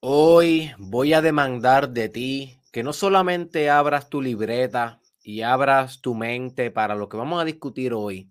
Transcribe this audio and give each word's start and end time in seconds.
Hoy 0.00 0.72
voy 0.78 1.12
a 1.12 1.20
demandar 1.20 1.90
de 1.90 2.08
ti 2.08 2.60
que 2.70 2.84
no 2.84 2.92
solamente 2.92 3.68
abras 3.68 4.08
tu 4.08 4.22
libreta 4.22 5.00
y 5.24 5.42
abras 5.42 6.00
tu 6.00 6.14
mente 6.14 6.70
para 6.70 6.94
lo 6.94 7.08
que 7.08 7.16
vamos 7.16 7.42
a 7.42 7.44
discutir 7.44 7.92
hoy, 7.92 8.30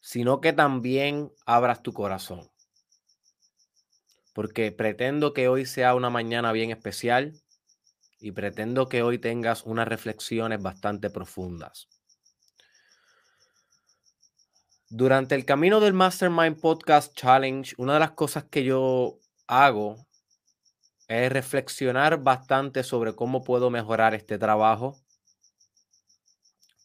sino 0.00 0.40
que 0.40 0.54
también 0.54 1.30
abras 1.44 1.82
tu 1.82 1.92
corazón. 1.92 2.50
Porque 4.32 4.72
pretendo 4.72 5.34
que 5.34 5.48
hoy 5.48 5.66
sea 5.66 5.94
una 5.94 6.08
mañana 6.08 6.52
bien 6.52 6.70
especial 6.70 7.34
y 8.18 8.32
pretendo 8.32 8.88
que 8.88 9.02
hoy 9.02 9.18
tengas 9.18 9.64
unas 9.64 9.88
reflexiones 9.88 10.62
bastante 10.62 11.10
profundas. 11.10 11.86
Durante 14.88 15.34
el 15.34 15.44
camino 15.44 15.80
del 15.80 15.92
Mastermind 15.92 16.58
Podcast 16.58 17.14
Challenge, 17.14 17.74
una 17.76 17.92
de 17.92 18.00
las 18.00 18.12
cosas 18.12 18.44
que 18.44 18.64
yo 18.64 19.18
hago 19.46 20.06
es 21.10 21.32
reflexionar 21.32 22.22
bastante 22.22 22.84
sobre 22.84 23.16
cómo 23.16 23.42
puedo 23.42 23.68
mejorar 23.68 24.14
este 24.14 24.38
trabajo, 24.38 24.96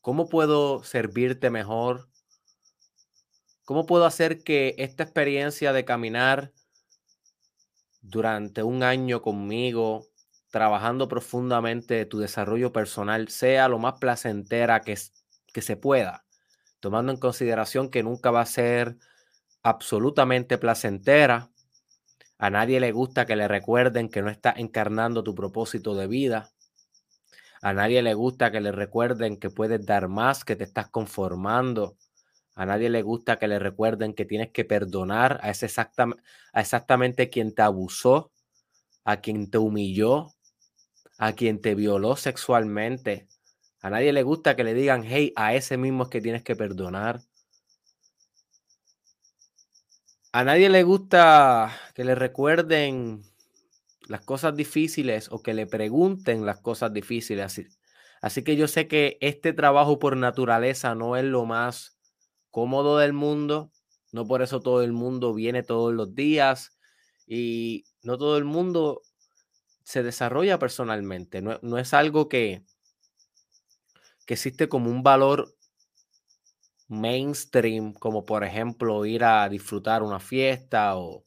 cómo 0.02 0.30
puedo 0.30 0.84
servirte 0.84 1.52
mejor, 1.52 2.10
cómo 3.66 3.86
puedo 3.86 4.06
hacer 4.06 4.44
que 4.44 4.74
esta 4.80 5.04
experiencia 5.04 5.74
de 5.74 5.86
caminar 5.86 6.52
durante 8.02 8.64
un 8.64 8.82
año 8.82 9.22
conmigo, 9.22 10.08
trabajando 10.50 11.08
profundamente 11.08 12.04
tu 12.08 12.18
desarrollo 12.18 12.74
personal, 12.74 13.28
sea 13.28 13.68
lo 13.68 13.78
más 13.78 14.00
placentera 14.00 14.82
que, 14.82 14.98
que 15.54 15.62
se 15.62 15.78
pueda, 15.78 16.26
tomando 16.80 17.12
en 17.12 17.20
consideración 17.20 17.92
que 17.92 18.02
nunca 18.02 18.32
va 18.32 18.42
a 18.42 18.48
ser 18.48 18.98
absolutamente 19.62 20.58
placentera, 20.58 21.52
a 22.38 22.50
nadie 22.50 22.80
le 22.80 22.92
gusta 22.92 23.26
que 23.26 23.36
le 23.36 23.48
recuerden 23.48 24.10
que 24.10 24.22
no 24.22 24.30
está 24.30 24.54
encarnando 24.56 25.24
tu 25.24 25.34
propósito 25.34 25.96
de 25.96 26.08
vida. 26.08 26.52
A 27.62 27.74
nadie 27.74 28.02
le 28.02 28.14
gusta 28.14 28.52
que 28.52 28.60
le 28.60 28.72
recuerden 28.72 29.38
que 29.38 29.50
puedes 29.50 29.86
dar 29.86 30.10
más, 30.10 30.44
que 30.44 30.56
te 30.56 30.66
estás 30.66 30.90
conformando. 30.90 31.98
A 32.54 32.66
nadie 32.66 32.90
le 32.90 33.02
gusta 33.02 33.38
que 33.38 33.48
le 33.48 33.60
recuerden 33.60 34.14
que 34.14 34.26
tienes 34.26 34.52
que 34.52 34.66
perdonar 34.66 35.40
a, 35.42 35.50
ese 35.50 35.68
a 35.68 36.62
exactamente 36.62 37.30
quien 37.30 37.56
te 37.56 37.62
abusó, 37.62 38.32
a 39.06 39.22
quien 39.22 39.50
te 39.50 39.58
humilló, 39.58 40.34
a 41.18 41.34
quien 41.34 41.62
te 41.62 41.74
violó 41.76 42.18
sexualmente. 42.18 43.28
A 43.82 43.90
nadie 43.90 44.14
le 44.14 44.24
gusta 44.24 44.56
que 44.56 44.64
le 44.64 44.74
digan, 44.74 45.04
hey, 45.06 45.32
a 45.36 45.54
ese 45.54 45.78
mismo 45.78 46.04
es 46.04 46.10
que 46.10 46.22
tienes 46.22 46.44
que 46.44 46.56
perdonar. 46.56 47.22
A 50.36 50.44
nadie 50.44 50.68
le 50.68 50.84
gusta 50.84 51.72
que 51.94 52.04
le 52.04 52.14
recuerden 52.14 53.24
las 54.10 54.20
cosas 54.20 54.54
difíciles 54.54 55.30
o 55.32 55.42
que 55.42 55.54
le 55.54 55.66
pregunten 55.66 56.46
las 56.46 56.60
cosas 56.60 56.92
difíciles. 56.92 57.62
Así, 58.22 58.44
que 58.44 58.58
yo 58.58 58.68
sé 58.68 58.90
que 58.90 59.18
este 59.22 59.54
trabajo 59.54 59.98
por 59.98 60.18
naturaleza 60.18 60.94
no 60.94 61.16
es 61.16 61.24
lo 61.24 61.46
más 61.46 61.98
cómodo 62.52 62.98
del 62.98 63.14
mundo. 63.14 63.72
No 64.12 64.28
por 64.28 64.42
eso 64.42 64.60
todo 64.60 64.84
el 64.84 64.92
mundo 64.92 65.34
viene 65.34 65.64
todos 65.64 65.94
los 65.94 66.16
días 66.16 66.78
y 67.26 67.86
no 68.04 68.18
todo 68.18 68.38
el 68.38 68.44
mundo 68.44 69.04
se 69.86 70.04
desarrolla 70.04 70.60
personalmente. 70.60 71.42
No, 71.42 71.60
no 71.62 71.78
es 71.78 71.94
algo 71.94 72.28
que, 72.28 72.62
que 74.26 74.34
existe 74.34 74.68
como 74.68 74.90
un 74.90 75.02
valor 75.02 75.55
mainstream, 76.88 77.94
como 77.94 78.26
por 78.26 78.44
ejemplo 78.44 79.06
ir 79.06 79.24
a 79.24 79.48
disfrutar 79.50 80.04
una 80.04 80.20
fiesta 80.20 80.98
o, 80.98 81.24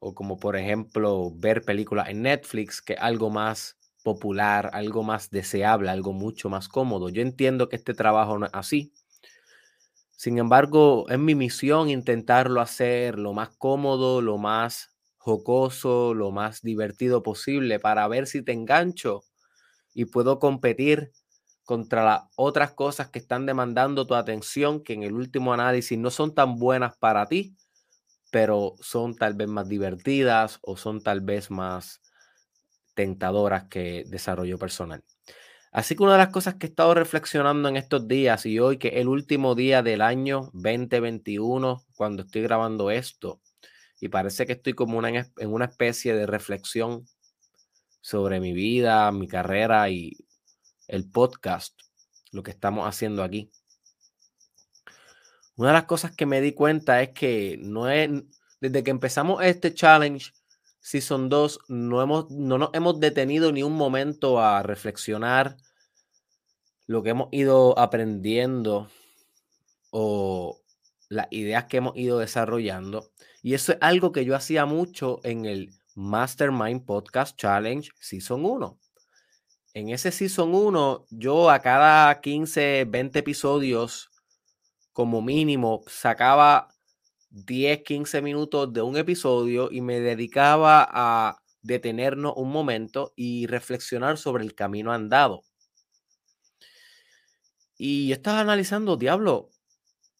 o 0.00 0.14
como 0.14 0.38
por 0.38 0.56
ejemplo 0.56 1.30
ver 1.34 1.62
películas 1.62 2.08
en 2.08 2.22
Netflix, 2.22 2.80
que 2.82 2.94
es 2.94 2.98
algo 3.00 3.30
más 3.30 3.76
popular, 4.02 4.70
algo 4.72 5.02
más 5.02 5.30
deseable, 5.30 5.90
algo 5.90 6.12
mucho 6.12 6.48
más 6.48 6.68
cómodo. 6.68 7.08
Yo 7.10 7.22
entiendo 7.22 7.68
que 7.68 7.76
este 7.76 7.94
trabajo 7.94 8.38
no 8.38 8.46
es 8.46 8.52
así. 8.54 8.92
Sin 10.16 10.36
embargo, 10.38 11.06
es 11.08 11.18
mi 11.18 11.34
misión 11.34 11.88
intentarlo 11.90 12.60
hacer 12.60 13.18
lo 13.18 13.32
más 13.32 13.50
cómodo, 13.56 14.20
lo 14.20 14.36
más 14.36 14.90
jocoso, 15.16 16.12
lo 16.14 16.30
más 16.30 16.60
divertido 16.62 17.22
posible 17.22 17.78
para 17.80 18.06
ver 18.08 18.26
si 18.26 18.42
te 18.42 18.52
engancho 18.52 19.24
y 19.94 20.06
puedo 20.06 20.38
competir 20.40 21.12
contra 21.68 22.02
las 22.02 22.22
otras 22.34 22.72
cosas 22.72 23.10
que 23.10 23.18
están 23.18 23.44
demandando 23.44 24.06
tu 24.06 24.14
atención, 24.14 24.82
que 24.82 24.94
en 24.94 25.02
el 25.02 25.12
último 25.12 25.52
análisis 25.52 25.98
no 25.98 26.08
son 26.08 26.34
tan 26.34 26.56
buenas 26.56 26.96
para 26.96 27.26
ti, 27.26 27.58
pero 28.30 28.72
son 28.80 29.14
tal 29.14 29.34
vez 29.34 29.48
más 29.48 29.68
divertidas 29.68 30.60
o 30.62 30.78
son 30.78 31.02
tal 31.02 31.20
vez 31.20 31.50
más 31.50 32.00
tentadoras 32.94 33.64
que 33.64 34.04
desarrollo 34.06 34.56
personal. 34.56 35.04
Así 35.70 35.94
que 35.94 36.04
una 36.04 36.12
de 36.12 36.18
las 36.20 36.30
cosas 36.30 36.54
que 36.54 36.68
he 36.68 36.70
estado 36.70 36.94
reflexionando 36.94 37.68
en 37.68 37.76
estos 37.76 38.08
días 38.08 38.46
y 38.46 38.58
hoy, 38.58 38.78
que 38.78 38.88
es 38.88 38.94
el 38.94 39.08
último 39.08 39.54
día 39.54 39.82
del 39.82 40.00
año 40.00 40.48
2021, 40.54 41.84
cuando 41.96 42.22
estoy 42.22 42.40
grabando 42.40 42.90
esto, 42.90 43.42
y 44.00 44.08
parece 44.08 44.46
que 44.46 44.54
estoy 44.54 44.72
como 44.72 45.06
en 45.06 45.26
una 45.52 45.66
especie 45.66 46.14
de 46.14 46.24
reflexión 46.24 47.04
sobre 48.00 48.40
mi 48.40 48.54
vida, 48.54 49.12
mi 49.12 49.28
carrera 49.28 49.90
y 49.90 50.16
el 50.88 51.08
podcast, 51.08 51.78
lo 52.32 52.42
que 52.42 52.50
estamos 52.50 52.88
haciendo 52.88 53.22
aquí. 53.22 53.52
Una 55.56 55.68
de 55.68 55.74
las 55.74 55.84
cosas 55.84 56.12
que 56.14 56.26
me 56.26 56.40
di 56.40 56.52
cuenta 56.52 57.02
es 57.02 57.10
que 57.10 57.58
no 57.60 57.88
es, 57.88 58.10
desde 58.60 58.82
que 58.82 58.90
empezamos 58.90 59.42
este 59.44 59.74
challenge 59.74 60.32
Season 60.80 61.28
2, 61.28 61.60
no, 61.68 62.02
hemos, 62.02 62.30
no 62.30 62.58
nos 62.58 62.70
hemos 62.72 62.98
detenido 62.98 63.52
ni 63.52 63.62
un 63.62 63.74
momento 63.74 64.40
a 64.40 64.62
reflexionar 64.62 65.56
lo 66.86 67.02
que 67.02 67.10
hemos 67.10 67.28
ido 67.32 67.78
aprendiendo 67.78 68.88
o 69.90 70.60
las 71.08 71.26
ideas 71.30 71.64
que 71.64 71.78
hemos 71.78 71.96
ido 71.96 72.18
desarrollando. 72.18 73.10
Y 73.42 73.54
eso 73.54 73.72
es 73.72 73.78
algo 73.80 74.12
que 74.12 74.24
yo 74.24 74.34
hacía 74.34 74.64
mucho 74.64 75.20
en 75.24 75.44
el 75.44 75.70
Mastermind 75.94 76.86
Podcast 76.86 77.36
Challenge 77.36 77.90
Season 77.98 78.44
1 78.44 78.78
en 79.78 79.90
ese 79.90 80.10
Season 80.10 80.52
1, 80.52 81.06
yo 81.10 81.50
a 81.50 81.60
cada 81.60 82.20
15, 82.20 82.84
20 82.88 83.20
episodios, 83.20 84.10
como 84.92 85.22
mínimo, 85.22 85.84
sacaba 85.86 86.68
10, 87.30 87.84
15 87.84 88.20
minutos 88.20 88.72
de 88.72 88.82
un 88.82 88.96
episodio 88.96 89.68
y 89.70 89.80
me 89.80 90.00
dedicaba 90.00 90.88
a 90.90 91.36
detenernos 91.62 92.32
un 92.36 92.50
momento 92.50 93.12
y 93.14 93.46
reflexionar 93.46 94.18
sobre 94.18 94.42
el 94.42 94.56
camino 94.56 94.92
andado. 94.92 95.44
Y 97.76 98.08
yo 98.08 98.14
estaba 98.14 98.40
analizando, 98.40 98.96
diablo, 98.96 99.50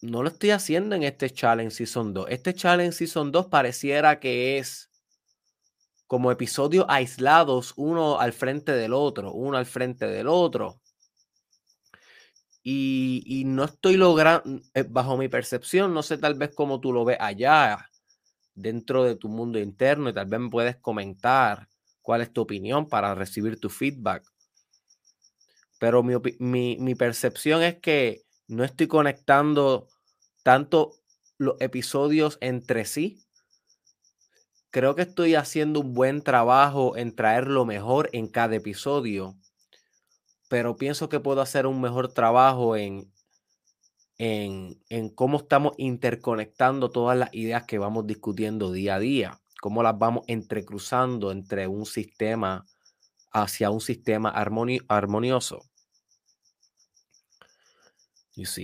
no 0.01 0.23
lo 0.23 0.29
estoy 0.29 0.51
haciendo 0.51 0.95
en 0.95 1.03
este 1.03 1.31
Challenge 1.31 1.75
Season 1.75 2.15
2. 2.15 2.27
Este 2.31 2.55
Challenge 2.55 2.93
Season 2.93 3.33
2 3.33 3.47
pareciera 3.47 4.21
que 4.21 4.59
es 4.59 4.88
como 6.09 6.33
episodios 6.33 6.87
aislados, 6.89 7.75
uno 7.77 8.19
al 8.19 8.33
frente 8.33 8.73
del 8.73 8.95
otro, 8.95 9.31
uno 9.33 9.59
al 9.59 9.67
frente 9.67 10.07
del 10.07 10.27
otro. 10.27 10.81
Y, 12.63 13.45
no 13.47 13.65
estoy 13.65 13.97
logrando, 13.97 14.61
eh, 14.75 14.85
bajo 14.89 15.17
mi 15.17 15.29
percepción, 15.29 15.95
no 15.95 16.03
sé 16.03 16.19
tal 16.19 16.35
vez 16.35 16.55
cómo 16.55 16.81
tú 16.81 16.93
lo 16.93 17.05
ves 17.05 17.19
allá, 17.21 17.91
dentro 18.55 19.05
de 19.05 19.17
tu 19.17 19.29
mundo 19.29 19.59
interno, 19.59 20.09
y 20.09 20.15
tal 20.15 20.27
vez 20.27 20.41
me 20.41 20.51
puedes 20.51 20.77
comentar 20.79 21.69
cuál 22.03 22.23
es 22.23 22.33
tu 22.33 22.41
opinión 22.41 22.89
para 22.89 23.15
recibir 23.15 23.61
tu 23.61 23.69
feedback. 23.69 24.25
Pero 25.79 26.03
mi, 26.03 26.15
mi, 26.39 26.79
mi 26.81 26.95
percepción 26.95 27.63
es 27.63 27.81
que 27.81 28.23
no 28.49 28.65
estoy 28.65 28.87
conectando 28.87 29.89
tanto 30.43 30.93
los 31.37 31.61
episodios 31.61 32.39
entre 32.41 32.87
sí 32.87 33.28
creo 34.71 34.95
que 34.95 35.03
estoy 35.03 35.35
haciendo 35.35 35.81
un 35.81 35.95
buen 35.95 36.23
trabajo 36.23 36.97
en 36.97 37.15
traer 37.15 37.49
lo 37.49 37.65
mejor 37.65 38.11
en 38.13 38.29
cada 38.29 38.57
episodio, 38.57 39.37
pero 40.49 40.77
pienso 40.77 41.09
que 41.09 41.21
puedo 41.21 41.41
hacer 41.41 41.67
un 41.67 41.81
mejor 41.81 42.13
trabajo 42.13 42.77
en, 42.77 43.13
en, 44.19 44.83
en 44.89 45.09
cómo 45.11 45.39
estamos 45.39 45.73
interconectando 45.77 46.91
todas 46.91 47.17
las 47.17 47.33
ideas 47.35 47.65
que 47.65 47.79
vamos 47.79 48.07
discutiendo 48.07 48.73
día 48.73 48.97
a 48.97 49.01
día, 49.01 49.41
cómo 49.61 49.83
las 49.83 49.99
vamos 49.99 50.25
entrecruzando 50.27 51.33
entre 51.33 51.67
un 51.67 51.87
sistema 51.87 52.67
hacia 53.31 53.71
un 53.71 53.81
sistema 53.81 54.31
armonioso. 54.31 55.65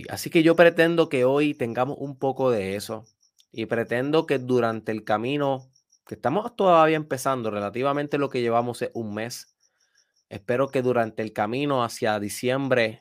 Así 0.08 0.30
que 0.30 0.42
yo 0.42 0.54
pretendo 0.54 1.08
que 1.08 1.24
hoy 1.24 1.54
tengamos 1.54 1.96
un 1.98 2.16
poco 2.16 2.50
de 2.50 2.76
eso 2.76 3.06
y 3.50 3.66
pretendo 3.66 4.24
que 4.24 4.38
durante 4.38 4.92
el 4.92 5.04
camino 5.04 5.68
que 6.06 6.14
estamos 6.16 6.54
todavía 6.56 6.96
empezando, 6.96 7.50
relativamente 7.50 8.18
lo 8.18 8.28
que 8.28 8.42
llevamos 8.42 8.82
es 8.82 8.90
un 8.94 9.14
mes. 9.14 9.56
Espero 10.28 10.68
que 10.68 10.82
durante 10.82 11.22
el 11.22 11.32
camino 11.32 11.84
hacia 11.84 12.18
diciembre 12.20 13.00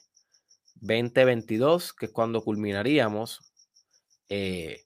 2022, 0.75 1.93
que 1.93 2.05
es 2.07 2.11
cuando 2.11 2.41
culminaríamos, 2.41 3.53
eh, 4.29 4.85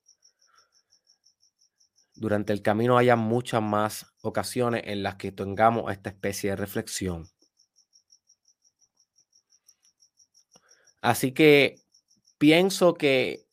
durante 2.16 2.54
el 2.54 2.62
camino 2.62 2.98
haya 2.98 3.16
muchas 3.16 3.62
más 3.62 4.08
ocasiones 4.22 4.84
en 4.86 5.04
las 5.04 5.16
que 5.16 5.32
tengamos 5.32 5.92
esta 5.92 6.10
especie 6.10 6.50
de 6.52 6.56
reflexión. 6.56 7.30
Así 11.02 11.32
que 11.32 11.80
pienso 12.40 12.96
que 12.96 13.46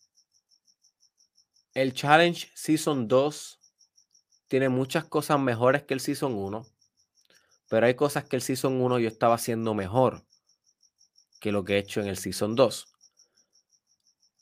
el 1.75 1.93
Challenge 1.93 2.51
Season 2.55 3.07
2 3.07 3.64
tiene 4.49 4.69
muchas 4.69 5.05
cosas 5.05 5.41
mejores 5.41 5.83
que 5.85 5.95
el 5.95 6.01
Season 6.01 6.35
1, 6.35 6.67
pero 7.69 7.87
hay 7.87 7.95
cosas 7.95 8.25
que 8.25 8.37
el 8.37 8.43
Season 8.43 8.81
1 8.81 8.99
yo 8.99 9.09
estaba 9.09 9.35
haciendo 9.35 9.75
mejor 9.75 10.25
que 11.41 11.53
lo 11.53 11.65
que 11.65 11.75
he 11.75 11.79
hecho 11.79 12.01
en 12.01 12.07
el 12.07 12.17
Season 12.17 12.55
2. 12.55 12.87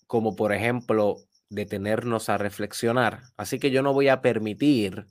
Como 0.06 0.36
por 0.36 0.52
ejemplo, 0.52 1.16
detenernos 1.48 2.28
a 2.28 2.38
reflexionar. 2.38 3.22
Así 3.36 3.58
que 3.58 3.70
yo 3.70 3.82
no 3.82 3.92
voy 3.92 4.08
a 4.08 4.22
permitir 4.22 5.06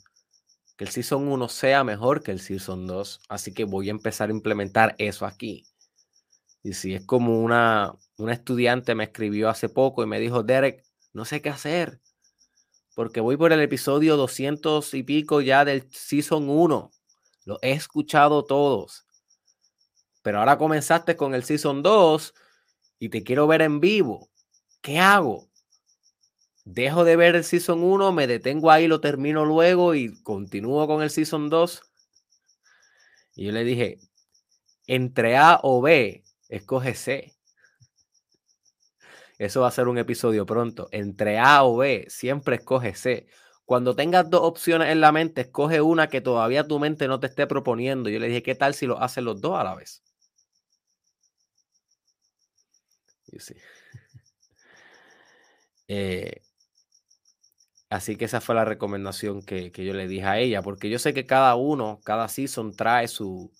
que 0.78 0.86
el 0.86 0.90
Season 0.90 1.28
1 1.28 1.50
sea 1.50 1.84
mejor 1.84 2.24
que 2.24 2.32
el 2.32 2.40
Season 2.40 2.88
2. 2.88 3.22
Así 3.30 3.54
que 3.54 3.66
voy 3.66 3.90
a 3.90 3.92
empezar 3.92 4.30
a 4.30 4.34
implementar 4.34 4.96
eso 4.98 5.26
aquí. 5.26 5.66
Y 6.64 6.74
si 6.74 6.94
es 6.94 7.06
como 7.06 7.42
una, 7.42 7.94
una 8.18 8.34
estudiante 8.34 8.96
me 8.96 9.06
escribió 9.06 9.50
hace 9.50 9.70
poco 9.70 10.04
y 10.04 10.08
me 10.08 10.20
dijo, 10.20 10.44
Derek, 10.44 10.84
no 11.14 11.26
sé 11.26 11.42
qué 11.42 11.50
hacer. 11.50 12.00
Porque 12.96 13.22
voy 13.22 13.38
por 13.38 13.54
el 13.54 13.62
episodio 13.62 14.18
200 14.18 14.94
y 14.94 15.04
pico 15.04 15.42
ya 15.42 15.64
del 15.64 15.88
Season 15.92 16.50
1. 16.50 16.92
Lo 17.46 17.60
he 17.62 17.72
escuchado 17.72 18.44
todos. 18.44 19.06
Pero 20.22 20.40
ahora 20.40 20.58
comenzaste 20.58 21.16
con 21.16 21.34
el 21.34 21.44
Season 21.44 21.82
2 21.82 22.34
y 23.00 23.10
te 23.10 23.24
quiero 23.24 23.48
ver 23.48 23.62
en 23.62 23.80
vivo. 23.80 24.30
¿Qué 24.82 25.00
hago? 25.00 25.50
Dejo 26.64 27.04
de 27.04 27.16
ver 27.16 27.36
el 27.36 27.44
Season 27.44 27.84
1, 27.84 28.12
me 28.12 28.28
detengo 28.28 28.70
ahí, 28.70 28.88
lo 28.88 29.02
termino 29.02 29.46
luego 29.46 29.96
y 29.96 30.22
continúo 30.22 30.86
con 30.86 31.02
el 31.02 31.10
Season 31.10 31.50
2. 31.50 31.82
Y 33.36 33.46
yo 33.46 33.52
le 33.52 33.64
dije, 33.64 34.00
entre 34.86 35.38
A 35.38 35.60
o 35.64 35.82
B, 35.82 36.24
escoge 36.50 36.94
C. 36.94 37.34
Eso 39.42 39.62
va 39.62 39.70
a 39.70 39.72
ser 39.72 39.88
un 39.88 39.98
episodio 39.98 40.46
pronto. 40.46 40.88
Entre 40.92 41.40
A 41.40 41.64
o 41.64 41.78
B, 41.78 42.06
siempre 42.10 42.58
escoge 42.58 42.94
C. 42.94 43.26
Cuando 43.66 43.96
tengas 43.96 44.30
dos 44.30 44.42
opciones 44.44 44.90
en 44.90 45.02
la 45.02 45.12
mente, 45.12 45.42
escoge 45.42 45.82
una 45.82 46.10
que 46.10 46.22
todavía 46.22 46.68
tu 46.68 46.78
mente 46.78 47.08
no 47.08 47.20
te 47.20 47.26
esté 47.26 47.48
proponiendo. 47.48 48.12
Yo 48.12 48.20
le 48.20 48.28
dije, 48.28 48.44
¿qué 48.44 48.54
tal 48.54 48.76
si 48.76 48.86
lo 48.86 49.02
hacen 49.02 49.26
los 49.26 49.42
dos 49.42 49.60
a 49.60 49.64
la 49.64 49.74
vez? 49.74 50.04
Eh, 55.88 56.42
así 57.90 58.16
que 58.16 58.24
esa 58.26 58.40
fue 58.40 58.56
la 58.56 58.64
recomendación 58.64 59.42
que, 59.42 59.74
que 59.74 59.84
yo 59.84 59.94
le 59.94 60.08
dije 60.08 60.26
a 60.26 60.40
ella, 60.40 60.62
porque 60.62 60.90
yo 60.90 61.00
sé 61.00 61.14
que 61.14 61.26
cada 61.26 61.56
uno, 61.56 62.00
cada 62.06 62.30
season 62.30 62.74
trae 62.74 63.10
su, 63.10 63.52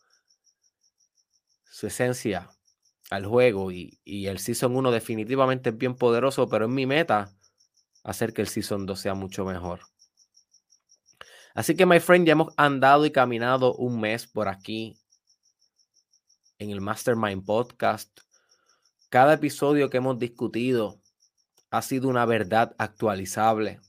su 1.70 1.88
esencia 1.88 2.50
al 3.12 3.26
juego 3.26 3.72
y, 3.72 4.00
el 4.06 4.40
Season 4.40 4.76
1 4.76 4.90
definitivamente 4.90 5.70
es 5.70 5.78
bien 5.78 5.96
poderoso, 5.96 6.48
pero 6.48 6.66
es 6.66 6.72
mi 6.72 6.86
meta 6.86 7.36
hacer 8.04 8.34
que 8.34 8.42
el 8.42 8.48
Season 8.48 8.86
2 8.86 9.00
sea 9.00 9.14
mucho 9.14 9.44
mejor. 9.44 9.82
Así 11.54 11.76
que, 11.76 11.86
my 11.86 12.00
friend, 12.00 12.26
ya 12.26 12.32
hemos 12.32 12.54
andado 12.56 13.06
y 13.06 13.12
caminado 13.12 13.76
un 13.76 14.00
mes 14.00 14.28
por 14.28 14.48
aquí 14.48 14.98
en 16.58 16.70
el 16.72 16.80
Mastermind 16.80 17.46
Podcast. 17.46 18.22
Cada 19.10 19.34
episodio 19.34 19.90
que 19.90 19.98
hemos 19.98 20.18
discutido 20.18 21.02
ha 21.70 21.82
sido 21.82 22.08
una 22.08 22.26
verdad 22.26 22.74
actualizable. 22.78 23.82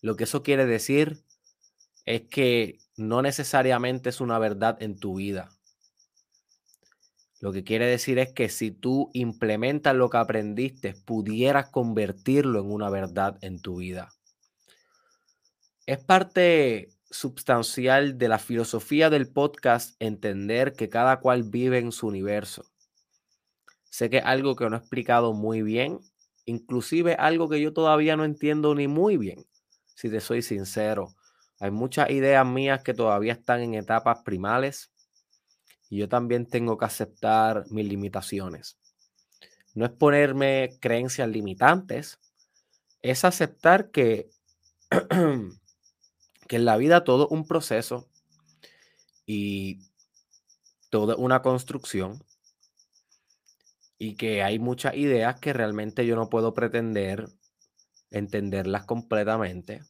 Lo 0.00 0.16
que 0.16 0.24
eso 0.24 0.42
quiere 0.42 0.64
decir 0.64 1.22
es 2.06 2.22
que 2.22 2.78
no 2.96 3.20
necesariamente 3.20 4.08
es 4.08 4.22
una 4.22 4.38
verdad 4.38 4.82
en 4.82 4.98
tu 4.98 5.16
vida. 5.16 5.50
Lo 7.40 7.52
que 7.52 7.64
quiere 7.64 7.86
decir 7.86 8.18
es 8.18 8.32
que 8.34 8.50
si 8.50 8.70
tú 8.70 9.10
implementas 9.14 9.96
lo 9.96 10.10
que 10.10 10.18
aprendiste, 10.18 10.94
pudieras 11.06 11.70
convertirlo 11.70 12.60
en 12.60 12.70
una 12.70 12.90
verdad 12.90 13.38
en 13.40 13.60
tu 13.60 13.76
vida. 13.76 14.10
Es 15.86 16.04
parte 16.04 16.90
sustancial 17.10 18.18
de 18.18 18.28
la 18.28 18.38
filosofía 18.38 19.08
del 19.08 19.32
podcast 19.32 19.96
entender 20.00 20.74
que 20.74 20.90
cada 20.90 21.20
cual 21.20 21.44
vive 21.44 21.78
en 21.78 21.92
su 21.92 22.06
universo. 22.06 22.62
Sé 23.88 24.10
que 24.10 24.18
es 24.18 24.24
algo 24.24 24.54
que 24.54 24.68
no 24.68 24.76
he 24.76 24.78
explicado 24.78 25.32
muy 25.32 25.62
bien, 25.62 25.98
inclusive 26.44 27.14
algo 27.14 27.48
que 27.48 27.60
yo 27.60 27.72
todavía 27.72 28.16
no 28.16 28.26
entiendo 28.26 28.74
ni 28.74 28.86
muy 28.86 29.16
bien, 29.16 29.46
si 29.94 30.10
te 30.10 30.20
soy 30.20 30.42
sincero. 30.42 31.08
Hay 31.58 31.70
muchas 31.70 32.10
ideas 32.10 32.46
mías 32.46 32.82
que 32.82 32.94
todavía 32.94 33.32
están 33.32 33.62
en 33.62 33.74
etapas 33.74 34.18
primales 34.24 34.92
y 35.90 35.98
yo 35.98 36.08
también 36.08 36.46
tengo 36.46 36.78
que 36.78 36.84
aceptar 36.86 37.64
mis 37.70 37.84
limitaciones. 37.84 38.78
No 39.74 39.84
es 39.84 39.90
ponerme 39.90 40.78
creencias 40.80 41.28
limitantes, 41.28 42.20
es 43.02 43.24
aceptar 43.24 43.90
que, 43.90 44.30
que 46.48 46.56
en 46.56 46.64
la 46.64 46.76
vida 46.76 47.02
todo 47.02 47.24
es 47.24 47.32
un 47.32 47.46
proceso 47.46 48.08
y 49.26 49.80
todo 50.90 51.16
una 51.16 51.42
construcción 51.42 52.24
y 53.98 54.14
que 54.14 54.42
hay 54.44 54.60
muchas 54.60 54.94
ideas 54.94 55.40
que 55.40 55.52
realmente 55.52 56.06
yo 56.06 56.14
no 56.14 56.30
puedo 56.30 56.54
pretender 56.54 57.28
entenderlas 58.10 58.84
completamente. 58.86 59.82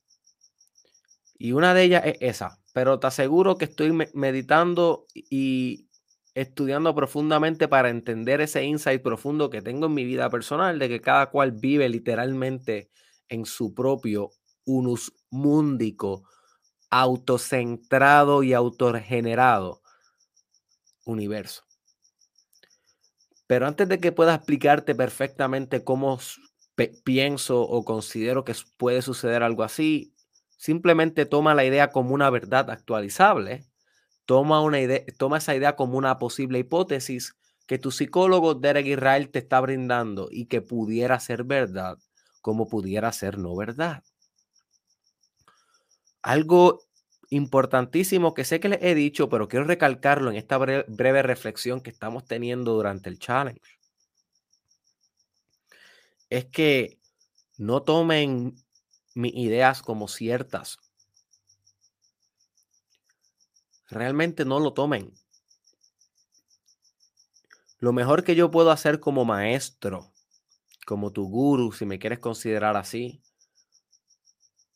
Y 1.39 1.53
una 1.53 1.75
de 1.75 1.85
ellas 1.85 2.03
es 2.07 2.17
esa, 2.21 2.59
pero 2.73 2.99
te 2.99 3.07
aseguro 3.07 3.57
que 3.57 3.67
estoy 3.67 3.93
meditando 4.15 5.07
y 5.15 5.90
estudiando 6.35 6.95
profundamente 6.95 7.69
para 7.69 7.91
entender 7.91 8.41
ese 8.41 8.65
insight 8.65 9.03
profundo 9.03 9.51
que 9.51 9.63
tengo 9.63 9.87
en 9.87 9.95
mi 9.95 10.05
vida 10.05 10.31
personal, 10.31 10.79
de 10.79 10.89
que 10.89 11.01
cada 11.01 11.31
cual 11.31 11.53
vive 11.53 11.89
literalmente 11.89 12.91
en 13.29 13.47
su 13.47 13.75
propio 13.75 14.31
unus 14.65 15.13
mundico, 15.31 16.25
autocentrado 16.91 18.43
y 18.43 18.53
autogenerado 18.53 19.83
universo. 21.05 21.65
Pero 23.47 23.67
antes 23.67 23.89
de 23.89 23.99
que 23.99 24.13
pueda 24.13 24.35
explicarte 24.37 24.95
perfectamente 24.95 25.83
cómo 25.83 26.21
pienso 27.05 27.61
o 27.63 27.85
considero 27.85 28.45
que 28.45 28.55
puede 28.77 29.03
suceder 29.03 29.43
algo 29.43 29.65
así, 29.65 30.15
simplemente 30.57 31.27
toma 31.27 31.55
la 31.55 31.65
idea 31.65 31.91
como 31.91 32.15
una 32.15 32.31
verdad 32.31 32.71
actualizable 32.71 33.70
Toma, 34.31 34.63
esa 35.37 35.57
idea 35.57 35.75
como 35.75 35.99
una 35.99 36.21
posible 36.21 36.61
hipótesis 36.61 37.35
que 37.67 37.81
tu 37.81 37.91
psicólogo 37.91 38.55
Derek 38.55 38.87
Israel 38.87 39.29
te 39.29 39.41
está 39.41 39.61
brindando 39.61 40.29
y 40.31 40.47
que 40.47 40.63
pudiera 40.63 41.19
ser 41.19 41.43
verdad, 41.43 41.99
como 42.41 42.69
pudiera 42.69 43.11
ser 43.11 43.39
no 43.39 43.57
verdad. 43.57 44.05
Algo 46.23 46.85
importantísimo 47.31 48.33
que 48.33 48.45
sé 48.45 48.61
que 48.61 48.69
les 48.69 48.81
he 48.85 48.95
dicho, 48.95 49.29
pero 49.29 49.49
quiero 49.49 49.65
recalcarlo 49.65 50.31
en 50.31 50.37
esta 50.37 50.59
breve, 50.59 51.23
reflexión 51.23 51.81
que 51.81 51.91
estamos 51.91 52.25
teniendo 52.25 52.75
durante 52.75 53.11
el 53.11 53.19
challenge, 53.19 53.81
es 56.29 56.45
que 56.45 57.01
no 57.59 57.83
tomen 57.83 58.55
mis 59.13 59.35
ideas 59.35 59.83
como 59.83 60.07
ciertas 60.07 60.79
realmente 63.91 64.45
no 64.45 64.61
lo 64.61 64.73
tomen. 64.73 65.13
Lo 67.79 67.93
mejor 67.93 68.25
que 68.25 68.35
yo 68.35 68.51
puedo 68.51 68.71
hacer 68.71 69.01
como 69.01 69.25
maestro, 69.25 70.13
como 70.87 71.13
tu 71.13 71.29
guru, 71.29 71.73
si 71.73 71.87
me 71.87 71.99
quieres 71.99 72.19
considerar 72.19 72.77
así, 72.77 73.23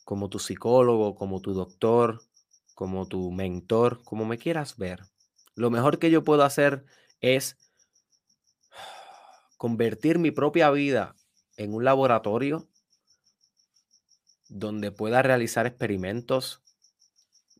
como 0.04 0.28
tu 0.28 0.38
psicólogo, 0.38 1.14
como 1.14 1.40
tu 1.40 1.54
doctor, 1.54 2.22
como 2.74 3.06
tu 3.06 3.30
mentor, 3.30 4.02
como 4.04 4.24
me 4.24 4.38
quieras 4.38 4.76
ver, 4.76 5.00
lo 5.54 5.70
mejor 5.70 5.98
que 5.98 6.10
yo 6.10 6.24
puedo 6.24 6.42
hacer 6.42 6.84
es 7.20 7.56
convertir 9.56 10.18
mi 10.18 10.30
propia 10.30 10.70
vida 10.70 11.14
en 11.56 11.74
un 11.74 11.84
laboratorio 11.84 12.68
donde 14.48 14.90
pueda 14.90 15.22
realizar 15.22 15.66
experimentos, 15.66 16.62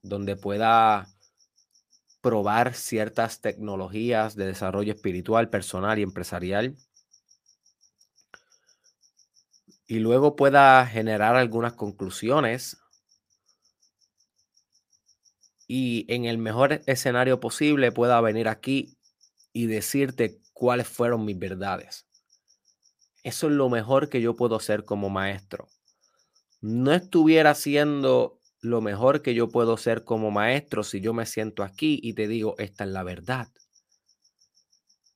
donde 0.03 0.37
pueda 0.37 1.14
probar 2.25 2.73
ciertas 2.73 3.43
tecnologías 3.43 4.35
de 4.35 4.47
desarrollo 4.47 4.95
espiritual, 4.95 5.51
personal 5.51 5.99
y 5.99 6.03
empresarial. 6.03 6.75
Y 9.87 9.99
luego 9.99 10.35
pueda 10.35 10.87
generar 10.87 11.37
algunas 11.37 11.75
conclusiones. 11.75 12.79
Y 15.69 16.07
en 16.09 16.25
el 16.25 16.39
mejor 16.39 16.81
escenario 16.87 17.41
posible 17.41 17.93
pueda 17.93 18.19
venir 18.23 18.49
aquí 18.49 18.97
y 19.53 19.67
decirte 19.67 20.41
cuáles 20.55 20.89
fueron 20.89 21.27
mis 21.27 21.39
verdades. 21.39 22.07
Eso 23.23 23.49
es 23.49 23.53
lo 23.53 23.69
mejor 23.69 24.09
que 24.09 24.23
yo 24.23 24.35
puedo 24.35 24.57
hacer 24.57 24.87
como 24.87 25.11
maestro. 25.11 25.69
No 26.63 26.91
estuviera 26.95 27.51
haciendo 27.51 28.41
lo 28.65 28.81
mejor 28.81 29.23
que 29.23 29.35
yo 29.35 29.49
puedo 29.49 29.77
ser 29.77 30.05
como 30.05 30.31
maestro 30.31 30.83
si 30.83 31.01
yo 31.01 31.13
me 31.13 31.27
siento 31.27 31.63
aquí 31.63 32.01
y 32.03 32.15
te 32.15 32.27
digo, 32.27 32.55
esta 32.59 32.85
es 32.85 32.91
la 32.91 33.03
verdad. 33.03 33.49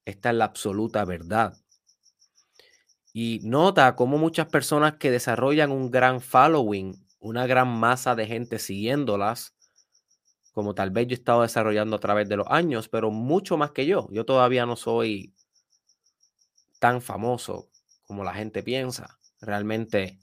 Esta 0.04 0.30
es 0.30 0.36
la 0.36 0.44
absoluta 0.44 1.04
verdad. 1.04 1.56
Y 3.12 3.40
nota 3.42 3.96
cómo 3.96 4.18
muchas 4.18 4.46
personas 4.48 4.96
que 4.98 5.10
desarrollan 5.10 5.72
un 5.72 5.90
gran 5.90 6.20
following, 6.20 6.94
una 7.20 7.46
gran 7.46 7.68
masa 7.68 8.14
de 8.14 8.26
gente 8.26 8.58
siguiéndolas, 8.58 9.54
como 10.52 10.74
tal 10.74 10.90
vez 10.90 11.06
yo 11.06 11.12
he 11.12 11.14
estado 11.14 11.42
desarrollando 11.42 11.96
a 11.96 12.00
través 12.00 12.28
de 12.28 12.36
los 12.36 12.46
años, 12.50 12.88
pero 12.88 13.10
mucho 13.10 13.56
más 13.56 13.70
que 13.70 13.86
yo. 13.86 14.08
Yo 14.10 14.24
todavía 14.24 14.66
no 14.66 14.76
soy 14.76 15.34
tan 16.78 17.00
famoso 17.00 17.70
como 18.04 18.24
la 18.24 18.34
gente 18.34 18.62
piensa. 18.62 19.18
Realmente 19.40 20.18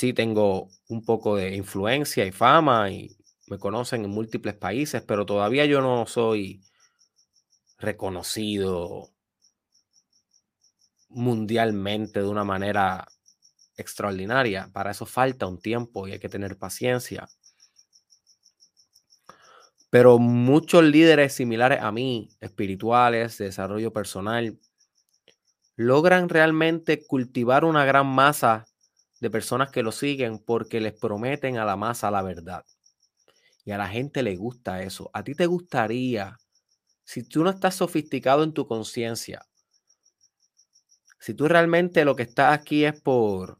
sí 0.00 0.14
tengo 0.14 0.70
un 0.88 1.04
poco 1.04 1.36
de 1.36 1.54
influencia 1.54 2.24
y 2.24 2.32
fama 2.32 2.90
y 2.90 3.14
me 3.48 3.58
conocen 3.58 4.04
en 4.04 4.10
múltiples 4.10 4.54
países, 4.54 5.02
pero 5.02 5.26
todavía 5.26 5.66
yo 5.66 5.82
no 5.82 6.06
soy 6.06 6.62
reconocido 7.78 9.10
mundialmente 11.10 12.20
de 12.22 12.28
una 12.28 12.44
manera 12.44 13.08
extraordinaria. 13.76 14.70
Para 14.72 14.92
eso 14.92 15.04
falta 15.04 15.46
un 15.46 15.60
tiempo 15.60 16.08
y 16.08 16.12
hay 16.12 16.18
que 16.18 16.30
tener 16.30 16.56
paciencia. 16.56 17.28
Pero 19.90 20.18
muchos 20.18 20.82
líderes 20.82 21.34
similares 21.34 21.82
a 21.82 21.92
mí, 21.92 22.30
espirituales, 22.40 23.36
de 23.36 23.46
desarrollo 23.46 23.92
personal, 23.92 24.58
logran 25.76 26.30
realmente 26.30 27.04
cultivar 27.06 27.66
una 27.66 27.84
gran 27.84 28.06
masa 28.06 28.69
de 29.20 29.30
personas 29.30 29.70
que 29.70 29.82
lo 29.82 29.92
siguen 29.92 30.38
porque 30.38 30.80
les 30.80 30.94
prometen 30.94 31.58
a 31.58 31.64
la 31.64 31.76
masa 31.76 32.10
la 32.10 32.22
verdad. 32.22 32.64
Y 33.64 33.72
a 33.72 33.78
la 33.78 33.88
gente 33.88 34.22
le 34.22 34.36
gusta 34.36 34.82
eso. 34.82 35.10
A 35.12 35.22
ti 35.22 35.34
te 35.34 35.46
gustaría, 35.46 36.36
si 37.04 37.22
tú 37.24 37.44
no 37.44 37.50
estás 37.50 37.76
sofisticado 37.76 38.44
en 38.44 38.54
tu 38.54 38.66
conciencia, 38.66 39.46
si 41.20 41.34
tú 41.34 41.48
realmente 41.48 42.04
lo 42.04 42.16
que 42.16 42.22
estás 42.24 42.58
aquí 42.58 42.84
es 42.84 43.00
por 43.00 43.58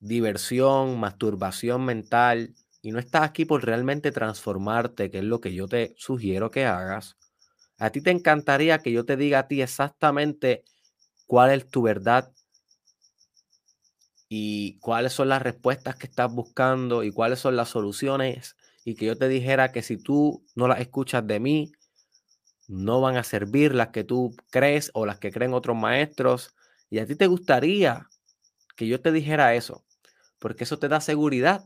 diversión, 0.00 0.98
masturbación 1.00 1.84
mental, 1.84 2.54
y 2.82 2.92
no 2.92 2.98
estás 3.00 3.22
aquí 3.22 3.44
por 3.44 3.64
realmente 3.64 4.12
transformarte, 4.12 5.10
que 5.10 5.18
es 5.18 5.24
lo 5.24 5.40
que 5.40 5.54
yo 5.54 5.68
te 5.68 5.94
sugiero 5.96 6.50
que 6.50 6.66
hagas, 6.66 7.16
a 7.78 7.90
ti 7.90 8.00
te 8.00 8.10
encantaría 8.10 8.78
que 8.78 8.92
yo 8.92 9.04
te 9.04 9.16
diga 9.16 9.40
a 9.40 9.48
ti 9.48 9.62
exactamente 9.62 10.64
cuál 11.26 11.50
es 11.52 11.68
tu 11.70 11.82
verdad 11.82 12.32
y 14.28 14.78
cuáles 14.80 15.12
son 15.12 15.28
las 15.28 15.42
respuestas 15.42 15.96
que 15.96 16.06
estás 16.06 16.32
buscando 16.32 17.04
y 17.04 17.12
cuáles 17.12 17.38
son 17.38 17.56
las 17.56 17.68
soluciones 17.68 18.56
y 18.84 18.94
que 18.96 19.06
yo 19.06 19.16
te 19.16 19.28
dijera 19.28 19.72
que 19.72 19.82
si 19.82 19.96
tú 19.96 20.44
no 20.54 20.68
las 20.68 20.80
escuchas 20.80 21.26
de 21.26 21.40
mí, 21.40 21.72
no 22.68 23.00
van 23.00 23.16
a 23.16 23.24
servir 23.24 23.74
las 23.74 23.88
que 23.88 24.04
tú 24.04 24.34
crees 24.50 24.90
o 24.94 25.06
las 25.06 25.18
que 25.18 25.32
creen 25.32 25.54
otros 25.54 25.76
maestros. 25.76 26.54
Y 26.90 26.98
a 26.98 27.06
ti 27.06 27.16
te 27.16 27.26
gustaría 27.26 28.08
que 28.76 28.86
yo 28.88 29.00
te 29.00 29.12
dijera 29.12 29.54
eso, 29.54 29.84
porque 30.38 30.64
eso 30.64 30.78
te 30.78 30.88
da 30.88 31.00
seguridad 31.00 31.64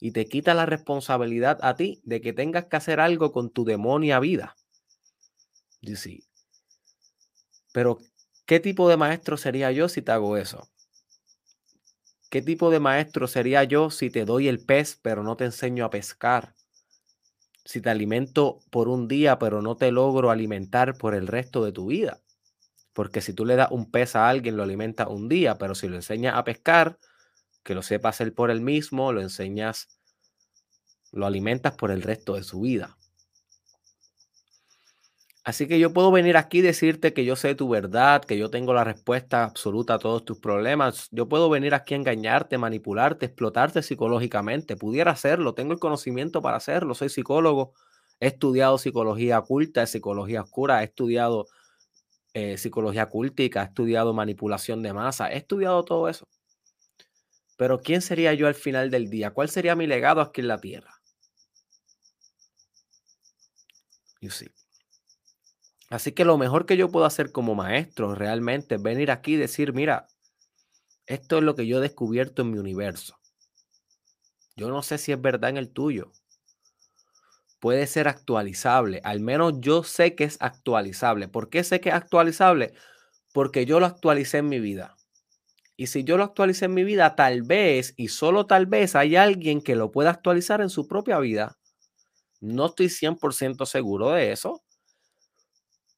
y 0.00 0.12
te 0.12 0.26
quita 0.26 0.54
la 0.54 0.66
responsabilidad 0.66 1.58
a 1.62 1.76
ti 1.76 2.00
de 2.04 2.20
que 2.20 2.32
tengas 2.32 2.66
que 2.66 2.76
hacer 2.76 3.00
algo 3.00 3.32
con 3.32 3.50
tu 3.50 3.64
demonia 3.64 4.20
vida. 4.20 4.56
Sí. 5.94 6.24
Pero, 7.72 7.98
¿qué 8.46 8.60
tipo 8.60 8.88
de 8.88 8.96
maestro 8.96 9.36
sería 9.36 9.70
yo 9.72 9.88
si 9.88 10.02
te 10.02 10.12
hago 10.12 10.36
eso? 10.36 10.68
¿Qué 12.30 12.42
tipo 12.42 12.70
de 12.70 12.78
maestro 12.78 13.26
sería 13.26 13.64
yo 13.64 13.90
si 13.90 14.08
te 14.08 14.24
doy 14.24 14.46
el 14.46 14.64
pez 14.64 14.96
pero 15.02 15.24
no 15.24 15.36
te 15.36 15.44
enseño 15.46 15.84
a 15.84 15.90
pescar? 15.90 16.54
Si 17.64 17.80
te 17.80 17.90
alimento 17.90 18.58
por 18.70 18.88
un 18.88 19.08
día 19.08 19.38
pero 19.38 19.62
no 19.62 19.76
te 19.76 19.90
logro 19.90 20.30
alimentar 20.30 20.96
por 20.96 21.14
el 21.14 21.26
resto 21.26 21.64
de 21.64 21.72
tu 21.72 21.86
vida. 21.86 22.20
Porque 22.92 23.20
si 23.20 23.34
tú 23.34 23.46
le 23.46 23.56
das 23.56 23.70
un 23.72 23.90
pez 23.90 24.16
a 24.16 24.28
alguien 24.28 24.56
lo 24.56 24.62
alimenta 24.64 25.08
un 25.08 25.28
día, 25.28 25.58
pero 25.58 25.74
si 25.74 25.88
lo 25.88 25.96
enseñas 25.96 26.36
a 26.36 26.44
pescar, 26.44 26.98
que 27.64 27.74
lo 27.74 27.82
sepa 27.82 28.10
hacer 28.10 28.34
por 28.34 28.50
él 28.50 28.60
mismo, 28.62 29.12
lo 29.12 29.22
enseñas, 29.22 29.88
lo 31.12 31.24
alimentas 31.26 31.74
por 31.76 31.92
el 31.92 32.02
resto 32.02 32.34
de 32.34 32.42
su 32.42 32.62
vida. 32.62 32.98
Así 35.42 35.66
que 35.66 35.78
yo 35.78 35.92
puedo 35.94 36.10
venir 36.12 36.36
aquí 36.36 36.58
y 36.58 36.60
decirte 36.60 37.14
que 37.14 37.24
yo 37.24 37.34
sé 37.34 37.54
tu 37.54 37.68
verdad, 37.68 38.22
que 38.22 38.36
yo 38.36 38.50
tengo 38.50 38.74
la 38.74 38.84
respuesta 38.84 39.42
absoluta 39.44 39.94
a 39.94 39.98
todos 39.98 40.24
tus 40.24 40.38
problemas. 40.38 41.08
Yo 41.12 41.28
puedo 41.28 41.48
venir 41.48 41.72
aquí 41.74 41.94
a 41.94 41.96
engañarte, 41.96 42.58
manipularte, 42.58 43.26
explotarte 43.26 43.82
psicológicamente. 43.82 44.76
Pudiera 44.76 45.12
hacerlo, 45.12 45.54
tengo 45.54 45.72
el 45.72 45.78
conocimiento 45.78 46.42
para 46.42 46.58
hacerlo. 46.58 46.94
Soy 46.94 47.08
psicólogo, 47.08 47.72
he 48.20 48.26
estudiado 48.28 48.76
psicología 48.76 49.38
oculta, 49.38 49.86
psicología 49.86 50.42
oscura, 50.42 50.82
he 50.82 50.84
estudiado 50.84 51.46
eh, 52.34 52.58
psicología 52.58 53.06
cultica, 53.06 53.62
he 53.62 53.66
estudiado 53.66 54.14
manipulación 54.14 54.82
de 54.82 54.92
masa, 54.94 55.32
he 55.32 55.38
estudiado 55.38 55.84
todo 55.84 56.08
eso. 56.08 56.28
Pero 57.56 57.78
¿quién 57.80 58.02
sería 58.02 58.34
yo 58.34 58.48
al 58.48 58.56
final 58.56 58.90
del 58.90 59.08
día? 59.08 59.30
¿Cuál 59.30 59.48
sería 59.50 59.76
mi 59.76 59.86
legado 59.86 60.20
aquí 60.20 60.40
en 60.40 60.48
la 60.48 60.58
tierra? 60.60 61.00
You 64.20 64.30
see. 64.30 64.59
Así 65.90 66.12
que 66.12 66.24
lo 66.24 66.38
mejor 66.38 66.64
que 66.66 66.76
yo 66.78 66.88
puedo 66.90 67.04
hacer 67.04 67.32
como 67.32 67.54
maestro 67.54 68.14
realmente 68.14 68.76
es 68.76 68.82
venir 68.82 69.10
aquí 69.10 69.34
y 69.34 69.36
decir, 69.36 69.72
mira, 69.74 70.06
esto 71.06 71.38
es 71.38 71.44
lo 71.44 71.54
que 71.54 71.66
yo 71.66 71.78
he 71.78 71.82
descubierto 71.82 72.42
en 72.42 72.52
mi 72.52 72.58
universo. 72.58 73.18
Yo 74.54 74.68
no 74.68 74.82
sé 74.84 74.96
si 74.98 75.10
es 75.10 75.20
verdad 75.20 75.50
en 75.50 75.56
el 75.56 75.72
tuyo. 75.72 76.12
Puede 77.60 77.86
ser 77.86 78.08
actualizable. 78.08 79.00
Al 79.04 79.20
menos 79.20 79.54
yo 79.60 79.82
sé 79.84 80.14
que 80.14 80.24
es 80.24 80.38
actualizable. 80.40 81.28
¿Por 81.28 81.50
qué 81.50 81.62
sé 81.62 81.80
que 81.80 81.90
es 81.90 81.94
actualizable? 81.94 82.72
Porque 83.32 83.66
yo 83.66 83.80
lo 83.80 83.86
actualicé 83.86 84.38
en 84.38 84.48
mi 84.48 84.60
vida. 84.60 84.96
Y 85.76 85.88
si 85.88 86.04
yo 86.04 86.16
lo 86.18 86.24
actualicé 86.24 86.66
en 86.66 86.74
mi 86.74 86.84
vida, 86.84 87.16
tal 87.16 87.42
vez 87.42 87.94
y 87.96 88.08
solo 88.08 88.46
tal 88.46 88.66
vez 88.66 88.96
hay 88.96 89.16
alguien 89.16 89.62
que 89.62 89.76
lo 89.76 89.92
pueda 89.92 90.10
actualizar 90.10 90.60
en 90.60 90.70
su 90.70 90.88
propia 90.88 91.18
vida. 91.20 91.58
No 92.40 92.66
estoy 92.66 92.90
100% 92.90 93.66
seguro 93.66 94.10
de 94.12 94.32
eso, 94.32 94.62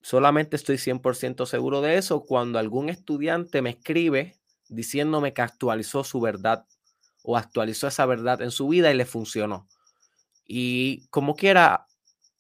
Solamente 0.03 0.57
estoy 0.57 0.79
100% 0.79 1.47
seguro 1.47 1.81
de 1.81 1.97
eso 1.97 2.25
cuando 2.25 2.59
algún 2.59 2.89
estudiante 2.89 3.63
me 3.63 3.71
escribe 3.71 4.37
diciéndome 4.69 5.33
que 5.33 5.43
actualizó 5.43 6.03
su 6.03 6.21
verdad 6.21 6.67
o 7.23 7.37
actualizó 7.37 7.87
esa 7.87 8.05
verdad 8.05 8.43
en 8.43 8.51
su 8.51 8.67
vida 8.67 8.91
y 8.91 8.97
le 8.97 9.05
funcionó. 9.05 9.69
Y 10.45 11.07
como 11.09 11.37
quiera, 11.37 11.87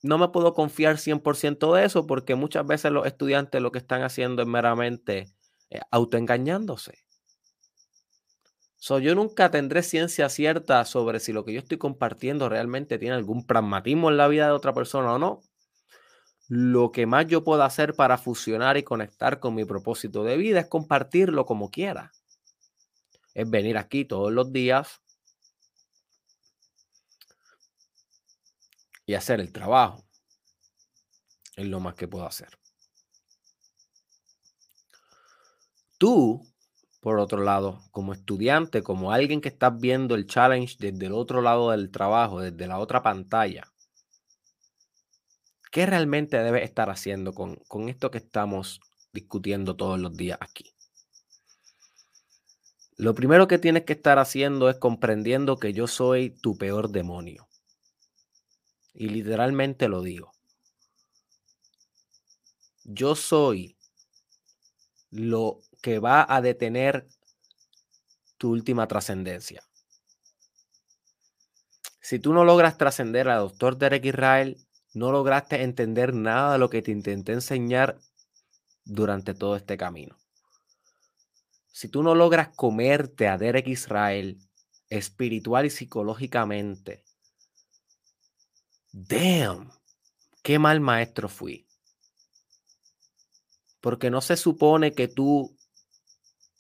no 0.02 0.18
me 0.18 0.28
puedo 0.28 0.54
confiar 0.54 0.98
100% 0.98 1.72
de 1.74 1.84
eso 1.84 2.06
porque 2.06 2.34
muchas 2.34 2.66
veces 2.66 2.90
los 2.90 3.06
estudiantes 3.06 3.62
lo 3.62 3.70
que 3.70 3.78
están 3.78 4.02
haciendo 4.02 4.42
es 4.42 4.48
meramente 4.48 5.32
eh, 5.70 5.80
autoengañándose. 5.92 6.98
So, 8.76 8.98
yo 8.98 9.14
nunca 9.14 9.52
tendré 9.52 9.84
ciencia 9.84 10.28
cierta 10.28 10.84
sobre 10.84 11.20
si 11.20 11.32
lo 11.32 11.44
que 11.44 11.52
yo 11.52 11.60
estoy 11.60 11.78
compartiendo 11.78 12.48
realmente 12.48 12.98
tiene 12.98 13.14
algún 13.14 13.46
pragmatismo 13.46 14.10
en 14.10 14.16
la 14.16 14.26
vida 14.26 14.46
de 14.46 14.52
otra 14.52 14.74
persona 14.74 15.12
o 15.12 15.20
no 15.20 15.42
lo 16.54 16.92
que 16.92 17.06
más 17.06 17.26
yo 17.28 17.44
puedo 17.44 17.62
hacer 17.62 17.94
para 17.94 18.18
fusionar 18.18 18.76
y 18.76 18.82
conectar 18.82 19.40
con 19.40 19.54
mi 19.54 19.64
propósito 19.64 20.22
de 20.22 20.36
vida 20.36 20.60
es 20.60 20.66
compartirlo 20.66 21.46
como 21.46 21.70
quiera. 21.70 22.12
Es 23.32 23.48
venir 23.48 23.78
aquí 23.78 24.04
todos 24.04 24.30
los 24.30 24.52
días 24.52 25.00
y 29.06 29.14
hacer 29.14 29.40
el 29.40 29.50
trabajo. 29.50 30.04
Es 31.56 31.66
lo 31.66 31.80
más 31.80 31.94
que 31.94 32.06
puedo 32.06 32.26
hacer. 32.26 32.50
Tú, 35.96 36.46
por 37.00 37.18
otro 37.18 37.42
lado, 37.42 37.80
como 37.92 38.12
estudiante, 38.12 38.82
como 38.82 39.10
alguien 39.10 39.40
que 39.40 39.48
estás 39.48 39.74
viendo 39.80 40.14
el 40.14 40.26
challenge 40.26 40.76
desde 40.78 41.06
el 41.06 41.14
otro 41.14 41.40
lado 41.40 41.70
del 41.70 41.90
trabajo, 41.90 42.42
desde 42.42 42.66
la 42.66 42.78
otra 42.78 43.02
pantalla, 43.02 43.71
¿Qué 45.72 45.86
realmente 45.86 46.36
debes 46.36 46.64
estar 46.64 46.90
haciendo 46.90 47.32
con, 47.32 47.56
con 47.66 47.88
esto 47.88 48.10
que 48.10 48.18
estamos 48.18 48.82
discutiendo 49.10 49.74
todos 49.74 49.98
los 49.98 50.14
días 50.14 50.36
aquí? 50.42 50.74
Lo 52.98 53.14
primero 53.14 53.48
que 53.48 53.58
tienes 53.58 53.84
que 53.84 53.94
estar 53.94 54.18
haciendo 54.18 54.68
es 54.68 54.76
comprendiendo 54.76 55.56
que 55.56 55.72
yo 55.72 55.86
soy 55.86 56.28
tu 56.28 56.58
peor 56.58 56.90
demonio. 56.90 57.48
Y 58.92 59.08
literalmente 59.08 59.88
lo 59.88 60.02
digo. 60.02 60.34
Yo 62.84 63.16
soy 63.16 63.78
lo 65.10 65.62
que 65.80 66.00
va 66.00 66.26
a 66.28 66.42
detener 66.42 67.08
tu 68.36 68.50
última 68.50 68.86
trascendencia. 68.88 69.62
Si 72.02 72.18
tú 72.18 72.34
no 72.34 72.44
logras 72.44 72.76
trascender 72.76 73.30
a 73.30 73.36
doctor 73.36 73.78
Derek 73.78 74.04
Israel, 74.04 74.58
no 74.94 75.12
lograste 75.12 75.62
entender 75.62 76.14
nada 76.14 76.52
de 76.52 76.58
lo 76.58 76.70
que 76.70 76.82
te 76.82 76.90
intenté 76.90 77.32
enseñar 77.32 77.98
durante 78.84 79.34
todo 79.34 79.56
este 79.56 79.76
camino. 79.76 80.16
Si 81.68 81.88
tú 81.88 82.02
no 82.02 82.14
logras 82.14 82.48
comerte 82.54 83.28
a 83.28 83.38
Derek 83.38 83.68
Israel 83.68 84.38
espiritual 84.92 85.64
y 85.64 85.70
psicológicamente. 85.70 87.02
Damn, 88.92 89.72
qué 90.42 90.58
mal 90.58 90.80
maestro 90.80 91.28
fui. 91.28 91.66
Porque 93.80 94.10
no 94.10 94.20
se 94.20 94.36
supone 94.36 94.92
que 94.92 95.08
tú 95.08 95.56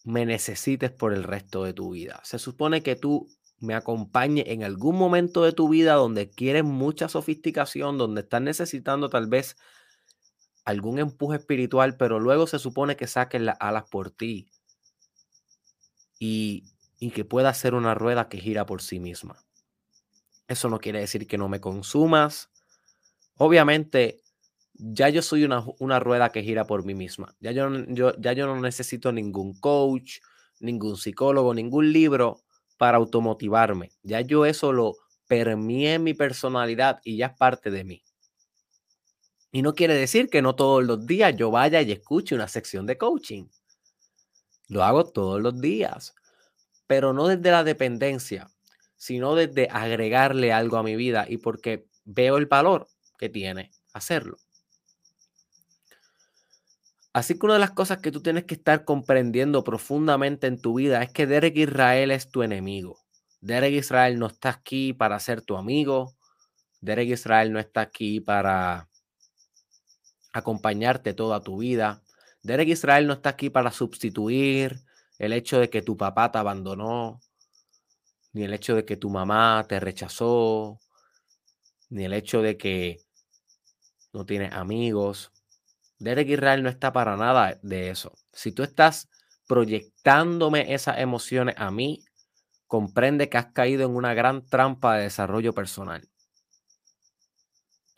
me 0.04 0.24
necesites 0.24 0.90
por 0.90 1.12
el 1.12 1.24
resto 1.24 1.62
de 1.64 1.74
tu 1.74 1.90
vida. 1.90 2.20
Se 2.24 2.38
supone 2.38 2.82
que 2.82 2.96
tú 2.96 3.28
me 3.62 3.74
acompañes 3.74 4.44
en 4.48 4.64
algún 4.64 4.96
momento 4.96 5.44
de 5.44 5.52
tu 5.52 5.68
vida 5.68 5.94
donde 5.94 6.28
quieres 6.28 6.64
mucha 6.64 7.08
sofisticación, 7.08 7.96
donde 7.96 8.22
estás 8.22 8.42
necesitando 8.42 9.08
tal 9.08 9.28
vez 9.28 9.56
algún 10.64 10.98
empuje 10.98 11.38
espiritual, 11.38 11.96
pero 11.96 12.18
luego 12.18 12.46
se 12.46 12.58
supone 12.58 12.96
que 12.96 13.06
saques 13.06 13.40
las 13.40 13.56
alas 13.60 13.84
por 13.88 14.10
ti 14.10 14.50
y, 16.18 16.64
y 16.98 17.10
que 17.10 17.24
pueda 17.24 17.54
ser 17.54 17.74
una 17.74 17.94
rueda 17.94 18.28
que 18.28 18.38
gira 18.38 18.66
por 18.66 18.82
sí 18.82 18.98
misma. 18.98 19.36
Eso 20.48 20.68
no 20.68 20.78
quiere 20.78 20.98
decir 20.98 21.26
que 21.26 21.38
no 21.38 21.48
me 21.48 21.60
consumas. 21.60 22.50
Obviamente, 23.36 24.22
ya 24.74 25.08
yo 25.08 25.22
soy 25.22 25.44
una, 25.44 25.64
una 25.78 26.00
rueda 26.00 26.30
que 26.30 26.42
gira 26.42 26.64
por 26.64 26.84
mí 26.84 26.94
misma. 26.94 27.36
Ya 27.40 27.52
yo, 27.52 27.68
yo, 27.88 28.12
ya 28.18 28.32
yo 28.32 28.46
no 28.46 28.60
necesito 28.60 29.12
ningún 29.12 29.54
coach, 29.54 30.18
ningún 30.58 30.96
psicólogo, 30.96 31.54
ningún 31.54 31.92
libro 31.92 32.42
para 32.76 32.98
automotivarme. 32.98 33.90
Ya 34.02 34.20
yo 34.20 34.46
eso 34.46 34.72
lo 34.72 34.96
permeé 35.28 35.94
en 35.94 36.04
mi 36.04 36.14
personalidad 36.14 37.00
y 37.04 37.16
ya 37.16 37.26
es 37.26 37.36
parte 37.36 37.70
de 37.70 37.84
mí. 37.84 38.04
Y 39.50 39.62
no 39.62 39.74
quiere 39.74 39.94
decir 39.94 40.30
que 40.30 40.42
no 40.42 40.54
todos 40.54 40.82
los 40.82 41.06
días 41.06 41.36
yo 41.36 41.50
vaya 41.50 41.82
y 41.82 41.92
escuche 41.92 42.34
una 42.34 42.48
sección 42.48 42.86
de 42.86 42.96
coaching. 42.96 43.46
Lo 44.68 44.82
hago 44.82 45.04
todos 45.04 45.42
los 45.42 45.60
días, 45.60 46.14
pero 46.86 47.12
no 47.12 47.28
desde 47.28 47.50
la 47.50 47.62
dependencia, 47.62 48.50
sino 48.96 49.34
desde 49.34 49.68
agregarle 49.70 50.52
algo 50.52 50.78
a 50.78 50.82
mi 50.82 50.96
vida 50.96 51.26
y 51.28 51.36
porque 51.36 51.86
veo 52.04 52.38
el 52.38 52.46
valor 52.46 52.88
que 53.18 53.28
tiene 53.28 53.70
hacerlo. 53.92 54.38
Así 57.12 57.38
que 57.38 57.46
una 57.46 57.54
de 57.54 57.60
las 57.60 57.72
cosas 57.72 57.98
que 57.98 58.10
tú 58.10 58.22
tienes 58.22 58.44
que 58.44 58.54
estar 58.54 58.84
comprendiendo 58.84 59.64
profundamente 59.64 60.46
en 60.46 60.60
tu 60.60 60.74
vida 60.74 61.02
es 61.02 61.10
que 61.10 61.26
Derek 61.26 61.56
Israel 61.56 62.10
es 62.10 62.30
tu 62.30 62.42
enemigo. 62.42 62.98
Derek 63.40 63.74
Israel 63.74 64.18
no 64.18 64.26
está 64.26 64.50
aquí 64.50 64.92
para 64.94 65.18
ser 65.20 65.42
tu 65.42 65.56
amigo. 65.56 66.14
Derek 66.80 67.08
Israel 67.10 67.52
no 67.52 67.58
está 67.58 67.82
aquí 67.82 68.20
para 68.20 68.88
acompañarte 70.32 71.12
toda 71.12 71.42
tu 71.42 71.58
vida. 71.58 72.02
Derek 72.42 72.68
Israel 72.68 73.06
no 73.06 73.12
está 73.12 73.30
aquí 73.30 73.50
para 73.50 73.70
sustituir 73.70 74.80
el 75.18 75.32
hecho 75.32 75.60
de 75.60 75.68
que 75.70 75.82
tu 75.82 75.96
papá 75.96 76.32
te 76.32 76.38
abandonó, 76.38 77.20
ni 78.32 78.44
el 78.44 78.54
hecho 78.54 78.74
de 78.74 78.84
que 78.84 78.96
tu 78.96 79.10
mamá 79.10 79.64
te 79.68 79.78
rechazó, 79.78 80.80
ni 81.90 82.04
el 82.04 82.14
hecho 82.14 82.42
de 82.42 82.56
que 82.56 83.00
no 84.12 84.24
tienes 84.24 84.52
amigos. 84.52 85.30
Derek 86.02 86.28
Israel 86.30 86.64
no 86.64 86.68
está 86.68 86.92
para 86.92 87.16
nada 87.16 87.60
de 87.62 87.90
eso. 87.90 88.12
Si 88.32 88.50
tú 88.50 88.64
estás 88.64 89.08
proyectándome 89.46 90.74
esas 90.74 90.98
emociones 90.98 91.54
a 91.58 91.70
mí, 91.70 92.02
comprende 92.66 93.28
que 93.28 93.38
has 93.38 93.52
caído 93.52 93.84
en 93.84 93.94
una 93.94 94.12
gran 94.12 94.44
trampa 94.44 94.96
de 94.96 95.04
desarrollo 95.04 95.52
personal. 95.52 96.08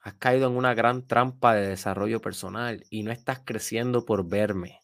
Has 0.00 0.14
caído 0.14 0.48
en 0.48 0.56
una 0.56 0.74
gran 0.74 1.06
trampa 1.06 1.54
de 1.54 1.66
desarrollo 1.66 2.20
personal 2.20 2.84
y 2.90 3.04
no 3.04 3.10
estás 3.10 3.40
creciendo 3.42 4.04
por 4.04 4.28
verme. 4.28 4.80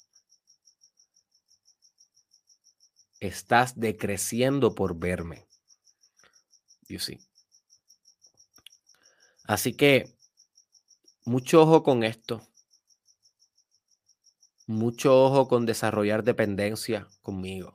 Estás 3.21 3.79
decreciendo 3.79 4.75
por 4.75 4.99
verme. 4.99 5.47
You 6.89 6.99
see. 6.99 7.19
Así 9.45 9.75
que 9.75 10.11
mucho 11.27 11.61
ojo 11.61 11.83
con 11.83 12.03
esto. 12.03 12.41
Mucho 14.71 15.25
ojo 15.25 15.49
con 15.49 15.67
desarrollar 15.67 16.23
dependencia 16.23 17.09
conmigo. 17.23 17.75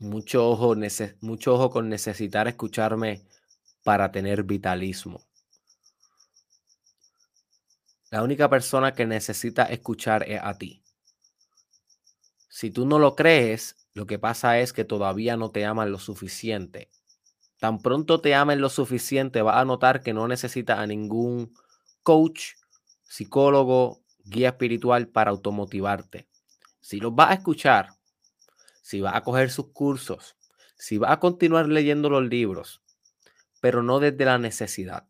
Mucho 0.00 0.48
ojo, 0.48 0.74
mucho 1.20 1.54
ojo 1.54 1.70
con 1.70 1.88
necesitar 1.88 2.48
escucharme 2.48 3.24
para 3.84 4.10
tener 4.10 4.42
vitalismo. 4.42 5.24
La 8.10 8.24
única 8.24 8.50
persona 8.50 8.92
que 8.92 9.06
necesita 9.06 9.66
escuchar 9.66 10.28
es 10.28 10.40
a 10.42 10.58
ti. 10.58 10.82
Si 12.48 12.72
tú 12.72 12.84
no 12.84 12.98
lo 12.98 13.14
crees, 13.14 13.76
lo 13.94 14.06
que 14.06 14.18
pasa 14.18 14.58
es 14.58 14.72
que 14.72 14.84
todavía 14.84 15.36
no 15.36 15.52
te 15.52 15.64
aman 15.64 15.92
lo 15.92 16.00
suficiente. 16.00 16.90
Tan 17.60 17.78
pronto 17.78 18.20
te 18.20 18.34
amen 18.34 18.60
lo 18.60 18.68
suficiente, 18.68 19.40
vas 19.40 19.58
a 19.58 19.64
notar 19.64 20.02
que 20.02 20.12
no 20.12 20.26
necesitas 20.26 20.80
a 20.80 20.88
ningún 20.88 21.54
coach, 22.02 22.54
psicólogo, 23.04 23.99
guía 24.30 24.50
espiritual 24.50 25.08
para 25.08 25.30
automotivarte. 25.30 26.28
Si 26.80 26.98
los 27.00 27.14
vas 27.14 27.30
a 27.30 27.34
escuchar, 27.34 27.90
si 28.80 29.00
vas 29.00 29.14
a 29.14 29.22
coger 29.22 29.50
sus 29.50 29.72
cursos, 29.72 30.36
si 30.76 30.96
vas 30.96 31.12
a 31.12 31.20
continuar 31.20 31.68
leyendo 31.68 32.08
los 32.08 32.24
libros, 32.24 32.82
pero 33.60 33.82
no 33.82 34.00
desde 34.00 34.24
la 34.24 34.38
necesidad, 34.38 35.06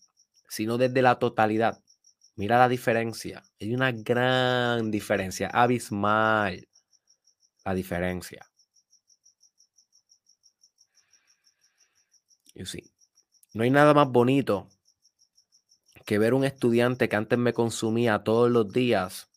sino 0.48 0.78
desde 0.78 1.02
la 1.02 1.18
totalidad. 1.18 1.80
Mira 2.34 2.58
la 2.58 2.68
diferencia. 2.68 3.44
Hay 3.60 3.74
una 3.74 3.92
gran 3.92 4.90
diferencia, 4.90 5.48
abismal 5.48 6.66
la 7.64 7.74
diferencia. 7.74 8.50
You 12.54 12.66
see. 12.66 12.90
No 13.52 13.62
hay 13.62 13.70
nada 13.70 13.94
más 13.94 14.08
bonito 14.08 14.68
que 16.04 16.18
ver 16.18 16.34
un 16.34 16.44
estudiante 16.44 17.08
que 17.08 17.16
antes 17.16 17.38
me 17.38 17.52
consumía 17.52 18.22
todos 18.24 18.50
los 18.50 18.72
días, 18.72 19.30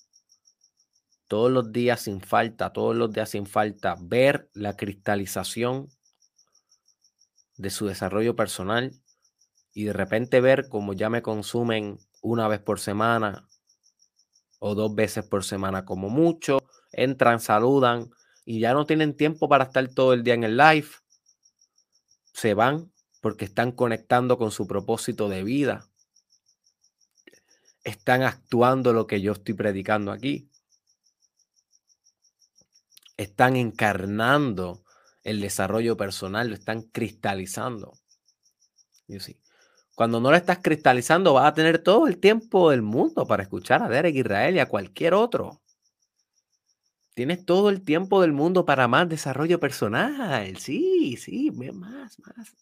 todos 1.28 1.52
los 1.52 1.72
días 1.72 2.02
sin 2.02 2.22
falta, 2.22 2.74
todos 2.74 2.96
los 2.96 3.12
días 3.12 3.30
sin 3.30 3.46
falta, 3.46 3.96
ver 4.00 4.50
la 4.54 4.76
cristalización 4.76 5.90
de 7.58 7.70
su 7.70 7.88
desarrollo 7.88 8.36
personal 8.36 8.92
y 9.74 9.86
de 9.86 9.94
repente 9.94 10.42
ver 10.42 10.68
cómo 10.70 10.94
ya 10.94 11.10
me 11.10 11.22
consumen 11.22 11.98
una 12.22 12.48
vez 12.48 12.60
por 12.60 12.80
semana 12.80 13.48
o 14.60 14.76
dos 14.76 14.96
veces 14.96 15.26
por 15.26 15.44
semana 15.44 15.86
como 15.86 16.10
mucho, 16.10 16.60
entran, 16.92 17.40
saludan 17.40 18.10
y 18.46 18.60
ya 18.60 18.74
no 18.74 18.86
tienen 18.86 19.16
tiempo 19.16 19.50
para 19.50 19.66
estar 19.66 19.88
todo 19.90 20.14
el 20.14 20.24
día 20.24 20.36
en 20.36 20.44
el 20.44 20.58
live. 20.58 20.88
Se 22.34 22.54
van 22.54 22.92
porque 23.22 23.46
están 23.46 23.72
conectando 23.72 24.38
con 24.38 24.52
su 24.52 24.68
propósito 24.68 25.30
de 25.30 25.44
vida. 25.44 25.90
Están 27.84 28.24
actuando 28.24 28.94
lo 28.94 29.08
que 29.08 29.22
yo 29.22 29.34
estoy 29.34 29.56
predicando 29.56 30.12
aquí. 30.12 30.50
Están 33.18 33.56
encarnando 33.56 34.84
el 35.24 35.42
desarrollo 35.42 35.98
personal, 35.98 36.50
lo 36.50 36.56
están 36.56 36.82
cristalizando. 36.84 37.94
Cuando 39.96 40.20
no 40.20 40.32
lo 40.32 40.38
estás 40.38 40.60
cristalizando, 40.62 41.34
vas 41.34 41.46
a 41.46 41.54
tener 41.54 41.80
todo 41.80 42.08
el 42.08 42.18
tiempo 42.18 42.72
del 42.72 42.82
mundo 42.82 43.26
para 43.28 43.44
escuchar 43.44 43.84
a 43.84 43.90
Derek 43.90 44.16
Israel 44.16 44.56
y 44.56 44.60
a 44.60 44.68
cualquier 44.68 45.14
otro. 45.14 45.62
Tienes 47.14 47.46
todo 47.46 47.70
el 47.70 47.84
tiempo 47.84 48.22
del 48.22 48.34
mundo 48.34 48.66
para 48.66 48.88
más 48.88 49.08
desarrollo 49.08 49.60
personal. 49.60 50.58
Sí, 50.58 51.16
sí, 51.18 51.52
más, 51.52 52.18
más. 52.20 52.56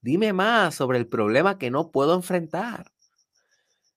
Dime 0.00 0.32
más 0.32 0.74
sobre 0.74 0.98
el 0.98 1.06
problema 1.06 1.58
que 1.58 1.70
no 1.70 1.92
puedo 1.92 2.14
enfrentar. 2.14 2.93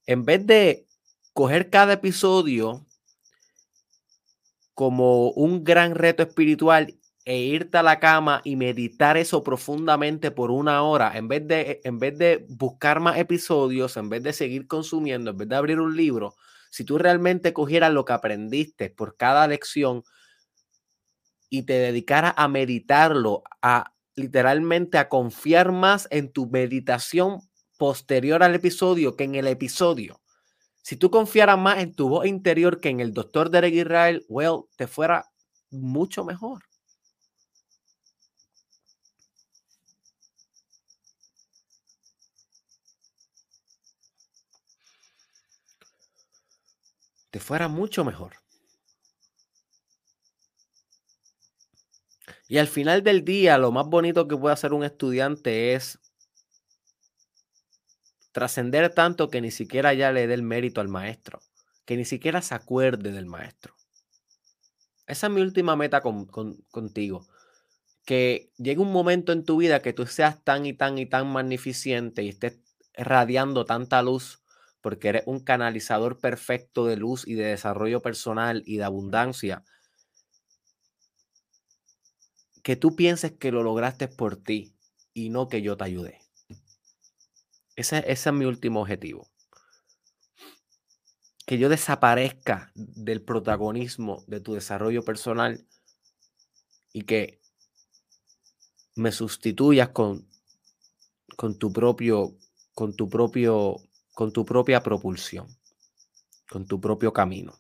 En 0.08 0.24
vez 0.24 0.46
de 0.48 0.88
coger 1.34 1.70
cada 1.70 1.94
episodio 1.94 2.86
como 4.74 5.32
un 5.32 5.64
gran 5.64 5.96
reto 5.96 6.24
espiritual 6.24 6.96
e 7.26 7.40
irte 7.40 7.78
a 7.78 7.84
la 7.84 8.00
cama 8.00 8.42
y 8.46 8.56
meditar 8.56 9.18
eso 9.18 9.44
profundamente 9.44 10.32
por 10.32 10.50
una 10.50 10.82
hora, 10.84 11.18
en 11.18 11.28
vez 11.28 11.46
de, 11.46 11.82
en 11.84 12.00
vez 12.00 12.18
de 12.18 12.46
buscar 12.48 13.02
más 13.02 13.18
episodios, 13.18 13.98
en 13.98 14.08
vez 14.08 14.24
de 14.24 14.32
seguir 14.32 14.66
consumiendo, 14.68 15.32
en 15.32 15.38
vez 15.38 15.50
de 15.50 15.56
abrir 15.58 15.82
un 15.82 15.98
libro, 15.98 16.36
si 16.72 16.86
tú 16.86 16.98
realmente 16.98 17.52
cogieras 17.52 17.92
lo 17.92 18.06
que 18.06 18.14
aprendiste 18.14 18.90
por 18.90 19.18
cada 19.18 19.46
lección 19.46 20.04
y 21.50 21.64
te 21.64 21.74
dedicaras 21.74 22.34
a 22.38 22.48
meditarlo, 22.48 23.44
a 23.62 23.94
literalmente 24.16 24.98
a 24.98 25.10
confiar 25.10 25.72
más 25.72 26.08
en 26.12 26.32
tu 26.32 26.48
meditación 26.50 27.42
posterior 27.78 28.44
al 28.44 28.56
episodio 28.56 29.16
que 29.16 29.24
en 29.26 29.36
el 29.36 29.48
episodio. 29.48 30.22
Si 30.84 30.96
tú 30.96 31.12
confiaras 31.12 31.58
más 31.58 31.80
en 31.80 31.94
tu 31.94 32.10
voz 32.10 32.26
interior 32.26 32.80
que 32.80 32.90
en 32.90 33.00
el 33.00 33.14
doctor 33.14 33.50
Derek 33.50 33.74
Israel, 33.74 34.26
well, 34.30 34.64
te 34.76 34.88
fuera 34.88 35.26
mucho 35.70 36.24
mejor. 36.24 36.64
te 47.38 47.40
fuera 47.40 47.68
mucho 47.68 48.04
mejor. 48.04 48.34
Y 52.48 52.58
al 52.58 52.68
final 52.68 53.04
del 53.04 53.24
día, 53.26 53.58
lo 53.58 53.72
más 53.72 53.86
bonito 53.86 54.28
que 54.28 54.38
puede 54.38 54.54
hacer 54.54 54.74
un 54.74 54.84
estudiante 54.84 55.74
es 55.74 56.00
trascender 58.38 58.94
tanto 58.94 59.32
que 59.32 59.42
ni 59.42 59.50
siquiera 59.50 59.96
ya 59.96 60.12
le 60.12 60.28
dé 60.28 60.36
el 60.36 60.44
mérito 60.44 60.80
al 60.80 60.90
maestro, 60.90 61.42
que 61.86 61.98
ni 61.98 62.06
siquiera 62.06 62.44
se 62.44 62.54
acuerde 62.54 63.12
del 63.12 63.26
maestro. 63.26 63.74
Esa 65.08 65.26
es 65.26 65.34
mi 65.34 65.42
última 65.42 65.76
meta 65.76 66.04
contigo. 66.04 67.26
Que 68.06 68.52
llegue 68.58 68.80
un 68.80 68.92
momento 68.92 69.32
en 69.32 69.44
tu 69.44 69.58
vida 69.58 69.82
que 69.82 69.92
tú 69.92 70.06
seas 70.06 70.44
tan 70.44 70.68
y 70.68 70.74
tan 70.74 71.00
y 71.00 71.08
tan 71.08 71.26
magnificente 71.34 72.22
y 72.22 72.30
estés 72.30 72.60
radiando 72.94 73.66
tanta 73.66 74.04
luz 74.04 74.44
porque 74.82 75.08
eres 75.10 75.24
un 75.26 75.40
canalizador 75.40 76.20
perfecto 76.20 76.86
de 76.86 76.96
luz 76.96 77.28
y 77.28 77.34
de 77.34 77.46
desarrollo 77.46 78.04
personal 78.04 78.62
y 78.68 78.78
de 78.78 78.84
abundancia, 78.84 79.64
que 82.62 82.76
tú 82.76 82.96
pienses 82.96 83.32
que 83.32 83.52
lo 83.52 83.64
lograste 83.64 84.08
por 84.08 84.36
ti 84.36 84.76
y 85.16 85.32
no 85.32 85.48
que 85.48 85.64
yo 85.64 85.76
te 85.76 85.86
ayudé. 85.86 86.27
Ese, 87.78 88.04
es 88.12 88.26
mi 88.34 88.46
último 88.46 88.82
objetivo. 88.82 89.30
Que 91.46 91.60
yo 91.60 91.70
desaparezca 91.70 92.72
del 92.74 93.22
protagonismo 93.22 94.24
de 94.28 94.42
tu 94.42 94.56
desarrollo 94.56 95.06
personal 95.06 95.66
y 96.92 97.04
que 97.04 97.40
me 98.96 99.12
sustituyas 99.12 99.90
con, 99.90 100.28
con 101.38 101.60
tu 101.60 101.72
propio, 101.72 102.36
con 102.74 102.96
tu 102.96 103.10
propio 103.10 103.78
con 104.16 104.34
tu 104.34 104.44
propia 104.44 104.82
propulsión, 104.82 105.46
con 106.50 106.66
tu 106.66 106.82
propio 106.82 107.14
camino. 107.14 107.54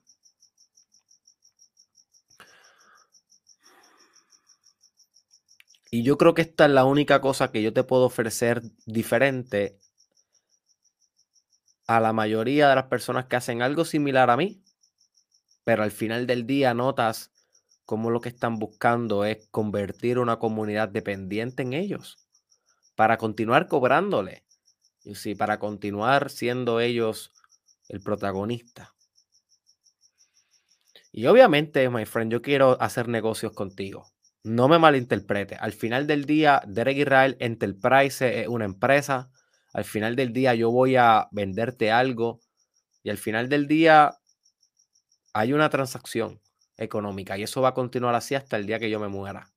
Y 5.91 6.01
yo 6.01 6.17
creo 6.17 6.33
que 6.33 6.41
esta 6.41 6.65
es 6.65 6.71
la 6.71 6.85
única 6.85 7.21
cosa 7.21 7.51
que 7.51 7.61
yo 7.61 7.71
te 7.73 7.83
puedo 7.83 8.05
ofrecer 8.05 8.63
diferente 8.87 9.79
a 11.87 11.99
la 11.99 12.13
mayoría 12.13 12.69
de 12.69 12.75
las 12.75 12.85
personas 12.85 13.25
que 13.25 13.37
hacen 13.37 13.61
algo 13.61 13.85
similar 13.85 14.29
a 14.29 14.37
mí, 14.37 14.61
pero 15.63 15.83
al 15.83 15.91
final 15.91 16.27
del 16.27 16.45
día 16.45 16.73
notas 16.73 17.31
cómo 17.85 18.09
lo 18.11 18.19
que 18.21 18.29
están 18.29 18.59
buscando 18.59 19.25
es 19.25 19.47
convertir 19.49 20.19
una 20.19 20.37
comunidad 20.37 20.89
dependiente 20.89 21.63
en 21.63 21.73
ellos 21.73 22.27
para 22.95 23.17
continuar 23.17 23.67
cobrándole 23.67 24.43
y 25.03 25.15
sí, 25.15 25.35
para 25.35 25.57
continuar 25.57 26.29
siendo 26.29 26.81
ellos 26.81 27.31
el 27.87 28.01
protagonista. 28.01 28.93
Y 31.13 31.25
obviamente, 31.27 31.89
my 31.89 32.05
friend, 32.05 32.31
yo 32.31 32.41
quiero 32.41 32.79
hacer 32.81 33.07
negocios 33.07 33.53
contigo. 33.53 34.11
No 34.43 34.67
me 34.67 34.77
malinterprete. 34.77 35.55
Al 35.55 35.73
final 35.73 36.07
del 36.07 36.25
día, 36.25 36.61
Derek 36.67 36.97
Israel 36.97 37.37
Enterprise 37.39 38.41
es 38.41 38.47
una 38.47 38.65
empresa. 38.65 39.31
Al 39.73 39.83
final 39.83 40.15
del 40.15 40.33
día, 40.33 40.55
yo 40.55 40.71
voy 40.71 40.95
a 40.95 41.27
venderte 41.31 41.91
algo. 41.91 42.39
Y 43.03 43.09
al 43.09 43.17
final 43.17 43.49
del 43.49 43.67
día, 43.67 44.17
hay 45.33 45.53
una 45.53 45.69
transacción 45.69 46.41
económica. 46.77 47.37
Y 47.37 47.43
eso 47.43 47.61
va 47.61 47.69
a 47.69 47.73
continuar 47.73 48.15
así 48.15 48.35
hasta 48.35 48.57
el 48.57 48.65
día 48.65 48.79
que 48.79 48.89
yo 48.89 48.99
me 48.99 49.07
muera. 49.07 49.51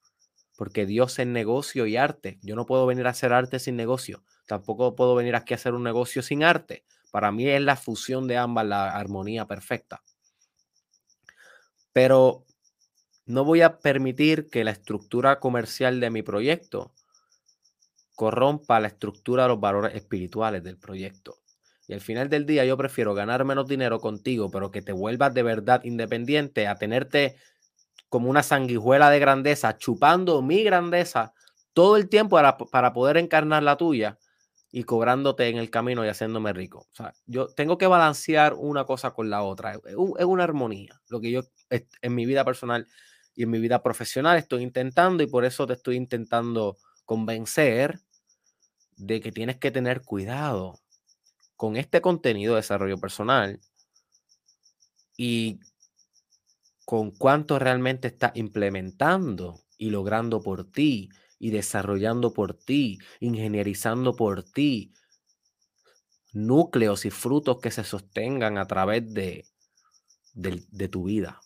Porque 0.56 0.86
Dios 0.86 1.18
es 1.18 1.26
negocio 1.26 1.86
y 1.86 1.96
arte. 1.96 2.38
Yo 2.42 2.54
no 2.54 2.66
puedo 2.66 2.86
venir 2.86 3.06
a 3.06 3.10
hacer 3.10 3.32
arte 3.32 3.58
sin 3.58 3.76
negocio. 3.76 4.22
Tampoco 4.46 4.94
puedo 4.94 5.14
venir 5.14 5.36
aquí 5.36 5.54
a 5.54 5.56
hacer 5.56 5.74
un 5.74 5.84
negocio 5.84 6.22
sin 6.22 6.42
arte. 6.42 6.84
Para 7.10 7.32
mí 7.32 7.48
es 7.48 7.62
la 7.62 7.76
fusión 7.76 8.26
de 8.26 8.36
ambas, 8.36 8.66
la 8.66 8.90
armonía 8.90 9.46
perfecta. 9.46 10.02
Pero 11.92 12.44
no 13.26 13.44
voy 13.44 13.62
a 13.62 13.78
permitir 13.78 14.48
que 14.50 14.64
la 14.64 14.72
estructura 14.72 15.40
comercial 15.40 16.00
de 16.00 16.10
mi 16.10 16.22
proyecto 16.22 16.92
corrompa 18.14 18.80
la 18.80 18.88
estructura 18.88 19.44
de 19.44 19.50
los 19.50 19.60
valores 19.60 19.94
espirituales 19.94 20.62
del 20.62 20.78
proyecto. 20.78 21.38
Y 21.86 21.92
al 21.92 22.00
final 22.00 22.28
del 22.28 22.46
día 22.46 22.64
yo 22.64 22.76
prefiero 22.76 23.14
ganar 23.14 23.44
menos 23.44 23.66
dinero 23.66 23.98
contigo, 23.98 24.50
pero 24.50 24.70
que 24.70 24.82
te 24.82 24.92
vuelvas 24.92 25.34
de 25.34 25.42
verdad 25.42 25.82
independiente, 25.84 26.68
a 26.68 26.76
tenerte 26.76 27.36
como 28.08 28.30
una 28.30 28.42
sanguijuela 28.42 29.10
de 29.10 29.18
grandeza, 29.18 29.76
chupando 29.76 30.42
mi 30.42 30.62
grandeza 30.62 31.32
todo 31.72 31.96
el 31.96 32.08
tiempo 32.08 32.36
para, 32.36 32.56
para 32.58 32.92
poder 32.92 33.16
encarnar 33.16 33.62
la 33.62 33.76
tuya 33.76 34.18
y 34.72 34.84
cobrándote 34.84 35.48
en 35.48 35.56
el 35.56 35.70
camino 35.70 36.04
y 36.04 36.08
haciéndome 36.08 36.52
rico. 36.52 36.86
O 36.92 36.94
sea, 36.94 37.12
yo 37.26 37.48
tengo 37.48 37.76
que 37.76 37.86
balancear 37.86 38.54
una 38.54 38.84
cosa 38.84 39.12
con 39.12 39.30
la 39.30 39.42
otra. 39.42 39.74
Es, 39.74 39.96
una 39.96 40.44
armonía. 40.44 41.00
Lo 41.08 41.20
que 41.20 41.30
yo 41.30 41.42
en 41.70 42.14
mi 42.14 42.26
vida 42.26 42.44
personal 42.44 42.86
y 43.34 43.44
en 43.44 43.50
mi 43.50 43.58
vida 43.58 43.82
profesional 43.82 44.38
estoy 44.38 44.62
intentando 44.62 45.22
y 45.22 45.26
por 45.26 45.44
eso 45.44 45.66
te 45.66 45.72
estoy 45.72 45.96
intentando 45.96 46.76
convencer 47.10 47.98
de 48.96 49.20
que 49.20 49.32
tienes 49.32 49.56
que 49.56 49.72
tener 49.72 50.02
cuidado 50.02 50.78
con 51.56 51.76
este 51.76 52.00
contenido 52.00 52.54
de 52.54 52.60
desarrollo 52.60 52.98
personal 52.98 53.58
y 55.16 55.58
con 56.84 57.10
cuánto 57.10 57.58
realmente 57.58 58.06
estás 58.06 58.30
implementando 58.36 59.60
y 59.76 59.90
logrando 59.90 60.40
por 60.40 60.70
ti 60.70 61.08
y 61.40 61.50
desarrollando 61.50 62.32
por 62.32 62.54
ti, 62.54 63.00
ingenierizando 63.18 64.14
por 64.14 64.44
ti 64.44 64.94
núcleos 66.32 67.06
y 67.06 67.10
frutos 67.10 67.58
que 67.60 67.72
se 67.72 67.82
sostengan 67.82 68.56
a 68.56 68.68
través 68.68 69.12
de, 69.12 69.46
de, 70.34 70.88
tu 70.88 71.02
vida. 71.06 71.40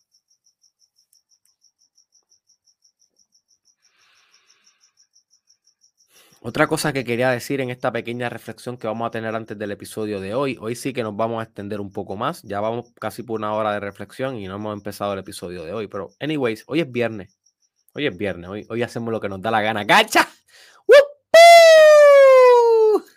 Otra 6.47 6.67
cosa 6.67 6.93
que 6.93 7.03
quería 7.03 7.31
decir 7.31 7.59
en 7.59 7.71
esta 7.71 7.91
pequeña 7.91 8.29
reflexión 8.29 8.77
que 8.77 8.85
vamos 8.85 9.07
a 9.07 9.09
tener 9.09 9.33
antes 9.33 9.57
del 9.57 9.71
episodio 9.71 10.19
de 10.19 10.35
hoy, 10.35 10.59
hoy 10.61 10.75
sí 10.75 10.93
que 10.93 11.01
nos 11.01 11.15
vamos 11.15 11.39
a 11.39 11.43
extender 11.43 11.81
un 11.81 11.91
poco 11.91 12.15
más, 12.15 12.43
ya 12.43 12.61
vamos 12.61 12.93
casi 13.01 13.23
por 13.23 13.39
una 13.39 13.51
hora 13.55 13.73
de 13.73 13.79
reflexión 13.79 14.37
y 14.37 14.45
no 14.47 14.57
hemos 14.57 14.77
empezado 14.77 15.13
el 15.13 15.19
episodio 15.19 15.63
de 15.63 15.73
hoy, 15.73 15.87
pero 15.87 16.11
anyways, 16.19 16.63
hoy 16.67 16.81
es 16.81 16.91
viernes 16.91 17.35
Hoy 17.95 18.05
es 18.05 18.15
viernes, 18.15 18.47
hoy, 18.49 18.67
hoy 18.69 18.83
hacemos 18.83 19.11
lo 19.11 19.21
que 19.21 19.29
nos 19.29 19.41
da 19.41 19.49
la 19.49 19.61
gana. 19.61 19.85
¡Gacha! 19.85 20.27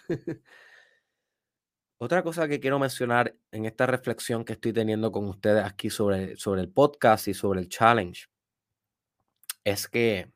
Otra 1.98 2.22
cosa 2.22 2.46
que 2.46 2.60
quiero 2.60 2.78
mencionar 2.78 3.34
en 3.50 3.66
esta 3.66 3.86
reflexión 3.86 4.44
que 4.44 4.52
estoy 4.54 4.72
teniendo 4.72 5.12
con 5.12 5.26
ustedes 5.26 5.64
aquí 5.64 5.90
sobre, 5.90 6.36
sobre 6.36 6.60
el 6.62 6.70
podcast 6.70 7.28
y 7.28 7.34
sobre 7.34 7.60
el 7.60 7.68
challenge 7.68 8.28
es 9.64 9.88
que 9.88 10.30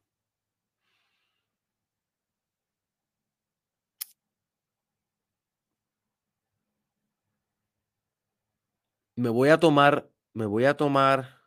me 9.23 9.29
voy 9.29 9.51
a 9.51 9.61
tomar, 9.61 10.11
me 10.35 10.47
voy 10.47 10.65
a 10.65 10.77
tomar 10.77 11.39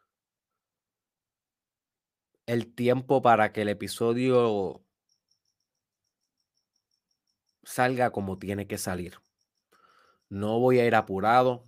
el 2.45 2.73
tiempo 2.73 3.21
para 3.21 3.51
que 3.51 3.63
el 3.63 3.67
episodio 3.67 4.81
salga 7.63 8.11
como 8.11 8.39
tiene 8.39 8.65
que 8.65 8.77
salir. 8.77 9.17
No 10.29 10.57
voy 10.61 10.79
a 10.79 10.85
ir 10.85 10.95
apurado. 10.95 11.65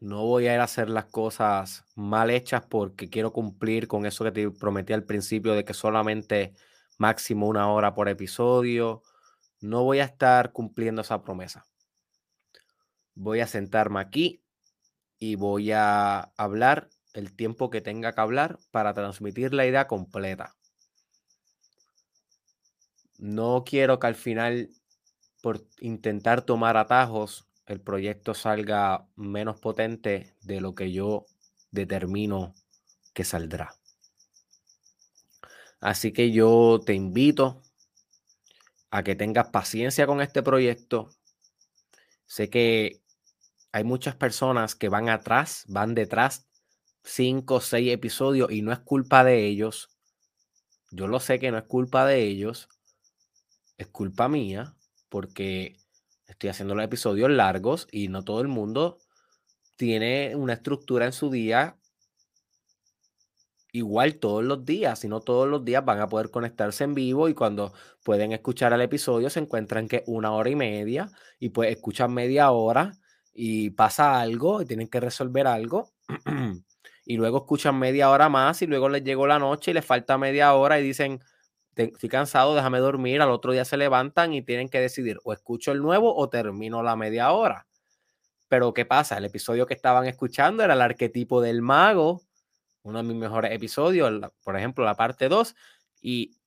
No 0.00 0.24
voy 0.26 0.48
a 0.48 0.54
ir 0.54 0.60
a 0.60 0.64
hacer 0.64 0.90
las 0.90 1.04
cosas 1.04 1.84
mal 1.94 2.30
hechas 2.30 2.66
porque 2.66 3.08
quiero 3.08 3.32
cumplir 3.32 3.86
con 3.86 4.06
eso 4.06 4.24
que 4.24 4.32
te 4.32 4.50
prometí 4.50 4.92
al 4.92 5.04
principio 5.04 5.54
de 5.54 5.64
que 5.64 5.74
solamente 5.74 6.52
máximo 6.98 7.46
una 7.46 7.70
hora 7.70 7.94
por 7.94 8.08
episodio. 8.08 9.04
No 9.60 9.84
voy 9.84 10.00
a 10.00 10.04
estar 10.04 10.50
cumpliendo 10.50 11.02
esa 11.02 11.22
promesa. 11.22 11.67
Voy 13.20 13.40
a 13.40 13.48
sentarme 13.48 13.98
aquí 13.98 14.44
y 15.18 15.34
voy 15.34 15.72
a 15.72 16.32
hablar 16.36 16.88
el 17.14 17.34
tiempo 17.34 17.68
que 17.68 17.80
tenga 17.80 18.12
que 18.12 18.20
hablar 18.20 18.60
para 18.70 18.94
transmitir 18.94 19.52
la 19.54 19.66
idea 19.66 19.88
completa. 19.88 20.54
No 23.18 23.64
quiero 23.66 23.98
que 23.98 24.06
al 24.06 24.14
final, 24.14 24.70
por 25.42 25.66
intentar 25.80 26.42
tomar 26.42 26.76
atajos, 26.76 27.48
el 27.66 27.80
proyecto 27.80 28.34
salga 28.34 29.08
menos 29.16 29.58
potente 29.58 30.36
de 30.42 30.60
lo 30.60 30.76
que 30.76 30.92
yo 30.92 31.26
determino 31.72 32.54
que 33.14 33.24
saldrá. 33.24 33.74
Así 35.80 36.12
que 36.12 36.30
yo 36.30 36.78
te 36.86 36.94
invito 36.94 37.62
a 38.90 39.02
que 39.02 39.16
tengas 39.16 39.48
paciencia 39.48 40.06
con 40.06 40.20
este 40.20 40.40
proyecto. 40.44 41.10
Sé 42.26 42.48
que 42.48 43.00
hay 43.72 43.84
muchas 43.84 44.16
personas 44.16 44.74
que 44.74 44.88
van 44.88 45.08
atrás, 45.08 45.64
van 45.68 45.94
detrás 45.94 46.48
cinco 47.04 47.56
o 47.56 47.60
seis 47.60 47.92
episodios 47.92 48.50
y 48.50 48.62
no 48.62 48.72
es 48.72 48.78
culpa 48.80 49.24
de 49.24 49.46
ellos. 49.46 49.90
Yo 50.90 51.06
lo 51.06 51.20
sé 51.20 51.38
que 51.38 51.50
no 51.50 51.58
es 51.58 51.64
culpa 51.64 52.06
de 52.06 52.22
ellos, 52.24 52.68
es 53.76 53.86
culpa 53.88 54.28
mía 54.28 54.74
porque 55.08 55.76
estoy 56.26 56.50
haciendo 56.50 56.74
los 56.74 56.84
episodios 56.84 57.30
largos 57.30 57.86
y 57.90 58.08
no 58.08 58.24
todo 58.24 58.40
el 58.40 58.48
mundo 58.48 58.98
tiene 59.76 60.34
una 60.34 60.54
estructura 60.54 61.06
en 61.06 61.12
su 61.12 61.30
día 61.30 61.76
igual 63.72 64.16
todos 64.16 64.42
los 64.44 64.64
días, 64.64 64.98
si 64.98 65.08
no 65.08 65.20
todos 65.20 65.46
los 65.46 65.64
días 65.64 65.84
van 65.84 66.00
a 66.00 66.08
poder 66.08 66.30
conectarse 66.30 66.84
en 66.84 66.94
vivo 66.94 67.28
y 67.28 67.34
cuando 67.34 67.72
pueden 68.02 68.32
escuchar 68.32 68.72
el 68.72 68.80
episodio 68.80 69.30
se 69.30 69.40
encuentran 69.40 69.88
que 69.88 70.04
una 70.06 70.32
hora 70.32 70.50
y 70.50 70.56
media 70.56 71.10
y 71.38 71.50
pues 71.50 71.70
escuchan 71.70 72.12
media 72.12 72.50
hora 72.50 72.92
y 73.40 73.70
pasa 73.70 74.20
algo 74.20 74.62
y 74.62 74.66
tienen 74.66 74.88
que 74.88 74.98
resolver 74.98 75.46
algo 75.46 75.92
y 77.06 77.16
luego 77.16 77.38
escuchan 77.38 77.78
media 77.78 78.10
hora 78.10 78.28
más 78.28 78.62
y 78.62 78.66
luego 78.66 78.88
les 78.88 79.04
llegó 79.04 79.28
la 79.28 79.38
noche 79.38 79.70
y 79.70 79.74
les 79.74 79.84
falta 79.84 80.18
media 80.18 80.52
hora 80.54 80.80
y 80.80 80.82
dicen, 80.82 81.20
estoy 81.76 82.08
cansado, 82.08 82.56
déjame 82.56 82.80
dormir, 82.80 83.22
al 83.22 83.30
otro 83.30 83.52
día 83.52 83.64
se 83.64 83.76
levantan 83.76 84.34
y 84.34 84.42
tienen 84.42 84.68
que 84.68 84.80
decidir 84.80 85.20
o 85.22 85.32
escucho 85.32 85.70
el 85.70 85.80
nuevo 85.80 86.16
o 86.16 86.28
termino 86.28 86.82
la 86.82 86.96
media 86.96 87.30
hora. 87.30 87.68
Pero 88.48 88.74
¿qué 88.74 88.84
pasa? 88.84 89.18
El 89.18 89.26
episodio 89.26 89.66
que 89.66 89.74
estaban 89.74 90.06
escuchando 90.06 90.64
era 90.64 90.74
el 90.74 90.82
arquetipo 90.82 91.40
del 91.40 91.62
mago 91.62 92.22
uno 92.88 92.98
de 92.98 93.04
mis 93.04 93.16
mejores 93.16 93.52
episodios, 93.52 94.12
por 94.42 94.56
ejemplo, 94.56 94.84
la 94.84 94.94
parte 94.94 95.28
2, 95.28 95.54
y, 96.00 96.37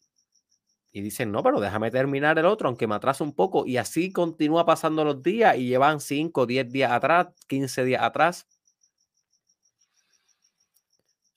y 0.92 1.02
dicen, 1.02 1.32
no, 1.32 1.42
pero 1.42 1.60
déjame 1.60 1.90
terminar 1.90 2.38
el 2.38 2.46
otro, 2.46 2.68
aunque 2.68 2.88
me 2.88 2.96
atraso 2.96 3.24
un 3.24 3.34
poco, 3.34 3.66
y 3.66 3.78
así 3.78 4.12
continúa 4.12 4.66
pasando 4.66 5.06
los 5.06 5.24
días 5.24 5.58
y 5.58 5.68
llevan 5.68 6.02
5, 6.02 6.46
10 6.46 6.72
días 6.72 6.92
atrás, 6.92 7.28
15 7.48 7.86
días 7.86 8.04
atrás. 8.04 8.48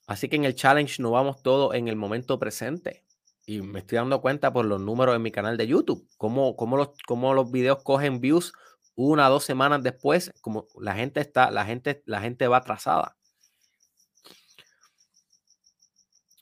Así 0.06 0.28
que 0.28 0.36
en 0.36 0.44
el 0.44 0.54
challenge 0.54 1.00
no 1.00 1.12
vamos 1.12 1.42
todo 1.42 1.72
en 1.72 1.88
el 1.88 1.96
momento 1.96 2.38
presente. 2.38 3.04
Y 3.46 3.62
me 3.62 3.80
estoy 3.80 3.96
dando 3.96 4.20
cuenta 4.20 4.52
por 4.52 4.64
los 4.64 4.80
números 4.80 5.14
en 5.14 5.22
mi 5.22 5.30
canal 5.30 5.56
de 5.56 5.66
YouTube, 5.66 6.08
cómo, 6.16 6.56
cómo, 6.56 6.76
los, 6.76 6.90
cómo 7.06 7.34
los 7.34 7.50
videos 7.50 7.82
cogen 7.82 8.20
views 8.20 8.52
una 8.96 9.28
dos 9.28 9.44
semanas 9.44 9.82
después, 9.82 10.32
como 10.40 10.66
la 10.80 10.94
gente 10.94 11.20
está, 11.20 11.50
la 11.50 11.64
gente, 11.64 12.02
la 12.06 12.20
gente 12.20 12.48
va 12.48 12.58
atrasada. 12.58 13.16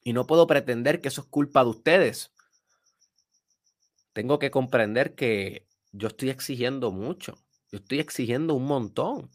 Y 0.04 0.12
no 0.12 0.26
puedo 0.26 0.46
pretender 0.46 1.00
que 1.00 1.08
eso 1.08 1.22
es 1.22 1.26
culpa 1.28 1.62
de 1.64 1.70
ustedes. 1.70 2.32
Tengo 4.12 4.38
que 4.38 4.50
comprender 4.50 5.14
que 5.14 5.66
yo 5.92 6.08
estoy 6.08 6.30
exigiendo 6.30 6.90
mucho. 6.92 7.34
Yo 7.70 7.78
estoy 7.78 8.00
exigiendo 8.00 8.54
un 8.54 8.66
montón. 8.66 9.30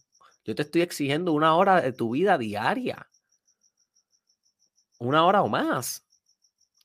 Yo 0.45 0.55
te 0.55 0.61
estoy 0.61 0.81
exigiendo 0.81 1.33
una 1.33 1.55
hora 1.55 1.81
de 1.81 1.93
tu 1.93 2.11
vida 2.11 2.37
diaria. 2.37 3.09
Una 4.99 5.25
hora 5.25 5.41
o 5.43 5.49
más. 5.49 6.05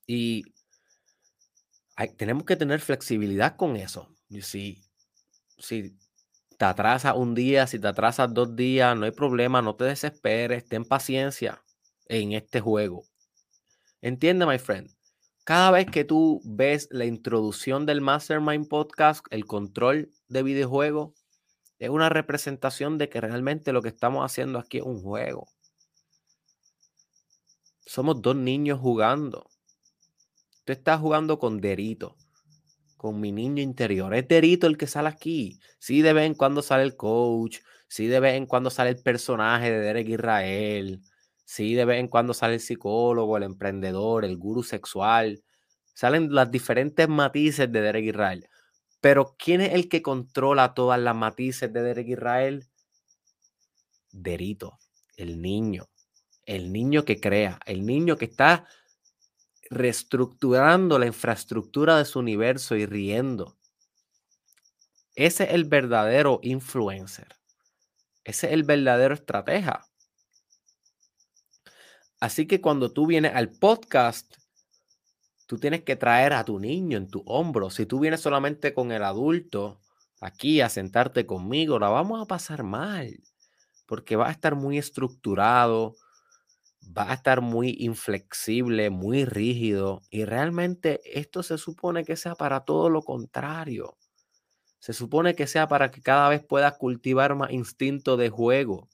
Y 0.07 0.45
tenemos 2.17 2.45
que 2.45 2.57
tener 2.57 2.81
flexibilidad 2.81 3.57
con 3.57 3.77
eso. 3.77 4.09
Si, 4.41 4.83
si 5.59 5.97
te 6.59 6.65
atrasas 6.65 7.15
un 7.17 7.35
día, 7.35 7.67
si 7.67 7.79
te 7.79 7.89
atrasas 7.89 8.33
dos 8.33 8.57
días, 8.57 8.97
no 8.97 9.05
hay 9.05 9.11
problema, 9.13 9.63
no 9.63 9.77
te 9.77 9.85
desesperes, 9.85 10.65
ten 10.65 10.85
paciencia 10.85 11.63
en 12.07 12.33
este 12.33 12.61
juego. 12.61 13.05
Entiende, 14.01 14.47
my 14.47 14.59
friend. 14.59 14.91
Cada 15.45 15.73
vez 15.73 15.87
que 15.91 16.05
tú 16.05 16.41
ves 16.45 16.87
la 16.93 17.05
introducción 17.05 17.85
del 17.85 18.01
Mastermind 18.01 18.69
Podcast, 18.69 19.27
el 19.31 19.45
control 19.45 20.13
de 20.29 20.45
videojuego, 20.45 21.15
es 21.81 21.91
una 21.91 22.09
representación 22.09 22.97
de 22.97 23.09
que 23.09 23.21
realmente 23.21 23.73
lo 23.73 23.83
que 23.83 23.89
estamos 23.89 24.25
haciendo 24.25 24.61
aquí 24.61 24.79
es 24.79 24.85
un 24.85 25.03
juego. 25.03 25.49
Somos 27.85 28.23
dos 28.23 28.37
niños 28.37 28.79
jugando. 28.79 29.51
Tú 30.65 30.73
estás 30.73 31.01
jugando 31.01 31.41
con 31.41 31.61
Derito, 31.61 32.17
con 32.97 33.19
mi 33.19 33.33
niño 33.33 33.65
interior. 33.65 34.15
Es 34.15 34.29
Derito 34.29 34.69
el 34.69 34.79
que 34.79 34.87
sale 34.87 35.09
aquí. 35.09 35.59
Sí, 35.81 36.03
de 36.03 36.13
vez 36.13 36.27
en 36.27 36.35
cuando 36.35 36.63
sale 36.63 36.85
el 36.85 36.95
coach. 36.95 37.59
Sí, 37.89 38.07
de 38.07 38.21
vez 38.21 38.37
en 38.37 38.47
cuando 38.47 38.71
sale 38.71 38.91
el 38.91 39.03
personaje 39.03 39.73
de 39.73 39.81
Derek 39.81 40.09
Israel. 40.09 41.03
Sí, 41.53 41.75
de 41.75 41.85
vez 41.85 42.01
en 42.01 42.09
cuando 42.09 42.33
sale 42.33 42.55
el 42.55 42.61
psicólogo, 42.61 43.37
el 43.37 43.43
emprendedor, 43.43 44.25
el 44.25 44.39
gurú 44.39 44.63
sexual. 44.63 45.45
Salen 45.93 46.35
las 46.35 46.51
diferentes 46.51 47.07
matices 47.11 47.71
de 47.71 47.83
Derek 47.83 48.07
Israel. 48.07 48.49
Pero 49.03 49.37
¿quién 49.39 49.61
es 49.61 49.75
el 49.75 49.91
que 49.91 50.01
controla 50.01 50.73
todas 50.73 50.99
las 50.99 51.15
matices 51.15 51.71
de 51.71 51.83
Derek 51.83 52.09
Israel? 52.09 52.67
Derito, 54.13 54.79
el 55.19 55.43
niño. 55.43 55.91
El 56.47 56.73
niño 56.73 57.05
que 57.05 57.21
crea, 57.21 57.61
el 57.67 57.85
niño 57.85 58.17
que 58.17 58.25
está 58.25 58.67
reestructurando 59.69 60.99
la 60.99 61.05
infraestructura 61.05 61.99
de 61.99 62.07
su 62.07 62.19
universo 62.19 62.77
y 62.77 62.87
riendo. 62.87 63.59
Ese 65.15 65.45
es 65.45 65.51
el 65.51 65.67
verdadero 65.67 66.41
influencer. 66.43 67.29
Ese 68.25 68.47
es 68.47 68.53
el 68.55 68.63
verdadero 68.63 69.13
estratega. 69.13 69.92
Así 72.23 72.47
que 72.47 72.61
cuando 72.61 72.93
tú 72.93 73.09
vienes 73.09 73.35
al 73.35 73.51
podcast, 73.51 74.37
tú 75.49 75.59
tienes 75.59 75.83
que 75.83 75.97
traer 75.97 76.35
a 76.35 76.45
tu 76.45 76.61
niño 76.61 76.97
en 76.97 77.09
tu 77.09 77.25
hombro. 77.27 77.69
Si 77.69 77.85
tú 77.85 77.99
vienes 77.99 78.21
solamente 78.21 78.73
con 78.73 78.93
el 78.93 79.03
adulto 79.03 79.81
aquí 80.21 80.61
a 80.61 80.69
sentarte 80.69 81.27
conmigo, 81.27 81.81
la 81.81 81.89
vamos 81.89 82.23
a 82.23 82.27
pasar 82.27 82.63
mal, 82.63 83.19
porque 83.87 84.15
va 84.15 84.29
a 84.29 84.31
estar 84.31 84.55
muy 84.55 84.79
estructurado, 84.79 85.97
va 86.97 87.11
a 87.11 87.15
estar 87.15 87.41
muy 87.41 87.75
inflexible, 87.81 88.91
muy 88.91 89.25
rígido, 89.25 90.03
y 90.09 90.25
realmente 90.25 91.01
esto 91.19 91.43
se 91.43 91.59
supone 91.59 92.05
que 92.05 92.15
sea 92.15 92.37
para 92.37 92.61
todo 92.61 92.89
lo 92.89 93.03
contrario. 93.03 93.97
Se 94.79 94.93
supone 94.93 95.35
que 95.35 95.49
sea 95.49 95.67
para 95.67 95.91
que 95.91 96.03
cada 96.03 96.29
vez 96.29 96.45
puedas 96.45 96.79
cultivar 96.79 97.35
más 97.35 97.51
instinto 97.51 98.17
de 98.17 98.31
juego 98.31 98.89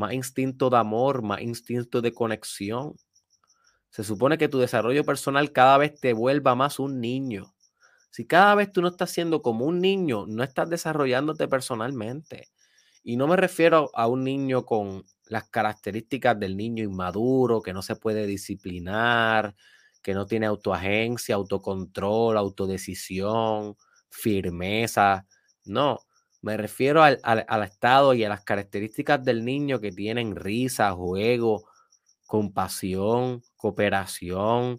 más 0.00 0.12
instinto 0.14 0.70
de 0.70 0.78
amor, 0.78 1.22
más 1.22 1.40
instinto 1.42 2.00
de 2.00 2.12
conexión. 2.12 2.96
Se 3.90 4.02
supone 4.02 4.38
que 4.38 4.48
tu 4.48 4.58
desarrollo 4.58 5.04
personal 5.04 5.52
cada 5.52 5.78
vez 5.78 6.00
te 6.00 6.12
vuelva 6.12 6.54
más 6.56 6.78
un 6.80 7.00
niño. 7.00 7.54
Si 8.10 8.26
cada 8.26 8.54
vez 8.56 8.72
tú 8.72 8.82
no 8.82 8.88
estás 8.88 9.10
siendo 9.10 9.42
como 9.42 9.66
un 9.66 9.80
niño, 9.80 10.26
no 10.26 10.42
estás 10.42 10.68
desarrollándote 10.68 11.46
personalmente. 11.46 12.48
Y 13.02 13.16
no 13.16 13.28
me 13.28 13.36
refiero 13.36 13.90
a 13.94 14.08
un 14.08 14.24
niño 14.24 14.64
con 14.64 15.04
las 15.26 15.48
características 15.48 16.38
del 16.38 16.56
niño 16.56 16.82
inmaduro, 16.82 17.62
que 17.62 17.72
no 17.72 17.82
se 17.82 17.96
puede 17.96 18.26
disciplinar, 18.26 19.54
que 20.02 20.14
no 20.14 20.26
tiene 20.26 20.46
autoagencia, 20.46 21.36
autocontrol, 21.36 22.36
autodecisión, 22.36 23.76
firmeza. 24.10 25.26
No, 25.64 26.00
me 26.42 26.56
refiero 26.56 27.02
al, 27.02 27.20
estado 27.64 28.14
y 28.14 28.24
a 28.24 28.28
las 28.28 28.42
características 28.44 29.22
del 29.24 29.44
niño 29.44 29.80
que 29.80 29.92
tienen 29.92 30.36
risa, 30.36 30.92
juego, 30.92 31.68
compasión, 32.26 33.42
cooperación, 33.56 34.78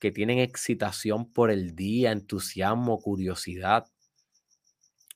que 0.00 0.12
tienen 0.12 0.38
excitación 0.38 1.32
por 1.32 1.50
el 1.50 1.74
día, 1.74 2.12
entusiasmo, 2.12 3.00
curiosidad. 3.00 3.86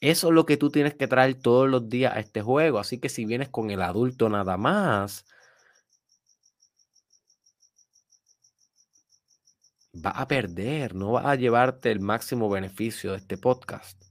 Eso 0.01 0.29
es 0.29 0.35
lo 0.35 0.47
que 0.47 0.57
tú 0.57 0.71
tienes 0.71 0.95
que 0.95 1.09
traer 1.09 1.41
todos 1.41 1.69
los 1.69 1.89
días 1.89 2.15
a 2.17 2.21
este 2.21 2.43
juego. 2.43 2.79
Así 2.79 2.99
que 2.99 3.09
si 3.09 3.25
vienes 3.25 3.49
con 3.51 3.71
el 3.71 3.83
adulto 3.83 4.29
nada 4.29 4.57
más, 4.57 5.27
va 9.95 10.11
a 10.11 10.27
perder, 10.27 10.95
no 10.95 11.13
va 11.13 11.31
a 11.31 11.37
llevarte 11.37 11.91
el 11.93 12.01
máximo 12.01 12.49
beneficio 12.51 13.13
de 13.13 13.19
este 13.19 13.39
podcast. 13.39 14.02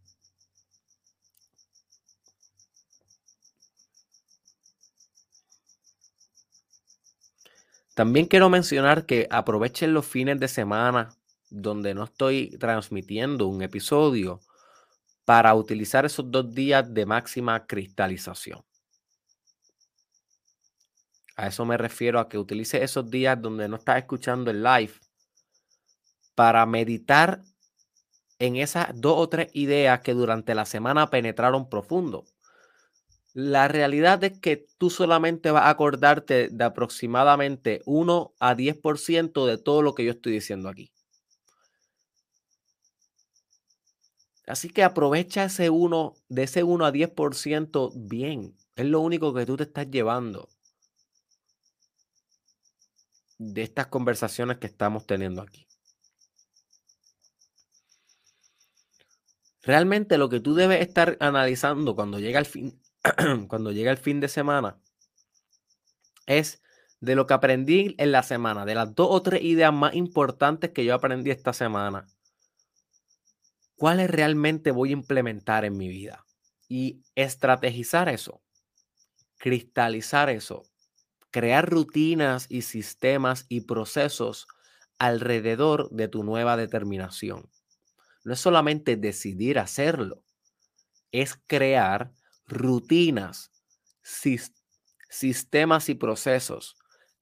También 8.02 8.26
quiero 8.26 8.50
mencionar 8.50 9.06
que 9.06 9.28
aprovechen 9.30 9.94
los 9.94 10.08
fines 10.08 10.40
de 10.40 10.48
semana 10.48 11.10
donde 11.52 11.94
no 11.94 12.06
estoy 12.06 12.58
transmitiendo 12.58 13.46
un 13.46 13.62
episodio 13.62 14.40
para 15.24 15.54
utilizar 15.54 16.04
esos 16.04 16.32
dos 16.32 16.52
días 16.52 16.92
de 16.92 17.06
máxima 17.06 17.68
cristalización. 17.68 18.66
A 21.36 21.46
eso 21.46 21.64
me 21.64 21.78
refiero 21.78 22.20
a 22.20 22.28
que 22.28 22.40
utilice 22.40 22.84
esos 22.84 23.08
días 23.08 23.40
donde 23.40 23.70
no 23.70 23.76
estás 23.76 24.00
escuchando 24.00 24.50
el 24.50 24.64
live 24.64 24.94
para 26.34 26.66
meditar 26.66 27.44
en 28.40 28.56
esas 28.56 29.00
dos 29.00 29.14
o 29.16 29.30
tres 29.30 29.52
ideas 29.54 30.00
que 30.00 30.16
durante 30.16 30.56
la 30.56 30.66
semana 30.66 31.12
penetraron 31.12 31.70
profundo. 31.70 32.26
La 33.34 33.70
realidad 33.70 34.22
es 34.26 34.38
que 34.40 34.68
tú 34.78 34.90
solamente 34.90 35.52
vas 35.52 35.64
a 35.64 35.70
acordarte 35.70 36.50
de 36.50 36.64
aproximadamente 36.66 37.82
1 37.86 38.34
a 38.40 38.56
10% 38.56 39.46
de 39.46 39.58
todo 39.58 39.82
lo 39.82 39.96
que 39.96 40.04
yo 40.04 40.12
estoy 40.12 40.34
diciendo 40.34 40.68
aquí. 40.68 40.92
Así 44.48 44.70
que 44.70 44.84
aprovecha 44.84 45.46
ese 45.46 45.70
1, 45.70 46.14
de 46.28 46.44
ese 46.44 46.64
1 46.64 46.86
a 46.86 46.92
10% 46.92 47.94
bien. 47.96 48.58
Es 48.76 48.86
lo 48.86 49.00
único 49.00 49.34
que 49.34 49.46
tú 49.46 49.56
te 49.56 49.64
estás 49.64 49.90
llevando 49.90 50.50
de 53.38 53.64
estas 53.64 53.88
conversaciones 53.88 54.58
que 54.58 54.68
estamos 54.68 55.06
teniendo 55.08 55.42
aquí. 55.42 55.68
Realmente 59.64 60.18
lo 60.18 60.28
que 60.28 60.40
tú 60.40 60.54
debes 60.54 60.82
estar 60.82 61.18
analizando 61.22 61.96
cuando 61.96 62.20
llega 62.20 62.40
el 62.40 62.46
fin, 62.46 62.82
cuando 63.48 63.72
llega 63.72 63.92
el 63.92 63.98
fin 63.98 64.20
de 64.20 64.28
semana 64.28 64.80
es 66.28 66.62
de 67.00 67.16
lo 67.16 67.26
que 67.26 67.34
aprendí 67.34 67.96
en 67.98 68.12
la 68.12 68.22
semana, 68.22 68.64
de 68.66 68.76
las 68.76 68.94
dos 68.94 69.08
o 69.10 69.22
tres 69.22 69.42
ideas 69.42 69.74
más 69.74 69.96
importantes 69.96 70.70
que 70.70 70.86
yo 70.86 70.94
aprendí 70.94 71.32
esta 71.32 71.52
semana, 71.52 72.08
¿cuáles 73.76 74.10
realmente 74.10 74.70
voy 74.72 74.90
a 74.90 74.94
implementar 74.94 75.66
en 75.66 75.78
mi 75.78 75.88
vida? 75.88 76.26
Y 76.70 77.02
estrategizar 77.16 78.08
eso, 78.08 78.44
cristalizar 79.38 80.30
eso, 80.30 80.64
crear 81.32 81.68
rutinas 81.68 82.46
y 82.50 82.62
sistemas 82.62 83.48
y 83.50 83.62
procesos 83.62 84.48
alrededor 85.00 85.90
de 85.90 86.08
tu 86.08 86.24
nueva 86.24 86.56
determinación. 86.56 87.50
No 88.24 88.34
es 88.34 88.40
solamente 88.40 88.96
decidir 88.96 89.58
hacerlo, 89.58 90.24
es 91.12 91.42
crear 91.48 92.14
rutinas, 92.52 93.52
sistemas 95.10 95.90
y 95.90 95.96
procesos 95.96 96.76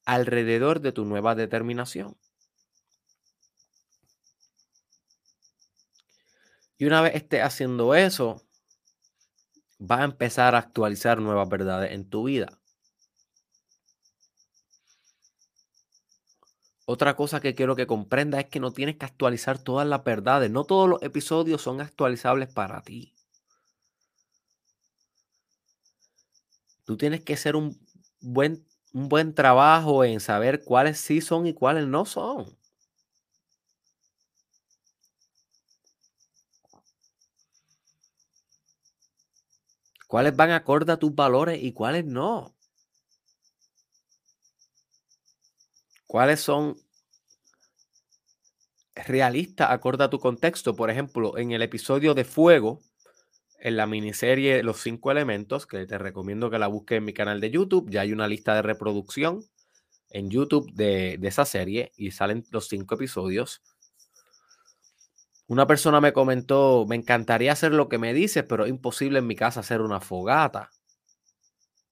alrededor 0.05 0.81
de 0.81 0.91
tu 0.91 1.05
nueva 1.05 1.35
determinación. 1.35 2.17
Y 6.77 6.85
una 6.85 7.01
vez 7.01 7.15
estés 7.15 7.43
haciendo 7.43 7.93
eso, 7.93 8.41
va 9.79 10.01
a 10.01 10.05
empezar 10.05 10.55
a 10.55 10.59
actualizar 10.59 11.19
nuevas 11.19 11.47
verdades 11.47 11.91
en 11.91 12.09
tu 12.09 12.23
vida. 12.23 12.59
Otra 16.85 17.15
cosa 17.15 17.39
que 17.39 17.53
quiero 17.53 17.75
que 17.75 17.85
comprenda 17.85 18.39
es 18.39 18.47
que 18.47 18.59
no 18.59 18.71
tienes 18.71 18.97
que 18.97 19.05
actualizar 19.05 19.59
todas 19.59 19.85
las 19.85 20.03
verdades. 20.03 20.49
No 20.49 20.63
todos 20.63 20.89
los 20.89 21.03
episodios 21.03 21.61
son 21.61 21.81
actualizables 21.81 22.51
para 22.51 22.81
ti. 22.81 23.13
Tú 26.89 26.97
tienes 26.97 27.23
que 27.23 27.33
hacer 27.33 27.55
un 27.55 27.79
buen, 28.19 28.65
un 28.93 29.09
buen 29.09 29.35
trabajo 29.35 30.03
en 30.03 30.19
saber 30.19 30.63
cuáles 30.63 30.97
sí 30.97 31.21
son 31.21 31.45
y 31.45 31.53
cuáles 31.53 31.85
no 31.85 32.03
son. 32.03 32.57
cuáles 40.07 40.35
van 40.35 40.49
acorde 40.49 40.91
a 40.91 40.97
tus 40.97 41.13
valores 41.13 41.61
y 41.61 41.73
cuáles 41.73 42.05
no. 42.05 42.55
cuáles 46.07 46.39
son 46.39 46.75
realistas 48.95 49.69
acorde 49.69 50.05
a 50.05 50.09
tu 50.09 50.17
contexto. 50.17 50.75
Por 50.75 50.89
ejemplo, 50.89 51.37
en 51.37 51.51
el 51.51 51.61
episodio 51.61 52.15
de 52.15 52.25
Fuego, 52.25 52.81
en 53.59 53.77
la 53.77 53.87
miniserie 53.87 54.63
Los 54.63 54.81
Cinco 54.81 55.11
Elementos, 55.11 55.65
que 55.65 55.85
te 55.85 55.97
recomiendo 55.97 56.49
que 56.49 56.59
la 56.59 56.67
busques 56.67 56.97
en 56.97 57.05
mi 57.05 57.13
canal 57.13 57.41
de 57.41 57.51
YouTube, 57.51 57.89
ya 57.89 58.01
hay 58.01 58.13
una 58.13 58.27
lista 58.27 58.55
de 58.55 58.61
reproducción 58.61 59.43
en 60.09 60.29
YouTube 60.29 60.71
de, 60.73 61.17
de 61.19 61.27
esa 61.27 61.45
serie 61.45 61.91
y 61.95 62.11
salen 62.11 62.45
los 62.51 62.67
cinco 62.67 62.95
episodios. 62.95 63.61
Una 65.47 65.67
persona 65.67 65.99
me 65.99 66.13
comentó, 66.13 66.85
me 66.87 66.95
encantaría 66.95 67.51
hacer 67.51 67.73
lo 67.73 67.89
que 67.89 67.97
me 67.97 68.13
dices, 68.13 68.43
pero 68.47 68.65
es 68.65 68.69
imposible 68.69 69.19
en 69.19 69.27
mi 69.27 69.35
casa 69.35 69.61
hacer 69.61 69.81
una 69.81 69.99
fogata. 69.99 70.71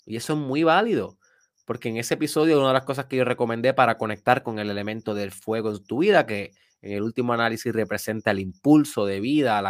Y 0.06 0.16
eso 0.16 0.34
es 0.34 0.40
muy 0.40 0.64
válido. 0.64 1.18
Porque 1.66 1.90
en 1.90 1.98
ese 1.98 2.14
episodio, 2.14 2.60
una 2.60 2.70
de 2.70 2.76
las 2.76 2.86
cosas 2.86 3.08
que 3.08 3.18
yo 3.18 3.26
recomendé 3.26 3.74
para 3.74 3.98
conectar 3.98 4.42
con 4.42 4.58
el 4.58 4.70
elemento 4.70 5.14
del 5.14 5.32
fuego 5.32 5.70
en 5.70 5.84
tu 5.84 6.00
vida, 6.00 6.26
que 6.26 6.54
en 6.82 6.94
el 6.94 7.04
último 7.04 7.34
análisis 7.34 7.74
representa 7.74 8.32
el 8.32 8.40
impulso 8.40 9.06
de 9.06 9.20
vida, 9.20 9.62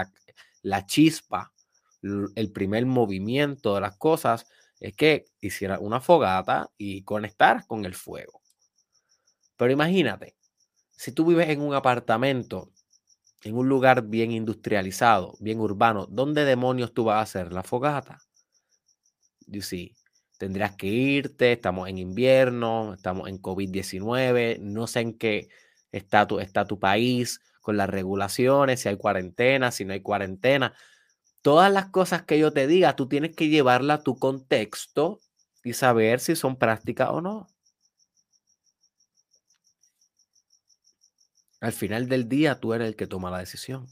la, 0.61 0.85
chispa, 0.85 1.51
el 2.01 2.51
primer 2.51 2.85
movimiento 2.85 3.75
de 3.75 3.81
las 3.81 3.97
cosas, 3.97 4.47
es 4.79 4.93
que 4.95 5.25
hiciera 5.41 5.79
una 5.79 6.01
fogata 6.01 6.69
y 6.77 7.03
conectar 7.03 7.65
con 7.67 7.85
el 7.85 7.95
fuego. 7.95 8.41
Pero 9.55 9.71
imagínate, 9.71 10.35
si 10.91 11.11
tú 11.11 11.25
vives 11.25 11.49
en 11.49 11.61
un 11.61 11.73
apartamento, 11.73 12.71
en 13.43 13.55
un 13.55 13.69
lugar 13.69 14.03
bien 14.07 14.31
industrializado, 14.31 15.35
bien 15.39 15.59
urbano, 15.59 16.07
¿dónde 16.07 16.45
demonios 16.45 16.93
tú 16.93 17.05
vas 17.05 17.17
a 17.17 17.21
hacer 17.21 17.53
la 17.53 17.63
fogata? 17.63 18.19
You 19.47 19.61
see, 19.61 19.95
tendrías 20.37 20.75
que 20.75 20.87
irte, 20.87 21.53
estamos 21.53 21.89
en 21.89 21.97
invierno, 21.97 22.93
estamos 22.93 23.29
en 23.29 23.41
COVID-19, 23.41 24.59
no 24.59 24.87
sé 24.87 25.01
en 25.01 25.17
qué 25.17 25.49
estatus 25.91 26.41
está 26.41 26.65
tu 26.65 26.79
país 26.79 27.41
con 27.61 27.77
las 27.77 27.89
regulaciones, 27.89 28.81
si 28.81 28.89
hay 28.89 28.97
cuarentena, 28.97 29.71
si 29.71 29.85
no 29.85 29.93
hay 29.93 30.01
cuarentena. 30.01 30.73
Todas 31.47 31.71
las 31.71 31.85
cosas 31.85 32.23
que 32.23 32.37
yo 32.37 32.51
te 32.51 32.67
diga, 32.67 32.97
tú 32.97 33.07
tienes 33.07 33.33
que 33.33 33.47
llevarla 33.47 33.93
a 33.93 34.03
tu 34.03 34.19
contexto 34.19 35.21
y 35.63 35.71
saber 35.71 36.19
si 36.19 36.35
son 36.35 36.57
prácticas 36.57 37.07
o 37.09 37.21
no. 37.21 37.47
Al 41.61 41.71
final 41.71 42.09
del 42.09 42.27
día, 42.27 42.59
tú 42.59 42.73
eres 42.73 42.89
el 42.89 42.97
que 42.97 43.07
toma 43.07 43.31
la 43.31 43.37
decisión. 43.37 43.87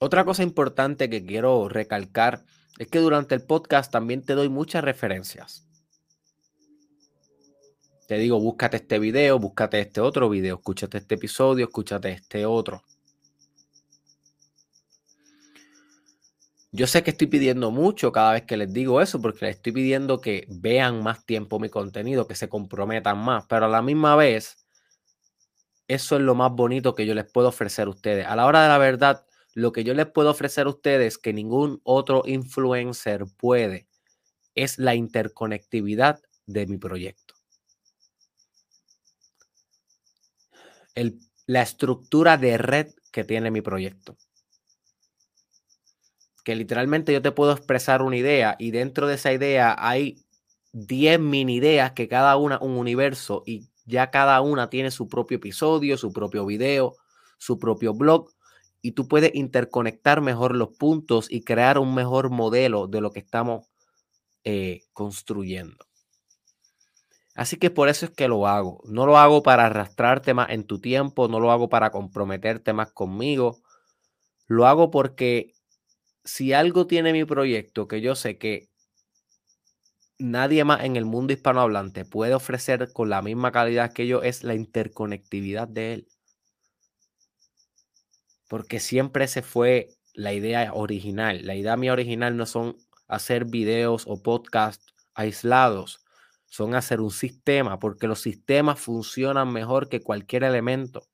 Otra 0.00 0.24
cosa 0.24 0.42
importante 0.42 1.08
que 1.08 1.24
quiero 1.24 1.68
recalcar 1.68 2.44
es 2.76 2.88
que 2.88 2.98
durante 2.98 3.36
el 3.36 3.42
podcast 3.42 3.92
también 3.92 4.24
te 4.24 4.34
doy 4.34 4.48
muchas 4.48 4.82
referencias. 4.82 5.71
Te 8.12 8.18
digo, 8.18 8.38
búscate 8.38 8.76
este 8.76 8.98
video, 8.98 9.38
búscate 9.38 9.80
este 9.80 10.02
otro 10.02 10.28
video, 10.28 10.56
escúchate 10.56 10.98
este 10.98 11.14
episodio, 11.14 11.64
escúchate 11.64 12.10
este 12.10 12.44
otro. 12.44 12.84
Yo 16.72 16.86
sé 16.86 17.02
que 17.02 17.12
estoy 17.12 17.28
pidiendo 17.28 17.70
mucho 17.70 18.12
cada 18.12 18.32
vez 18.32 18.42
que 18.42 18.58
les 18.58 18.70
digo 18.70 19.00
eso, 19.00 19.18
porque 19.22 19.46
les 19.46 19.56
estoy 19.56 19.72
pidiendo 19.72 20.20
que 20.20 20.46
vean 20.50 21.02
más 21.02 21.24
tiempo 21.24 21.58
mi 21.58 21.70
contenido, 21.70 22.26
que 22.26 22.34
se 22.34 22.50
comprometan 22.50 23.16
más, 23.16 23.46
pero 23.48 23.64
a 23.64 23.68
la 23.70 23.80
misma 23.80 24.14
vez, 24.14 24.58
eso 25.88 26.16
es 26.16 26.20
lo 26.20 26.34
más 26.34 26.52
bonito 26.52 26.94
que 26.94 27.06
yo 27.06 27.14
les 27.14 27.32
puedo 27.32 27.48
ofrecer 27.48 27.86
a 27.86 27.92
ustedes. 27.92 28.26
A 28.26 28.36
la 28.36 28.44
hora 28.44 28.62
de 28.62 28.68
la 28.68 28.76
verdad, 28.76 29.24
lo 29.54 29.72
que 29.72 29.84
yo 29.84 29.94
les 29.94 30.04
puedo 30.04 30.28
ofrecer 30.28 30.66
a 30.66 30.68
ustedes 30.68 31.16
que 31.16 31.32
ningún 31.32 31.80
otro 31.82 32.24
influencer 32.26 33.24
puede 33.38 33.88
es 34.54 34.76
la 34.76 34.94
interconectividad 34.94 36.20
de 36.44 36.66
mi 36.66 36.76
proyecto. 36.76 37.21
La 41.46 41.62
estructura 41.62 42.36
de 42.36 42.58
red 42.58 42.88
que 43.10 43.24
tiene 43.24 43.50
mi 43.50 43.60
proyecto. 43.60 44.16
Que 46.44 46.56
literalmente 46.56 47.12
yo 47.12 47.22
te 47.22 47.32
puedo 47.32 47.52
expresar 47.52 48.02
una 48.02 48.16
idea 48.16 48.56
y 48.58 48.70
dentro 48.72 49.06
de 49.06 49.14
esa 49.14 49.32
idea 49.32 49.76
hay 49.78 50.24
10 50.72 51.20
mini 51.20 51.56
ideas 51.56 51.92
que 51.92 52.08
cada 52.08 52.36
una 52.36 52.58
un 52.60 52.76
universo 52.76 53.42
y 53.46 53.68
ya 53.84 54.10
cada 54.10 54.40
una 54.40 54.70
tiene 54.70 54.90
su 54.90 55.08
propio 55.08 55.36
episodio, 55.36 55.96
su 55.96 56.12
propio 56.12 56.46
video, 56.46 56.96
su 57.38 57.58
propio 57.58 57.94
blog 57.94 58.30
y 58.80 58.92
tú 58.92 59.06
puedes 59.06 59.34
interconectar 59.34 60.20
mejor 60.20 60.56
los 60.56 60.70
puntos 60.70 61.30
y 61.30 61.42
crear 61.42 61.78
un 61.78 61.94
mejor 61.94 62.30
modelo 62.30 62.88
de 62.88 63.00
lo 63.00 63.12
que 63.12 63.20
estamos 63.20 63.66
eh, 64.44 64.82
construyendo. 64.92 65.86
Así 67.34 67.56
que 67.56 67.70
por 67.70 67.88
eso 67.88 68.06
es 68.06 68.12
que 68.12 68.28
lo 68.28 68.46
hago. 68.46 68.82
No 68.84 69.06
lo 69.06 69.18
hago 69.18 69.42
para 69.42 69.66
arrastrarte 69.66 70.34
más 70.34 70.50
en 70.50 70.64
tu 70.64 70.80
tiempo, 70.80 71.28
no 71.28 71.40
lo 71.40 71.50
hago 71.50 71.68
para 71.68 71.90
comprometerte 71.90 72.72
más 72.72 72.92
conmigo. 72.92 73.62
Lo 74.46 74.66
hago 74.66 74.90
porque 74.90 75.54
si 76.24 76.52
algo 76.52 76.86
tiene 76.86 77.12
mi 77.12 77.24
proyecto 77.24 77.88
que 77.88 78.00
yo 78.00 78.14
sé 78.14 78.38
que 78.38 78.68
nadie 80.18 80.64
más 80.64 80.84
en 80.84 80.96
el 80.96 81.04
mundo 81.04 81.32
hispanohablante 81.32 82.04
puede 82.04 82.34
ofrecer 82.34 82.92
con 82.92 83.10
la 83.10 83.22
misma 83.22 83.50
calidad 83.50 83.92
que 83.92 84.06
yo, 84.06 84.22
es 84.22 84.44
la 84.44 84.54
interconectividad 84.54 85.68
de 85.68 85.94
él 85.94 86.08
porque 88.52 88.80
siempre 88.80 89.28
se 89.28 89.40
fue 89.40 89.88
la 90.12 90.34
idea 90.34 90.74
original. 90.74 91.46
La 91.46 91.54
idea 91.54 91.74
mía 91.78 91.94
original 91.94 92.36
no 92.36 92.44
son 92.44 92.76
hacer 93.08 93.46
videos 93.46 94.04
o 94.06 94.22
podcasts 94.22 94.92
aislados, 95.14 96.04
son 96.52 96.74
hacer 96.74 97.00
un 97.00 97.10
sistema, 97.10 97.78
porque 97.78 98.06
los 98.06 98.20
sistemas 98.20 98.78
funcionan 98.78 99.50
mejor 99.50 99.88
que 99.88 100.02
cualquier 100.02 100.44
elemento. 100.44 101.08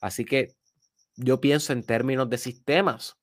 Así 0.00 0.24
que 0.24 0.56
yo 1.14 1.40
pienso 1.40 1.72
en 1.72 1.84
términos 1.84 2.28
de 2.28 2.36
sistemas. 2.36 3.16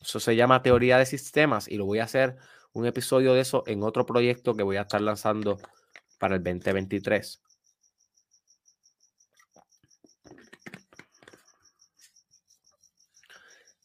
Eso 0.00 0.20
se 0.20 0.36
llama 0.36 0.62
teoría 0.62 0.96
de 0.96 1.04
sistemas 1.04 1.68
y 1.68 1.76
lo 1.76 1.84
voy 1.84 1.98
a 1.98 2.04
hacer 2.04 2.36
un 2.72 2.86
episodio 2.86 3.34
de 3.34 3.42
eso 3.42 3.62
en 3.66 3.82
otro 3.82 4.06
proyecto 4.06 4.54
que 4.54 4.62
voy 4.62 4.76
a 4.76 4.82
estar 4.82 5.02
lanzando 5.02 5.58
para 6.18 6.36
el 6.36 6.42
2023. 6.42 7.42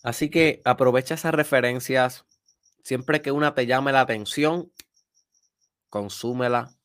Así 0.02 0.30
que 0.30 0.62
aprovecha 0.64 1.16
esas 1.16 1.34
referencias. 1.34 2.24
Siempre 2.84 3.22
que 3.22 3.34
una 3.34 3.54
te 3.54 3.66
llame 3.66 3.92
la 3.92 4.00
atención, 4.00 4.72
consúmela. 5.90 6.76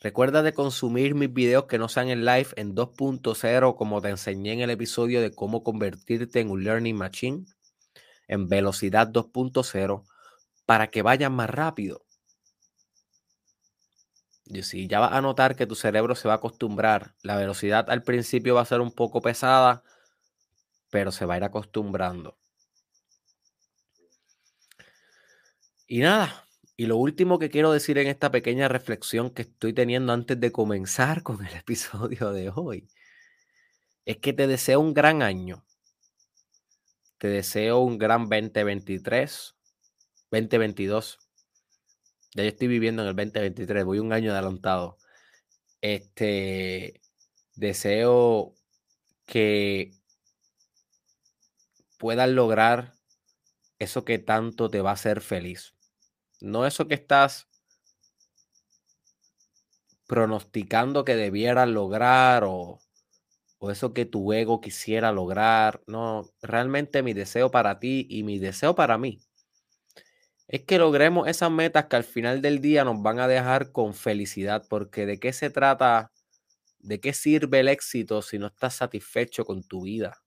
Recuerda 0.00 0.42
de 0.42 0.52
consumir 0.52 1.14
mis 1.14 1.32
videos 1.32 1.64
que 1.64 1.78
no 1.78 1.88
sean 1.88 2.08
en 2.08 2.24
live 2.24 2.48
en 2.56 2.74
2.0 2.74 3.76
como 3.76 4.02
te 4.02 4.10
enseñé 4.10 4.52
en 4.52 4.60
el 4.60 4.70
episodio 4.70 5.20
de 5.20 5.34
cómo 5.34 5.62
convertirte 5.62 6.40
en 6.40 6.50
un 6.50 6.64
learning 6.64 6.96
machine 6.96 7.46
en 8.28 8.48
velocidad 8.48 9.08
2.0 9.08 10.04
para 10.66 10.88
que 10.88 11.02
vayan 11.02 11.32
más 11.32 11.50
rápido. 11.50 12.04
Y 14.44 14.62
si 14.62 14.86
ya 14.86 15.00
vas 15.00 15.12
a 15.12 15.20
notar 15.20 15.56
que 15.56 15.66
tu 15.66 15.74
cerebro 15.74 16.14
se 16.14 16.28
va 16.28 16.34
a 16.34 16.36
acostumbrar, 16.36 17.14
la 17.22 17.36
velocidad 17.36 17.90
al 17.90 18.02
principio 18.02 18.54
va 18.54 18.60
a 18.60 18.66
ser 18.66 18.80
un 18.80 18.92
poco 18.92 19.20
pesada, 19.20 19.82
pero 20.90 21.10
se 21.10 21.26
va 21.26 21.34
a 21.34 21.36
ir 21.38 21.44
acostumbrando. 21.44 22.38
Y 25.88 26.00
nada, 26.00 26.45
y 26.76 26.86
lo 26.86 26.98
último 26.98 27.38
que 27.38 27.48
quiero 27.48 27.72
decir 27.72 27.96
en 27.98 28.08
esta 28.08 28.30
pequeña 28.30 28.68
reflexión 28.68 29.30
que 29.30 29.42
estoy 29.42 29.72
teniendo 29.72 30.12
antes 30.12 30.38
de 30.38 30.52
comenzar 30.52 31.22
con 31.22 31.44
el 31.44 31.54
episodio 31.56 32.32
de 32.32 32.50
hoy, 32.54 32.88
es 34.04 34.18
que 34.18 34.32
te 34.32 34.46
deseo 34.46 34.80
un 34.80 34.94
gran 34.94 35.22
año. 35.22 35.64
Te 37.18 37.28
deseo 37.28 37.78
un 37.80 37.98
gran 37.98 38.28
2023, 38.28 39.56
2022. 40.30 41.18
Ya 42.34 42.42
yo 42.42 42.48
estoy 42.50 42.68
viviendo 42.68 43.02
en 43.02 43.08
el 43.08 43.16
2023, 43.16 43.84
voy 43.84 43.98
un 43.98 44.12
año 44.12 44.32
adelantado. 44.32 44.98
Este 45.80 47.00
deseo 47.54 48.54
que 49.24 49.92
puedas 51.98 52.28
lograr 52.28 52.94
eso 53.78 54.04
que 54.04 54.18
tanto 54.18 54.68
te 54.70 54.82
va 54.82 54.90
a 54.90 54.94
hacer 54.94 55.22
feliz. 55.22 55.75
No 56.46 56.66
eso 56.66 56.88
que 56.88 56.94
estás 56.94 57.48
pronosticando 60.06 61.04
que 61.04 61.16
debieras 61.16 61.68
lograr 61.68 62.44
o, 62.44 62.80
o 63.58 63.70
eso 63.70 63.94
que 63.94 64.06
tu 64.06 64.32
ego 64.32 64.60
quisiera 64.60 65.12
lograr. 65.12 65.82
No, 65.86 66.30
realmente 66.42 67.02
mi 67.02 67.14
deseo 67.14 67.50
para 67.50 67.78
ti 67.80 68.06
y 68.10 68.22
mi 68.24 68.38
deseo 68.38 68.74
para 68.74 68.98
mí 68.98 69.20
es 70.48 70.62
que 70.64 70.78
logremos 70.78 71.28
esas 71.28 71.50
metas 71.50 71.86
que 71.86 71.96
al 71.96 72.04
final 72.04 72.42
del 72.42 72.60
día 72.60 72.84
nos 72.84 73.00
van 73.02 73.18
a 73.20 73.28
dejar 73.28 73.72
con 73.72 73.94
felicidad, 73.94 74.64
porque 74.68 75.06
de 75.06 75.18
qué 75.18 75.32
se 75.32 75.50
trata, 75.50 76.12
de 76.80 77.00
qué 77.00 77.12
sirve 77.12 77.60
el 77.60 77.68
éxito 77.68 78.22
si 78.22 78.38
no 78.38 78.48
estás 78.48 78.76
satisfecho 78.76 79.44
con 79.44 79.62
tu 79.64 79.82
vida. 79.84 80.22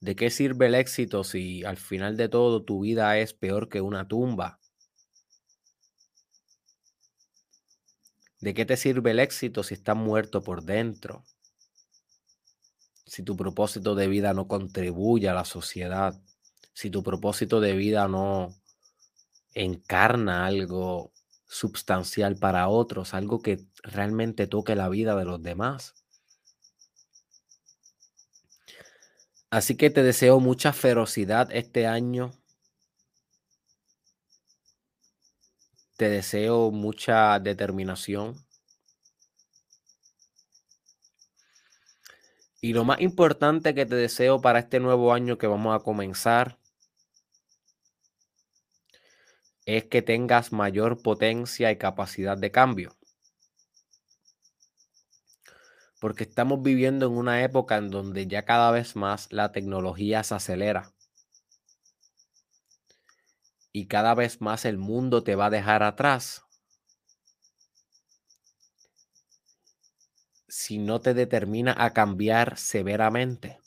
¿De 0.00 0.16
qué 0.16 0.30
sirve 0.30 0.66
el 0.66 0.74
éxito 0.74 1.24
si 1.24 1.62
al 1.62 1.76
final 1.76 2.16
de 2.16 2.30
todo 2.30 2.64
tu 2.64 2.80
vida 2.80 3.18
es 3.18 3.34
peor 3.34 3.68
que 3.68 3.82
una 3.82 4.08
tumba? 4.08 4.58
¿De 8.40 8.54
qué 8.54 8.64
te 8.64 8.76
sirve 8.78 9.10
el 9.10 9.18
éxito 9.18 9.62
si 9.62 9.74
estás 9.74 9.96
muerto 9.96 10.42
por 10.42 10.62
dentro? 10.62 11.26
Si 13.06 13.22
tu 13.22 13.36
propósito 13.36 13.94
de 13.94 14.08
vida 14.08 14.32
no 14.32 14.48
contribuye 14.48 15.28
a 15.28 15.34
la 15.34 15.44
sociedad, 15.44 16.18
si 16.72 16.88
tu 16.90 17.02
propósito 17.02 17.60
de 17.60 17.74
vida 17.74 18.08
no 18.08 18.54
encarna 19.54 20.46
algo 20.46 21.12
sustancial 21.46 22.36
para 22.36 22.68
otros, 22.68 23.14
algo 23.14 23.40
que 23.42 23.60
realmente 23.82 24.46
toque 24.46 24.76
la 24.76 24.88
vida 24.88 25.16
de 25.16 25.24
los 25.24 25.42
demás. 25.42 25.99
Así 29.50 29.76
que 29.76 29.90
te 29.90 30.04
deseo 30.04 30.38
mucha 30.38 30.72
ferocidad 30.72 31.50
este 31.50 31.88
año. 31.88 32.30
Te 35.96 36.08
deseo 36.08 36.70
mucha 36.70 37.38
determinación. 37.40 38.36
Y 42.60 42.74
lo 42.74 42.84
más 42.84 43.00
importante 43.00 43.74
que 43.74 43.86
te 43.86 43.96
deseo 43.96 44.40
para 44.40 44.60
este 44.60 44.78
nuevo 44.78 45.12
año 45.12 45.36
que 45.36 45.48
vamos 45.48 45.74
a 45.74 45.82
comenzar 45.82 46.56
es 49.66 49.84
que 49.86 50.02
tengas 50.02 50.52
mayor 50.52 51.02
potencia 51.02 51.72
y 51.72 51.76
capacidad 51.76 52.36
de 52.38 52.50
cambio. 52.52 52.99
Porque 56.00 56.24
estamos 56.24 56.62
viviendo 56.62 57.06
en 57.06 57.12
una 57.12 57.44
época 57.44 57.76
en 57.76 57.90
donde 57.90 58.26
ya 58.26 58.44
cada 58.46 58.70
vez 58.70 58.96
más 58.96 59.30
la 59.30 59.52
tecnología 59.52 60.22
se 60.24 60.34
acelera. 60.34 60.92
Y 63.70 63.86
cada 63.86 64.14
vez 64.14 64.40
más 64.40 64.64
el 64.64 64.78
mundo 64.78 65.22
te 65.22 65.36
va 65.36 65.46
a 65.46 65.50
dejar 65.50 65.82
atrás. 65.82 66.42
Si 70.48 70.78
no 70.78 71.00
te 71.00 71.14
determina 71.14 71.74
a 71.78 71.92
cambiar 71.92 72.56
severamente. 72.56 73.60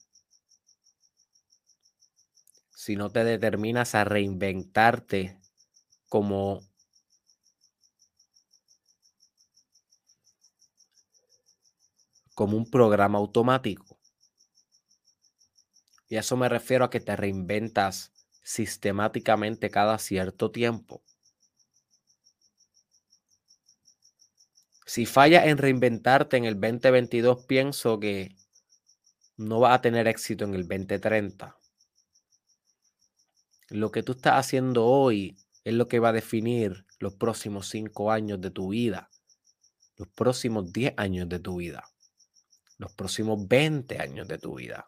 Si 2.72 2.96
no 2.96 3.12
te 3.12 3.24
determinas 3.24 3.96
a 3.96 4.04
reinventarte 4.04 5.40
como 6.10 6.62
como 12.34 12.58
un 12.58 12.70
programa 12.70 13.20
automático. 13.20 14.00
Y 16.10 16.18
a 16.18 16.22
eso 16.22 16.38
me 16.38 16.50
refiero 16.50 16.86
a 16.86 16.90
que 16.90 17.00
te 17.00 17.16
reinventas 17.16 18.14
sistemáticamente 18.44 19.70
cada 19.70 19.98
cierto 19.98 20.52
tiempo. 20.52 21.04
Si 24.86 25.06
falla 25.06 25.46
en 25.46 25.58
reinventarte 25.58 26.38
en 26.38 26.46
el 26.46 26.60
2022, 26.60 27.46
pienso 27.46 28.00
que 28.00 28.36
no 29.38 29.60
vas 29.60 29.76
a 29.76 29.82
tener 29.82 30.08
éxito 30.08 30.46
en 30.46 30.54
el 30.54 30.68
2030. 30.68 31.58
Lo 33.70 33.92
que 33.92 34.04
tú 34.04 34.12
estás 34.12 34.34
haciendo 34.36 34.86
hoy 34.86 35.38
es 35.64 35.74
lo 35.74 35.88
que 35.88 36.00
va 36.00 36.10
a 36.10 36.14
definir 36.14 36.86
los 37.00 37.16
próximos 37.16 37.70
cinco 37.70 38.12
años 38.12 38.40
de 38.40 38.52
tu 38.52 38.70
vida, 38.70 39.10
los 39.96 40.10
próximos 40.10 40.72
10 40.72 40.94
años 40.98 41.28
de 41.30 41.40
tu 41.40 41.56
vida 41.56 41.93
los 42.84 42.94
próximos 42.94 43.48
20 43.48 43.98
años 44.00 44.28
de 44.28 44.38
tu 44.38 44.56
vida. 44.56 44.88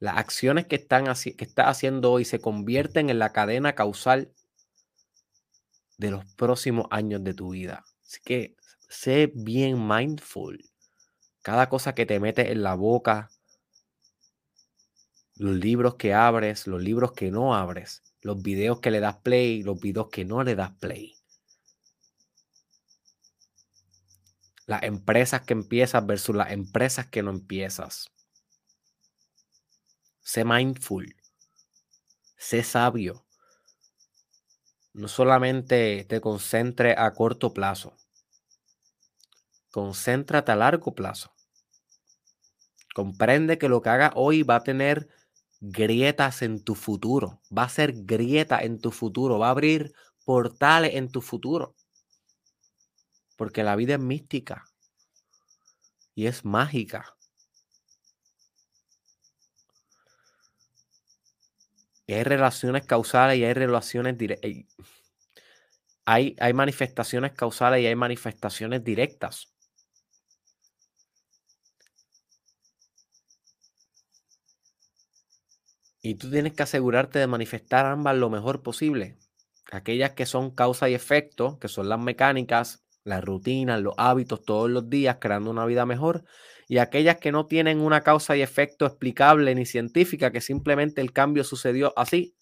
Las 0.00 0.18
acciones 0.18 0.66
que, 0.66 0.76
están 0.76 1.04
que 1.04 1.44
estás 1.44 1.66
haciendo 1.66 2.10
hoy 2.10 2.24
se 2.24 2.40
convierten 2.40 3.08
en 3.08 3.18
la 3.18 3.32
cadena 3.32 3.74
causal 3.74 4.32
de 5.96 6.10
los 6.10 6.24
próximos 6.34 6.86
años 6.90 7.22
de 7.22 7.34
tu 7.34 7.50
vida. 7.50 7.84
Así 8.02 8.20
que 8.24 8.56
sé 8.88 9.30
bien 9.34 9.86
mindful. 9.86 10.58
Cada 11.42 11.68
cosa 11.68 11.94
que 11.94 12.04
te 12.04 12.18
metes 12.18 12.48
en 12.48 12.62
la 12.62 12.74
boca, 12.74 13.30
los 15.36 15.54
libros 15.54 15.94
que 15.94 16.12
abres, 16.12 16.66
los 16.66 16.82
libros 16.82 17.12
que 17.12 17.30
no 17.30 17.54
abres, 17.54 18.02
los 18.22 18.42
videos 18.42 18.80
que 18.80 18.90
le 18.90 19.00
das 19.00 19.18
play, 19.18 19.62
los 19.62 19.78
videos 19.78 20.08
que 20.10 20.24
no 20.24 20.42
le 20.42 20.56
das 20.56 20.72
play. 20.80 21.19
Las 24.70 24.84
empresas 24.84 25.40
que 25.40 25.52
empiezas 25.52 26.06
versus 26.06 26.36
las 26.36 26.52
empresas 26.52 27.08
que 27.08 27.24
no 27.24 27.32
empiezas. 27.32 28.12
Sé 30.20 30.44
mindful, 30.44 31.16
sé 32.36 32.62
sabio. 32.62 33.26
No 34.92 35.08
solamente 35.08 36.04
te 36.08 36.20
concentres 36.20 36.96
a 36.96 37.12
corto 37.14 37.52
plazo, 37.52 37.96
concéntrate 39.72 40.52
a 40.52 40.54
largo 40.54 40.94
plazo. 40.94 41.32
Comprende 42.94 43.58
que 43.58 43.68
lo 43.68 43.82
que 43.82 43.88
hagas 43.88 44.12
hoy 44.14 44.44
va 44.44 44.54
a 44.54 44.62
tener 44.62 45.08
grietas 45.58 46.42
en 46.42 46.62
tu 46.62 46.76
futuro, 46.76 47.40
va 47.50 47.64
a 47.64 47.68
ser 47.68 47.92
grieta 48.04 48.60
en 48.60 48.80
tu 48.80 48.92
futuro, 48.92 49.40
va 49.40 49.48
a 49.48 49.50
abrir 49.50 49.92
portales 50.24 50.94
en 50.94 51.10
tu 51.10 51.22
futuro. 51.22 51.74
Porque 53.40 53.62
la 53.62 53.74
vida 53.74 53.94
es 53.94 54.00
mística 54.00 54.66
y 56.14 56.26
es 56.26 56.44
mágica. 56.44 57.16
hay 62.06 62.22
relaciones 62.22 62.84
causales 62.84 63.38
y 63.38 63.44
hay 63.46 63.54
relaciones 63.54 64.18
directas. 64.18 64.52
Hay, 66.04 66.36
manifestaciones 66.52 67.32
causales 67.32 67.80
y 67.80 67.86
hay 67.86 67.96
manifestaciones 67.96 68.84
directas. 68.84 69.50
Y 76.02 76.16
tú 76.16 76.30
tienes 76.30 76.52
que 76.52 76.64
asegurarte 76.64 77.18
de 77.18 77.26
manifestar 77.26 77.86
ambas 77.86 78.18
lo 78.18 78.28
mejor 78.28 78.62
posible. 78.62 79.16
Aquellas 79.72 80.10
que 80.10 80.26
son 80.26 80.50
causa 80.50 80.90
y 80.90 80.94
efecto, 80.94 81.58
que 81.58 81.68
son 81.68 81.88
las 81.88 81.98
mecánicas, 81.98 82.84
las 83.04 83.24
rutinas, 83.24 83.80
los 83.80 83.94
hábitos 83.98 84.44
todos 84.44 84.70
los 84.70 84.88
días, 84.90 85.18
creando 85.20 85.50
una 85.50 85.66
vida 85.66 85.86
mejor, 85.86 86.24
y 86.68 86.78
aquellas 86.78 87.18
que 87.18 87.32
no 87.32 87.46
tienen 87.46 87.80
una 87.80 88.02
causa 88.02 88.36
y 88.36 88.42
efecto 88.42 88.86
explicable 88.86 89.54
ni 89.54 89.66
científica, 89.66 90.30
que 90.32 90.40
simplemente 90.40 91.00
el 91.00 91.12
cambio 91.12 91.44
sucedió 91.44 91.92
así, 91.96 92.36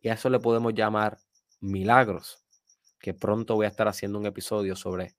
y 0.00 0.08
a 0.08 0.14
eso 0.14 0.30
le 0.30 0.40
podemos 0.40 0.74
llamar 0.74 1.18
milagros. 1.60 2.42
que 3.00 3.14
pronto 3.14 3.54
voy 3.56 3.66
a 3.66 3.70
estar 3.70 3.88
haciendo 3.88 4.18
un 4.18 4.26
episodio 4.26 4.76
sobre 4.76 5.16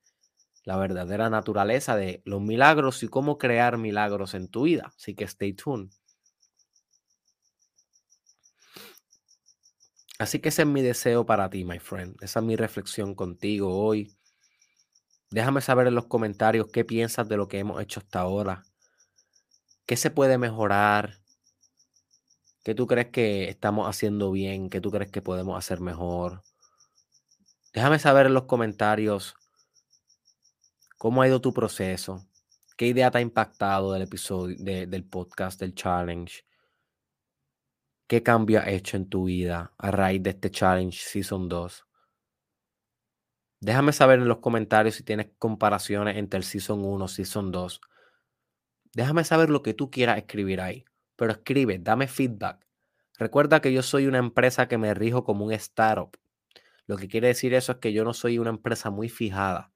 la 0.65 0.77
verdadera 0.77 1.29
naturaleza 1.29 1.95
de 1.95 2.21
los 2.25 2.41
milagros 2.41 3.03
y 3.03 3.07
cómo 3.09 3.37
crear 3.37 3.77
milagros 3.77 4.33
en 4.35 4.49
tu 4.49 4.63
vida. 4.63 4.93
Así 4.97 5.15
que 5.15 5.25
stay 5.25 5.53
tuned. 5.53 5.89
Así 10.19 10.39
que 10.39 10.49
ese 10.49 10.61
es 10.63 10.67
mi 10.67 10.81
deseo 10.83 11.25
para 11.25 11.49
ti, 11.49 11.63
my 11.65 11.79
friend. 11.79 12.17
Esa 12.21 12.39
es 12.39 12.45
mi 12.45 12.55
reflexión 12.55 13.15
contigo 13.15 13.77
hoy. 13.77 14.16
Déjame 15.29 15.61
saber 15.61 15.87
en 15.87 15.95
los 15.95 16.07
comentarios 16.07 16.67
qué 16.71 16.85
piensas 16.85 17.27
de 17.27 17.37
lo 17.37 17.47
que 17.47 17.59
hemos 17.59 17.81
hecho 17.81 17.99
hasta 17.99 18.21
ahora. 18.21 18.63
¿Qué 19.85 19.97
se 19.97 20.09
puede 20.09 20.37
mejorar? 20.37 21.19
¿Qué 22.63 22.75
tú 22.75 22.87
crees 22.87 23.07
que 23.07 23.49
estamos 23.49 23.87
haciendo 23.87 24.31
bien? 24.31 24.69
¿Qué 24.69 24.81
tú 24.81 24.91
crees 24.91 25.11
que 25.11 25.21
podemos 25.21 25.57
hacer 25.57 25.79
mejor? 25.79 26.43
Déjame 27.73 27.99
saber 27.99 28.25
en 28.25 28.33
los 28.33 28.43
comentarios 28.43 29.35
cómo 30.97 31.21
ha 31.21 31.27
ido 31.27 31.39
tu 31.39 31.53
proceso, 31.53 32.25
qué 32.75 32.87
idea 32.87 33.11
te 33.11 33.19
ha 33.19 33.21
impactado 33.21 33.93
del 33.93 34.01
episodio, 34.03 34.57
del 34.59 35.05
podcast, 35.05 35.59
del 35.59 35.75
challenge, 35.75 36.43
qué 38.07 38.23
cambio 38.23 38.61
ha 38.61 38.69
hecho 38.69 38.97
en 38.97 39.07
tu 39.09 39.25
vida 39.25 39.73
a 39.77 39.91
raíz 39.91 40.23
de 40.23 40.31
este 40.31 40.51
challenge 40.51 40.99
Season 40.99 41.47
2. 41.47 41.86
Déjame 43.59 43.91
saber 43.91 44.19
en 44.19 44.27
los 44.27 44.37
comentarios 44.37 44.95
si 44.95 45.03
tienes 45.03 45.29
comparaciones 45.39 46.17
entre 46.17 46.37
el 46.37 46.43
Season 46.43 46.83
1 46.83 47.05
y 47.05 47.07
Season 47.07 47.51
2. 47.51 47.81
Déjame 48.93 49.23
saber 49.23 49.49
lo 49.49 49.63
que 49.63 49.73
tú 49.73 49.89
quieras 49.89 50.17
escribir 50.17 50.61
ahí, 50.61 50.85
pero 51.15 51.31
escribe, 51.31 51.79
dame 51.79 52.07
feedback. 52.07 52.65
Recuerda 53.17 53.59
que 53.59 53.73
yo 53.73 53.81
soy 53.81 54.05
una 54.05 54.19
empresa 54.19 54.67
que 54.67 54.77
me 54.77 54.93
rijo 54.93 55.23
como 55.23 55.45
un 55.45 55.53
startup. 55.53 56.15
Lo 56.85 56.97
que 56.97 57.07
quiere 57.07 57.27
decir 57.27 57.53
eso 57.55 57.73
es 57.73 57.77
que 57.79 57.93
yo 57.93 58.03
no 58.03 58.13
soy 58.13 58.37
una 58.37 58.51
empresa 58.51 58.91
muy 58.91 59.09
fijada. 59.09 59.71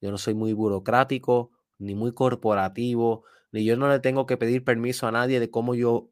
Yo 0.00 0.10
no 0.10 0.18
soy 0.18 0.34
muy 0.34 0.54
burocrático, 0.54 1.50
ni 1.78 1.94
muy 1.94 2.14
corporativo, 2.14 3.24
ni 3.52 3.64
yo 3.64 3.76
no 3.76 3.88
le 3.88 4.00
tengo 4.00 4.26
que 4.26 4.38
pedir 4.38 4.64
permiso 4.64 5.06
a 5.06 5.12
nadie 5.12 5.40
de 5.40 5.50
cómo 5.50 5.74
yo, 5.74 6.10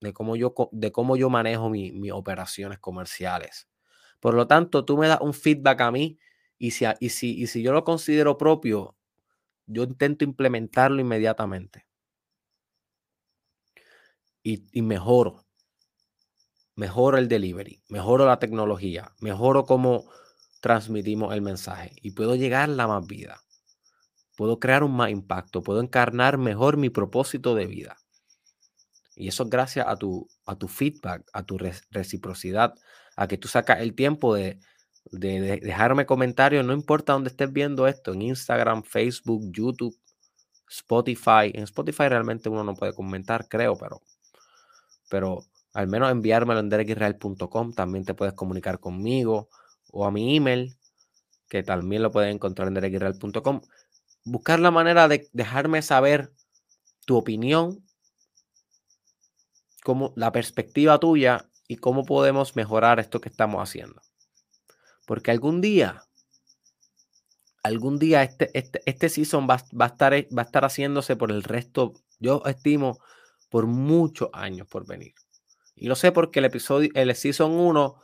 de 0.00 0.14
cómo 0.14 0.36
yo, 0.36 0.54
de 0.72 0.90
cómo 0.90 1.16
yo 1.16 1.28
manejo 1.28 1.68
mis 1.68 2.12
operaciones 2.12 2.78
comerciales. 2.78 3.68
Por 4.20 4.34
lo 4.34 4.46
tanto, 4.46 4.84
tú 4.84 4.96
me 4.96 5.08
das 5.08 5.20
un 5.20 5.34
feedback 5.34 5.80
a 5.82 5.90
mí 5.90 6.18
y 6.62 6.70
si, 6.70 6.84
y 7.00 7.08
si, 7.08 7.42
y 7.42 7.48
si 7.48 7.60
yo 7.60 7.72
lo 7.72 7.82
considero 7.82 8.38
propio, 8.38 8.96
yo 9.66 9.82
intento 9.82 10.24
implementarlo 10.24 11.00
inmediatamente. 11.00 11.88
Y, 14.44 14.64
y 14.70 14.82
mejoro 14.82 15.44
mejoro 16.76 17.18
el 17.18 17.28
delivery, 17.28 17.82
mejoro 17.88 18.26
la 18.26 18.38
tecnología, 18.38 19.12
mejoro 19.20 19.64
cómo 19.64 20.08
transmitimos 20.60 21.34
el 21.34 21.42
mensaje 21.42 21.92
y 22.00 22.12
puedo 22.12 22.36
llegar 22.36 22.70
a 22.70 22.86
más 22.86 23.06
vida. 23.06 23.40
Puedo 24.36 24.60
crear 24.60 24.84
un 24.84 24.94
más 24.94 25.10
impacto, 25.10 25.62
puedo 25.62 25.80
encarnar 25.80 26.38
mejor 26.38 26.76
mi 26.76 26.90
propósito 26.90 27.56
de 27.56 27.66
vida. 27.66 27.96
Y 29.16 29.26
eso 29.26 29.42
es 29.42 29.50
gracias 29.50 29.86
a 29.88 29.96
tu, 29.96 30.28
a 30.46 30.56
tu 30.56 30.68
feedback, 30.68 31.28
a 31.32 31.42
tu 31.42 31.58
reciprocidad, 31.90 32.74
a 33.16 33.26
que 33.26 33.36
tú 33.36 33.48
sacas 33.48 33.80
el 33.80 33.94
tiempo 33.94 34.34
de, 34.34 34.60
de 35.10 35.60
dejarme 35.60 36.06
comentarios, 36.06 36.64
no 36.64 36.72
importa 36.72 37.12
dónde 37.12 37.30
estés 37.30 37.52
viendo 37.52 37.86
esto, 37.86 38.12
en 38.12 38.22
Instagram, 38.22 38.82
Facebook, 38.82 39.50
YouTube, 39.52 39.96
Spotify. 40.68 41.50
En 41.52 41.64
Spotify 41.64 42.08
realmente 42.08 42.48
uno 42.48 42.64
no 42.64 42.74
puede 42.74 42.94
comentar, 42.94 43.48
creo, 43.48 43.76
pero, 43.76 44.00
pero 45.08 45.44
al 45.74 45.88
menos 45.88 46.10
enviármelo 46.10 46.60
en 46.60 46.68
derekisrael.com. 46.68 47.72
También 47.72 48.04
te 48.04 48.14
puedes 48.14 48.34
comunicar 48.34 48.80
conmigo 48.80 49.48
o 49.90 50.06
a 50.06 50.10
mi 50.10 50.36
email, 50.36 50.76
que 51.48 51.62
también 51.62 52.02
lo 52.02 52.10
puedes 52.10 52.34
encontrar 52.34 52.68
en 52.68 52.74
derekisrael.com. 52.74 53.60
Buscar 54.24 54.60
la 54.60 54.70
manera 54.70 55.08
de 55.08 55.28
dejarme 55.32 55.82
saber 55.82 56.32
tu 57.04 57.16
opinión, 57.16 57.84
cómo, 59.82 60.12
la 60.16 60.32
perspectiva 60.32 60.98
tuya 60.98 61.48
y 61.66 61.76
cómo 61.76 62.04
podemos 62.04 62.56
mejorar 62.56 63.00
esto 63.00 63.20
que 63.20 63.28
estamos 63.28 63.62
haciendo. 63.62 64.00
Porque 65.12 65.30
algún 65.30 65.60
día, 65.60 66.06
algún 67.62 67.98
día 67.98 68.22
este, 68.22 68.48
este, 68.54 68.80
este 68.86 69.10
season 69.10 69.46
va, 69.46 69.62
va, 69.78 69.84
a 69.84 69.88
estar, 69.88 70.14
va 70.14 70.40
a 70.40 70.44
estar 70.46 70.64
haciéndose 70.64 71.16
por 71.16 71.30
el 71.30 71.42
resto, 71.42 71.92
yo 72.18 72.42
estimo, 72.46 72.98
por 73.50 73.66
muchos 73.66 74.30
años 74.32 74.66
por 74.68 74.86
venir. 74.86 75.12
Y 75.74 75.88
lo 75.88 75.96
sé 75.96 76.12
porque 76.12 76.38
el 76.38 76.46
episodio, 76.46 76.88
el 76.94 77.14
Season 77.14 77.52
1, 77.52 77.94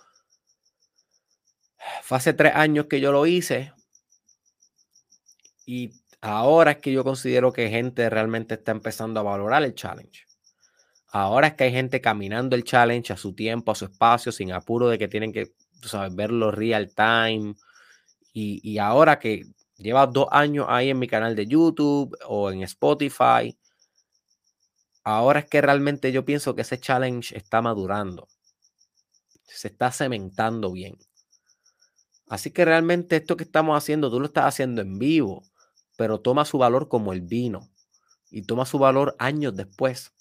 fue 2.03 2.19
hace 2.19 2.35
tres 2.35 2.55
años 2.55 2.89
que 2.91 3.01
yo 3.01 3.11
lo 3.11 3.25
hice. 3.25 3.73
Y 5.65 5.95
ahora 6.21 6.73
es 6.73 6.77
que 6.77 6.93
yo 6.93 7.05
considero 7.05 7.55
que 7.55 7.71
gente 7.71 8.11
realmente 8.11 8.57
está 8.57 8.73
empezando 8.73 9.21
a 9.21 9.23
valorar 9.23 9.63
el 9.63 9.75
challenge. 9.75 10.27
Ahora 11.07 11.47
es 11.47 11.55
que 11.55 11.65
hay 11.65 11.73
gente 11.73 12.03
caminando 12.03 12.55
el 12.55 12.65
challenge 12.65 13.15
a 13.15 13.17
su 13.17 13.35
tiempo, 13.35 13.73
a 13.73 13.77
su 13.77 13.87
espacio, 13.87 14.31
sin 14.31 14.53
apuro 14.53 14.91
de 14.91 14.99
que 14.99 15.09
tienen 15.09 15.33
que 15.33 15.55
sabes, 15.83 16.15
verlo 16.15 16.51
real 16.51 16.93
time. 16.95 17.55
Y, 18.33 18.61
y 18.69 18.79
ahora 18.79 19.19
que 19.19 19.45
lleva 19.77 20.07
dos 20.07 20.27
años 20.31 20.67
ahí 20.69 20.91
en 20.91 20.99
mi 20.99 21.07
canal 21.07 21.37
de 21.37 21.47
YouTube 21.47 22.17
o 22.27 22.51
en 22.51 22.63
Spotify, 22.63 23.57
ahora 25.05 25.41
es 25.41 25.47
que 25.47 25.61
realmente 25.61 26.11
yo 26.13 26.25
pienso 26.25 26.55
que 26.55 26.63
ese 26.63 26.81
challenge 26.81 27.37
está 27.37 27.63
madurando. 27.63 28.29
Se 29.45 29.69
está 29.69 29.91
cementando 29.93 30.73
bien. 30.73 30.99
Así 32.29 32.51
que 32.51 32.65
realmente 32.65 33.17
esto 33.17 33.37
que 33.37 33.45
estamos 33.45 33.77
haciendo, 33.77 34.11
tú 34.11 34.21
lo 34.21 34.27
estás 34.27 34.45
haciendo 34.45 34.83
en 34.83 34.99
vivo, 34.99 35.45
pero 35.97 36.21
toma 36.21 36.45
su 36.45 36.59
valor 36.59 36.89
como 36.89 37.13
el 37.13 37.23
vino 37.23 37.71
y 38.31 38.43
toma 38.43 38.67
su 38.67 38.79
valor 38.79 39.17
años 39.19 39.57
después. 39.57 40.13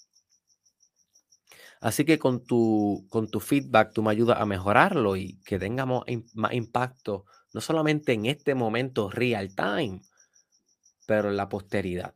Así 1.80 2.04
que 2.04 2.18
con 2.18 2.44
tu, 2.44 3.06
con 3.08 3.30
tu 3.30 3.40
feedback 3.40 3.92
tú 3.92 4.02
me 4.02 4.10
ayudas 4.10 4.40
a 4.40 4.46
mejorarlo 4.46 5.16
y 5.16 5.40
que 5.44 5.58
tengamos 5.58 6.04
más 6.34 6.52
impacto, 6.52 7.24
no 7.52 7.60
solamente 7.60 8.12
en 8.12 8.26
este 8.26 8.54
momento 8.54 9.10
real 9.10 9.54
time, 9.54 10.00
pero 11.06 11.30
en 11.30 11.36
la 11.36 11.48
posteridad 11.48 12.14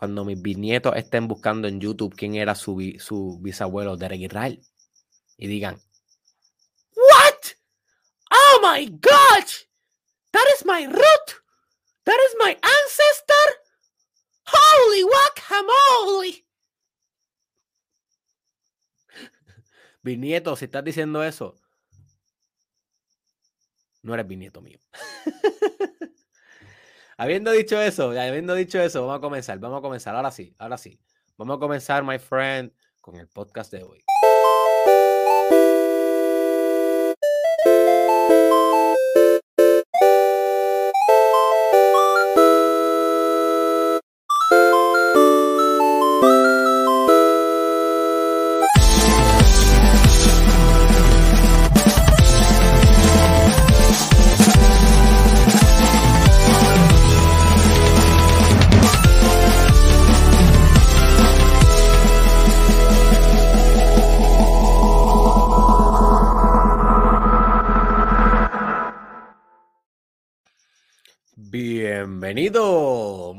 cuando 0.00 0.24
mis 0.24 0.40
bisnietos 0.40 0.96
estén 0.96 1.28
buscando 1.28 1.68
en 1.68 1.78
YouTube 1.78 2.14
quién 2.16 2.34
era 2.34 2.54
su, 2.54 2.74
bisabuelo 3.42 3.98
Derek 3.98 4.22
Israel 4.22 4.58
y 5.36 5.46
digan, 5.46 5.78
What? 6.94 7.58
Oh 8.30 8.60
my 8.62 8.86
gosh! 8.86 9.66
That 10.32 10.46
is 10.56 10.64
my 10.64 10.86
root! 10.86 11.26
That 12.04 12.16
is 12.28 12.34
my 12.38 12.56
ancestor! 12.62 13.48
Holy 14.46 15.02
guacamole! 15.02 16.49
Bisnieto, 20.02 20.56
si 20.56 20.64
estás 20.64 20.84
diciendo 20.84 21.22
eso, 21.22 21.56
no 24.02 24.14
eres 24.14 24.26
bisnieto 24.26 24.60
mío. 24.60 24.78
Habiendo 27.18 27.50
dicho 27.50 27.78
eso, 27.78 28.12
habiendo 28.18 28.54
dicho 28.54 28.80
eso, 28.80 29.02
vamos 29.02 29.18
a 29.18 29.20
comenzar, 29.20 29.58
vamos 29.58 29.80
a 29.80 29.82
comenzar. 29.82 30.16
Ahora 30.16 30.30
sí, 30.30 30.54
ahora 30.58 30.78
sí. 30.78 30.98
Vamos 31.36 31.58
a 31.58 31.60
comenzar, 31.60 32.02
my 32.02 32.18
friend, 32.18 32.72
con 33.02 33.16
el 33.16 33.28
podcast 33.28 33.70
de 33.70 33.82
hoy. 33.82 34.02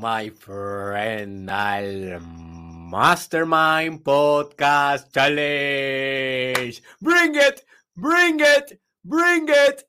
My 0.02 0.30
friend, 0.30 1.46
Mastermind 2.90 4.04
Podcast 4.04 5.14
Challenge. 5.14 6.82
Bring 7.00 7.36
it, 7.36 7.64
bring 7.96 8.40
it, 8.40 8.82
bring 9.06 9.46
it. 9.48 9.84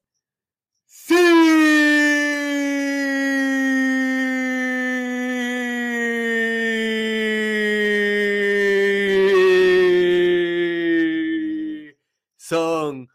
Son 12.36 13.08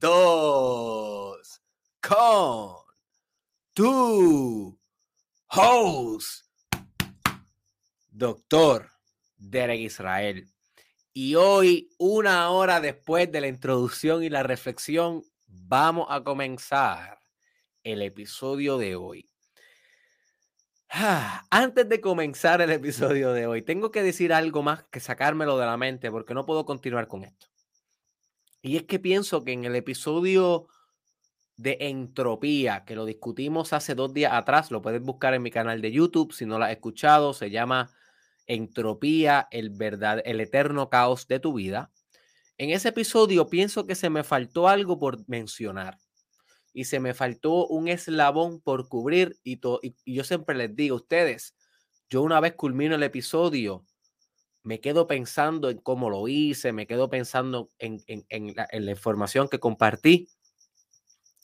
dos. 0.00 1.60
tu 3.72 4.79
host, 5.52 6.46
doctor 8.08 8.88
Derek 9.36 9.80
Israel. 9.80 10.46
Y 11.12 11.34
hoy, 11.34 11.90
una 11.98 12.50
hora 12.50 12.80
después 12.80 13.30
de 13.32 13.40
la 13.40 13.48
introducción 13.48 14.22
y 14.22 14.28
la 14.28 14.44
reflexión, 14.44 15.22
vamos 15.46 16.06
a 16.08 16.22
comenzar 16.22 17.18
el 17.82 18.02
episodio 18.02 18.78
de 18.78 18.94
hoy. 18.94 19.28
Ah, 20.88 21.44
antes 21.50 21.88
de 21.88 22.00
comenzar 22.00 22.60
el 22.60 22.70
episodio 22.70 23.32
de 23.32 23.46
hoy, 23.46 23.62
tengo 23.62 23.90
que 23.90 24.02
decir 24.02 24.32
algo 24.32 24.62
más 24.62 24.84
que 24.84 25.00
sacármelo 25.00 25.58
de 25.58 25.66
la 25.66 25.76
mente 25.76 26.10
porque 26.10 26.34
no 26.34 26.46
puedo 26.46 26.64
continuar 26.64 27.08
con 27.08 27.24
esto. 27.24 27.46
Y 28.62 28.76
es 28.76 28.84
que 28.84 28.98
pienso 28.98 29.42
que 29.42 29.52
en 29.52 29.64
el 29.64 29.74
episodio 29.74 30.68
de 31.60 31.76
entropía, 31.78 32.84
que 32.86 32.94
lo 32.94 33.04
discutimos 33.04 33.74
hace 33.74 33.94
dos 33.94 34.14
días 34.14 34.32
atrás, 34.32 34.70
lo 34.70 34.80
puedes 34.80 35.02
buscar 35.02 35.34
en 35.34 35.42
mi 35.42 35.50
canal 35.50 35.82
de 35.82 35.92
YouTube, 35.92 36.32
si 36.32 36.46
no 36.46 36.58
lo 36.58 36.64
has 36.64 36.70
escuchado, 36.70 37.34
se 37.34 37.50
llama 37.50 37.90
Entropía, 38.46 39.46
el, 39.50 39.68
verdad, 39.68 40.22
el 40.24 40.40
eterno 40.40 40.88
caos 40.88 41.28
de 41.28 41.38
tu 41.38 41.52
vida. 41.52 41.92
En 42.56 42.70
ese 42.70 42.88
episodio 42.88 43.50
pienso 43.50 43.86
que 43.86 43.94
se 43.94 44.08
me 44.08 44.24
faltó 44.24 44.68
algo 44.68 44.98
por 44.98 45.28
mencionar 45.28 45.98
y 46.72 46.84
se 46.84 46.98
me 46.98 47.12
faltó 47.12 47.66
un 47.66 47.88
eslabón 47.88 48.62
por 48.62 48.88
cubrir 48.88 49.36
y, 49.44 49.60
y, 49.82 50.14
yo 50.14 50.24
siempre 50.24 50.56
les 50.56 50.74
digo 50.74 50.94
a 50.94 51.00
ustedes, 51.00 51.54
yo 52.08 52.22
una 52.22 52.40
vez 52.40 52.54
culmino 52.54 52.94
el 52.94 53.02
episodio, 53.02 53.84
me 54.62 54.80
quedo 54.80 55.06
pensando 55.06 55.68
en 55.68 55.76
cómo 55.76 56.08
lo 56.08 56.26
hice, 56.26 56.72
me 56.72 56.86
quedo 56.86 57.10
pensando 57.10 57.68
en, 57.78 58.02
en, 58.06 58.24
en 58.30 58.86
la 58.86 58.90
información 58.90 59.46
que 59.48 59.58
compartí 59.58 60.28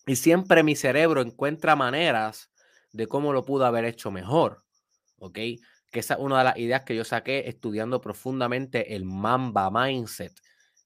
y 0.07 0.17
siempre 0.17 0.63
mi 0.63 0.77
cerebro 0.77 1.21
encuentra 1.21 1.77
maneras 1.77 2.51
de 2.93 3.07
cómo 3.07 3.33
lo 3.33 3.45
pudo 3.45 3.67
haber 3.67 3.85
hecho 3.85 4.11
mejor, 4.11 4.65
¿ok? 5.19 5.35
Que 5.35 6.01
esa 6.01 6.15
es 6.15 6.21
una 6.21 6.39
de 6.39 6.45
las 6.45 6.59
ideas 6.59 6.83
que 6.83 6.97
yo 6.97 7.05
saqué 7.05 7.49
estudiando 7.49 8.01
profundamente 8.01 8.95
el 8.95 9.05
Mamba 9.05 9.71
Mindset, 9.71 10.33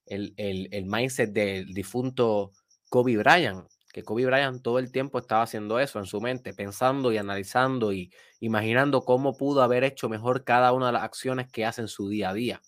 el, 0.05 0.33
el, 0.37 0.67
el 0.71 0.85
mindset 0.85 1.31
del 1.31 1.73
difunto 1.73 2.51
Kobe 2.89 3.17
Bryant 3.17 3.67
que 3.91 4.03
Kobe 4.03 4.25
Bryant 4.25 4.61
todo 4.61 4.79
el 4.79 4.91
tiempo 4.91 5.19
estaba 5.19 5.43
haciendo 5.43 5.79
eso 5.79 5.99
en 5.99 6.05
su 6.05 6.21
mente, 6.21 6.53
pensando 6.53 7.11
y 7.11 7.17
analizando 7.17 7.93
y 7.93 8.11
imaginando 8.39 9.03
cómo 9.03 9.37
pudo 9.37 9.61
haber 9.61 9.83
hecho 9.83 10.09
mejor 10.09 10.43
cada 10.43 10.71
una 10.73 10.87
de 10.87 10.93
las 10.93 11.03
acciones 11.03 11.51
que 11.51 11.65
hace 11.65 11.81
en 11.81 11.87
su 11.87 12.09
día 12.09 12.29
a 12.29 12.33
día. 12.33 12.61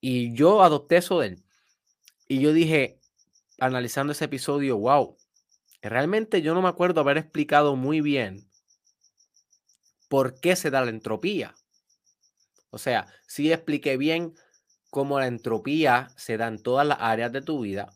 Y 0.00 0.34
yo 0.34 0.62
adopté 0.62 0.98
eso 0.98 1.20
de 1.20 1.28
él. 1.28 1.44
Y 2.28 2.40
yo 2.40 2.52
dije, 2.52 3.00
analizando 3.58 4.12
ese 4.12 4.26
episodio, 4.26 4.78
wow, 4.78 5.16
realmente 5.82 6.42
yo 6.42 6.54
no 6.54 6.62
me 6.62 6.68
acuerdo 6.68 7.00
haber 7.00 7.18
explicado 7.18 7.76
muy 7.76 8.00
bien 8.00 8.48
por 10.08 10.40
qué 10.40 10.56
se 10.56 10.70
da 10.70 10.84
la 10.84 10.90
entropía. 10.90 11.54
O 12.70 12.78
sea, 12.78 13.06
sí 13.26 13.52
expliqué 13.52 13.96
bien 13.96 14.34
cómo 14.90 15.18
la 15.18 15.26
entropía 15.26 16.08
se 16.16 16.36
da 16.36 16.48
en 16.48 16.62
todas 16.62 16.86
las 16.86 16.98
áreas 17.00 17.32
de 17.32 17.42
tu 17.42 17.60
vida, 17.60 17.92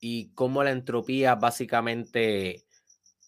y 0.00 0.32
cómo 0.34 0.64
la 0.64 0.70
entropía 0.70 1.34
básicamente 1.34 2.64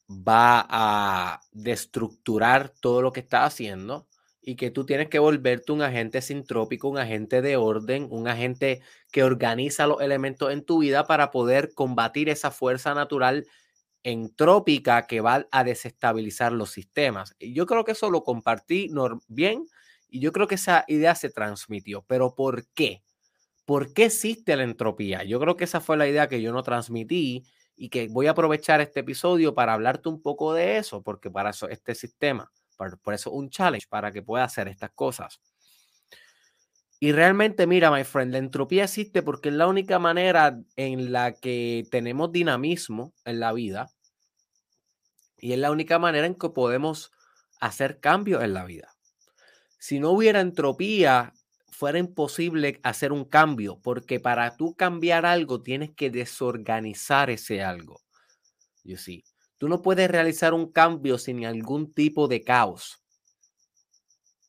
va 0.08 0.66
a 0.68 1.40
destructurar 1.52 2.70
todo 2.80 3.02
lo 3.02 3.12
que 3.12 3.20
está 3.20 3.44
haciendo 3.44 4.08
y 4.40 4.56
que 4.56 4.70
tú 4.70 4.84
tienes 4.84 5.08
que 5.08 5.18
volverte 5.18 5.72
un 5.72 5.82
agente 5.82 6.22
sintrópico, 6.22 6.88
un 6.88 6.98
agente 6.98 7.42
de 7.42 7.56
orden, 7.56 8.08
un 8.10 8.26
agente 8.26 8.80
que 9.12 9.22
organiza 9.22 9.86
los 9.86 10.00
elementos 10.00 10.50
en 10.50 10.64
tu 10.64 10.78
vida 10.80 11.06
para 11.06 11.30
poder 11.30 11.74
combatir 11.74 12.28
esa 12.30 12.50
fuerza 12.50 12.94
natural 12.94 13.46
entrópica 14.02 15.06
que 15.06 15.20
va 15.20 15.46
a 15.52 15.64
desestabilizar 15.64 16.52
los 16.52 16.70
sistemas. 16.70 17.36
Y 17.38 17.52
yo 17.54 17.66
creo 17.66 17.84
que 17.84 17.92
eso 17.92 18.10
lo 18.10 18.24
compartí 18.24 18.90
bien 19.28 19.66
y 20.08 20.20
yo 20.20 20.32
creo 20.32 20.48
que 20.48 20.56
esa 20.56 20.84
idea 20.88 21.14
se 21.14 21.30
transmitió. 21.30 22.02
Pero 22.08 22.34
¿por 22.34 22.66
qué? 22.74 23.02
¿Por 23.64 23.92
qué 23.94 24.06
existe 24.06 24.56
la 24.56 24.64
entropía? 24.64 25.24
Yo 25.24 25.38
creo 25.40 25.56
que 25.56 25.64
esa 25.64 25.80
fue 25.80 25.96
la 25.96 26.08
idea 26.08 26.28
que 26.28 26.42
yo 26.42 26.52
no 26.52 26.62
transmití 26.62 27.44
y 27.76 27.90
que 27.90 28.08
voy 28.08 28.26
a 28.26 28.32
aprovechar 28.32 28.80
este 28.80 29.00
episodio 29.00 29.54
para 29.54 29.74
hablarte 29.74 30.08
un 30.08 30.20
poco 30.22 30.54
de 30.54 30.78
eso, 30.78 31.02
porque 31.02 31.30
para 31.30 31.50
eso 31.50 31.68
este 31.68 31.94
sistema, 31.94 32.50
por, 32.76 32.98
por 33.00 33.14
eso 33.14 33.30
un 33.30 33.50
challenge, 33.50 33.86
para 33.88 34.10
que 34.12 34.22
pueda 34.22 34.44
hacer 34.44 34.68
estas 34.68 34.90
cosas. 34.92 35.40
Y 37.02 37.10
realmente, 37.10 37.66
mira, 37.66 37.90
my 37.90 38.04
friend, 38.04 38.30
la 38.30 38.38
entropía 38.38 38.84
existe 38.84 39.24
porque 39.24 39.48
es 39.48 39.56
la 39.56 39.66
única 39.66 39.98
manera 39.98 40.60
en 40.76 41.10
la 41.10 41.32
que 41.32 41.84
tenemos 41.90 42.30
dinamismo 42.30 43.12
en 43.24 43.40
la 43.40 43.52
vida 43.52 43.90
y 45.36 45.52
es 45.52 45.58
la 45.58 45.72
única 45.72 45.98
manera 45.98 46.28
en 46.28 46.36
que 46.36 46.50
podemos 46.50 47.10
hacer 47.60 47.98
cambios 47.98 48.44
en 48.44 48.54
la 48.54 48.64
vida. 48.64 48.94
Si 49.80 49.98
no 49.98 50.10
hubiera 50.12 50.40
entropía, 50.40 51.32
fuera 51.72 51.98
imposible 51.98 52.78
hacer 52.84 53.10
un 53.10 53.24
cambio, 53.24 53.80
porque 53.82 54.20
para 54.20 54.56
tú 54.56 54.76
cambiar 54.76 55.26
algo 55.26 55.60
tienes 55.60 55.90
que 55.96 56.08
desorganizar 56.08 57.30
ese 57.30 57.64
algo. 57.64 58.00
You 58.84 58.96
see, 58.96 59.24
tú 59.58 59.68
no 59.68 59.82
puedes 59.82 60.08
realizar 60.08 60.54
un 60.54 60.70
cambio 60.70 61.18
sin 61.18 61.46
algún 61.46 61.92
tipo 61.92 62.28
de 62.28 62.44
caos, 62.44 63.02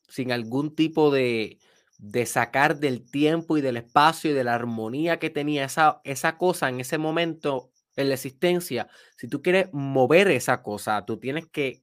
sin 0.08 0.30
algún 0.30 0.76
tipo 0.76 1.10
de, 1.10 1.58
de 1.98 2.26
sacar 2.26 2.78
del 2.78 3.08
tiempo 3.08 3.56
y 3.56 3.60
del 3.60 3.76
espacio 3.76 4.30
y 4.30 4.34
de 4.34 4.44
la 4.44 4.54
armonía 4.54 5.18
que 5.18 5.30
tenía 5.30 5.64
esa, 5.64 6.00
esa 6.04 6.36
cosa 6.36 6.68
en 6.68 6.80
ese 6.80 6.98
momento 6.98 7.70
en 7.96 8.08
la 8.08 8.14
existencia. 8.14 8.88
Si 9.16 9.28
tú 9.28 9.42
quieres 9.42 9.68
mover 9.72 10.28
esa 10.30 10.62
cosa, 10.62 11.04
tú 11.06 11.18
tienes 11.18 11.46
que 11.46 11.82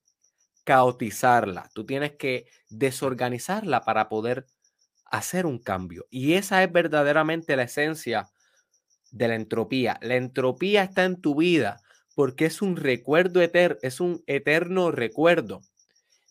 caotizarla, 0.64 1.70
tú 1.74 1.86
tienes 1.86 2.14
que 2.18 2.46
desorganizarla 2.70 3.82
para 3.82 4.10
poder 4.10 4.46
hacer 5.06 5.46
un 5.46 5.60
cambio. 5.60 6.06
Y 6.10 6.34
esa 6.34 6.64
es 6.64 6.72
verdaderamente 6.72 7.56
la 7.56 7.64
esencia 7.64 8.30
de 9.12 9.28
la 9.28 9.36
entropía. 9.36 10.00
La 10.02 10.16
entropía 10.16 10.84
está 10.84 11.06
en 11.06 11.22
tu 11.22 11.36
vida 11.36 11.82
porque 12.16 12.46
es 12.46 12.62
un 12.62 12.76
recuerdo 12.78 13.42
eterno, 13.42 13.78
es 13.82 14.00
un 14.00 14.24
eterno 14.28 14.92
recuerdo 14.92 15.62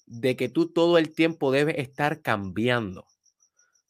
de 0.06 0.36
que 0.36 0.48
tú 0.48 0.72
todo 0.72 0.98
el 0.98 1.14
tiempo 1.14 1.52
debes 1.52 1.76
estar 1.78 2.22
cambiando. 2.22 3.06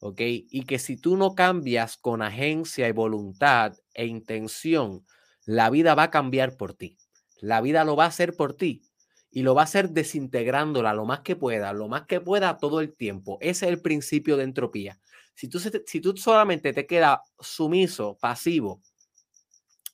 Y 0.03 0.65
que 0.65 0.79
si 0.79 0.97
tú 0.97 1.17
no 1.17 1.35
cambias 1.35 1.97
con 1.99 2.23
agencia 2.23 2.89
y 2.89 2.93
voluntad 2.93 3.75
e 3.93 4.07
intención, 4.07 5.05
la 5.45 5.69
vida 5.69 5.95
va 5.95 6.05
a 6.05 6.11
cambiar 6.11 6.57
por 6.57 6.75
ti. 6.75 6.97
La 7.41 7.61
vida 7.61 7.85
lo 7.85 7.97
va 7.97 8.05
a 8.05 8.09
hacer 8.09 8.35
por 8.35 8.55
ti 8.55 8.83
y 9.31 9.43
lo 9.43 9.55
va 9.55 9.63
a 9.63 9.65
hacer 9.65 9.91
desintegrándola 9.91 10.93
lo 10.95 11.05
más 11.05 11.21
que 11.21 11.37
pueda, 11.37 11.73
lo 11.73 11.89
más 11.89 12.07
que 12.07 12.21
pueda 12.21 12.57
todo 12.59 12.81
el 12.81 12.95
tiempo. 12.95 13.39
Ese 13.41 13.67
es 13.67 13.73
el 13.73 13.81
principio 13.81 14.37
de 14.37 14.45
entropía. 14.45 14.99
Si 15.35 15.49
tú, 15.49 15.61
si 15.61 16.01
tú 16.01 16.17
solamente 16.17 16.73
te 16.73 16.87
quedas 16.87 17.21
sumiso, 17.39 18.19
pasivo 18.21 18.83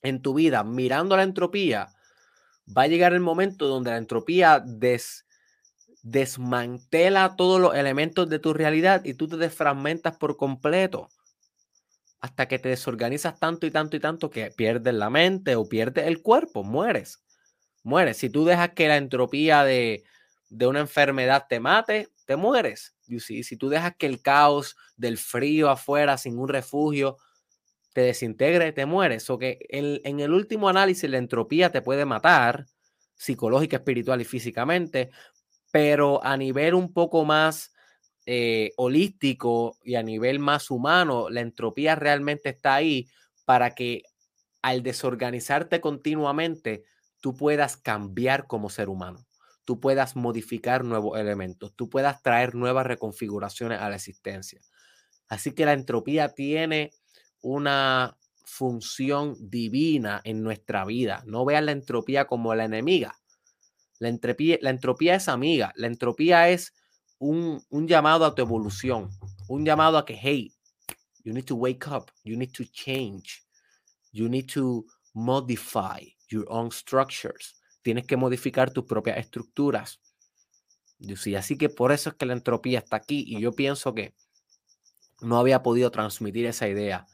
en 0.01 0.21
tu 0.21 0.33
vida 0.33 0.63
mirando 0.63 1.15
la 1.15 1.23
entropía, 1.23 1.89
va 2.75 2.83
a 2.83 2.87
llegar 2.87 3.13
el 3.13 3.19
momento 3.19 3.67
donde 3.67 3.91
la 3.91 3.97
entropía 3.97 4.61
des, 4.65 5.25
desmantela 6.03 7.35
todos 7.35 7.59
los 7.59 7.75
elementos 7.75 8.29
de 8.29 8.39
tu 8.39 8.53
realidad 8.53 9.03
y 9.05 9.15
tú 9.15 9.27
te 9.27 9.37
desfragmentas 9.37 10.17
por 10.17 10.37
completo 10.37 11.09
hasta 12.19 12.47
que 12.47 12.59
te 12.59 12.69
desorganizas 12.69 13.39
tanto 13.39 13.67
y 13.67 13.71
tanto 13.71 13.95
y 13.95 13.99
tanto 13.99 14.29
que 14.29 14.51
pierdes 14.51 14.93
la 14.93 15.09
mente 15.09 15.55
o 15.55 15.67
pierdes 15.67 16.07
el 16.07 16.21
cuerpo, 16.21 16.63
mueres 16.63 17.21
mueres. 17.87 18.17
Si 18.17 18.29
tú 18.29 18.45
dejas 18.45 18.73
que 18.73 18.87
la 18.87 18.97
entropía 18.97 19.63
de, 19.63 20.03
una 20.51 20.81
enfermedad 20.81 21.45
te 21.49 21.59
mate, 21.59 22.09
te 22.25 22.35
mueres. 22.35 22.95
Si 23.19 23.57
tú 23.57 23.69
dejas 23.69 23.95
que 23.97 24.05
el 24.05 24.21
caos 24.21 24.75
del 24.97 25.17
frío 25.17 25.69
afuera 25.69 26.17
sin 26.17 26.37
un 26.37 26.49
refugio 26.49 27.17
te 27.93 28.01
desintegre, 28.01 28.73
te 28.73 28.85
mueres. 28.85 29.29
O 29.29 29.39
que 29.39 29.59
en, 29.69 30.19
el 30.19 30.33
último 30.33 30.69
análisis 30.69 31.09
la 31.09 31.17
entropía 31.17 31.71
te 31.71 31.81
puede 31.81 32.05
matar 32.05 32.65
psicológica, 33.15 33.77
espiritual 33.77 34.21
y 34.21 34.25
físicamente, 34.25 35.09
pero 35.71 36.23
a 36.23 36.37
nivel 36.37 36.73
un 36.73 36.93
poco 36.93 37.25
más 37.25 37.73
eh, 38.25 38.71
holístico 38.77 39.77
y 39.83 39.95
a 39.95 40.03
nivel 40.03 40.39
más 40.39 40.69
humano, 40.71 41.29
la 41.29 41.41
entropía 41.41 41.95
realmente 41.95 42.49
está 42.49 42.75
ahí 42.75 43.07
para 43.45 43.73
que 43.73 44.03
al 44.61 44.83
desorganizarte 44.83 45.79
continuamente, 45.79 46.83
tú 47.21 47.35
puedas 47.35 47.77
cambiar 47.77 48.47
como 48.47 48.69
ser 48.69 48.89
humano, 48.89 49.25
tú 49.63 49.79
puedas 49.79 50.15
modificar 50.15 50.83
nuevos 50.83 51.17
elementos, 51.17 51.73
tú 51.75 51.89
puedas 51.89 52.21
traer 52.21 52.53
nuevas 52.55 52.85
reconfiguraciones 52.85 53.79
a 53.79 53.89
la 53.89 53.95
existencia. 53.95 54.61
Así 55.29 55.53
que 55.53 55.65
la 55.65 55.73
entropía 55.73 56.33
tiene 56.33 56.91
una 57.41 58.17
función 58.45 59.35
divina 59.39 60.21
en 60.23 60.41
nuestra 60.41 60.85
vida. 60.85 61.23
No 61.25 61.45
veas 61.45 61.63
la 61.63 61.73
entropía 61.73 62.25
como 62.25 62.55
la 62.55 62.65
enemiga. 62.65 63.15
La 63.99 64.09
entropía, 64.09 64.57
la 64.61 64.69
entropía 64.69 65.15
es 65.15 65.27
amiga. 65.27 65.71
La 65.75 65.87
entropía 65.87 66.49
es 66.49 66.73
un, 67.17 67.63
un 67.69 67.87
llamado 67.87 68.25
a 68.25 68.35
tu 68.35 68.41
evolución, 68.41 69.09
un 69.47 69.65
llamado 69.65 69.97
a 69.97 70.05
que, 70.05 70.15
hey, 70.15 70.53
you 71.23 71.33
need 71.33 71.45
to 71.45 71.55
wake 71.55 71.87
up, 71.87 72.11
you 72.23 72.37
need 72.37 72.51
to 72.51 72.63
change, 72.65 73.43
you 74.11 74.29
need 74.29 74.47
to 74.53 74.85
modify 75.13 75.99
your 76.29 76.45
own 76.49 76.71
structures. 76.71 77.57
tienes 77.87 78.05
que 78.05 78.17
modificar 78.17 78.71
tus 78.71 78.83
propias 78.83 79.17
estructuras. 79.17 80.01
Así 81.37 81.57
que 81.57 81.69
por 81.69 81.93
eso 81.93 82.09
es 82.09 82.17
que 82.17 82.25
la 82.25 82.33
entropía 82.33 82.79
está 82.79 82.97
aquí 82.97 83.23
y 83.25 83.39
yo 83.39 83.53
pienso 83.53 83.93
que 83.93 84.13
no 85.21 85.39
había 85.39 85.63
podido 85.63 85.89
transmitir 85.89 86.45
esa 86.47 86.67
idea 86.67 87.07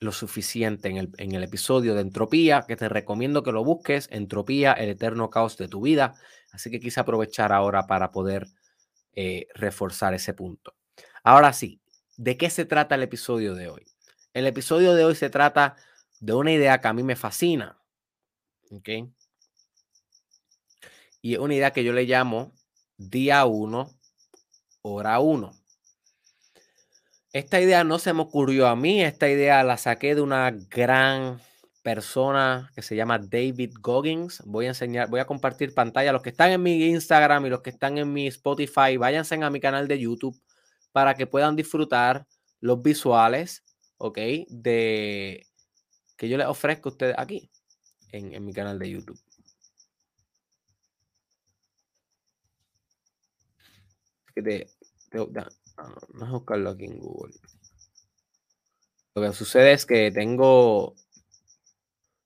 lo 0.00 0.12
suficiente 0.12 0.88
en 0.88 0.96
el, 0.98 1.10
en 1.18 1.32
el, 1.34 1.42
episodio 1.42 1.94
de 1.94 2.02
entropía, 2.02 2.64
que 2.66 2.76
te 2.76 2.88
recomiendo 2.88 3.42
que 3.42 3.52
lo 3.52 3.64
busques, 3.64 4.08
entropía, 4.10 4.72
el 4.72 4.90
eterno 4.90 5.30
caos 5.30 5.56
de 5.56 5.68
tu 5.68 5.80
vida. 5.80 6.14
Así 6.52 6.70
que 6.70 6.80
quise 6.80 7.00
aprovechar 7.00 7.52
ahora 7.52 7.86
para 7.86 8.10
poder 8.10 8.46
eh, 9.14 9.48
reforzar 9.54 10.14
ese 10.14 10.34
punto. 10.34 10.74
Ahora 11.22 11.52
sí, 11.52 11.80
¿de 12.16 12.36
qué 12.36 12.50
se 12.50 12.66
trata 12.66 12.94
el 12.94 13.02
episodio 13.02 13.54
de 13.54 13.68
hoy? 13.68 13.86
El 14.34 14.46
episodio 14.46 14.94
de 14.94 15.04
hoy 15.04 15.14
se 15.14 15.30
trata 15.30 15.76
de 16.20 16.34
una 16.34 16.52
idea 16.52 16.80
que 16.80 16.88
a 16.88 16.92
mí 16.92 17.02
me 17.02 17.16
fascina. 17.16 17.80
¿Ok? 18.70 18.88
Y 21.22 21.34
es 21.34 21.38
una 21.38 21.54
idea 21.54 21.72
que 21.72 21.82
yo 21.82 21.92
le 21.92 22.04
llamo 22.04 22.52
día 22.98 23.46
1, 23.46 23.98
hora 24.82 25.20
1. 25.20 25.52
Esta 27.36 27.60
idea 27.60 27.84
no 27.84 27.98
se 27.98 28.14
me 28.14 28.22
ocurrió 28.22 28.66
a 28.66 28.76
mí, 28.76 29.02
esta 29.02 29.28
idea 29.28 29.62
la 29.62 29.76
saqué 29.76 30.14
de 30.14 30.22
una 30.22 30.52
gran 30.70 31.38
persona 31.82 32.72
que 32.74 32.80
se 32.80 32.96
llama 32.96 33.18
David 33.18 33.74
Goggins. 33.82 34.42
Voy 34.46 34.64
a 34.64 34.68
enseñar, 34.68 35.10
voy 35.10 35.20
a 35.20 35.26
compartir 35.26 35.74
pantalla. 35.74 36.14
Los 36.14 36.22
que 36.22 36.30
están 36.30 36.50
en 36.52 36.62
mi 36.62 36.82
Instagram 36.86 37.44
y 37.44 37.50
los 37.50 37.60
que 37.60 37.68
están 37.68 37.98
en 37.98 38.10
mi 38.10 38.26
Spotify, 38.28 38.96
váyanse 38.96 39.34
a 39.34 39.50
mi 39.50 39.60
canal 39.60 39.86
de 39.86 39.98
YouTube 39.98 40.40
para 40.92 41.12
que 41.12 41.26
puedan 41.26 41.56
disfrutar 41.56 42.26
los 42.60 42.80
visuales, 42.80 43.62
¿ok? 43.98 44.18
De 44.48 45.46
que 46.16 46.30
yo 46.30 46.38
les 46.38 46.46
ofrezco 46.46 46.88
a 46.88 46.92
ustedes 46.92 47.16
aquí 47.18 47.50
en, 48.12 48.46
mi 48.46 48.54
canal 48.54 48.78
de 48.78 48.90
YouTube. 48.92 49.20
A 55.76 56.30
buscarlo 56.30 56.70
aquí 56.70 56.84
en 56.84 56.98
Google. 56.98 57.34
Lo 59.14 59.22
que 59.22 59.32
sucede 59.32 59.72
es 59.72 59.86
que 59.86 60.10
tengo. 60.10 60.94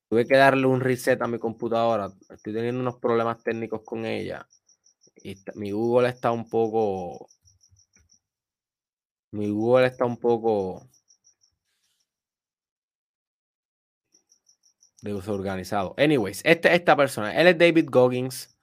Tuve 0.09 0.27
que 0.27 0.37
darle 0.37 0.67
un 0.67 0.81
reset 0.81 1.21
a 1.23 1.29
mi 1.29 1.39
computadora. 1.39 2.13
Estoy 2.29 2.53
teniendo 2.53 2.81
unos 2.81 2.99
problemas 2.99 3.43
técnicos 3.43 3.83
con 3.85 4.05
ella. 4.07 4.47
Y 5.17 5.37
mi 5.55 5.71
Google 5.71 6.09
está 6.09 6.33
un 6.33 6.49
poco. 6.49 7.29
Mi 9.33 9.49
Google 9.51 9.87
está 9.87 10.05
un 10.05 10.17
poco. 10.17 10.91
desorganizado. 15.03 15.95
Anyways, 15.97 16.43
este, 16.45 16.75
esta 16.75 16.97
persona, 16.97 17.35
él 17.35 17.47
es 17.47 17.59
David 17.59 17.89
Goggins. 17.91 18.55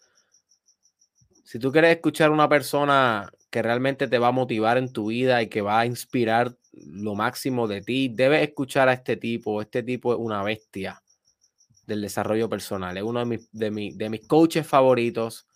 Si 1.43 1.59
tú 1.59 1.71
quieres 1.71 1.95
escuchar 1.95 2.31
una 2.31 2.49
persona 2.49 3.31
que 3.49 3.61
realmente 3.61 4.07
te 4.07 4.19
va 4.19 4.27
a 4.29 4.31
motivar 4.31 4.77
en 4.77 4.91
tu 4.91 5.07
vida 5.07 5.41
y 5.41 5.47
que 5.47 5.61
va 5.61 5.79
a 5.79 5.85
inspirar 5.85 6.57
lo 6.73 7.15
máximo 7.15 7.67
de 7.67 7.81
ti, 7.81 8.09
debes 8.13 8.43
escuchar 8.47 8.89
a 8.89 8.93
este 8.93 9.17
tipo. 9.17 9.61
Este 9.61 9.83
tipo 9.83 10.13
es 10.13 10.19
una 10.19 10.43
bestia 10.43 11.01
del 11.85 12.01
desarrollo 12.01 12.49
personal. 12.49 12.97
Es 12.97 13.03
uno 13.03 13.19
de 13.19 13.25
mis, 13.25 13.49
de, 13.51 13.93
de 13.95 14.09
mis 14.09 14.27
coaches 14.27 14.67
favoritos. 14.67 15.47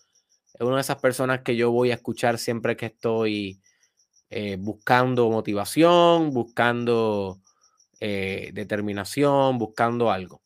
Es 0.53 0.61
una 0.61 0.75
de 0.75 0.81
esas 0.81 0.97
personas 0.97 1.41
que 1.41 1.55
yo 1.55 1.71
voy 1.71 1.91
a 1.91 1.95
escuchar 1.95 2.37
siempre 2.37 2.77
que 2.77 2.87
estoy 2.87 3.61
eh, 4.29 4.55
buscando 4.57 5.29
motivación, 5.29 6.29
buscando 6.31 7.41
eh, 7.99 8.51
determinación, 8.53 9.57
buscando 9.57 10.09
algo. 10.09 10.41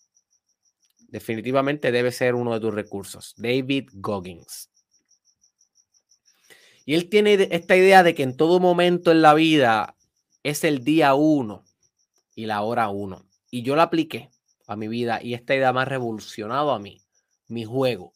Definitivamente 1.07 1.91
debe 1.91 2.11
ser 2.11 2.33
uno 2.33 2.53
de 2.55 2.59
tus 2.59 2.73
recursos. 2.73 3.35
David 3.37 3.89
Goggins. 3.93 4.71
Y 6.85 6.93
él 6.93 7.09
tiene 7.09 7.47
esta 7.51 7.75
idea 7.75 8.03
de 8.03 8.13
que 8.13 8.23
en 8.23 8.37
todo 8.37 8.59
momento 8.59 9.11
en 9.11 9.23
la 9.23 9.33
vida 9.33 9.95
es 10.43 10.63
el 10.63 10.83
día 10.83 11.15
uno 11.15 11.65
y 12.35 12.45
la 12.45 12.61
hora 12.61 12.89
uno. 12.89 13.25
Y 13.49 13.63
yo 13.63 13.75
la 13.75 13.83
apliqué 13.83 14.29
a 14.67 14.75
mi 14.75 14.87
vida 14.87 15.19
y 15.21 15.33
esta 15.33 15.55
idea 15.55 15.73
me 15.73 15.81
ha 15.81 15.85
revolucionado 15.85 16.71
a 16.71 16.79
mí, 16.79 17.01
mi 17.47 17.65
juego, 17.65 18.13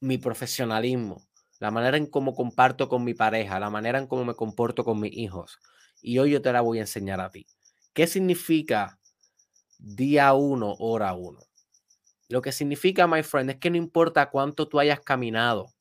mi 0.00 0.18
profesionalismo, 0.18 1.24
la 1.60 1.70
manera 1.70 1.96
en 1.96 2.06
cómo 2.06 2.34
comparto 2.34 2.88
con 2.88 3.04
mi 3.04 3.14
pareja, 3.14 3.60
la 3.60 3.70
manera 3.70 3.98
en 3.98 4.08
cómo 4.08 4.24
me 4.24 4.34
comporto 4.34 4.84
con 4.84 5.00
mis 5.00 5.12
hijos. 5.16 5.58
Y 6.02 6.18
hoy 6.18 6.32
yo 6.32 6.42
te 6.42 6.52
la 6.52 6.60
voy 6.60 6.78
a 6.78 6.82
enseñar 6.82 7.20
a 7.20 7.30
ti. 7.30 7.46
¿Qué 7.92 8.06
significa 8.06 8.98
día 9.78 10.34
uno, 10.34 10.74
hora 10.78 11.14
uno? 11.14 11.40
Lo 12.28 12.42
que 12.42 12.52
significa, 12.52 13.06
my 13.06 13.22
friend, 13.22 13.50
es 13.50 13.56
que 13.56 13.70
no 13.70 13.76
importa 13.76 14.30
cuánto 14.30 14.66
tú 14.66 14.80
hayas 14.80 15.00
caminado, 15.00 15.73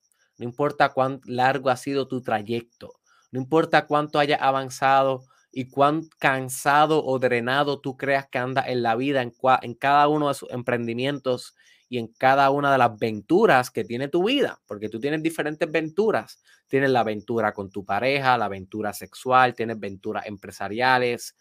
no 0.43 0.49
importa 0.49 0.89
cuán 0.89 1.21
largo 1.25 1.69
ha 1.69 1.77
sido 1.77 2.07
tu 2.07 2.21
trayecto, 2.21 2.93
no 3.31 3.39
importa 3.39 3.87
cuánto 3.87 4.19
hayas 4.19 4.41
avanzado 4.41 5.23
y 5.51 5.69
cuán 5.69 6.09
cansado 6.19 7.03
o 7.05 7.17
drenado 7.19 7.79
tú 7.79 7.95
creas 7.95 8.27
que 8.27 8.39
anda 8.39 8.63
en 8.67 8.83
la 8.83 8.95
vida, 8.95 9.21
en, 9.21 9.33
en 9.61 9.73
cada 9.75 10.07
uno 10.07 10.27
de 10.27 10.33
sus 10.33 10.49
emprendimientos 10.51 11.55
y 11.87 11.99
en 11.99 12.07
cada 12.07 12.49
una 12.49 12.71
de 12.71 12.77
las 12.79 12.91
aventuras 12.91 13.69
que 13.69 13.85
tiene 13.85 14.07
tu 14.07 14.25
vida, 14.25 14.59
porque 14.65 14.89
tú 14.89 14.99
tienes 14.99 15.21
diferentes 15.21 15.69
aventuras. 15.69 16.41
Tienes 16.67 16.89
la 16.89 17.01
aventura 17.01 17.53
con 17.53 17.69
tu 17.69 17.85
pareja, 17.85 18.35
la 18.35 18.45
aventura 18.45 18.93
sexual, 18.93 19.53
tienes 19.53 19.77
aventuras 19.77 20.25
empresariales, 20.25 21.37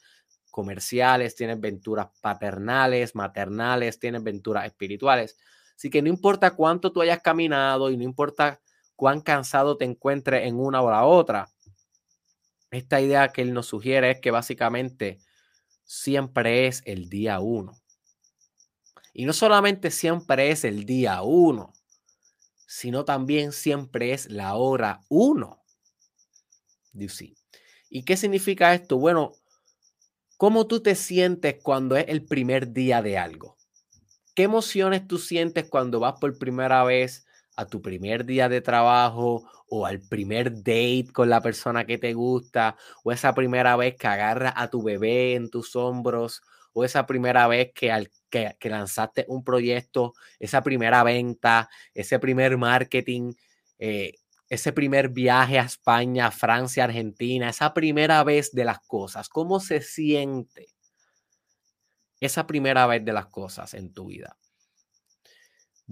comerciales, 0.51 1.35
tienes 1.35 1.57
aventuras 1.57 2.09
paternales, 2.21 3.15
maternales, 3.15 3.99
tienes 3.99 4.21
aventuras 4.21 4.67
espirituales. 4.67 5.39
Así 5.75 5.89
que 5.89 6.03
no 6.03 6.11
importa 6.11 6.51
cuánto 6.51 6.93
tú 6.93 7.01
hayas 7.01 7.23
caminado 7.23 7.91
y 7.91 7.97
no 7.97 8.05
importa 8.05 8.61
cuán 9.03 9.21
cansado 9.21 9.77
te 9.77 9.85
encuentres 9.85 10.47
en 10.47 10.61
una 10.61 10.81
o 10.81 10.89
la 10.89 11.05
otra. 11.05 11.51
Esta 12.71 13.01
idea 13.01 13.33
que 13.33 13.43
él 13.43 13.53
nos 13.53 13.67
sugiere 13.67 14.13
es 14.13 14.21
que 14.21 14.31
básicamente 14.31 15.19
siempre 15.83 16.69
es 16.69 16.83
el 16.85 17.09
día 17.09 17.41
uno. 17.41 17.73
Y 19.13 19.25
no 19.25 19.33
solamente 19.33 19.91
siempre 19.91 20.53
es 20.53 20.63
el 20.63 20.85
día 20.85 21.21
uno, 21.23 21.73
sino 22.69 23.05
también 23.05 23.51
siempre 23.51 24.13
es 24.13 24.31
la 24.31 24.55
hora 24.55 25.01
uno. 25.09 25.65
¿Y 27.91 28.05
qué 28.05 28.17
significa 28.17 28.73
esto? 28.73 28.99
Bueno, 28.99 29.33
¿cómo 30.37 30.69
tú 30.69 30.81
te 30.81 30.95
sientes 30.95 31.57
cuando 31.61 31.97
es 31.97 32.05
el 32.07 32.25
primer 32.25 32.73
día 32.73 33.03
de 33.03 33.19
algo? 33.19 33.57
¿Qué 34.37 34.45
emociones 34.45 35.09
tú 35.09 35.19
sientes 35.19 35.69
cuando 35.69 35.99
vas 35.99 36.21
por 36.21 36.39
primera 36.39 36.85
vez 36.85 37.27
a 37.57 37.67
tu 37.67 37.83
primer 37.83 38.25
día 38.25 38.49
de 38.49 38.61
trabajo 38.61 39.49
o 39.69 39.87
al 39.87 40.01
primer 40.01 40.53
date 40.53 41.09
con 41.13 41.29
la 41.31 41.41
persona 41.41 41.85
que 41.85 41.99
te 41.99 42.15
gusta 42.15 42.77
o 43.05 43.13
esa 43.13 43.35
primera 43.35 43.77
vez 43.77 43.97
que 43.97 44.07
agarras 44.07 44.55
a 44.57 44.69
tu 44.69 44.83
bebé 44.83 45.35
en 45.35 45.51
tus 45.51 45.77
hombros 45.77 46.43
o 46.73 46.85
esa 46.85 47.07
primera 47.07 47.47
vez 47.49 47.73
que, 47.75 47.93
al, 47.93 48.11
que, 48.31 48.57
lanzaste 48.65 49.27
un 49.29 49.45
proyecto, 49.45 50.15
esa 50.39 50.63
primera 50.63 51.03
venta, 51.03 51.69
ese 51.95 52.19
primer 52.19 52.57
marketing, 52.57 53.35
eh, 53.79 54.15
ese 54.49 54.73
primer 54.73 55.11
viaje 55.11 55.59
a 55.59 55.65
España, 55.65 56.31
Francia, 56.31 56.85
Argentina, 56.85 57.49
esa 57.49 57.75
primera 57.75 58.23
vez 58.25 58.53
de 58.53 58.65
las 58.65 58.81
cosas, 58.81 59.29
¿cómo 59.29 59.61
se 59.61 59.81
siente 59.81 60.69
esa 62.21 62.47
primera 62.47 62.87
vez 62.87 63.05
de 63.05 63.13
las 63.13 63.27
cosas 63.27 63.75
en 63.75 63.93
tu 63.93 64.07
vida? 64.07 64.37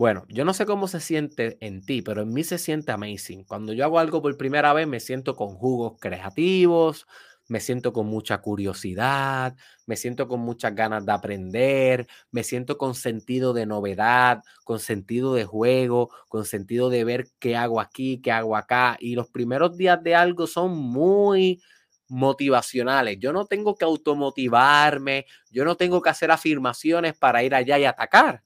Bueno, 0.00 0.24
yo 0.30 0.46
no 0.46 0.54
sé 0.54 0.64
cómo 0.64 0.88
se 0.88 0.98
siente 0.98 1.58
en 1.60 1.82
ti, 1.84 2.00
pero 2.00 2.22
en 2.22 2.32
mí 2.32 2.42
se 2.42 2.56
siente 2.56 2.90
amazing. 2.90 3.44
Cuando 3.44 3.74
yo 3.74 3.84
hago 3.84 3.98
algo 3.98 4.22
por 4.22 4.34
primera 4.38 4.72
vez, 4.72 4.88
me 4.88 4.98
siento 4.98 5.36
con 5.36 5.54
jugos 5.56 5.98
creativos, 6.00 7.06
me 7.48 7.60
siento 7.60 7.92
con 7.92 8.06
mucha 8.06 8.38
curiosidad, 8.40 9.54
me 9.84 9.96
siento 9.96 10.26
con 10.26 10.40
muchas 10.40 10.74
ganas 10.74 11.04
de 11.04 11.12
aprender, 11.12 12.06
me 12.30 12.44
siento 12.44 12.78
con 12.78 12.94
sentido 12.94 13.52
de 13.52 13.66
novedad, 13.66 14.42
con 14.64 14.78
sentido 14.80 15.34
de 15.34 15.44
juego, 15.44 16.08
con 16.28 16.46
sentido 16.46 16.88
de 16.88 17.04
ver 17.04 17.28
qué 17.38 17.54
hago 17.56 17.78
aquí, 17.78 18.22
qué 18.22 18.32
hago 18.32 18.56
acá. 18.56 18.96
Y 19.00 19.16
los 19.16 19.28
primeros 19.28 19.76
días 19.76 20.02
de 20.02 20.14
algo 20.14 20.46
son 20.46 20.78
muy 20.78 21.60
motivacionales. 22.08 23.18
Yo 23.20 23.34
no 23.34 23.44
tengo 23.44 23.74
que 23.76 23.84
automotivarme, 23.84 25.26
yo 25.50 25.66
no 25.66 25.76
tengo 25.76 26.00
que 26.00 26.08
hacer 26.08 26.30
afirmaciones 26.30 27.18
para 27.18 27.42
ir 27.42 27.54
allá 27.54 27.78
y 27.78 27.84
atacar 27.84 28.42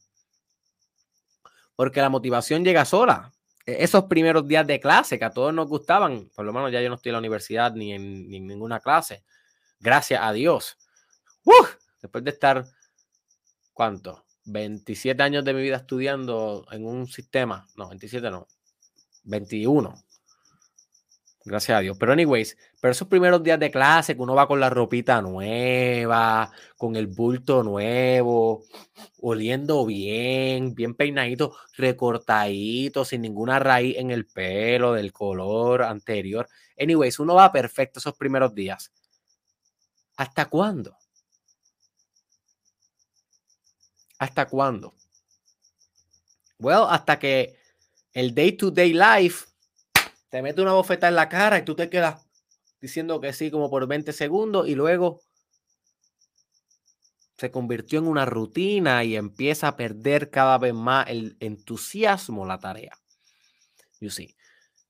porque 1.76 2.00
la 2.00 2.08
motivación 2.08 2.64
llega 2.64 2.84
sola. 2.84 3.32
E, 3.66 3.82
esos 3.84 4.04
primeros 4.04 4.46
días 4.46 4.66
de 4.66 4.80
clase 4.80 5.18
que 5.18 5.24
a 5.24 5.30
todos 5.30 5.52
nos 5.52 5.68
gustaban, 5.68 6.30
por 6.34 6.44
lo 6.44 6.52
menos 6.52 6.72
ya 6.72 6.80
yo 6.80 6.88
no 6.88 6.96
estoy 6.96 7.10
en 7.10 7.14
la 7.14 7.18
universidad 7.20 7.72
ni 7.74 7.92
en, 7.92 8.28
ninguna 8.28 8.80
clase, 8.80 9.24
gracias 9.80 10.20
a 10.22 10.32
Dios. 10.32 10.78
Después 12.00 12.22
de 12.22 12.30
estar, 12.30 12.66
¿cuánto? 13.72 14.24
27 14.44 15.22
años 15.22 15.44
de 15.44 15.54
mi 15.54 15.62
vida 15.62 15.76
estudiando 15.76 16.66
en 16.70 16.86
un 16.86 17.06
sistema, 17.06 17.66
no, 17.76 17.88
27 17.88 18.30
no, 18.30 18.46
21. 19.22 19.94
Gracias 21.47 21.76
a 21.76 21.80
Dios. 21.80 21.99
Pero 21.99 22.12
anyways, 22.12 22.57
pero 22.80 22.92
esos 22.92 23.07
primeros 23.07 23.42
días 23.42 23.61
de 23.61 23.70
clase 23.70 24.16
que 24.16 24.22
uno 24.22 24.34
va 24.34 24.49
con 24.49 24.61
la 24.61 24.70
ropita 24.70 25.20
nueva, 25.20 26.51
con 26.78 26.97
el 26.97 27.07
bulto 27.07 27.62
nuevo, 27.62 28.64
oliendo 29.20 29.84
bien, 29.84 30.74
bien 30.74 30.95
peinadito, 30.95 31.55
recortadito, 31.76 33.05
sin 33.05 33.20
ninguna 33.20 33.59
raíz 33.59 33.99
en 33.99 34.11
el 34.11 34.24
pelo 34.26 34.95
del 34.95 35.12
color 35.12 35.82
anterior. 35.82 36.49
Anyways, 36.78 37.18
uno 37.18 37.34
va 37.34 37.53
perfecto 37.53 37.99
esos 37.99 38.16
primeros 38.16 38.55
días. 38.55 38.90
¿Hasta 40.16 40.47
cuándo? 40.47 40.97
¿Hasta 44.18 44.47
cuándo? 44.47 44.95
Well, 46.59 46.86
hasta 46.88 47.18
que 47.18 47.59
el 48.14 48.34
day 48.34 48.53
to 48.53 48.70
day 48.70 48.95
life 48.95 49.53
te 50.35 50.43
mete 50.43 50.61
una 50.61 50.72
bofeta 50.72 51.07
en 51.07 51.14
la 51.14 51.28
cara 51.28 51.59
y 51.59 51.62
tú 51.62 51.76
te 51.76 51.89
quedas 51.89 52.26
diciendo 52.80 53.20
que 53.20 53.32
sí 53.32 53.53
como 53.53 53.70
por 53.70 53.87
20 53.87 54.12
segundos 54.12 54.66
y 54.66 54.74
luego 54.74 55.20
se 57.39 57.53
convirtió 57.53 58.01
en 58.01 58.09
una 58.09 58.24
rutina 58.24 59.05
y 59.05 59.14
empieza 59.14 59.68
a 59.68 59.76
perder 59.76 60.30
cada 60.30 60.59
vez 60.59 60.74
más 60.74 61.07
el 61.09 61.37
entusiasmo 61.39 62.47
la 62.47 62.59
tarea. 62.59 62.99
You 64.01 64.11
see. 64.11 64.35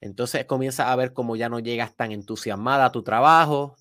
Entonces 0.00 0.46
comienza 0.46 0.90
a 0.90 0.96
ver 0.96 1.12
cómo 1.12 1.36
ya 1.36 1.50
no 1.50 1.58
llegas 1.58 1.94
tan 1.94 2.10
entusiasmada 2.10 2.86
a 2.86 2.92
tu 2.92 3.02
trabajo, 3.02 3.76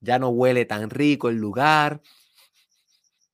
ya 0.00 0.18
no 0.18 0.30
huele 0.30 0.64
tan 0.64 0.90
rico 0.90 1.28
el 1.28 1.36
lugar, 1.36 2.02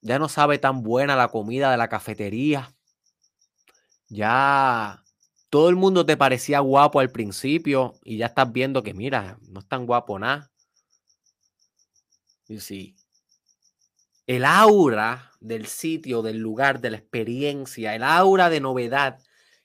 ya 0.02 0.18
no 0.18 0.28
sabe 0.28 0.58
tan 0.58 0.82
buena 0.82 1.16
la 1.16 1.28
comida 1.28 1.70
de 1.70 1.78
la 1.78 1.88
cafetería, 1.88 2.74
ya 4.08 5.02
todo 5.50 5.68
el 5.68 5.76
mundo 5.76 6.06
te 6.06 6.16
parecía 6.16 6.60
guapo 6.60 7.00
al 7.00 7.10
principio 7.10 7.94
y 8.04 8.18
ya 8.18 8.26
estás 8.26 8.52
viendo 8.52 8.82
que, 8.84 8.94
mira, 8.94 9.38
no 9.48 9.60
es 9.60 9.68
tan 9.68 9.84
guapo 9.84 10.18
nada. 10.18 10.50
Y 12.48 12.60
sí. 12.60 12.96
El 14.26 14.44
aura 14.44 15.32
del 15.40 15.66
sitio, 15.66 16.22
del 16.22 16.38
lugar, 16.38 16.80
de 16.80 16.90
la 16.90 16.98
experiencia, 16.98 17.96
el 17.96 18.04
aura 18.04 18.48
de 18.48 18.60
novedad, 18.60 19.18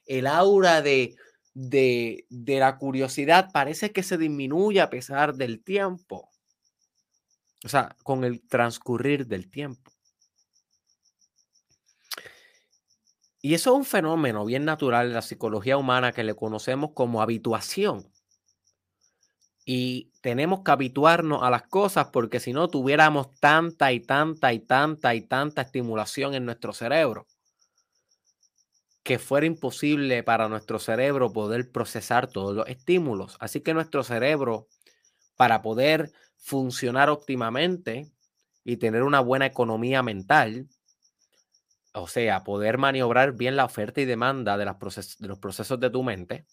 el 0.07 0.25
aura 0.25 0.81
de, 0.81 1.15
de, 1.53 2.25
de 2.29 2.59
la 2.59 2.77
curiosidad 2.77 3.51
parece 3.53 3.91
que 3.91 4.01
se 4.01 4.17
disminuye 4.17 4.81
a 4.81 4.89
pesar 4.89 5.35
del 5.35 5.63
tiempo. 5.63 6.31
O 7.63 7.69
sea, 7.69 7.95
con 8.03 8.23
el 8.23 8.47
transcurrir 8.47 9.27
del 9.27 9.49
tiempo. 9.51 9.94
Y 13.45 13.53
eso 13.53 13.73
es 13.73 13.77
un 13.77 13.85
fenómeno 13.85 14.43
bien 14.43 14.65
natural 14.65 15.09
de 15.09 15.13
la 15.13 15.21
psicología 15.21 15.77
humana 15.77 16.13
que 16.13 16.23
le 16.23 16.33
conocemos 16.33 16.93
como 16.95 17.21
habituación. 17.21 18.11
Y 19.65 20.09
tenemos 20.21 20.63
que 20.63 20.71
habituarnos 20.71 21.43
a 21.43 21.51
las 21.51 21.61
cosas 21.61 22.07
porque 22.11 22.39
si 22.39 22.53
no 22.53 22.69
tuviéramos 22.69 23.39
tanta 23.39 23.93
y 23.93 23.99
tanta 23.99 24.51
y 24.51 24.61
tanta 24.61 25.13
y 25.13 25.21
tanta 25.21 25.61
estimulación 25.61 26.33
en 26.33 26.45
nuestro 26.45 26.73
cerebro, 26.73 27.27
que 29.03 29.19
fuera 29.19 29.45
imposible 29.45 30.23
para 30.23 30.49
nuestro 30.49 30.79
cerebro 30.79 31.31
poder 31.31 31.71
procesar 31.71 32.25
todos 32.25 32.55
los 32.55 32.67
estímulos. 32.67 33.37
Así 33.39 33.61
que 33.61 33.75
nuestro 33.75 34.03
cerebro, 34.03 34.69
para 35.35 35.61
poder 35.61 36.11
funcionar 36.37 37.11
óptimamente 37.11 38.09
y 38.63 38.77
tener 38.77 39.03
una 39.03 39.19
buena 39.19 39.45
economía 39.45 40.01
mental, 40.01 40.67
o 41.95 42.07
sea, 42.07 42.43
poder 42.43 42.77
maniobrar 42.77 43.33
bien 43.33 43.55
la 43.55 43.65
oferta 43.65 44.01
y 44.01 44.05
demanda 44.05 44.57
de, 44.57 44.65
de 44.65 45.27
los 45.27 45.39
procesos 45.39 45.79
de 45.79 45.89
tu 45.89 46.03
mente, 46.03 46.45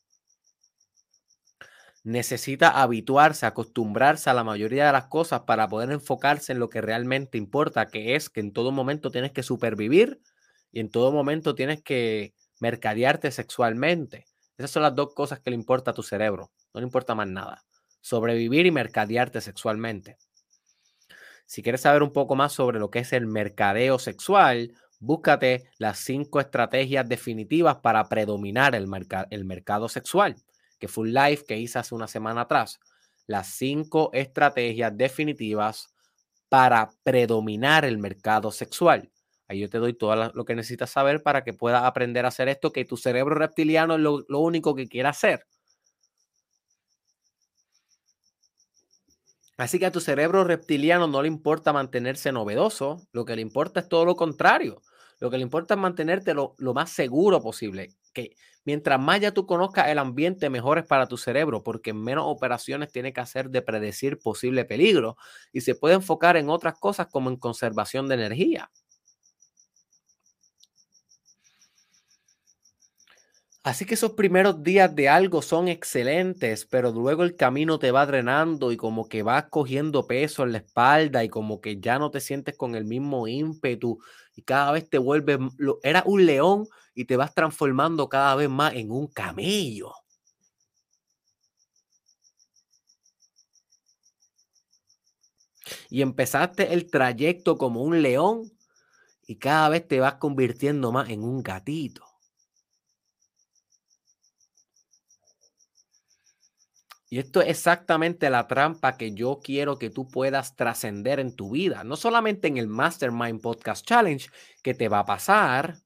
necesita 2.05 2.83
habituarse, 2.83 3.47
acostumbrarse 3.47 4.31
a 4.31 4.35
la 4.35 4.45
mayoría 4.45 4.87
de 4.87 4.93
las 4.93 5.07
cosas 5.07 5.43
para 5.43 5.69
poder 5.69 5.91
enfocarse 5.91 6.53
en 6.53 6.59
lo 6.59 6.69
que 6.69 6.81
realmente 6.81 7.39
importa, 7.39 7.87
que 7.87 8.15
es 8.15 8.31
que 8.31 8.41
en 8.41 8.53
todo 8.53 8.73
momento 8.73 9.11
tienes 9.11 9.33
que 9.33 9.43
supervivir 9.43 10.21
y 10.73 10.81
en 10.81 10.91
todo 10.91 11.13
momento 11.13 11.55
tienes 11.55 11.83
que 11.83 12.35
mercadearte 12.61 13.31
sexualmente. 13.31 14.27
Esas 14.59 14.71
son 14.71 14.83
las 14.83 14.95
dos 14.95 15.15
cosas 15.15 15.41
que 15.41 15.51
le 15.51 15.57
importa 15.57 15.91
a 15.91 15.95
tu 15.95 16.03
cerebro, 16.03 16.53
no 16.73 16.81
le 16.81 16.87
importa 16.87 17.15
más 17.15 17.29
nada. 17.29 17.65
Sobrevivir 18.01 18.67
y 18.67 18.71
mercadearte 18.71 19.41
sexualmente. 19.41 20.19
Si 21.47 21.63
quieres 21.63 21.83
saber 21.83 22.03
un 22.03 22.13
poco 22.13 22.35
más 22.35 22.53
sobre 22.53 22.79
lo 22.79 22.91
que 22.91 23.01
es 23.01 23.13
el 23.13 23.27
mercadeo 23.27 23.99
sexual, 23.99 24.75
búscate 25.03 25.65
las 25.79 25.99
cinco 25.99 26.41
estrategias 26.41 27.09
definitivas 27.09 27.77
para 27.79 28.09
predominar 28.09 28.75
el, 28.77 28.89
el 29.31 29.45
mercado 29.45 29.89
sexual, 29.89 30.37
que 30.79 30.87
fue 30.87 31.03
un 31.03 31.13
live 31.13 31.45
que 31.47 31.59
hice 31.59 31.79
hace 31.79 31.95
una 31.95 32.07
semana 32.07 32.43
atrás. 32.43 32.79
Las 33.27 33.49
cinco 33.49 34.11
estrategias 34.13 34.97
definitivas 34.97 35.93
para 36.49 36.91
predominar 37.03 37.85
el 37.85 37.99
mercado 37.99 38.53
sexual. 38.53 39.11
Ahí 39.49 39.59
yo 39.59 39.69
te 39.69 39.79
doy 39.79 39.93
todo 39.93 40.31
lo 40.33 40.45
que 40.45 40.55
necesitas 40.55 40.91
saber 40.91 41.23
para 41.23 41.43
que 41.43 41.53
puedas 41.53 41.83
aprender 41.83 42.25
a 42.25 42.29
hacer 42.29 42.49
esto, 42.49 42.73
que 42.73 42.85
tu 42.85 42.97
cerebro 42.97 43.35
reptiliano 43.35 43.95
es 43.95 44.01
lo, 44.01 44.25
lo 44.29 44.39
único 44.39 44.75
que 44.75 44.89
quiere 44.89 45.09
hacer. 45.09 45.47
Así 49.59 49.79
que 49.79 49.87
a 49.87 49.93
tu 49.93 50.01
cerebro 50.01 50.45
reptiliano 50.45 51.07
no 51.07 51.23
le 51.23 51.29
importa 51.29 51.73
mantenerse 51.73 52.33
novedoso, 52.33 53.07
lo 53.13 53.25
que 53.25 53.37
le 53.37 53.43
importa 53.43 53.81
es 53.81 53.89
todo 53.89 54.05
lo 54.05 54.17
contrario. 54.17 54.81
Lo 55.23 55.31
que 55.31 55.37
le 55.37 55.45
importa 55.45 55.75
es 55.75 55.81
mantenerte 55.81 56.35
lo, 56.35 56.57
más 56.75 56.91
seguro 56.91 57.41
posible. 57.41 57.95
Que 58.13 58.35
mientras 58.65 58.99
más 58.99 59.21
ya 59.21 59.31
tú 59.31 59.47
conozcas 59.47 59.87
el 59.87 59.99
ambiente, 59.99 60.51
mejor 60.51 60.79
es 60.79 60.85
para 60.85 61.07
tu 61.07 61.17
cerebro, 61.17 61.63
porque 61.63 61.93
menos 61.93 62.25
operaciones 62.27 62.91
tiene 62.91 63.13
que 63.13 63.21
hacer 63.21 63.49
de 63.49 63.63
predecir 63.63 64.19
posible 64.19 64.65
peligro 64.65 65.17
y 65.53 65.61
se 65.61 65.77
puede 65.77 65.95
enfocar 65.95 66.37
en 66.37 66.51
otras 66.51 66.77
cosas 66.77 67.07
como 67.07 67.31
en 67.31 67.37
conservación 67.37 68.09
de 68.09 68.17
energía. 68.17 68.73
Así 73.65 73.85
que 73.85 73.95
esos 73.95 74.15
primeros 74.15 74.65
días 74.65 74.93
de 74.93 75.09
algo 75.09 75.41
son 75.41 75.69
excelentes, 75.69 76.67
pero 76.67 76.91
luego 76.91 77.23
el 77.23 77.37
camino 77.37 77.79
te 77.79 77.93
va 77.93 78.05
drenando 78.07 78.73
y 78.73 78.77
como 78.77 79.09
que 79.09 79.23
vas 79.23 79.45
cogiendo 79.51 80.09
peso 80.09 80.43
en 80.43 80.51
la 80.51 80.59
espalda 80.59 81.23
y 81.23 81.29
como 81.29 81.61
que 81.61 81.79
ya 81.79 82.01
no 82.01 82.11
te 82.11 82.19
sientes 82.19 82.57
con 82.57 82.75
el 82.75 82.85
mismo 82.85 83.29
ímpetu 83.29 84.01
y 84.35 84.43
cada 84.43 84.73
vez 84.73 84.89
te 84.89 84.99
vuelves, 84.99 85.39
era 85.83 86.03
un 86.07 86.27
león 86.27 86.67
y 86.95 87.05
te 87.05 87.17
vas 87.17 87.35
transformando 87.35 88.09
cada 88.09 88.35
vez 88.35 88.49
más 88.49 88.75
en 88.75 88.91
un 88.91 89.07
camello. 89.07 89.93
Y 95.91 96.03
empezaste 96.03 96.73
el 96.73 96.91
trayecto 96.91 97.57
como 97.59 97.83
un 97.83 98.03
león 98.03 98.51
y 99.27 99.37
cada 99.37 99.69
vez 99.69 99.87
te 99.87 100.01
vas 100.01 100.15
convirtiendo 100.15 100.93
más 100.93 101.11
en 101.11 101.23
un 101.23 101.43
gatito. 101.43 102.12
Y 107.13 107.19
esto 107.19 107.43
es 107.43 107.49
exactamente 107.49 108.31
la 108.31 108.49
trampa 108.49 108.97
que 108.97 109.13
yo 109.13 109.41
quiero 109.45 109.79
que 109.79 109.91
tú 109.91 110.09
puedas 110.09 110.57
trascender 110.57 111.21
en 111.21 111.37
tu 111.37 111.51
vida. 111.51 111.85
No 111.85 111.97
solamente 111.97 112.49
en 112.49 112.57
el 112.57 112.69
Mastermind 112.69 113.43
Podcast 113.43 113.87
Challenge, 113.87 114.31
que 114.63 114.73
te 114.73 114.89
va 114.89 115.01
a 115.01 115.05
pasar 115.05 115.77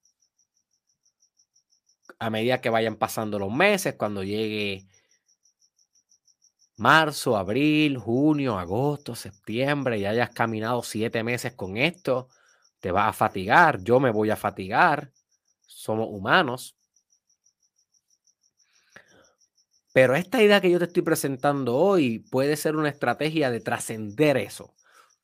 a 2.20 2.30
medida 2.30 2.60
que 2.60 2.70
vayan 2.70 2.94
pasando 2.94 3.40
los 3.40 3.52
meses, 3.52 3.96
cuando 3.96 4.22
llegue 4.22 4.86
marzo, 6.76 7.36
abril, 7.36 7.98
junio, 7.98 8.56
agosto, 8.56 9.16
septiembre, 9.16 9.98
y 9.98 10.06
hayas 10.06 10.30
caminado 10.30 10.84
siete 10.84 11.24
meses 11.24 11.54
con 11.54 11.76
esto, 11.76 12.28
te 12.78 12.92
vas 12.92 13.08
a 13.08 13.12
fatigar. 13.12 13.82
Yo 13.82 13.98
me 13.98 14.12
voy 14.12 14.30
a 14.30 14.36
fatigar. 14.36 15.10
Somos 15.66 16.06
humanos. 16.08 16.75
Pero 19.96 20.14
esta 20.14 20.42
idea 20.42 20.60
que 20.60 20.70
yo 20.70 20.78
te 20.78 20.84
estoy 20.84 21.02
presentando 21.02 21.74
hoy 21.74 22.18
puede 22.18 22.56
ser 22.56 22.76
una 22.76 22.90
estrategia 22.90 23.50
de 23.50 23.60
trascender 23.60 24.36
eso, 24.36 24.74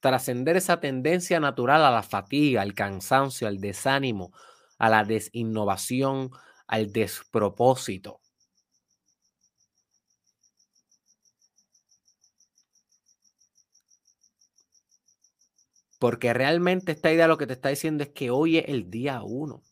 trascender 0.01 0.57
esa 0.57 0.81
tendencia 0.81 1.41
natural 1.41 1.85
a 1.85 1.91
la 1.91 2.03
fatiga, 2.03 2.62
al 2.62 2.73
cansancio, 2.73 3.47
al 3.49 3.61
desánimo, 3.61 4.33
a 4.79 4.89
la 4.89 5.05
desinnovación, 5.05 6.31
al 6.66 6.91
despropósito. 6.91 8.20
Porque 15.99 16.35
realmente 16.35 16.93
esta 16.93 17.11
idea 17.11 17.27
lo 17.29 17.39
que 17.39 17.47
te 17.47 17.55
está 17.55 17.70
diciendo 17.70 18.03
es 18.05 18.11
que 18.11 18.31
hoy 18.31 18.59
es 18.59 18.64
el 18.68 18.91
día 18.91 19.23
uno. 19.23 19.64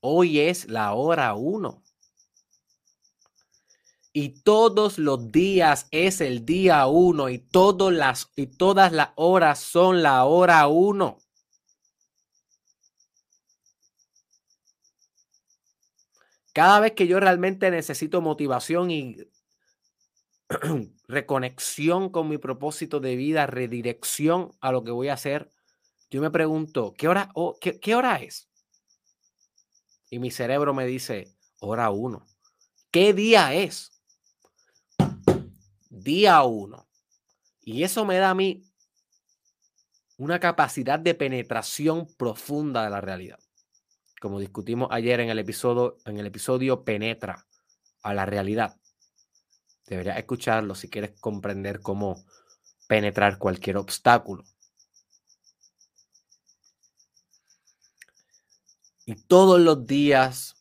Hoy 0.00 0.40
es 0.40 0.68
la 0.68 0.94
hora 0.94 1.34
uno. 1.34 1.82
Y 4.12 4.40
todos 4.42 4.98
los 4.98 5.30
días 5.30 5.88
es 5.90 6.20
el 6.20 6.46
día 6.46 6.86
uno 6.86 7.28
y, 7.28 7.38
todas 7.38 7.92
las, 7.92 8.32
y 8.34 8.46
todas 8.46 8.92
las 8.92 9.10
horas 9.16 9.60
son 9.60 10.02
la 10.02 10.24
hora 10.24 10.66
uno. 10.68 11.18
Cada 16.56 16.80
vez 16.80 16.92
que 16.92 17.06
yo 17.06 17.20
realmente 17.20 17.70
necesito 17.70 18.22
motivación 18.22 18.90
y 18.90 19.16
reconexión 21.08 22.08
con 22.08 22.30
mi 22.30 22.38
propósito 22.38 23.00
de 23.00 23.14
vida, 23.14 23.46
redirección 23.46 24.52
a 24.62 24.72
lo 24.72 24.82
que 24.82 24.90
voy 24.90 25.08
a 25.08 25.12
hacer, 25.12 25.52
yo 26.10 26.22
me 26.22 26.30
pregunto, 26.30 26.94
¿qué 26.96 27.08
hora, 27.08 27.30
qué, 27.60 27.94
hora 27.94 28.16
es? 28.22 28.48
Y 30.10 30.18
mi 30.18 30.30
cerebro 30.30 30.74
me 30.74 30.86
dice, 30.86 31.36
hora 31.60 31.90
uno. 31.90 32.26
¿Qué 32.90 33.12
día 33.12 33.54
es? 33.54 33.92
Día 35.90 36.42
uno. 36.42 36.88
Y 37.60 37.82
eso 37.82 38.04
me 38.04 38.16
da 38.18 38.30
a 38.30 38.34
mí 38.34 38.62
una 40.18 40.40
capacidad 40.40 40.98
de 40.98 41.14
penetración 41.14 42.06
profunda 42.16 42.84
de 42.84 42.90
la 42.90 43.00
realidad. 43.00 43.38
Como 44.20 44.40
discutimos 44.40 44.88
ayer 44.92 45.20
en 45.20 45.28
el 45.28 45.38
episodio, 45.38 45.98
en 46.04 46.18
el 46.18 46.26
episodio 46.26 46.84
Penetra 46.84 47.46
a 48.02 48.14
la 48.14 48.24
realidad. 48.24 48.76
Deberías 49.86 50.18
escucharlo 50.18 50.74
si 50.74 50.88
quieres 50.88 51.12
comprender 51.20 51.80
cómo 51.80 52.24
penetrar 52.88 53.38
cualquier 53.38 53.76
obstáculo. 53.76 54.44
Y 59.08 59.14
todos 59.14 59.60
los 59.60 59.86
días 59.86 60.56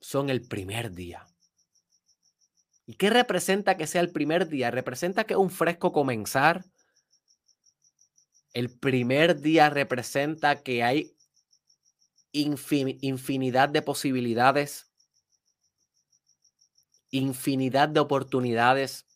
son 0.00 0.28
el 0.28 0.42
primer 0.42 0.90
día. 0.90 1.28
¿Y 2.86 2.94
qué 2.94 3.08
representa 3.08 3.76
que 3.76 3.86
sea 3.86 4.00
el 4.00 4.10
primer 4.10 4.48
día? 4.48 4.72
Representa 4.72 5.24
que 5.24 5.34
es 5.34 5.38
un 5.38 5.48
fresco 5.48 5.92
comenzar. 5.92 6.64
El 8.52 8.68
primer 8.68 9.40
día 9.40 9.70
representa 9.70 10.62
que 10.62 10.82
hay 10.82 11.16
infinidad 12.32 13.68
de 13.68 13.80
posibilidades, 13.80 14.90
infinidad 17.12 17.88
de 17.88 18.00
oportunidades. 18.00 19.06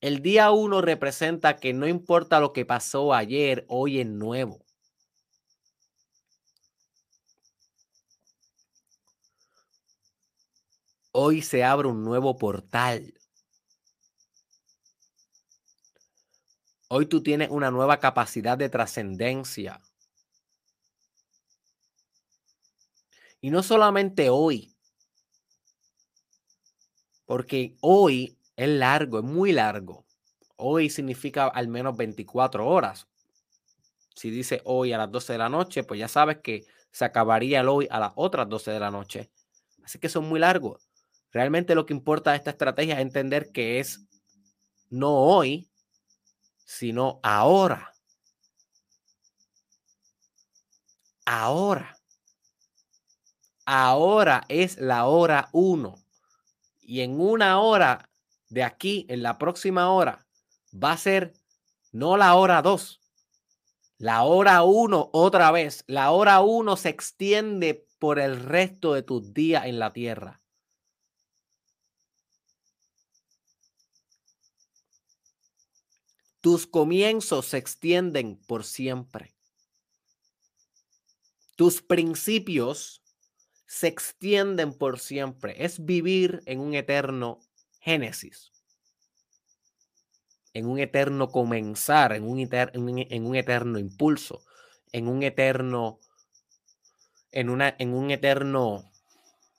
El 0.00 0.22
día 0.22 0.52
uno 0.52 0.80
representa 0.80 1.56
que 1.56 1.72
no 1.72 1.88
importa 1.88 2.38
lo 2.38 2.52
que 2.52 2.64
pasó 2.64 3.12
ayer, 3.12 3.64
hoy 3.68 3.98
es 3.98 4.06
nuevo. 4.06 4.61
Hoy 11.14 11.42
se 11.42 11.62
abre 11.62 11.88
un 11.88 12.02
nuevo 12.02 12.38
portal. 12.38 13.12
Hoy 16.88 17.04
tú 17.04 17.22
tienes 17.22 17.50
una 17.50 17.70
nueva 17.70 18.00
capacidad 18.00 18.56
de 18.56 18.70
trascendencia. 18.70 19.78
Y 23.42 23.50
no 23.50 23.62
solamente 23.62 24.30
hoy, 24.30 24.74
porque 27.26 27.76
hoy 27.82 28.38
es 28.56 28.68
largo, 28.68 29.18
es 29.18 29.24
muy 29.24 29.52
largo. 29.52 30.06
Hoy 30.56 30.88
significa 30.88 31.46
al 31.48 31.68
menos 31.68 31.94
24 31.94 32.66
horas. 32.66 33.06
Si 34.14 34.30
dice 34.30 34.62
hoy 34.64 34.94
a 34.94 34.98
las 34.98 35.10
12 35.10 35.34
de 35.34 35.38
la 35.38 35.50
noche, 35.50 35.84
pues 35.84 36.00
ya 36.00 36.08
sabes 36.08 36.38
que 36.38 36.64
se 36.90 37.04
acabaría 37.04 37.60
el 37.60 37.68
hoy 37.68 37.86
a 37.90 38.00
las 38.00 38.12
otras 38.16 38.48
12 38.48 38.70
de 38.70 38.80
la 38.80 38.90
noche. 38.90 39.30
Así 39.82 39.98
que 39.98 40.08
son 40.08 40.26
muy 40.26 40.40
largos. 40.40 40.91
Realmente 41.32 41.74
lo 41.74 41.86
que 41.86 41.94
importa 41.94 42.32
de 42.32 42.36
esta 42.36 42.50
estrategia 42.50 42.94
es 42.94 43.00
entender 43.00 43.50
que 43.52 43.80
es 43.80 44.06
no 44.90 45.14
hoy, 45.14 45.70
sino 46.66 47.20
ahora. 47.22 47.94
Ahora. 51.24 51.96
Ahora 53.64 54.44
es 54.48 54.78
la 54.78 55.06
hora 55.06 55.48
uno. 55.52 55.94
Y 56.80 57.00
en 57.00 57.18
una 57.18 57.60
hora 57.60 58.10
de 58.50 58.64
aquí, 58.64 59.06
en 59.08 59.22
la 59.22 59.38
próxima 59.38 59.90
hora, 59.90 60.26
va 60.72 60.92
a 60.92 60.98
ser 60.98 61.32
no 61.92 62.18
la 62.18 62.34
hora 62.34 62.60
dos. 62.60 63.00
La 63.96 64.24
hora 64.24 64.62
uno 64.64 65.08
otra 65.14 65.50
vez. 65.50 65.84
La 65.86 66.10
hora 66.10 66.40
uno 66.40 66.76
se 66.76 66.90
extiende 66.90 67.86
por 67.98 68.18
el 68.18 68.42
resto 68.42 68.92
de 68.92 69.02
tus 69.02 69.32
días 69.32 69.64
en 69.64 69.78
la 69.78 69.94
tierra. 69.94 70.41
Tus 76.42 76.66
comienzos 76.66 77.46
se 77.46 77.56
extienden 77.56 78.36
por 78.36 78.64
siempre. 78.64 79.32
Tus 81.54 81.82
principios 81.82 83.00
se 83.66 83.86
extienden 83.86 84.76
por 84.76 84.98
siempre. 84.98 85.64
Es 85.64 85.84
vivir 85.84 86.42
en 86.46 86.58
un 86.58 86.74
eterno 86.74 87.38
génesis, 87.78 88.50
en 90.52 90.66
un 90.66 90.80
eterno 90.80 91.28
comenzar, 91.28 92.12
en 92.12 92.24
un, 92.24 92.40
en 92.40 93.34
eterno 93.36 93.78
impulso, 93.78 94.44
en 94.90 95.06
un 95.06 95.22
eterno, 95.22 96.00
en, 97.30 97.50
una, 97.50 97.76
en 97.78 97.94
un 97.94 98.10
eterno 98.10 98.90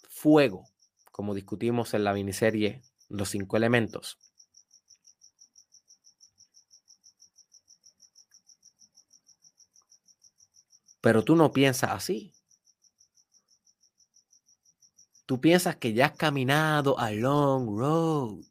fuego, 0.10 0.66
como 1.14 1.34
discutimos 1.34 1.94
en 1.94 2.04
la 2.04 2.14
miniserie 2.14 2.82
Los 3.08 3.30
cinco 3.30 3.56
elementos. 3.56 4.18
Pero 11.04 11.22
tú 11.22 11.36
no 11.36 11.52
piensas 11.52 11.92
así. 11.92 12.34
Tú 15.26 15.42
piensas 15.42 15.76
que 15.76 15.92
ya 15.92 16.06
has 16.06 16.12
caminado 16.14 16.98
a 16.98 17.12
long 17.12 17.78
road. 17.78 18.46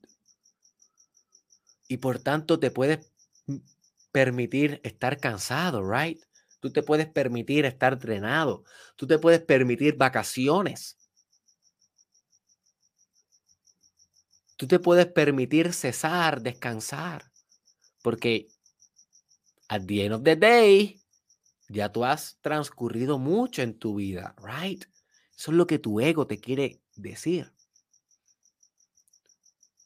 Y 1.89 1.97
por 1.97 2.19
tanto 2.19 2.59
te 2.59 2.71
puedes 2.71 3.11
permitir 4.13 4.83
estar 4.85 5.19
cansado, 5.19 5.83
right? 5.83 6.23
Tú 6.61 6.71
te 6.71 6.83
puedes 6.83 7.09
permitir 7.09 7.65
estar 7.65 7.99
drenado. 7.99 8.65
Tú 8.97 9.07
te 9.07 9.19
puedes 9.19 9.41
permitir 9.41 9.97
vacaciones. 9.97 10.99
Tú 14.57 14.67
te 14.67 14.79
puedes 14.79 15.07
permitir 15.07 15.73
cesar, 15.73 16.43
descansar. 16.43 17.33
Porque 18.03 18.49
at 19.69 19.87
the 19.87 20.05
end 20.05 20.15
of 20.15 20.23
the 20.23 20.37
day, 20.37 21.02
ya 21.73 21.91
tú 21.91 22.05
has 22.05 22.39
transcurrido 22.41 23.19
mucho 23.19 23.63
en 23.63 23.79
tu 23.79 23.97
vida, 23.97 24.35
right? 24.39 24.85
Eso 25.37 25.51
es 25.51 25.57
lo 25.57 25.67
que 25.67 25.79
tu 25.79 26.01
ego 26.01 26.27
te 26.27 26.39
quiere 26.39 26.81
decir. 26.95 27.53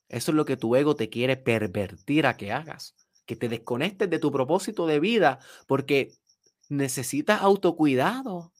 Eso 0.08 0.30
es 0.30 0.34
lo 0.34 0.44
que 0.44 0.56
tu 0.56 0.76
ego 0.76 0.96
te 0.96 1.08
quiere 1.08 1.36
pervertir 1.36 2.26
a 2.26 2.36
que 2.36 2.52
hagas. 2.52 2.94
Que 3.24 3.36
te 3.36 3.48
desconectes 3.48 4.08
de 4.10 4.18
tu 4.18 4.30
propósito 4.30 4.86
de 4.86 5.00
vida 5.00 5.38
porque 5.66 6.12
necesitas 6.68 7.40
autocuidado. 7.42 8.52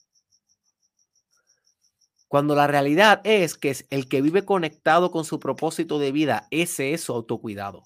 Cuando 2.28 2.54
la 2.54 2.66
realidad 2.66 3.20
es 3.24 3.56
que 3.56 3.76
el 3.90 4.08
que 4.08 4.22
vive 4.22 4.44
conectado 4.44 5.10
con 5.10 5.24
su 5.24 5.38
propósito 5.38 5.98
de 5.98 6.10
vida, 6.10 6.48
ese 6.50 6.92
es 6.92 7.02
su 7.02 7.12
autocuidado. 7.12 7.84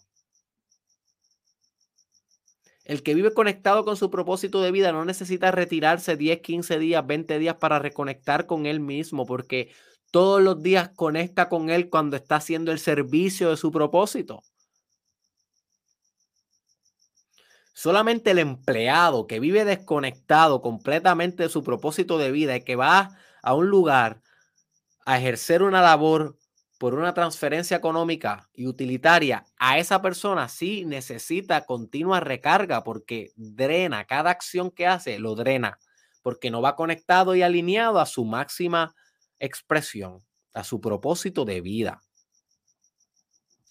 El 2.90 3.04
que 3.04 3.14
vive 3.14 3.32
conectado 3.32 3.84
con 3.84 3.96
su 3.96 4.10
propósito 4.10 4.60
de 4.62 4.72
vida 4.72 4.90
no 4.90 5.04
necesita 5.04 5.52
retirarse 5.52 6.16
10, 6.16 6.40
15 6.40 6.80
días, 6.80 7.06
20 7.06 7.38
días 7.38 7.54
para 7.54 7.78
reconectar 7.78 8.46
con 8.46 8.66
él 8.66 8.80
mismo, 8.80 9.26
porque 9.26 9.72
todos 10.10 10.42
los 10.42 10.60
días 10.60 10.90
conecta 10.96 11.48
con 11.48 11.70
él 11.70 11.88
cuando 11.88 12.16
está 12.16 12.34
haciendo 12.34 12.72
el 12.72 12.80
servicio 12.80 13.50
de 13.50 13.56
su 13.56 13.70
propósito. 13.70 14.42
Solamente 17.74 18.32
el 18.32 18.40
empleado 18.40 19.28
que 19.28 19.38
vive 19.38 19.64
desconectado 19.64 20.60
completamente 20.60 21.44
de 21.44 21.48
su 21.48 21.62
propósito 21.62 22.18
de 22.18 22.32
vida 22.32 22.56
y 22.56 22.64
que 22.64 22.74
va 22.74 23.16
a 23.40 23.54
un 23.54 23.68
lugar 23.68 24.20
a 25.06 25.16
ejercer 25.16 25.62
una 25.62 25.80
labor 25.80 26.39
por 26.80 26.94
una 26.94 27.12
transferencia 27.12 27.76
económica 27.76 28.48
y 28.54 28.66
utilitaria, 28.66 29.44
a 29.58 29.78
esa 29.78 30.00
persona 30.00 30.48
sí 30.48 30.86
necesita 30.86 31.66
continua 31.66 32.20
recarga 32.20 32.82
porque 32.84 33.34
drena, 33.36 34.06
cada 34.06 34.30
acción 34.30 34.70
que 34.70 34.86
hace 34.86 35.18
lo 35.18 35.34
drena, 35.34 35.78
porque 36.22 36.50
no 36.50 36.62
va 36.62 36.76
conectado 36.76 37.34
y 37.34 37.42
alineado 37.42 38.00
a 38.00 38.06
su 38.06 38.24
máxima 38.24 38.94
expresión, 39.38 40.24
a 40.54 40.64
su 40.64 40.80
propósito 40.80 41.44
de 41.44 41.60
vida. 41.60 42.00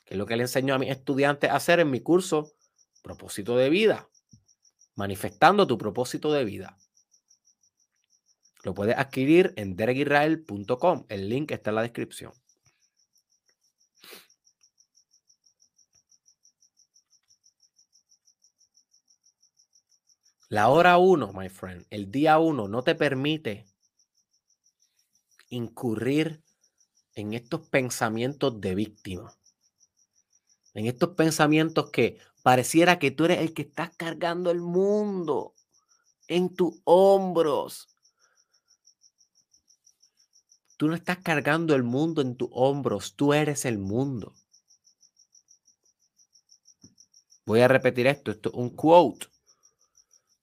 Que 0.05 0.13
es 0.13 0.17
lo 0.19 0.27
que 0.27 0.35
le 0.35 0.43
enseño 0.43 0.75
a 0.75 0.77
mis 0.77 0.91
estudiantes 0.91 1.49
a 1.49 1.55
hacer 1.55 1.79
en 1.79 1.89
mi 1.89 2.01
curso, 2.01 2.51
propósito 3.01 3.57
de 3.57 3.71
vida, 3.71 4.07
manifestando 4.95 5.65
tu 5.65 5.79
propósito 5.79 6.31
de 6.31 6.45
vida. 6.45 6.77
Lo 8.63 8.75
puedes 8.75 8.95
adquirir 8.95 9.51
en 9.55 9.75
derekisrael.com. 9.75 11.05
El 11.09 11.27
link 11.27 11.49
está 11.49 11.71
en 11.71 11.75
la 11.75 11.81
descripción. 11.81 12.33
La 20.51 20.69
hora 20.69 20.97
uno, 20.97 21.31
my 21.31 21.47
friend, 21.47 21.85
el 21.91 22.09
día 22.09 22.39
uno 22.39 22.67
no 22.67 22.81
te 22.81 22.95
permite 22.95 23.67
incurrir 25.49 26.43
en 27.13 27.35
estos 27.35 27.67
pensamientos 27.67 28.59
de 28.59 28.73
víctima, 28.73 29.37
en 30.73 30.87
estos 30.87 31.09
pensamientos 31.09 31.91
que 31.91 32.17
pareciera 32.41 32.97
que 32.97 33.11
tú 33.11 33.25
eres 33.25 33.41
el 33.41 33.53
que 33.53 33.61
estás 33.61 33.91
cargando 33.95 34.49
el 34.49 34.59
mundo 34.59 35.53
en 36.27 36.55
tus 36.55 36.81
hombros. 36.83 37.87
Tú 40.77 40.87
no 40.87 40.95
estás 40.95 41.19
cargando 41.19 41.75
el 41.75 41.83
mundo 41.83 42.23
en 42.23 42.35
tus 42.35 42.49
hombros, 42.53 43.15
tú 43.15 43.35
eres 43.35 43.65
el 43.65 43.77
mundo. 43.77 44.33
Voy 47.45 47.61
a 47.61 47.67
repetir 47.67 48.07
esto, 48.07 48.31
esto 48.31 48.49
es 48.49 48.55
un 48.55 48.71
quote. 48.71 49.27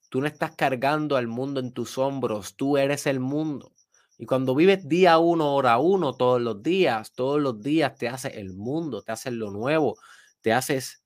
Tú 0.08 0.20
no 0.20 0.26
estás 0.26 0.54
cargando 0.56 1.16
al 1.16 1.26
mundo 1.26 1.60
en 1.60 1.72
tus 1.72 1.98
hombros, 1.98 2.54
tú 2.56 2.76
eres 2.76 3.06
el 3.06 3.20
mundo. 3.20 3.72
Y 4.18 4.26
cuando 4.26 4.54
vives 4.54 4.88
día 4.88 5.18
uno, 5.18 5.54
hora 5.54 5.78
uno, 5.78 6.14
todos 6.14 6.40
los 6.40 6.62
días, 6.62 7.12
todos 7.12 7.40
los 7.40 7.60
días 7.62 7.96
te 7.96 8.08
hace 8.08 8.40
el 8.40 8.54
mundo, 8.54 9.02
te 9.02 9.12
haces 9.12 9.32
lo 9.32 9.50
nuevo, 9.50 9.98
te 10.40 10.52
haces 10.52 11.02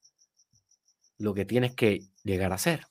lo 1.18 1.34
que 1.34 1.44
tienes 1.44 1.74
que 1.74 2.05
llegar 2.22 2.53
a 2.53 2.59
ser. 2.59 2.86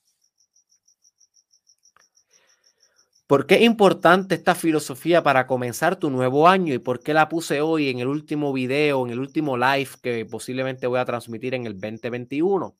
¿Por 3.29 3.45
qué 3.45 3.55
es 3.55 3.61
importante 3.61 4.33
esta 4.33 4.55
filosofía 4.55 5.21
para 5.21 5.45
comenzar 5.45 5.97
tu 5.97 6.09
nuevo 6.09 6.47
año 6.47 6.73
y 6.73 6.79
por 6.79 6.99
qué 6.99 7.13
la 7.13 7.29
puse 7.29 7.61
hoy 7.61 7.89
en 7.89 7.99
el 7.99 8.07
último 8.07 8.51
video, 8.51 9.05
en 9.05 9.11
el 9.11 9.19
último 9.19 9.55
live 9.55 9.89
que 10.01 10.25
posiblemente 10.25 10.87
voy 10.87 10.99
a 10.99 11.05
transmitir 11.05 11.53
en 11.53 11.67
el 11.67 11.79
2021? 11.79 12.75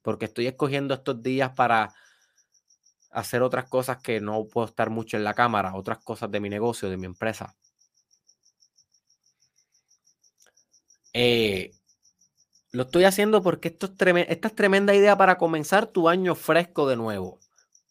Porque 0.00 0.24
estoy 0.24 0.46
escogiendo 0.46 0.94
estos 0.94 1.22
días 1.22 1.50
para 1.54 1.94
hacer 3.10 3.42
otras 3.42 3.68
cosas 3.68 3.98
que 4.02 4.20
no 4.20 4.46
puedo 4.46 4.66
estar 4.66 4.90
mucho 4.90 5.16
en 5.16 5.24
la 5.24 5.34
cámara, 5.34 5.74
otras 5.74 5.98
cosas 5.98 6.30
de 6.30 6.40
mi 6.40 6.48
negocio, 6.48 6.88
de 6.88 6.96
mi 6.96 7.06
empresa. 7.06 7.56
Eh, 11.12 11.72
lo 12.72 12.84
estoy 12.84 13.04
haciendo 13.04 13.42
porque 13.42 13.68
esto 13.68 13.86
es 13.86 13.92
esta 14.28 14.48
es 14.48 14.54
tremenda 14.54 14.94
idea 14.94 15.16
para 15.16 15.38
comenzar 15.38 15.86
tu 15.86 16.08
año 16.08 16.34
fresco 16.34 16.88
de 16.88 16.96
nuevo. 16.96 17.40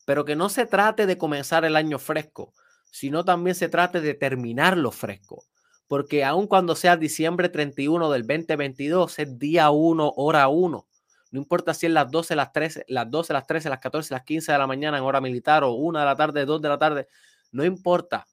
Pero 0.05 0.25
que 0.25 0.35
no 0.35 0.49
se 0.49 0.65
trate 0.65 1.05
de 1.05 1.17
comenzar 1.17 1.65
el 1.65 1.75
año 1.75 1.99
fresco, 1.99 2.53
sino 2.91 3.25
también 3.25 3.55
se 3.55 3.69
trate 3.69 4.01
de 4.01 4.13
terminarlo 4.13 4.91
fresco. 4.91 5.45
Porque 5.87 6.23
aun 6.23 6.47
cuando 6.47 6.75
sea 6.75 6.97
diciembre 6.97 7.49
31 7.49 8.09
del 8.09 8.21
2022, 8.25 9.19
es 9.19 9.37
día 9.39 9.69
1, 9.69 10.13
hora 10.15 10.47
1. 10.47 10.87
No 11.31 11.39
importa 11.39 11.73
si 11.73 11.85
es 11.85 11.91
las 11.91 12.09
12, 12.09 12.35
las 12.35 12.51
13, 12.51 12.85
las 12.87 13.09
12, 13.09 13.33
las 13.33 13.45
13, 13.45 13.69
las 13.69 13.79
14, 13.79 14.13
las 14.13 14.23
15 14.23 14.51
de 14.51 14.57
la 14.57 14.67
mañana 14.67 14.97
en 14.97 15.03
hora 15.03 15.21
militar 15.21 15.63
o 15.63 15.73
1 15.73 15.99
de 15.99 16.05
la 16.05 16.15
tarde, 16.15 16.45
2 16.45 16.61
de 16.61 16.69
la 16.69 16.77
tarde. 16.77 17.07
No 17.51 17.63
importa. 17.63 18.27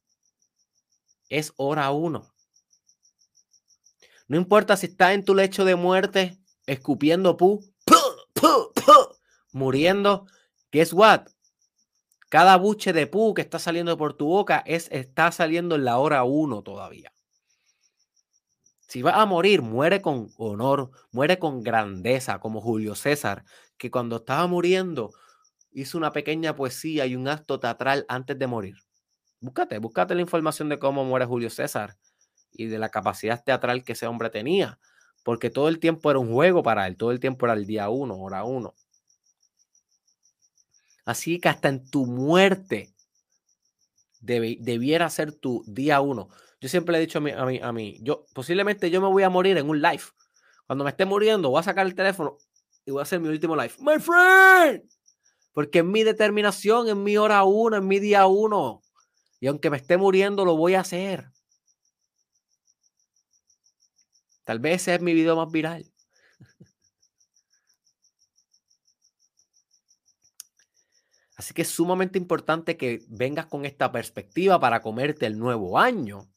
Es 1.29 1.53
hora 1.57 1.91
1. 1.91 2.33
No 4.29 4.37
importa 4.37 4.77
si 4.77 4.87
estás 4.87 5.13
en 5.13 5.25
tu 5.25 5.35
lecho 5.35 5.65
de 5.65 5.77
muerte, 5.77 6.39
escupiendo 6.67 7.37
pu, 7.37 7.61
muriendo. 9.53 10.27
Guess 10.73 10.93
what? 10.93 11.29
Cada 12.29 12.57
buche 12.57 12.93
de 12.93 13.07
pu 13.07 13.35
que 13.35 13.43
está 13.43 13.59
saliendo 13.59 13.97
por 13.97 14.15
tu 14.15 14.27
boca 14.27 14.63
es, 14.67 14.89
está 14.91 15.31
saliendo 15.31 15.77
en 15.77 15.85
la 15.85 15.99
hora 15.99 16.25
1 16.25 16.63
todavía. 16.63 17.13
Si 18.89 19.03
vas 19.03 19.17
a 19.17 19.27
morir, 19.27 19.63
muere 19.63 20.01
con 20.01 20.29
honor, 20.37 20.91
muere 21.11 21.39
con 21.39 21.63
grandeza, 21.63 22.39
como 22.39 22.61
Julio 22.61 22.95
César, 22.95 23.45
que 23.77 23.91
cuando 23.91 24.17
estaba 24.17 24.47
muriendo 24.47 25.13
hizo 25.73 25.99
una 25.99 26.13
pequeña 26.13 26.55
poesía 26.55 27.07
y 27.07 27.17
un 27.17 27.29
acto 27.29 27.61
teatral 27.61 28.07
antes 28.09 28.39
de 28.39 28.47
morir. 28.47 28.77
Búscate, 29.41 29.79
búscate 29.79 30.15
la 30.15 30.23
información 30.23 30.69
de 30.69 30.79
cómo 30.79 31.05
muere 31.05 31.27
Julio 31.27 31.51
César 31.51 31.97
y 32.53 32.67
de 32.67 32.79
la 32.79 32.89
capacidad 32.89 33.43
teatral 33.45 33.85
que 33.85 33.93
ese 33.93 34.07
hombre 34.07 34.31
tenía, 34.31 34.79
porque 35.25 35.51
todo 35.51 35.69
el 35.69 35.79
tiempo 35.81 36.11
era 36.11 36.19
un 36.21 36.33
juego 36.33 36.63
para 36.63 36.87
él, 36.87 36.97
todo 36.97 37.11
el 37.11 37.21
tiempo 37.21 37.47
era 37.47 37.55
el 37.55 37.67
día 37.67 37.91
uno, 37.91 38.17
hora 38.17 38.45
uno. 38.45 38.75
Así 41.05 41.39
que 41.41 41.49
hasta 41.49 41.69
en 41.69 41.89
tu 41.89 42.07
muerte 42.07 42.95
debiera 44.21 45.09
ser 45.11 45.33
tu 45.33 45.63
día 45.67 46.01
uno. 46.01 46.29
Yo 46.61 46.69
siempre 46.69 46.93
le 46.93 46.99
he 46.99 47.01
dicho 47.03 47.19
a 47.19 47.21
mí, 47.21 47.31
a 47.33 47.45
mí, 47.45 47.61
a 47.63 47.73
mí, 47.73 47.99
yo 48.03 48.25
posiblemente 48.33 48.91
yo 48.91 49.01
me 49.01 49.09
voy 49.09 49.23
a 49.23 49.31
morir 49.31 49.59
en 49.59 49.69
un 49.69 49.81
live. 49.83 50.03
Cuando 50.67 50.85
me 50.85 50.91
esté 50.91 51.05
muriendo, 51.05 51.51
voy 51.51 51.61
a 51.61 51.63
sacar 51.63 51.87
el 51.87 51.95
teléfono 51.95 52.39
y 52.85 52.91
voy 52.91 53.01
a 53.01 53.03
hacer 53.03 53.21
mi 53.21 53.29
último 53.29 53.55
live. 53.55 53.75
My 53.81 54.01
friend. 54.01 54.83
Porque 55.53 55.81
es 55.81 55.85
mi 55.85 56.03
determinación, 56.03 56.89
en 56.89 57.03
mi 57.03 57.17
hora 57.17 57.45
uno, 57.45 57.77
en 57.77 57.87
mi 57.87 57.99
día 57.99 58.27
uno. 58.27 58.83
Y 59.39 59.49
aunque 59.49 59.71
me 59.71 59.77
esté 59.77 59.97
muriendo, 59.97 60.45
lo 60.45 60.57
voy 60.57 60.75
a 60.75 60.81
hacer. 60.81 61.31
Tal 64.45 64.61
vez 64.61 64.83
ese 64.83 64.95
es 64.95 65.03
mi 65.03 65.13
video 65.13 65.37
más 65.37 65.51
viral. 65.51 65.93
Así 71.37 71.53
que 71.53 71.63
es 71.63 71.69
sumamente 71.69 72.19
importante 72.19 72.77
que 72.79 73.05
vengas 73.09 73.47
con 73.47 73.67
esta 73.67 73.93
perspectiva 73.93 74.59
para 74.59 74.81
comerte 74.81 75.27
el 75.27 75.39
nuevo 75.39 75.79
año 75.79 76.31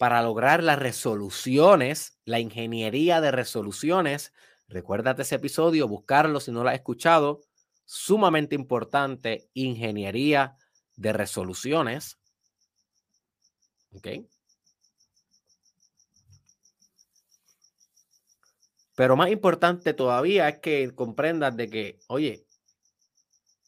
para 0.00 0.22
lograr 0.22 0.62
las 0.62 0.78
resoluciones, 0.78 2.18
la 2.24 2.40
ingeniería 2.40 3.20
de 3.20 3.30
resoluciones. 3.30 4.32
Recuérdate 4.66 5.20
ese 5.20 5.34
episodio, 5.34 5.86
buscarlo 5.88 6.40
si 6.40 6.50
no 6.52 6.62
lo 6.62 6.70
has 6.70 6.76
escuchado. 6.76 7.42
Sumamente 7.84 8.54
importante, 8.54 9.50
ingeniería 9.52 10.56
de 10.96 11.12
resoluciones. 11.12 12.18
¿Ok? 13.92 14.08
Pero 18.94 19.16
más 19.16 19.30
importante 19.30 19.92
todavía 19.92 20.48
es 20.48 20.60
que 20.60 20.94
comprendas 20.94 21.54
de 21.58 21.68
que, 21.68 22.00
oye, 22.06 22.46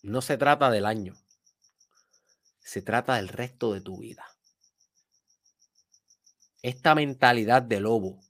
no 0.02 0.22
se 0.22 0.38
trata 0.38 0.70
del 0.70 0.86
año, 0.86 1.12
se 2.60 2.80
trata 2.80 3.16
del 3.16 3.28
resto 3.28 3.74
de 3.74 3.82
tu 3.82 3.98
vida 3.98 4.31
esta 6.62 6.94
mentalidad 6.94 7.62
de 7.62 7.80
lobo, 7.80 8.20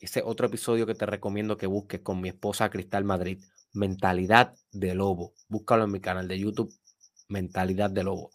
ese 0.00 0.22
otro 0.24 0.46
episodio 0.46 0.86
que 0.86 0.94
te 0.94 1.06
recomiendo 1.06 1.56
que 1.56 1.66
busques 1.66 2.00
con 2.00 2.20
mi 2.20 2.30
esposa 2.30 2.70
Cristal 2.70 3.04
Madrid, 3.04 3.42
mentalidad 3.72 4.54
de 4.72 4.94
lobo. 4.94 5.34
Búscalo 5.48 5.84
en 5.84 5.92
mi 5.92 6.00
canal 6.00 6.26
de 6.26 6.38
YouTube, 6.38 6.74
mentalidad 7.28 7.90
de 7.90 8.04
lobo. 8.04 8.30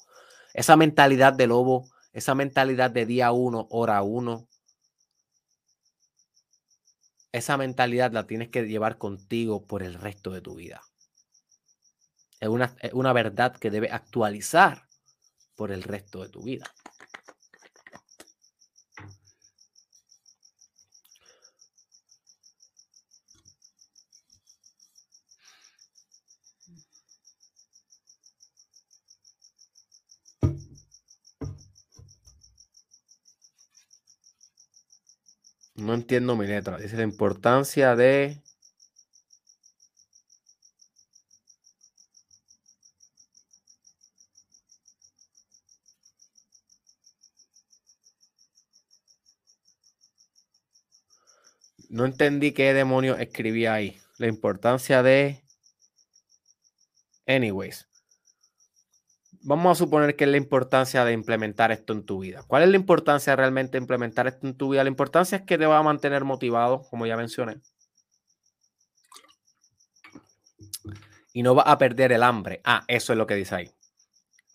Esa 0.54 0.76
mentalidad 0.76 1.34
de 1.34 1.48
lobo, 1.48 1.90
esa 2.14 2.36
mentalidad 2.36 2.92
de 2.92 3.06
día 3.06 3.32
uno, 3.32 3.68
hora 3.72 4.02
uno, 4.04 4.48
esa 7.32 7.58
mentalidad 7.58 8.12
la 8.12 8.28
tienes 8.28 8.50
que 8.50 8.64
llevar 8.68 8.98
contigo 8.98 9.66
por 9.66 9.84
el 9.84 9.96
resto 9.96 10.32
de 10.32 10.42
tu 10.42 10.56
vida. 10.56 10.82
Es 12.40 12.50
una, 12.50 12.76
es 12.80 12.94
una 12.94 13.14
verdad 13.14 13.56
que 13.56 13.72
debe 13.72 13.90
actualizar 13.90 14.88
por 15.56 15.72
el 15.72 15.84
resto 15.84 16.22
de 16.22 16.30
tu 16.30 16.44
vida. 16.44 16.74
No 35.82 35.96
entiendo 35.96 36.36
mi 36.36 36.46
letra. 36.46 36.78
Dice 36.78 36.96
la 36.96 37.04
importancia 37.04 37.96
de... 37.96 38.40
No 51.90 52.06
entendí 52.06 52.52
qué 52.54 52.74
demonio 52.74 53.18
escribía 53.18 53.74
ahí. 53.74 54.00
La 54.20 54.28
importancia 54.28 55.02
de... 55.02 55.44
Anyways 57.26 57.91
vamos 59.44 59.72
a 59.72 59.76
suponer 59.76 60.16
que 60.16 60.26
es 60.26 60.30
la 60.30 60.38
importancia 60.38 61.04
de 61.06 61.14
implementar 61.14 61.72
esto 61.72 61.94
en 61.94 62.06
tu 62.06 62.20
vida. 62.20 62.44
¿Cuál 62.48 62.64
es 62.64 62.70
la 62.70 62.76
importancia 62.76 63.36
realmente 63.36 63.74
de 63.74 63.80
implementar 63.80 64.28
esto 64.28 64.48
en 64.48 64.56
tu 64.56 64.70
vida? 64.70 64.84
La 64.84 64.90
importancia 64.90 65.38
es 65.38 65.44
que 65.44 65.58
te 65.58 65.66
va 65.66 65.78
a 65.78 65.84
mantener 65.84 66.24
motivado, 66.24 66.84
como 66.90 67.06
ya 67.06 67.18
mencioné. 67.18 67.62
Y 71.34 71.44
no 71.44 71.56
va 71.56 71.64
a 71.64 71.78
perder 71.78 72.12
el 72.12 72.24
hambre. 72.24 72.62
Ah, 72.64 72.84
eso 72.88 73.14
es 73.14 73.18
lo 73.18 73.26
que 73.26 73.36
dice 73.36 73.56
ahí. 73.56 73.72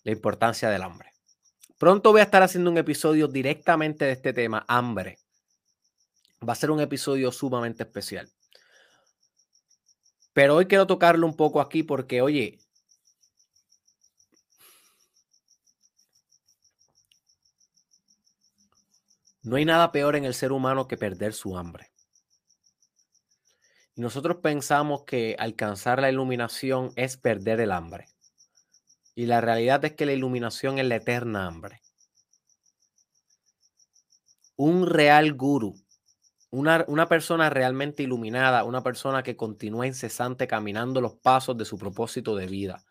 La 0.03 0.11
importancia 0.11 0.69
del 0.69 0.83
hambre. 0.83 1.11
Pronto 1.77 2.11
voy 2.11 2.21
a 2.21 2.25
estar 2.25 2.43
haciendo 2.43 2.71
un 2.71 2.77
episodio 2.77 3.27
directamente 3.27 4.05
de 4.05 4.11
este 4.11 4.33
tema, 4.33 4.65
hambre. 4.67 5.19
Va 6.47 6.53
a 6.53 6.55
ser 6.55 6.71
un 6.71 6.79
episodio 6.79 7.31
sumamente 7.31 7.83
especial. 7.83 8.29
Pero 10.33 10.55
hoy 10.55 10.67
quiero 10.67 10.85
tocarlo 10.85 11.25
un 11.25 11.35
poco 11.35 11.61
aquí 11.61 11.81
porque, 11.81 12.21
oye, 12.21 12.59
No 19.47 19.55
hay 19.55 19.63
nada 19.63 19.93
peor 19.93 20.17
en 20.17 20.25
el 20.25 20.33
ser 20.33 20.51
humano 20.51 20.89
que 20.89 20.97
perder 20.97 21.31
su 21.31 21.57
hambre. 21.57 21.89
Y 23.95 24.01
nosotros 24.01 24.39
pensamos 24.43 25.03
que 25.03 25.37
alcanzar 25.39 26.01
la 26.01 26.11
iluminación 26.11 26.91
es 26.97 27.15
perder 27.15 27.61
el 27.61 27.71
hambre. 27.71 28.09
Y 29.15 29.25
la 29.25 29.39
realidad 29.39 29.85
es 29.85 29.93
que 29.93 30.05
la 30.05 30.11
iluminación 30.11 30.79
es 30.79 30.85
la 30.85 30.97
eterna 30.97 31.47
hambre. 31.47 31.81
Un 34.57 34.85
real 34.85 35.33
guru, 35.33 35.75
una, 36.49 36.83
una, 36.89 37.07
persona 37.07 37.49
realmente 37.49 38.03
iluminada, 38.03 38.65
una 38.65 38.83
persona 38.83 39.23
que 39.23 39.37
continúa 39.37 39.87
incesante 39.87 40.45
caminando 40.45 40.99
los 40.99 41.15
pasos 41.15 41.57
de 41.57 41.63
su 41.63 41.77
propósito 41.77 42.35
de 42.35 42.47
vida. 42.47 42.83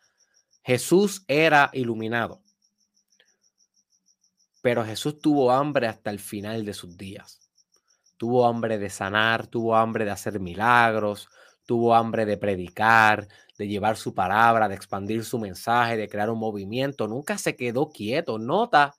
Jesús 0.62 1.22
era 1.28 1.68
iluminado, 1.74 2.40
pero 4.66 4.84
Jesús 4.84 5.20
tuvo 5.20 5.52
hambre 5.52 5.86
hasta 5.86 6.10
el 6.10 6.18
final 6.18 6.64
de 6.64 6.74
sus 6.74 6.96
días. 6.96 7.38
Tuvo 8.16 8.48
hambre 8.48 8.78
de 8.78 8.90
sanar, 8.90 9.46
tuvo 9.46 9.76
hambre 9.76 10.04
de 10.04 10.10
hacer 10.10 10.40
milagros, 10.40 11.28
tuvo 11.66 11.94
hambre 11.94 12.26
de 12.26 12.36
predicar, 12.36 13.28
de 13.56 13.68
llevar 13.68 13.96
su 13.96 14.12
palabra, 14.12 14.68
de 14.68 14.74
expandir 14.74 15.24
su 15.24 15.38
mensaje, 15.38 15.96
de 15.96 16.08
crear 16.08 16.30
un 16.30 16.40
movimiento. 16.40 17.06
Nunca 17.06 17.38
se 17.38 17.54
quedó 17.54 17.90
quieto. 17.90 18.40
Nota 18.40 18.96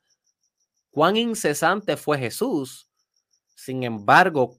cuán 0.90 1.18
incesante 1.18 1.98
fue 1.98 2.18
Jesús. 2.18 2.88
Sin 3.54 3.84
embargo, 3.84 4.58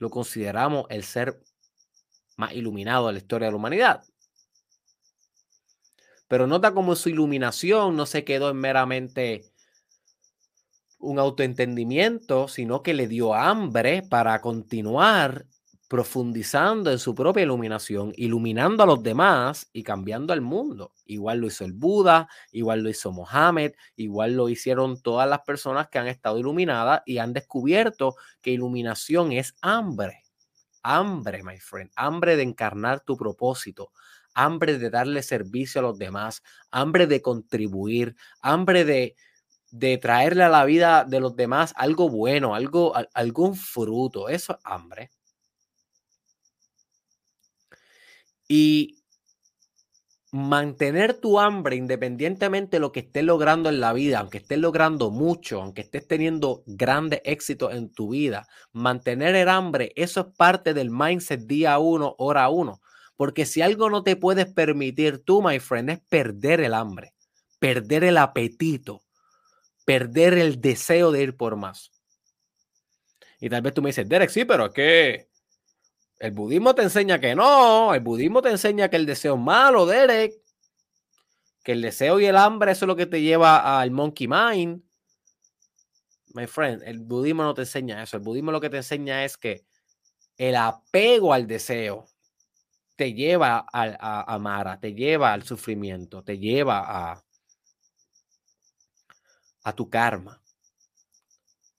lo 0.00 0.10
consideramos 0.10 0.86
el 0.90 1.04
ser 1.04 1.40
más 2.36 2.52
iluminado 2.52 3.06
de 3.06 3.12
la 3.12 3.18
historia 3.20 3.46
de 3.46 3.52
la 3.52 3.58
humanidad. 3.58 4.02
Pero 6.26 6.48
nota 6.48 6.74
cómo 6.74 6.96
su 6.96 7.10
iluminación 7.10 7.94
no 7.94 8.06
se 8.06 8.24
quedó 8.24 8.50
en 8.50 8.56
meramente 8.56 9.52
un 10.98 11.18
autoentendimiento, 11.18 12.48
sino 12.48 12.82
que 12.82 12.94
le 12.94 13.06
dio 13.06 13.34
hambre 13.34 14.02
para 14.02 14.40
continuar 14.40 15.46
profundizando 15.88 16.92
en 16.92 16.98
su 16.98 17.14
propia 17.14 17.44
iluminación, 17.44 18.12
iluminando 18.16 18.82
a 18.82 18.86
los 18.86 19.02
demás 19.02 19.70
y 19.72 19.82
cambiando 19.82 20.34
al 20.34 20.42
mundo. 20.42 20.92
Igual 21.06 21.38
lo 21.38 21.46
hizo 21.46 21.64
el 21.64 21.72
Buda, 21.72 22.28
igual 22.52 22.82
lo 22.82 22.90
hizo 22.90 23.10
Mohammed, 23.10 23.72
igual 23.96 24.34
lo 24.36 24.50
hicieron 24.50 25.00
todas 25.00 25.28
las 25.28 25.40
personas 25.40 25.88
que 25.88 25.98
han 25.98 26.06
estado 26.06 26.38
iluminadas 26.38 27.00
y 27.06 27.18
han 27.18 27.32
descubierto 27.32 28.16
que 28.42 28.50
iluminación 28.50 29.32
es 29.32 29.54
hambre. 29.62 30.24
Hambre, 30.82 31.42
my 31.42 31.58
friend, 31.58 31.90
hambre 31.96 32.36
de 32.36 32.42
encarnar 32.42 33.00
tu 33.00 33.16
propósito, 33.16 33.90
hambre 34.34 34.78
de 34.78 34.90
darle 34.90 35.22
servicio 35.22 35.80
a 35.80 35.82
los 35.82 35.98
demás, 35.98 36.42
hambre 36.70 37.06
de 37.06 37.22
contribuir, 37.22 38.14
hambre 38.42 38.84
de, 38.84 39.16
de 39.70 39.98
traerle 39.98 40.44
a 40.44 40.48
la 40.48 40.64
vida 40.64 41.04
de 41.04 41.20
los 41.20 41.36
demás 41.36 41.72
algo 41.76 42.08
bueno, 42.08 42.54
algo, 42.54 42.94
algún 43.14 43.54
fruto. 43.56 44.28
Eso 44.28 44.54
es 44.54 44.58
hambre. 44.64 45.10
Y 48.48 48.98
mantener 50.30 51.14
tu 51.14 51.38
hambre 51.40 51.76
independientemente 51.76 52.76
de 52.76 52.80
lo 52.80 52.92
que 52.92 53.00
estés 53.00 53.24
logrando 53.24 53.68
en 53.68 53.80
la 53.80 53.92
vida, 53.92 54.18
aunque 54.20 54.38
estés 54.38 54.58
logrando 54.58 55.10
mucho, 55.10 55.62
aunque 55.62 55.82
estés 55.82 56.06
teniendo 56.06 56.62
grandes 56.66 57.20
éxitos 57.24 57.74
en 57.74 57.90
tu 57.92 58.10
vida, 58.10 58.46
mantener 58.72 59.34
el 59.34 59.48
hambre, 59.48 59.92
eso 59.96 60.20
es 60.20 60.36
parte 60.36 60.74
del 60.74 60.90
mindset 60.90 61.46
día 61.46 61.78
uno, 61.78 62.14
hora 62.18 62.48
uno. 62.50 62.80
Porque 63.16 63.46
si 63.46 63.62
algo 63.62 63.90
no 63.90 64.02
te 64.04 64.16
puedes 64.16 64.46
permitir 64.46 65.24
tú, 65.24 65.42
my 65.42 65.58
friend, 65.58 65.90
es 65.90 66.00
perder 66.08 66.60
el 66.60 66.74
hambre, 66.74 67.14
perder 67.58 68.04
el 68.04 68.18
apetito 68.18 69.02
perder 69.88 70.34
el 70.34 70.60
deseo 70.60 71.10
de 71.12 71.22
ir 71.22 71.34
por 71.38 71.56
más. 71.56 71.90
Y 73.40 73.48
tal 73.48 73.62
vez 73.62 73.72
tú 73.72 73.80
me 73.80 73.88
dices, 73.88 74.06
Derek, 74.06 74.28
sí, 74.28 74.44
pero 74.44 74.66
es 74.66 74.72
que 74.74 75.30
el 76.18 76.32
budismo 76.32 76.74
te 76.74 76.82
enseña 76.82 77.18
que 77.18 77.34
no, 77.34 77.94
el 77.94 78.00
budismo 78.00 78.42
te 78.42 78.50
enseña 78.50 78.90
que 78.90 78.96
el 78.96 79.06
deseo 79.06 79.36
es 79.36 79.40
malo, 79.40 79.86
Derek, 79.86 80.34
que 81.64 81.72
el 81.72 81.80
deseo 81.80 82.20
y 82.20 82.26
el 82.26 82.36
hambre 82.36 82.72
eso 82.72 82.84
es 82.84 82.86
lo 82.86 82.96
que 82.96 83.06
te 83.06 83.22
lleva 83.22 83.80
al 83.80 83.90
monkey 83.90 84.28
mind. 84.28 84.82
My 86.34 86.46
friend, 86.46 86.82
el 86.84 86.98
budismo 86.98 87.44
no 87.44 87.54
te 87.54 87.62
enseña 87.62 88.02
eso, 88.02 88.18
el 88.18 88.22
budismo 88.22 88.52
lo 88.52 88.60
que 88.60 88.68
te 88.68 88.76
enseña 88.76 89.24
es 89.24 89.38
que 89.38 89.64
el 90.36 90.54
apego 90.54 91.32
al 91.32 91.46
deseo 91.46 92.04
te 92.94 93.14
lleva 93.14 93.64
a, 93.72 94.34
a 94.34 94.38
Mara, 94.38 94.78
te 94.78 94.92
lleva 94.92 95.32
al 95.32 95.44
sufrimiento, 95.44 96.22
te 96.22 96.38
lleva 96.38 96.84
a, 96.86 97.24
a 99.68 99.74
tu 99.74 99.90
karma. 99.90 100.40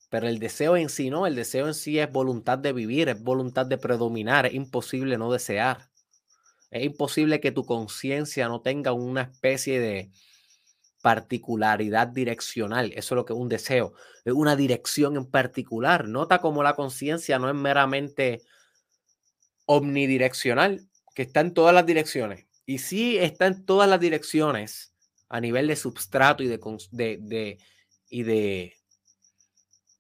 Pero 0.10 0.28
el 0.28 0.40
deseo 0.40 0.78
en 0.78 0.90
sí 0.90 1.10
no, 1.10 1.28
el 1.28 1.36
deseo 1.36 1.68
en 1.68 1.74
sí 1.74 2.00
es 2.00 2.12
voluntad 2.12 2.58
de 2.58 2.74
vivir, 2.74 3.10
es 3.10 3.22
voluntad 3.22 3.66
de 3.66 3.78
predominar, 3.78 4.46
es 4.46 4.54
imposible 4.54 5.18
no 5.18 5.32
desear. 5.32 5.90
Es 6.72 6.84
imposible 6.84 7.40
que 7.40 7.52
tu 7.52 7.66
conciencia 7.66 8.48
no 8.48 8.62
tenga 8.62 8.94
una 8.94 9.22
especie 9.24 9.80
de 9.80 10.12
particularidad 11.02 12.08
direccional. 12.08 12.92
Eso 12.96 13.16
es 13.16 13.18
lo 13.18 13.26
que 13.26 13.34
es 13.34 13.40
un 13.40 13.50
deseo, 13.50 13.94
es 14.26 14.34
una 14.34 14.56
dirección 14.56 15.16
en 15.16 15.26
particular. 15.26 16.08
Nota 16.08 16.42
como 16.42 16.64
la 16.64 16.76
conciencia 16.76 17.40
no 17.40 17.50
es 17.50 17.56
meramente 17.56 18.42
omnidireccional, 19.66 20.88
que 21.16 21.24
está 21.24 21.42
en 21.42 21.54
todas 21.54 21.74
las 21.74 21.86
direcciones. 21.86 22.48
Y 22.66 22.80
sí 22.80 23.18
está 23.18 23.48
en 23.48 23.66
todas 23.66 23.90
las 23.90 24.00
direcciones 24.00 24.94
a 25.28 25.40
nivel 25.40 25.68
de 25.68 25.76
substrato 25.76 26.44
y 26.44 26.48
de, 26.48 26.60
de 26.92 27.58
y 28.10 28.24
de, 28.24 28.74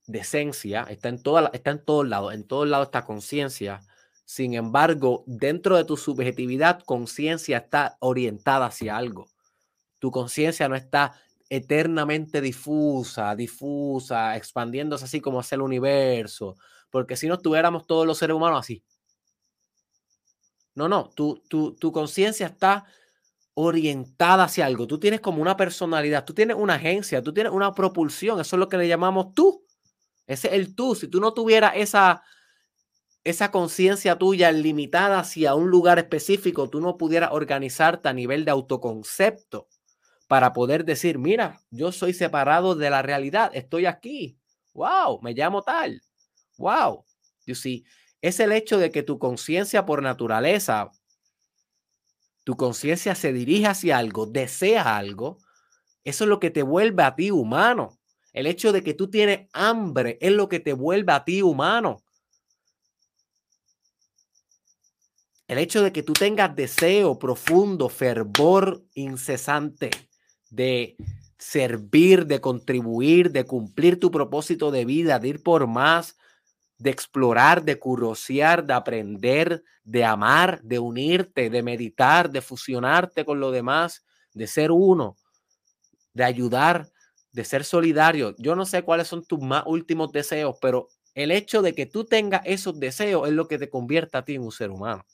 de 0.07 0.19
esencia, 0.19 0.83
está 0.89 1.09
en, 1.09 1.21
toda, 1.21 1.51
está 1.53 1.71
en 1.71 1.83
todos 1.85 2.07
lados, 2.07 2.33
en 2.33 2.43
todos 2.43 2.67
lados 2.67 2.87
está 2.87 3.05
conciencia. 3.05 3.81
Sin 4.25 4.53
embargo, 4.53 5.23
dentro 5.27 5.77
de 5.77 5.85
tu 5.85 5.97
subjetividad, 5.97 6.81
conciencia 6.81 7.57
está 7.57 7.97
orientada 7.99 8.67
hacia 8.67 8.97
algo. 8.97 9.27
Tu 9.99 10.11
conciencia 10.11 10.67
no 10.69 10.75
está 10.75 11.13
eternamente 11.49 12.41
difusa, 12.41 13.35
difusa, 13.35 14.37
expandiéndose 14.37 15.05
así 15.05 15.19
como 15.19 15.39
hacia 15.39 15.55
el 15.55 15.61
universo, 15.61 16.57
porque 16.91 17.15
si 17.15 17.27
no 17.27 17.35
estuviéramos 17.35 17.87
todos 17.87 18.05
los 18.05 18.17
seres 18.17 18.35
humanos 18.35 18.59
así. 18.59 18.83
No, 20.75 20.87
no, 20.87 21.09
tu, 21.09 21.43
tu, 21.49 21.73
tu 21.75 21.91
conciencia 21.91 22.47
está 22.47 22.85
orientada 23.61 24.45
hacia 24.45 24.65
algo. 24.65 24.87
Tú 24.87 24.99
tienes 24.99 25.19
como 25.19 25.41
una 25.41 25.57
personalidad, 25.57 26.23
tú 26.23 26.33
tienes 26.33 26.55
una 26.55 26.75
agencia, 26.75 27.21
tú 27.21 27.33
tienes 27.33 27.51
una 27.51 27.73
propulsión. 27.73 28.39
Eso 28.39 28.55
es 28.55 28.59
lo 28.59 28.69
que 28.69 28.77
le 28.77 28.87
llamamos 28.87 29.33
tú. 29.33 29.65
Ese 30.27 30.47
es 30.47 30.53
el 30.53 30.75
tú. 30.75 30.95
Si 30.95 31.09
tú 31.09 31.19
no 31.19 31.33
tuvieras 31.33 31.73
esa, 31.75 32.23
esa 33.25 33.51
conciencia 33.51 34.17
tuya 34.17 34.51
limitada 34.53 35.19
hacia 35.19 35.55
un 35.55 35.69
lugar 35.69 35.99
específico, 35.99 36.69
tú 36.69 36.79
no 36.79 36.97
pudieras 36.97 37.31
organizarte 37.33 38.07
a 38.07 38.13
nivel 38.13 38.45
de 38.45 38.51
autoconcepto 38.51 39.67
para 40.29 40.53
poder 40.53 40.85
decir, 40.85 41.17
mira, 41.17 41.59
yo 41.69 41.91
soy 41.91 42.13
separado 42.13 42.75
de 42.75 42.89
la 42.89 43.01
realidad, 43.01 43.51
estoy 43.53 43.87
aquí. 43.87 44.37
Wow, 44.73 45.19
me 45.21 45.33
llamo 45.33 45.63
tal. 45.63 46.01
Wow. 46.57 47.03
You 47.45 47.55
see, 47.55 47.83
es 48.21 48.39
el 48.39 48.53
hecho 48.53 48.77
de 48.77 48.91
que 48.91 49.03
tu 49.03 49.19
conciencia 49.19 49.85
por 49.85 50.01
naturaleza 50.01 50.91
tu 52.49 52.57
conciencia 52.57 53.13
se 53.13 53.31
dirige 53.31 53.67
hacia 53.67 53.99
algo, 53.99 54.25
desea 54.25 54.97
algo, 54.97 55.37
eso 56.03 56.23
es 56.23 56.27
lo 56.27 56.39
que 56.39 56.49
te 56.49 56.63
vuelve 56.63 57.03
a 57.03 57.15
ti 57.15 57.29
humano. 57.29 57.99
El 58.33 58.47
hecho 58.47 58.71
de 58.71 58.81
que 58.81 58.95
tú 58.95 59.07
tienes 59.07 59.47
hambre 59.53 60.17
es 60.19 60.31
lo 60.31 60.49
que 60.49 60.59
te 60.59 60.73
vuelve 60.73 61.13
a 61.13 61.23
ti 61.23 61.43
humano. 61.43 62.01
El 65.47 65.59
hecho 65.59 65.83
de 65.83 65.93
que 65.93 66.01
tú 66.01 66.13
tengas 66.13 66.55
deseo 66.55 67.19
profundo, 67.19 67.87
fervor 67.87 68.83
incesante 68.95 69.91
de 70.49 70.95
servir, 71.37 72.25
de 72.25 72.41
contribuir, 72.41 73.31
de 73.31 73.43
cumplir 73.43 73.99
tu 73.99 74.09
propósito 74.09 74.71
de 74.71 74.85
vida, 74.85 75.19
de 75.19 75.27
ir 75.27 75.43
por 75.43 75.67
más, 75.67 76.17
de 76.79 76.89
explorar, 76.89 77.63
de 77.63 77.77
curiosear, 77.77 78.65
de 78.65 78.73
aprender, 78.73 79.63
de 79.83 80.05
amar, 80.05 80.61
de 80.63 80.79
unirte, 80.79 81.49
de 81.49 81.61
meditar, 81.61 82.31
de 82.31 82.41
fusionarte 82.41 83.25
con 83.25 83.39
lo 83.39 83.51
demás, 83.51 84.05
de 84.33 84.47
ser 84.47 84.71
uno, 84.71 85.17
de 86.13 86.23
ayudar, 86.23 86.89
de 87.33 87.43
ser 87.43 87.65
solidario. 87.65 88.33
Yo 88.37 88.55
no 88.55 88.65
sé 88.65 88.83
cuáles 88.83 89.09
son 89.09 89.25
tus 89.25 89.39
más 89.41 89.63
últimos 89.65 90.11
deseos, 90.13 90.55
pero 90.61 90.87
el 91.13 91.31
hecho 91.31 91.61
de 91.61 91.75
que 91.75 91.85
tú 91.85 92.05
tengas 92.05 92.41
esos 92.45 92.79
deseos 92.79 93.27
es 93.27 93.33
lo 93.33 93.49
que 93.49 93.57
te 93.57 93.69
convierte 93.69 94.17
a 94.17 94.23
ti 94.23 94.35
en 94.35 94.43
un 94.43 94.51
ser 94.53 94.71
humano. 94.71 95.05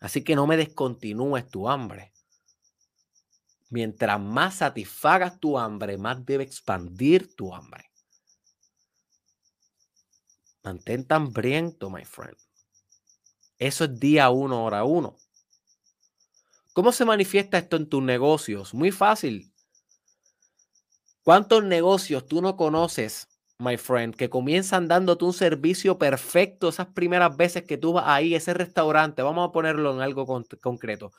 Así 0.00 0.22
que 0.22 0.36
no 0.36 0.46
me 0.46 0.58
descontinúes 0.58 1.48
tu 1.48 1.68
hambre. 1.68 2.12
Mientras 3.70 4.20
más 4.20 4.56
satisfagas 4.56 5.40
tu 5.40 5.58
hambre, 5.58 5.96
más 5.96 6.24
debe 6.24 6.44
expandir 6.44 7.34
tu 7.34 7.54
hambre. 7.54 7.87
Mantente 10.68 11.14
hambriento, 11.14 11.88
my 11.88 12.04
friend. 12.04 12.36
Eso 13.58 13.84
es 13.84 13.98
día 13.98 14.28
uno, 14.28 14.66
hora 14.66 14.84
uno. 14.84 15.16
¿Cómo 16.74 16.92
se 16.92 17.06
manifiesta 17.06 17.56
esto 17.56 17.76
en 17.76 17.88
tus 17.88 18.02
negocios? 18.02 18.74
Muy 18.74 18.90
fácil. 18.90 19.50
¿Cuántos 21.22 21.64
negocios 21.64 22.26
tú 22.26 22.42
no 22.42 22.54
conoces, 22.58 23.28
my 23.58 23.78
friend, 23.78 24.14
que 24.14 24.28
comienzan 24.28 24.88
dándote 24.88 25.24
un 25.24 25.32
servicio 25.32 25.96
perfecto 25.96 26.68
esas 26.68 26.88
primeras 26.88 27.34
veces 27.34 27.62
que 27.62 27.78
tú 27.78 27.94
vas 27.94 28.04
ahí, 28.06 28.34
ese 28.34 28.52
restaurante? 28.52 29.22
Vamos 29.22 29.48
a 29.48 29.52
ponerlo 29.52 29.94
en 29.94 30.02
algo 30.02 30.26
concreto. 30.60 31.12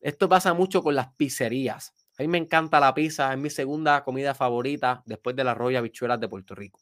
Esto 0.00 0.28
pasa 0.28 0.54
mucho 0.54 0.82
con 0.82 0.96
las 0.96 1.14
pizzerías. 1.14 1.94
A 2.18 2.22
mí 2.22 2.26
me 2.26 2.38
encanta 2.38 2.80
la 2.80 2.92
pizza, 2.94 3.32
es 3.32 3.38
mi 3.38 3.48
segunda 3.48 4.02
comida 4.02 4.34
favorita 4.34 5.04
después 5.06 5.36
de 5.36 5.44
las 5.44 5.56
rollas 5.56 5.84
bichuelas 5.84 6.18
de 6.18 6.28
Puerto 6.28 6.56
Rico. 6.56 6.80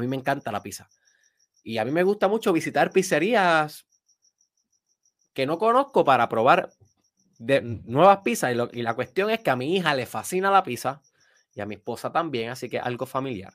A 0.00 0.02
mí 0.02 0.08
me 0.08 0.16
encanta 0.16 0.52
la 0.52 0.62
pizza. 0.62 0.88
Y 1.62 1.78
a 1.78 1.84
mí 1.84 1.90
me 1.90 2.02
gusta 2.02 2.28
mucho 2.28 2.52
visitar 2.52 2.90
pizzerías 2.92 3.86
que 5.32 5.46
no 5.46 5.58
conozco 5.58 6.04
para 6.04 6.28
probar 6.28 6.70
de 7.38 7.60
nuevas 7.60 8.18
pizzas. 8.18 8.54
Y, 8.72 8.82
la 8.82 8.94
cuestión 8.94 9.30
es 9.30 9.40
que 9.40 9.50
a 9.50 9.56
mi 9.56 9.76
hija 9.76 9.94
le 9.94 10.06
fascina 10.06 10.50
la 10.50 10.62
pizza 10.62 11.02
y 11.54 11.60
a 11.60 11.66
mi 11.66 11.74
esposa 11.74 12.12
también, 12.12 12.50
así 12.50 12.68
que 12.68 12.78
algo 12.78 13.06
familiar. 13.06 13.54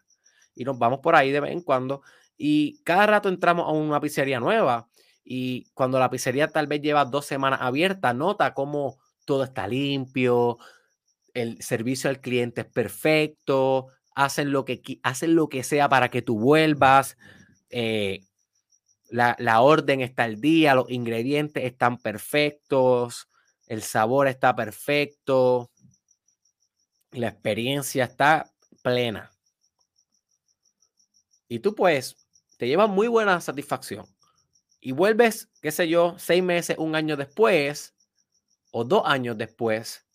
Y 0.53 0.63
nos 0.63 0.77
vamos 0.77 0.99
por 0.99 1.15
ahí 1.15 1.31
de 1.31 1.39
vez 1.39 1.51
en 1.51 1.61
cuando. 1.61 2.01
Y 2.37 2.81
cada 2.83 3.05
rato 3.05 3.29
entramos 3.29 3.67
a 3.67 3.71
una 3.71 3.99
pizzería 3.99 4.39
nueva. 4.39 4.89
Y 5.23 5.69
cuando 5.73 5.99
la 5.99 6.09
pizzería 6.09 6.47
tal 6.47 6.67
vez 6.67 6.81
lleva 6.81 7.05
dos 7.05 7.25
semanas 7.25 7.61
abierta, 7.61 8.13
nota 8.13 8.53
cómo 8.53 8.99
todo 9.25 9.43
está 9.43 9.67
limpio, 9.67 10.57
el 11.33 11.61
servicio 11.61 12.09
al 12.09 12.19
cliente 12.19 12.61
es 12.61 12.67
perfecto, 12.67 13.87
hacen 14.25 14.51
lo 14.51 14.65
que, 14.65 14.81
hacen 15.03 15.35
lo 15.35 15.49
que 15.49 15.63
sea 15.63 15.89
para 15.89 16.09
que 16.09 16.21
tú 16.21 16.39
vuelvas. 16.39 17.17
Eh, 17.69 18.25
la, 19.09 19.35
la, 19.39 19.61
orden 19.61 20.01
está 20.01 20.23
al 20.23 20.39
día, 20.39 20.75
los 20.75 20.89
ingredientes 20.89 21.63
están 21.65 21.97
perfectos, 21.97 23.29
el 23.67 23.81
sabor 23.81 24.27
está 24.27 24.55
perfecto, 24.55 25.71
la 27.11 27.27
experiencia 27.27 28.05
está 28.05 28.49
plena. 28.81 29.31
Y 31.47 31.59
tú 31.59 31.75
pues 31.75 32.15
te 32.57 32.67
llevas 32.67 32.89
muy 32.89 33.07
buena 33.07 33.41
satisfacción. 33.41 34.05
Y 34.79 34.93
vuelves, 34.93 35.49
qué 35.61 35.71
sé 35.71 35.87
yo, 35.87 36.15
seis 36.17 36.41
meses, 36.41 36.77
un 36.79 36.95
año 36.95 37.17
después 37.17 37.93
o 38.71 38.83
dos 38.85 39.03
años 39.05 39.37
después 39.37 40.05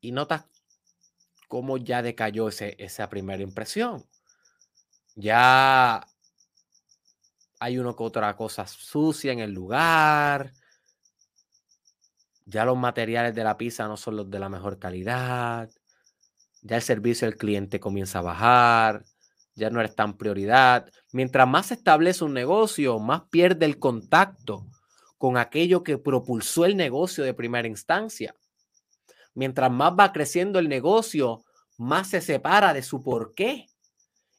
y 0.00 0.12
notas 0.12 0.44
cómo 1.46 1.78
ya 1.78 2.02
decayó 2.02 2.48
ese, 2.48 2.76
esa 2.78 3.08
primera 3.08 3.42
impresión. 3.42 4.04
Ya 5.14 6.06
hay 7.58 7.78
uno 7.78 7.96
que 7.96 8.02
otra 8.02 8.36
cosa 8.36 8.66
sucia 8.66 9.32
en 9.32 9.40
el 9.40 9.52
lugar, 9.52 10.52
ya 12.46 12.64
los 12.64 12.78
materiales 12.78 13.34
de 13.34 13.42
la 13.42 13.58
pizza 13.58 13.88
no 13.88 13.96
son 13.96 14.16
los 14.16 14.30
de 14.30 14.38
la 14.38 14.48
mejor 14.48 14.78
calidad. 14.78 15.68
Ya 16.62 16.76
el 16.76 16.82
servicio 16.82 17.26
al 17.26 17.34
cliente 17.34 17.80
comienza 17.80 18.20
a 18.20 18.22
bajar. 18.22 19.04
Ya 19.56 19.68
no 19.68 19.80
eres 19.80 19.96
tan 19.96 20.16
prioridad. 20.16 20.88
Mientras 21.12 21.48
más 21.48 21.66
se 21.66 21.74
establece 21.74 22.22
un 22.24 22.34
negocio, 22.34 23.00
más 23.00 23.22
pierde 23.30 23.66
el 23.66 23.80
contacto 23.80 24.64
con 25.18 25.36
aquello 25.38 25.82
que 25.82 25.98
propulsó 25.98 26.64
el 26.66 26.76
negocio 26.76 27.24
de 27.24 27.34
primera 27.34 27.66
instancia. 27.66 28.34
Mientras 29.36 29.70
más 29.70 29.92
va 29.92 30.14
creciendo 30.14 30.58
el 30.58 30.68
negocio, 30.70 31.44
más 31.76 32.08
se 32.08 32.22
separa 32.22 32.72
de 32.72 32.82
su 32.82 33.02
porqué. 33.02 33.68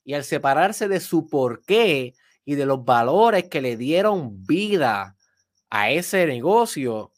Y 0.03 0.15
al 0.15 0.23
separarse 0.23 0.87
de 0.87 0.99
su 0.99 1.29
porqué 1.29 2.15
y 2.43 2.55
de 2.55 2.65
los 2.65 2.83
valores 2.83 3.45
que 3.45 3.61
le 3.61 3.77
dieron 3.77 4.43
vida 4.43 5.15
a 5.69 5.91
ese 5.91 6.25
negocio, 6.25 7.13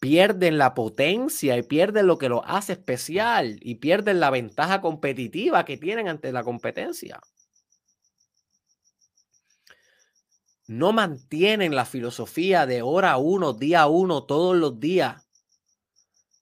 pierden 0.00 0.56
la 0.56 0.72
potencia 0.72 1.58
y 1.58 1.62
pierden 1.62 2.06
lo 2.06 2.16
que 2.16 2.30
lo 2.30 2.42
hace 2.46 2.72
especial 2.72 3.58
y 3.60 3.74
pierden 3.74 4.20
la 4.20 4.30
ventaja 4.30 4.80
competitiva 4.80 5.66
que 5.66 5.76
tienen 5.76 6.08
ante 6.08 6.32
la 6.32 6.42
competencia. 6.42 7.20
No 10.66 10.94
mantienen 10.94 11.74
la 11.74 11.84
filosofía 11.84 12.64
de 12.64 12.80
hora 12.80 13.18
uno, 13.18 13.52
día 13.52 13.86
uno, 13.86 14.24
todos 14.24 14.56
los 14.56 14.80
días. 14.80 15.23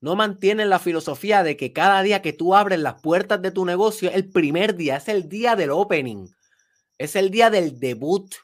No 0.02 0.16
mantienen 0.16 0.68
la 0.68 0.80
filosofía 0.80 1.44
de 1.44 1.56
que 1.56 1.72
cada 1.72 2.02
día 2.02 2.22
que 2.22 2.32
tú 2.32 2.56
abres 2.56 2.80
las 2.80 3.00
puertas 3.00 3.40
de 3.40 3.52
tu 3.52 3.64
negocio 3.64 4.10
el 4.10 4.28
primer 4.28 4.74
día, 4.74 4.96
es 4.96 5.06
el 5.06 5.28
día 5.28 5.54
del 5.54 5.70
opening, 5.70 6.26
es 6.98 7.14
el 7.14 7.30
día 7.30 7.50
del 7.50 7.78
debut, 7.78 8.34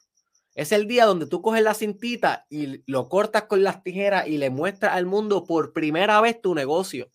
es 0.54 0.70
el 0.70 0.86
día 0.86 1.04
donde 1.04 1.26
tú 1.26 1.42
coges 1.42 1.64
la 1.64 1.74
cintita 1.74 2.46
y 2.48 2.84
lo 2.86 3.08
cortas 3.08 3.42
con 3.44 3.64
las 3.64 3.82
tijeras 3.82 4.28
y 4.28 4.38
le 4.38 4.50
muestras 4.50 4.92
al 4.94 5.06
mundo 5.06 5.46
por 5.46 5.72
primera 5.72 6.20
vez 6.20 6.40
tu 6.40 6.54
negocio. 6.54 7.10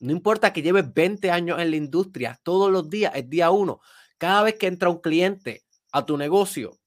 No 0.00 0.12
importa 0.12 0.54
que 0.54 0.62
lleves 0.62 0.94
20 0.94 1.30
años 1.30 1.60
en 1.60 1.70
la 1.70 1.76
industria, 1.76 2.40
todos 2.42 2.72
los 2.72 2.88
días 2.88 3.12
es 3.16 3.28
día 3.28 3.50
uno. 3.50 3.80
Cada 4.16 4.42
vez 4.42 4.54
que 4.54 4.66
entra 4.66 4.88
un 4.88 5.02
cliente 5.02 5.62
a 5.92 6.06
tu 6.06 6.16
negocio, 6.16 6.78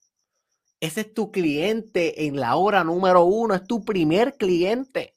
ese 0.80 1.02
es 1.02 1.14
tu 1.14 1.32
cliente 1.32 2.26
en 2.26 2.40
la 2.40 2.56
hora 2.56 2.84
número 2.84 3.24
uno, 3.26 3.54
es 3.54 3.68
tu 3.68 3.86
primer 3.86 4.36
cliente. 4.36 5.14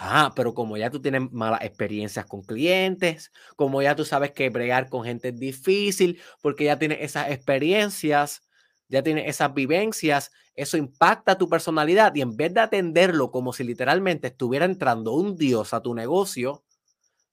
Ah, 0.00 0.32
pero 0.36 0.54
como 0.54 0.76
ya 0.76 0.90
tú 0.90 1.02
tienes 1.02 1.32
malas 1.32 1.62
experiencias 1.62 2.24
con 2.24 2.42
clientes, 2.42 3.32
como 3.56 3.82
ya 3.82 3.96
tú 3.96 4.04
sabes 4.04 4.30
que 4.30 4.48
bregar 4.48 4.88
con 4.88 5.02
gente 5.04 5.30
es 5.30 5.38
difícil, 5.40 6.20
porque 6.40 6.64
ya 6.66 6.78
tienes 6.78 6.98
esas 7.00 7.30
experiencias, 7.32 8.42
ya 8.86 9.02
tienes 9.02 9.26
esas 9.28 9.52
vivencias, 9.54 10.30
eso 10.54 10.76
impacta 10.76 11.36
tu 11.36 11.48
personalidad 11.48 12.14
y 12.14 12.20
en 12.20 12.36
vez 12.36 12.54
de 12.54 12.60
atenderlo 12.60 13.32
como 13.32 13.52
si 13.52 13.64
literalmente 13.64 14.28
estuviera 14.28 14.66
entrando 14.66 15.14
un 15.14 15.36
dios 15.36 15.74
a 15.74 15.82
tu 15.82 15.94
negocio, 15.94 16.64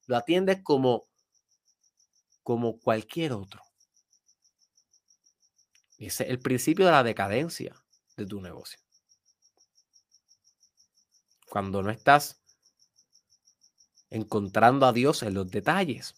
lo 0.08 0.18
atiendes 0.18 0.62
como 0.64 1.08
como 2.42 2.80
cualquier 2.80 3.34
otro. 3.34 3.62
Ese 6.00 6.24
es 6.24 6.30
el 6.30 6.40
principio 6.40 6.86
de 6.86 6.92
la 6.92 7.04
decadencia 7.04 7.76
de 8.18 8.26
tu 8.26 8.42
negocio. 8.42 8.80
Cuando 11.48 11.82
no 11.82 11.90
estás 11.90 12.45
encontrando 14.10 14.86
a 14.86 14.94
Dios 14.94 15.24
en 15.24 15.34
los 15.34 15.50
detalles. 15.50 16.16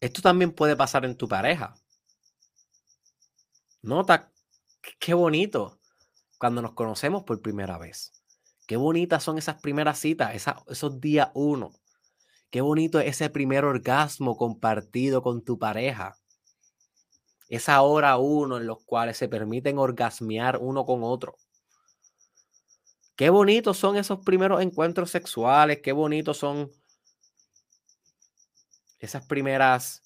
Esto 0.00 0.22
también 0.22 0.52
puede 0.52 0.76
pasar 0.76 1.04
en 1.04 1.16
tu 1.16 1.28
pareja. 1.28 1.74
Nota 3.82 4.32
qué 4.98 5.14
bonito 5.14 5.78
cuando 6.38 6.62
nos 6.62 6.72
conocemos 6.72 7.24
por 7.24 7.42
primera 7.42 7.78
vez. 7.78 8.12
Qué 8.66 8.76
bonitas 8.76 9.22
son 9.24 9.38
esas 9.38 9.60
primeras 9.60 9.98
citas, 9.98 10.34
esos 10.68 11.00
días 11.00 11.30
uno. 11.34 11.72
Qué 12.50 12.62
bonito 12.62 12.98
es 12.98 13.08
ese 13.08 13.28
primer 13.28 13.64
orgasmo 13.64 14.36
compartido 14.36 15.22
con 15.22 15.44
tu 15.44 15.58
pareja. 15.58 16.16
Esa 17.48 17.82
hora 17.82 18.16
uno 18.16 18.56
en 18.56 18.66
los 18.66 18.82
cuales 18.84 19.16
se 19.18 19.28
permiten 19.28 19.78
orgasmear 19.78 20.58
uno 20.60 20.84
con 20.86 21.02
otro. 21.02 21.36
Qué 23.16 23.30
bonitos 23.30 23.76
son 23.76 23.96
esos 23.96 24.20
primeros 24.20 24.62
encuentros 24.62 25.10
sexuales, 25.10 25.80
qué 25.82 25.92
bonitos 25.92 26.38
son 26.38 26.70
esas 28.98 29.26
primeras 29.26 30.02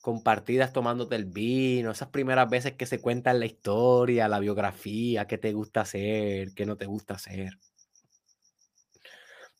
compartidas 0.00 0.72
tomándote 0.72 1.16
el 1.16 1.26
vino, 1.26 1.90
esas 1.90 2.08
primeras 2.08 2.48
veces 2.48 2.72
que 2.74 2.86
se 2.86 3.00
cuentan 3.00 3.38
la 3.40 3.46
historia, 3.46 4.28
la 4.28 4.38
biografía, 4.38 5.26
qué 5.26 5.38
te 5.38 5.52
gusta 5.52 5.82
hacer, 5.82 6.54
qué 6.54 6.66
no 6.66 6.76
te 6.76 6.86
gusta 6.86 7.14
hacer. 7.14 7.58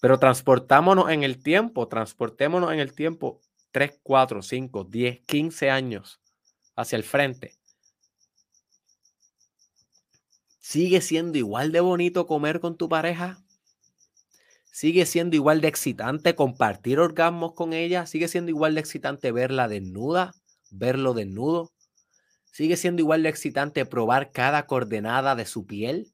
Pero 0.01 0.19
transportámonos 0.19 1.11
en 1.11 1.25
el 1.25 1.43
tiempo, 1.43 1.89
transportémonos 1.89 2.73
en 2.73 2.79
el 2.79 2.93
tiempo 2.95 3.41
3, 3.73 4.01
4, 4.03 4.43
5, 4.43 4.85
10, 4.85 5.21
15 5.27 5.71
años 5.71 6.21
hacia 6.77 6.97
el 6.97 7.05
frente. 7.05 7.59
¿Sigue 10.61 11.01
siendo 11.01 11.39
igual 11.39 11.73
de 11.73 11.81
bonito 11.81 12.27
comer 12.27 12.61
con 12.61 12.77
tu 12.77 12.89
pareja? 12.89 13.43
¿Sigue 14.71 15.07
siendo 15.07 15.35
igual 15.35 15.61
de 15.61 15.69
excitante 15.69 16.37
compartir 16.37 17.01
orgasmos 17.01 17.55
con 17.55 17.73
ella? 17.73 18.07
¿Sigue 18.07 18.29
siendo 18.29 18.51
igual 18.51 18.75
de 18.75 18.81
excitante 18.81 19.33
verla 19.33 19.67
desnuda? 19.67 20.35
¿Verlo 20.71 21.15
desnudo? 21.15 21.73
¿Sigue 22.53 22.77
siendo 22.77 23.01
igual 23.03 23.23
de 23.23 23.29
excitante 23.31 23.87
probar 23.87 24.31
cada 24.31 24.67
coordenada 24.67 25.35
de 25.35 25.47
su 25.47 25.67
piel? 25.67 26.13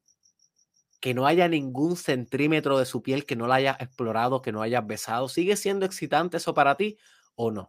Que 1.05 1.13
no 1.13 1.27
haya 1.27 1.49
ningún 1.49 1.99
centímetro 1.99 2.79
de 2.79 2.87
su 2.87 3.03
piel 3.03 3.27
que 3.27 3.37
no 3.37 3.47
la 3.47 3.57
haya 3.57 3.77
explorado, 3.79 4.41
que 4.41 4.53
no 4.53 4.63
hayas 4.63 4.87
besado. 4.87 5.29
¿Sigue 5.29 5.55
siendo 5.55 5.85
excitante 5.85 6.39
eso 6.39 6.55
para 6.55 6.77
ti 6.77 6.97
o 7.35 7.51
no? 7.51 7.69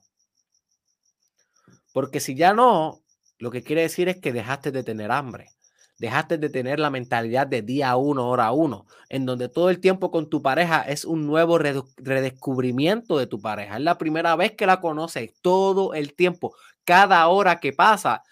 Porque 1.91 2.21
si 2.21 2.35
ya 2.35 2.53
no, 2.53 3.01
lo 3.37 3.51
que 3.51 3.61
quiere 3.61 3.81
decir 3.81 4.07
es 4.07 4.21
que 4.21 4.31
dejaste 4.31 4.71
de 4.71 4.83
tener 4.83 5.11
hambre. 5.11 5.49
Dejaste 5.97 6.37
de 6.37 6.47
tener 6.47 6.79
la 6.79 6.89
mentalidad 6.89 7.45
de 7.45 7.61
día 7.61 7.97
uno, 7.97 8.29
hora 8.29 8.53
uno, 8.53 8.85
en 9.09 9.25
donde 9.25 9.49
todo 9.49 9.69
el 9.69 9.81
tiempo 9.81 10.11
con 10.11 10.29
tu 10.29 10.41
pareja 10.41 10.83
es 10.83 11.03
un 11.03 11.27
nuevo 11.27 11.57
redescubrimiento 11.57 13.17
de 13.17 13.27
tu 13.27 13.41
pareja. 13.41 13.75
Es 13.75 13.83
la 13.83 13.97
primera 13.97 14.37
vez 14.37 14.53
que 14.53 14.65
la 14.65 14.79
conoces 14.79 15.33
todo 15.41 15.93
el 15.93 16.13
tiempo. 16.13 16.55
Cada 16.85 17.27
hora 17.27 17.59
que 17.59 17.73
pasa, 17.73 18.23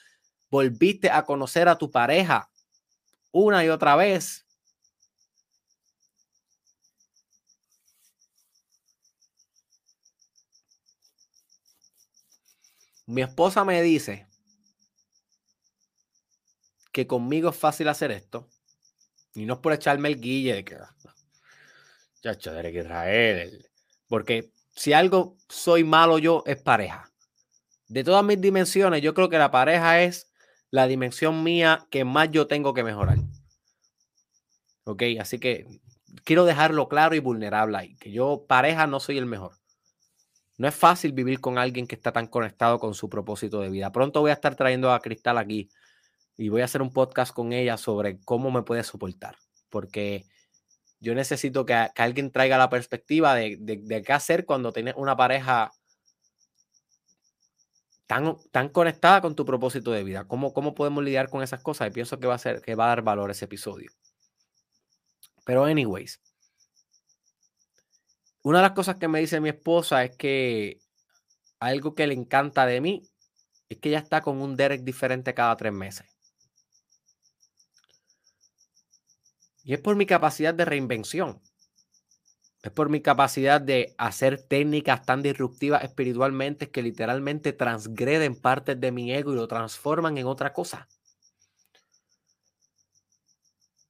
volviste 0.49 1.11
a 1.11 1.25
conocer 1.25 1.67
a 1.67 1.77
tu 1.77 1.91
pareja 1.91 2.49
una 3.33 3.65
y 3.65 3.67
otra 3.67 3.97
vez. 3.97 4.42
Mi 13.05 13.21
esposa 13.21 13.65
me 13.65 13.81
dice 13.81 14.27
que 16.91 17.07
conmigo 17.07 17.49
es 17.49 17.55
fácil 17.55 17.89
hacer 17.89 18.11
esto. 18.11 18.47
Y 19.35 19.45
no 19.45 19.55
es 19.55 19.59
por 19.59 19.73
echarme 19.73 20.09
el 20.09 20.21
guille 20.21 20.53
de 20.53 20.63
que. 20.63 20.77
Chacho, 22.21 22.51
ah, 22.51 22.53
Derek 22.53 22.75
Israel. 22.75 23.69
Porque 24.07 24.51
si 24.75 24.93
algo 24.93 25.37
soy 25.49 25.83
malo 25.83 26.19
yo, 26.19 26.43
es 26.45 26.61
pareja. 26.61 27.11
De 27.87 28.03
todas 28.03 28.23
mis 28.23 28.39
dimensiones, 28.39 29.01
yo 29.01 29.13
creo 29.13 29.29
que 29.29 29.37
la 29.37 29.51
pareja 29.51 30.01
es 30.01 30.31
la 30.69 30.87
dimensión 30.87 31.43
mía 31.43 31.87
que 31.89 32.05
más 32.05 32.31
yo 32.31 32.47
tengo 32.47 32.73
que 32.73 32.83
mejorar. 32.83 33.17
Ok, 34.85 35.03
así 35.19 35.39
que 35.39 35.67
quiero 36.23 36.45
dejarlo 36.45 36.87
claro 36.87 37.15
y 37.15 37.19
vulnerable 37.19 37.77
ahí, 37.77 37.95
que 37.97 38.11
yo 38.11 38.45
pareja 38.47 38.87
no 38.87 38.99
soy 38.99 39.17
el 39.17 39.25
mejor. 39.25 39.62
No 40.57 40.67
es 40.67 40.75
fácil 40.75 41.13
vivir 41.13 41.39
con 41.39 41.57
alguien 41.57 41.87
que 41.87 41.95
está 41.95 42.11
tan 42.11 42.27
conectado 42.27 42.79
con 42.79 42.93
su 42.93 43.09
propósito 43.09 43.59
de 43.59 43.69
vida. 43.69 43.91
Pronto 43.91 44.21
voy 44.21 44.31
a 44.31 44.35
estar 44.35 44.55
trayendo 44.55 44.91
a 44.91 44.99
Cristal 44.99 45.37
aquí 45.37 45.69
y 46.37 46.49
voy 46.49 46.61
a 46.61 46.65
hacer 46.65 46.81
un 46.81 46.91
podcast 46.91 47.33
con 47.33 47.53
ella 47.53 47.77
sobre 47.77 48.19
cómo 48.21 48.51
me 48.51 48.63
puede 48.63 48.83
soportar, 48.83 49.35
porque 49.69 50.25
yo 50.99 51.13
necesito 51.15 51.65
que, 51.65 51.73
alguien 51.73 52.31
traiga 52.31 52.57
la 52.57 52.69
perspectiva 52.69 53.35
de, 53.35 54.03
qué 54.05 54.13
hacer 54.13 54.45
cuando 54.45 54.71
tienes 54.71 54.95
una 54.95 55.17
pareja 55.17 55.71
tan, 58.07 58.69
conectada 58.69 59.21
con 59.21 59.35
tu 59.35 59.45
propósito 59.45 59.91
de 59.91 60.03
vida. 60.03 60.25
¿Cómo, 60.27 60.53
¿Cómo 60.53 60.73
podemos 60.75 61.03
lidiar 61.03 61.29
con 61.29 61.43
esas 61.43 61.61
cosas? 61.61 61.89
Y 61.89 61.91
pienso 61.91 62.19
que 62.19 62.27
va 62.27 62.35
a, 62.35 62.39
ser, 62.39 62.61
que 62.61 62.75
va 62.75 62.85
a 62.85 62.89
dar 62.89 63.01
valor 63.01 63.31
ese 63.31 63.45
episodio. 63.45 63.91
Pero 65.45 65.65
anyways, 65.65 66.21
una 68.43 68.59
de 68.59 68.63
las 68.63 68.73
cosas 68.73 68.97
que 68.97 69.07
me 69.07 69.19
dice 69.19 69.39
mi 69.39 69.49
esposa 69.49 70.03
es 70.03 70.15
que 70.17 70.79
algo 71.59 71.95
que 71.95 72.07
le 72.07 72.13
encanta 72.13 72.65
de 72.65 72.81
mí 72.81 73.01
es 73.69 73.77
que 73.79 73.89
ella 73.89 73.99
está 73.99 74.21
con 74.21 74.41
un 74.41 74.55
Derek 74.55 74.83
diferente 74.83 75.33
cada 75.33 75.55
tres 75.55 75.73
meses. 75.73 76.05
Y 79.63 79.73
es 79.73 79.79
por 79.79 79.95
mi 79.95 80.05
capacidad 80.05 80.53
de 80.53 80.65
reinvención. 80.65 81.41
Es 82.61 82.71
por 82.71 82.89
mi 82.89 83.01
capacidad 83.01 83.61
de 83.61 83.95
hacer 83.97 84.41
técnicas 84.41 85.05
tan 85.05 85.21
disruptivas 85.21 85.83
espiritualmente 85.83 86.69
que 86.69 86.81
literalmente 86.81 87.53
transgreden 87.53 88.35
partes 88.35 88.79
de 88.79 88.91
mi 88.91 89.13
ego 89.13 89.31
y 89.31 89.35
lo 89.35 89.47
transforman 89.47 90.17
en 90.17 90.27
otra 90.27 90.51
cosa. 90.51 90.89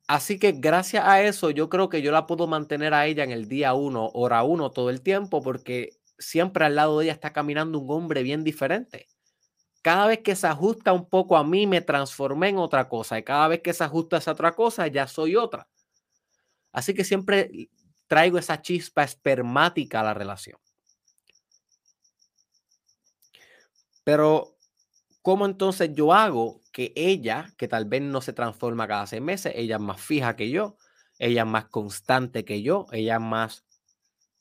Así 0.07 0.37
que 0.37 0.51
gracias 0.51 1.05
a 1.05 1.21
eso 1.21 1.49
yo 1.49 1.69
creo 1.69 1.89
que 1.89 2.01
yo 2.01 2.11
la 2.11 2.27
puedo 2.27 2.45
mantener 2.47 2.93
a 2.93 3.07
ella 3.07 3.23
en 3.23 3.31
el 3.31 3.47
día 3.47 3.73
uno, 3.73 4.09
hora 4.13 4.43
uno, 4.43 4.71
todo 4.71 4.89
el 4.89 5.01
tiempo, 5.01 5.41
porque 5.41 5.97
siempre 6.17 6.65
al 6.65 6.75
lado 6.75 6.99
de 6.99 7.05
ella 7.05 7.13
está 7.13 7.31
caminando 7.31 7.79
un 7.79 7.89
hombre 7.89 8.23
bien 8.23 8.43
diferente. 8.43 9.07
Cada 9.81 10.07
vez 10.07 10.19
que 10.19 10.35
se 10.35 10.47
ajusta 10.47 10.93
un 10.93 11.09
poco 11.09 11.35
a 11.37 11.43
mí, 11.43 11.67
me 11.67 11.81
transformé 11.81 12.49
en 12.49 12.57
otra 12.57 12.87
cosa. 12.87 13.19
Y 13.19 13.23
cada 13.23 13.49
vez 13.49 13.61
que 13.61 13.73
se 13.73 13.83
ajusta 13.83 14.15
a 14.15 14.19
esa 14.19 14.31
otra 14.31 14.53
cosa, 14.53 14.87
ya 14.87 15.07
soy 15.07 15.35
otra. 15.35 15.67
Así 16.71 16.93
que 16.93 17.03
siempre 17.03 17.69
traigo 18.07 18.37
esa 18.37 18.61
chispa 18.61 19.03
espermática 19.03 19.99
a 19.99 20.03
la 20.03 20.13
relación. 20.13 20.57
Pero, 24.03 24.57
¿cómo 25.21 25.45
entonces 25.45 25.91
yo 25.93 26.13
hago 26.13 26.62
que 26.73 26.91
ella, 26.97 27.53
que 27.57 27.69
tal 27.69 27.85
vez 27.85 28.01
no 28.01 28.19
se 28.19 28.33
transforma 28.33 28.87
cada 28.87 29.07
seis 29.07 29.21
meses, 29.21 29.53
ella 29.55 29.77
es 29.77 29.81
más 29.81 30.01
fija 30.01 30.35
que 30.35 30.49
yo, 30.49 30.75
ella 31.19 31.43
es 31.43 31.47
más 31.47 31.69
constante 31.69 32.43
que 32.43 32.61
yo, 32.61 32.87
ella 32.91 33.15
es 33.15 33.21
más 33.21 33.65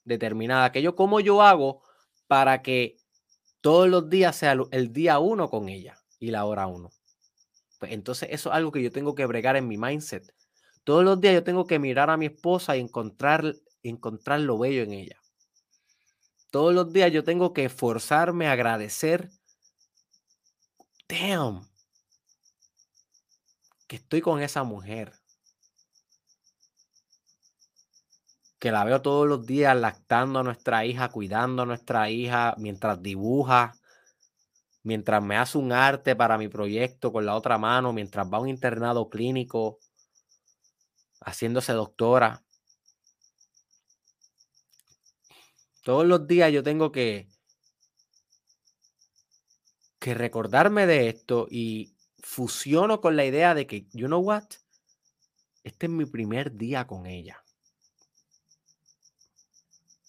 determinada 0.03 0.73
que 0.73 0.83
yo, 0.83 0.97
¿cómo 0.97 1.21
yo 1.21 1.43
hago 1.43 1.83
para 2.27 2.63
que 2.63 2.97
todos 3.63 3.89
los 3.89 4.11
días 4.11 4.37
sea 4.37 4.57
el 4.73 4.93
día 4.93 5.19
uno 5.21 5.49
con 5.49 5.69
ella 5.69 5.97
y 6.19 6.31
la 6.31 6.45
hora 6.45 6.67
uno. 6.67 6.91
Pues 7.79 7.93
entonces 7.93 8.29
eso 8.33 8.51
es 8.51 8.57
algo 8.57 8.73
que 8.73 8.83
yo 8.83 8.91
tengo 8.91 9.15
que 9.15 9.27
bregar 9.27 9.57
en 9.57 9.69
mi 9.69 9.79
mindset. 9.79 10.35
Todos 10.85 11.05
los 11.05 11.21
días 11.21 11.35
yo 11.35 11.45
tengo 11.45 11.67
que 11.67 11.79
mirar 11.79 12.11
a 12.11 12.17
mi 12.17 12.27
esposa 12.27 12.77
y 12.77 12.81
encontrar, 12.81 13.55
encontrar 13.83 14.41
lo 14.41 14.59
bello 14.59 14.83
en 14.83 14.93
ella. 14.93 15.17
Todos 16.51 16.75
los 16.75 16.93
días 16.93 17.13
yo 17.13 17.25
tengo 17.25 17.53
que 17.53 17.65
esforzarme 17.65 18.49
a 18.49 18.53
agradecer. 18.53 19.31
Damn. 21.09 21.72
Que 23.93 23.97
estoy 23.97 24.23
con 24.23 24.41
esa 24.41 24.63
mujer. 24.65 25.13
que 28.59 28.73
la 28.73 28.85
veo 28.85 29.03
todos 29.03 29.29
los 29.29 29.45
días 29.45 29.77
lactando 29.77 30.39
a 30.39 30.43
nuestra 30.43 30.87
hija, 30.87 31.11
cuidando 31.11 31.65
a 31.65 31.67
nuestra 31.67 32.09
hija 32.09 32.55
mientras 32.57 33.03
dibuja, 33.03 33.75
mientras 34.83 35.23
me 35.23 35.37
hace 35.37 35.59
un 35.59 35.73
arte 35.73 36.17
para 36.17 36.39
mi 36.39 36.49
proyecto 36.49 37.13
con 37.13 37.27
la 37.27 37.37
otra 37.37 37.59
mano, 37.59 37.93
mientras 37.93 38.27
va 38.33 38.39
a 38.39 38.41
un 38.41 38.49
internado 38.49 39.11
clínico, 39.11 39.79
haciéndose 41.21 41.75
doctora. 41.75 42.43
Todos 45.83 46.07
los 46.07 46.27
días 46.27 46.51
yo 46.51 46.63
tengo 46.63 46.93
que, 46.93 47.29
que 49.99 50.15
recordarme 50.15 50.87
de 50.87 51.11
esto 51.11 51.47
y 51.51 51.92
fusiono 52.23 53.01
con 53.01 53.17
la 53.17 53.27
idea 53.27 53.55
de 53.55 53.67
que, 53.67 53.87
you 53.93 54.07
know 54.07 54.21
what, 54.21 54.45
este 55.65 55.87
es 55.87 55.93
mi 55.93 56.07
primer 56.07 56.57
día 56.57 56.87
con 56.87 57.07
ella. 57.07 57.45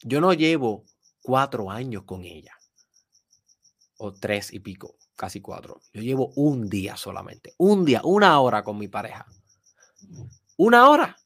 Yo 0.02 0.22
no 0.22 0.34
llevo 0.34 0.85
cuatro 1.22 1.69
años 1.69 2.03
con 2.03 2.23
ella. 2.23 2.57
O 3.98 4.14
tres 4.14 4.53
y 4.53 4.60
pico, 4.60 4.95
casi 5.15 5.41
cuatro. 5.41 5.81
Yo 5.94 6.02
llevo 6.02 6.34
un 6.35 6.69
día 6.69 6.98
solamente. 6.98 7.53
Un 7.57 7.85
día, 7.85 8.02
una 8.03 8.40
hora 8.40 8.64
con 8.64 8.77
mi 8.77 8.88
pareja. 8.88 9.26
Una 10.57 10.90
hora. 10.90 11.18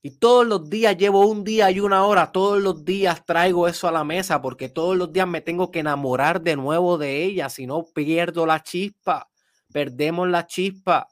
Y 0.00 0.10
todos 0.10 0.46
los 0.46 0.68
días 0.68 0.96
llevo 0.96 1.26
un 1.26 1.44
día 1.44 1.70
y 1.70 1.80
una 1.80 2.04
hora. 2.04 2.30
Todos 2.30 2.62
los 2.62 2.84
días 2.84 3.24
traigo 3.24 3.66
eso 3.66 3.88
a 3.88 3.92
la 3.92 4.04
mesa 4.04 4.42
porque 4.42 4.68
todos 4.68 4.96
los 4.96 5.12
días 5.12 5.26
me 5.26 5.40
tengo 5.40 5.70
que 5.70 5.80
enamorar 5.80 6.42
de 6.42 6.56
nuevo 6.56 6.98
de 6.98 7.24
ella. 7.24 7.48
Si 7.48 7.66
no, 7.66 7.86
pierdo 7.86 8.46
la 8.46 8.62
chispa. 8.62 9.30
Perdemos 9.72 10.28
la 10.28 10.46
chispa. 10.46 11.08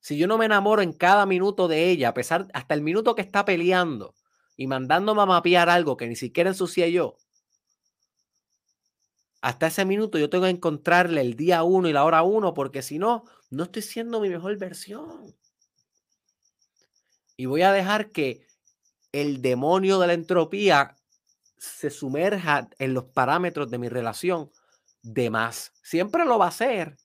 Si 0.00 0.16
yo 0.16 0.26
no 0.26 0.38
me 0.38 0.46
enamoro 0.46 0.82
en 0.82 0.92
cada 0.92 1.26
minuto 1.26 1.68
de 1.68 1.90
ella, 1.90 2.10
a 2.10 2.14
pesar 2.14 2.48
hasta 2.54 2.74
el 2.74 2.82
minuto 2.82 3.14
que 3.14 3.22
está 3.22 3.44
peleando, 3.44 4.14
y 4.56 4.66
mandándome 4.66 5.22
a 5.22 5.26
mapear 5.26 5.68
algo 5.68 5.96
que 5.96 6.08
ni 6.08 6.16
siquiera 6.16 6.50
ensucié 6.50 6.90
yo, 6.90 7.16
hasta 9.40 9.68
ese 9.68 9.84
minuto 9.84 10.18
yo 10.18 10.30
tengo 10.30 10.44
que 10.44 10.50
encontrarle 10.50 11.20
el 11.20 11.36
día 11.36 11.62
uno 11.62 11.88
y 11.88 11.92
la 11.92 12.04
hora 12.04 12.22
uno, 12.22 12.54
porque 12.54 12.82
si 12.82 12.98
no, 12.98 13.24
no 13.50 13.64
estoy 13.64 13.82
siendo 13.82 14.20
mi 14.20 14.28
mejor 14.28 14.56
versión. 14.58 15.34
Y 17.36 17.46
voy 17.46 17.62
a 17.62 17.72
dejar 17.72 18.10
que 18.10 18.46
el 19.12 19.40
demonio 19.40 20.00
de 20.00 20.08
la 20.08 20.12
entropía 20.12 20.96
se 21.56 21.90
sumerja 21.90 22.68
en 22.78 22.94
los 22.94 23.04
parámetros 23.04 23.70
de 23.70 23.78
mi 23.78 23.88
relación 23.88 24.50
de 25.02 25.30
más. 25.30 25.72
Siempre 25.82 26.24
lo 26.24 26.38
va 26.38 26.46
a 26.46 26.48
hacer. 26.48 26.96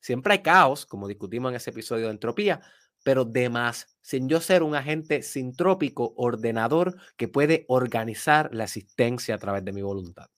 Siempre 0.00 0.34
hay 0.34 0.42
caos, 0.42 0.86
como 0.86 1.08
discutimos 1.08 1.50
en 1.50 1.56
ese 1.56 1.70
episodio 1.70 2.06
de 2.06 2.12
entropía, 2.12 2.60
pero 3.02 3.24
de 3.24 3.48
más, 3.48 3.96
sin 4.02 4.28
yo 4.28 4.40
ser 4.40 4.62
un 4.62 4.74
agente 4.74 5.22
sintrópico, 5.22 6.14
ordenador, 6.16 6.96
que 7.16 7.28
puede 7.28 7.64
organizar 7.68 8.50
la 8.52 8.64
existencia 8.64 9.34
a 9.34 9.38
través 9.38 9.64
de 9.64 9.72
mi 9.72 9.82
voluntad. 9.82 10.28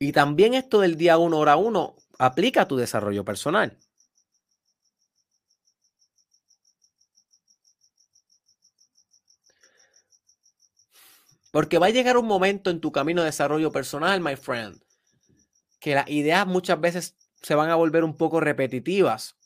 Y 0.00 0.12
también 0.12 0.54
esto 0.54 0.80
del 0.80 0.96
día 0.96 1.18
1, 1.18 1.38
hora 1.38 1.56
1, 1.56 1.94
aplica 2.18 2.62
a 2.62 2.68
tu 2.68 2.76
desarrollo 2.76 3.24
personal. 3.24 3.78
Porque 11.50 11.78
va 11.78 11.86
a 11.86 11.90
llegar 11.90 12.16
un 12.16 12.26
momento 12.26 12.70
en 12.70 12.80
tu 12.80 12.92
camino 12.92 13.22
de 13.22 13.26
desarrollo 13.26 13.72
personal, 13.72 14.20
my 14.20 14.36
friend, 14.36 14.80
que 15.80 15.94
las 15.94 16.08
ideas 16.08 16.46
muchas 16.46 16.80
veces 16.80 17.16
se 17.42 17.54
van 17.54 17.70
a 17.70 17.74
volver 17.74 18.04
un 18.04 18.16
poco 18.16 18.40
repetitivas 18.40 19.36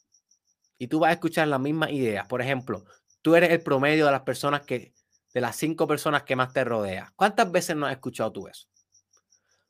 y 0.78 0.88
tú 0.88 1.00
vas 1.00 1.10
a 1.10 1.14
escuchar 1.14 1.48
las 1.48 1.60
mismas 1.60 1.90
ideas. 1.90 2.26
Por 2.26 2.42
ejemplo, 2.42 2.84
tú 3.22 3.36
eres 3.36 3.50
el 3.50 3.62
promedio 3.62 4.06
de 4.06 4.12
las 4.12 4.22
personas 4.22 4.62
que 4.62 4.92
de 5.32 5.40
las 5.40 5.56
cinco 5.56 5.86
personas 5.86 6.22
que 6.22 6.36
más 6.36 6.52
te 6.52 6.62
rodean. 6.62 7.12
¿Cuántas 7.16 7.50
veces 7.50 7.76
no 7.76 7.86
has 7.86 7.92
escuchado 7.92 8.30
tú 8.32 8.46
eso? 8.46 8.68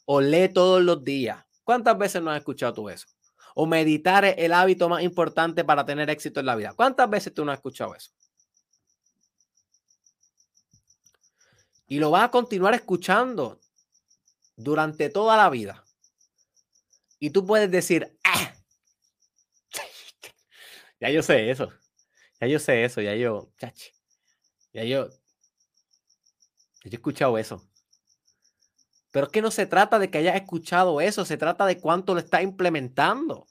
O 0.04 0.20
lee 0.20 0.50
todos 0.50 0.82
los 0.82 1.02
días. 1.02 1.42
¿Cuántas 1.64 1.96
veces 1.96 2.20
no 2.20 2.30
has 2.30 2.38
escuchado 2.38 2.74
tú 2.74 2.90
eso? 2.90 3.06
O 3.54 3.64
meditar 3.64 4.26
es 4.26 4.34
el 4.36 4.52
hábito 4.52 4.90
más 4.90 5.02
importante 5.02 5.64
para 5.64 5.86
tener 5.86 6.10
éxito 6.10 6.40
en 6.40 6.46
la 6.46 6.56
vida. 6.56 6.74
¿Cuántas 6.76 7.08
veces 7.08 7.32
tú 7.32 7.44
no 7.44 7.52
has 7.52 7.58
escuchado 7.58 7.94
eso? 7.94 8.10
Y 11.86 11.98
lo 11.98 12.10
vas 12.10 12.24
a 12.24 12.30
continuar 12.30 12.74
escuchando 12.74 13.60
durante 14.56 15.10
toda 15.10 15.36
la 15.36 15.50
vida. 15.50 15.84
Y 17.18 17.30
tú 17.30 17.46
puedes 17.46 17.70
decir, 17.70 18.18
ah, 18.24 18.54
ya 21.00 21.10
yo 21.10 21.22
sé 21.22 21.50
eso. 21.50 21.72
Ya 22.40 22.48
yo 22.48 22.58
sé 22.58 22.84
eso, 22.84 23.00
ya 23.00 23.14
yo, 23.14 23.50
chachi, 23.58 23.92
ya 24.72 24.84
yo, 24.84 25.08
ya 25.08 25.16
yo 26.84 26.90
he 26.90 26.94
escuchado 26.94 27.38
eso. 27.38 27.66
Pero 29.10 29.26
es 29.26 29.32
que 29.32 29.40
no 29.40 29.50
se 29.50 29.66
trata 29.66 29.98
de 29.98 30.10
que 30.10 30.18
hayas 30.18 30.34
escuchado 30.36 31.00
eso, 31.00 31.24
se 31.24 31.36
trata 31.36 31.64
de 31.66 31.78
cuánto 31.78 32.14
lo 32.14 32.20
estás 32.20 32.42
implementando. 32.42 33.46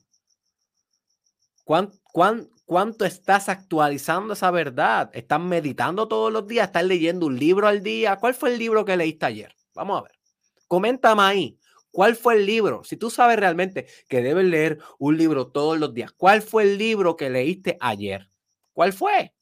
Cuánto 2.74 3.06
estás 3.06 3.50
actualizando 3.50 4.34
esa 4.34 4.50
verdad? 4.50 5.12
¿Estás 5.14 5.40
meditando 5.40 6.08
todos 6.08 6.34
los 6.34 6.48
días? 6.48 6.66
¿Estás 6.66 6.84
leyendo 6.84 7.28
un 7.28 7.38
libro 7.38 7.68
al 7.68 7.84
día? 7.84 8.16
¿Cuál 8.16 8.34
fue 8.34 8.52
el 8.52 8.58
libro 8.58 8.84
que 8.84 8.98
leíste 8.98 9.28
ayer? 9.28 9.56
Vamos 9.76 10.00
a 10.00 10.02
ver. 10.06 10.20
Coméntame 10.68 11.22
ahí. 11.22 11.60
¿Cuál 11.92 12.16
fue 12.16 12.34
el 12.34 12.48
libro? 12.48 12.84
Si 12.84 12.98
tú 12.98 13.12
sabes 13.12 13.38
realmente 13.38 13.86
que 14.10 14.24
debes 14.24 14.46
leer 14.46 14.80
un 14.98 15.16
libro 15.16 15.52
todos 15.52 15.78
los 15.78 15.94
días, 15.94 16.14
¿cuál 16.14 16.42
fue 16.42 16.64
el 16.64 16.80
libro 16.80 17.16
que 17.16 17.30
leíste 17.30 17.78
ayer? 17.80 18.32
¿Cuál 18.72 18.92
fue? 18.92 19.36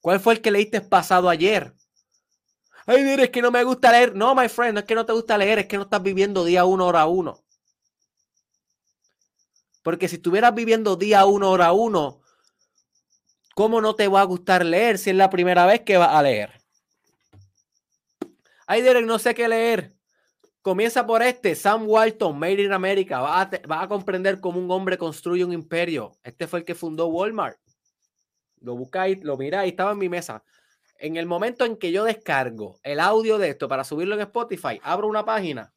¿Cuál 0.00 0.18
fue 0.18 0.32
el 0.32 0.40
que 0.40 0.50
leíste 0.50 0.80
pasado 0.80 1.28
ayer? 1.28 1.74
Ay, 2.86 3.02
mire, 3.02 3.24
es 3.24 3.30
que 3.30 3.42
no 3.42 3.50
me 3.50 3.62
gusta 3.64 3.92
leer. 3.92 4.16
No, 4.16 4.34
my 4.34 4.48
friend, 4.48 4.72
no 4.72 4.80
es 4.80 4.86
que 4.86 4.94
no 4.94 5.04
te 5.04 5.12
gusta 5.12 5.36
leer, 5.36 5.58
es 5.58 5.66
que 5.66 5.76
no 5.76 5.82
estás 5.82 6.02
viviendo 6.02 6.42
día 6.42 6.64
uno, 6.64 6.86
hora 6.86 7.04
uno. 7.04 7.43
Porque 9.84 10.08
si 10.08 10.16
estuvieras 10.16 10.54
viviendo 10.54 10.96
día 10.96 11.26
uno, 11.26 11.50
hora 11.50 11.72
uno, 11.72 12.22
¿cómo 13.54 13.82
no 13.82 13.94
te 13.94 14.08
va 14.08 14.22
a 14.22 14.24
gustar 14.24 14.64
leer 14.64 14.96
si 14.96 15.10
es 15.10 15.16
la 15.16 15.28
primera 15.28 15.66
vez 15.66 15.82
que 15.82 15.98
vas 15.98 16.08
a 16.08 16.22
leer? 16.22 16.62
Ay, 18.66 18.80
Derek, 18.80 19.04
no 19.04 19.18
sé 19.18 19.34
qué 19.34 19.46
leer. 19.46 19.94
Comienza 20.62 21.06
por 21.06 21.22
este, 21.22 21.54
Sam 21.54 21.86
Walton, 21.86 22.38
Made 22.38 22.62
in 22.62 22.72
America. 22.72 23.20
Vas 23.20 23.48
a, 23.68 23.82
a 23.82 23.88
comprender 23.88 24.40
cómo 24.40 24.58
un 24.58 24.70
hombre 24.70 24.96
construye 24.96 25.44
un 25.44 25.52
imperio. 25.52 26.12
Este 26.22 26.46
fue 26.46 26.60
el 26.60 26.64
que 26.64 26.74
fundó 26.74 27.08
Walmart. 27.08 27.58
Lo 28.60 28.74
buscáis, 28.76 29.22
lo 29.22 29.36
miráis, 29.36 29.72
estaba 29.72 29.92
en 29.92 29.98
mi 29.98 30.08
mesa. 30.08 30.42
En 30.96 31.16
el 31.16 31.26
momento 31.26 31.66
en 31.66 31.76
que 31.76 31.92
yo 31.92 32.04
descargo 32.04 32.80
el 32.82 33.00
audio 33.00 33.36
de 33.36 33.50
esto 33.50 33.68
para 33.68 33.84
subirlo 33.84 34.14
en 34.14 34.22
Spotify, 34.22 34.80
abro 34.82 35.08
una 35.08 35.26
página. 35.26 35.74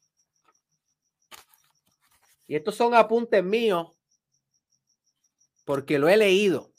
Y 2.46 2.56
estos 2.56 2.74
son 2.74 2.94
apuntes 2.94 3.44
míos 3.44 3.97
porque 5.68 5.98
lo 5.98 6.08
he 6.08 6.16
leído. 6.16 6.72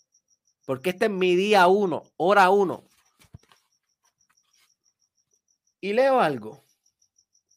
Porque 0.65 0.89
este 0.89 1.05
es 1.05 1.11
mi 1.11 1.35
día 1.35 1.67
uno, 1.67 2.05
hora 2.17 2.49
uno. 2.49 2.85
Y 5.79 5.93
leo 5.93 6.19
algo. 6.19 6.63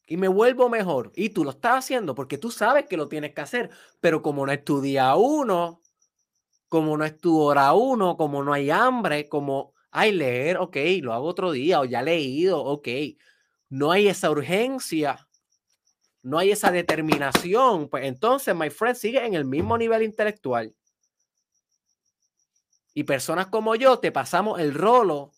Y 0.07 0.19
me 0.19 0.29
vuelvo 0.29 0.69
mejor. 0.69 1.11
Y 1.17 1.31
tú 1.31 1.43
lo 1.43 1.53
estás 1.53 1.87
haciendo 1.87 2.15
porque 2.15 2.37
tú 2.37 2.51
sabes 2.51 2.85
que 2.85 2.99
lo 2.99 3.09
tienes 3.09 3.33
que 3.33 3.41
hacer. 3.41 3.71
Pero 3.99 4.21
como 4.21 4.45
no 4.45 4.53
es 4.53 4.63
tu 4.63 4.83
día 4.83 5.17
uno, 5.17 5.81
como 6.69 6.99
no 6.99 7.07
es 7.07 7.17
tu 7.17 7.41
hora 7.41 7.73
uno, 7.73 8.19
como 8.19 8.45
no 8.45 8.53
hay 8.53 8.69
hambre, 8.69 9.27
como 9.27 9.73
Ay, 9.91 10.13
leer, 10.13 10.59
ok, 10.59 10.77
lo 11.01 11.15
hago 11.15 11.29
otro 11.29 11.51
día, 11.53 11.81
o 11.81 11.87
ya 11.87 12.03
leído, 12.03 12.63
ok. 12.63 12.89
No 13.71 13.91
hay 13.91 14.09
esa 14.09 14.31
urgencia, 14.31 15.27
no 16.23 16.37
hay 16.39 16.51
esa 16.51 16.71
determinación. 16.71 17.89
Pues 17.89 18.05
entonces, 18.05 18.55
my 18.55 18.69
friend, 18.69 18.97
sigue 18.97 19.25
en 19.25 19.33
el 19.33 19.47
mismo 19.47 19.79
nivel 19.79 20.03
intelectual. 20.03 20.75
Y 22.95 23.05
personas 23.05 23.47
como 23.47 23.75
yo 23.75 23.99
te 23.99 24.13
pasamos 24.13 24.61
el 24.61 24.75
rolo, 24.75 25.33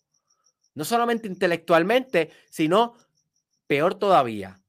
no 0.73 0.83
solamente 0.83 1.27
intelectualmente, 1.27 2.31
sino 2.49 2.95
peor 3.67 3.95
todavía, 3.95 4.61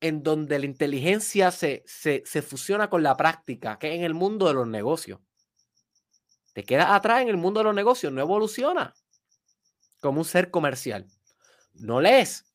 en 0.00 0.22
donde 0.22 0.58
la 0.58 0.66
inteligencia 0.66 1.50
se, 1.50 1.82
se, 1.86 2.22
se 2.24 2.42
fusiona 2.42 2.88
con 2.88 3.02
la 3.02 3.16
práctica, 3.16 3.78
que 3.78 3.88
es 3.88 3.94
en 3.96 4.04
el 4.04 4.14
mundo 4.14 4.46
de 4.46 4.54
los 4.54 4.66
negocios. 4.66 5.20
Te 6.52 6.64
quedas 6.64 6.90
atrás 6.90 7.22
en 7.22 7.28
el 7.28 7.36
mundo 7.36 7.60
de 7.60 7.64
los 7.64 7.74
negocios, 7.74 8.12
no 8.12 8.20
evoluciona 8.20 8.94
como 10.00 10.20
un 10.20 10.24
ser 10.24 10.50
comercial. 10.50 11.06
No 11.74 12.00
lees. 12.00 12.46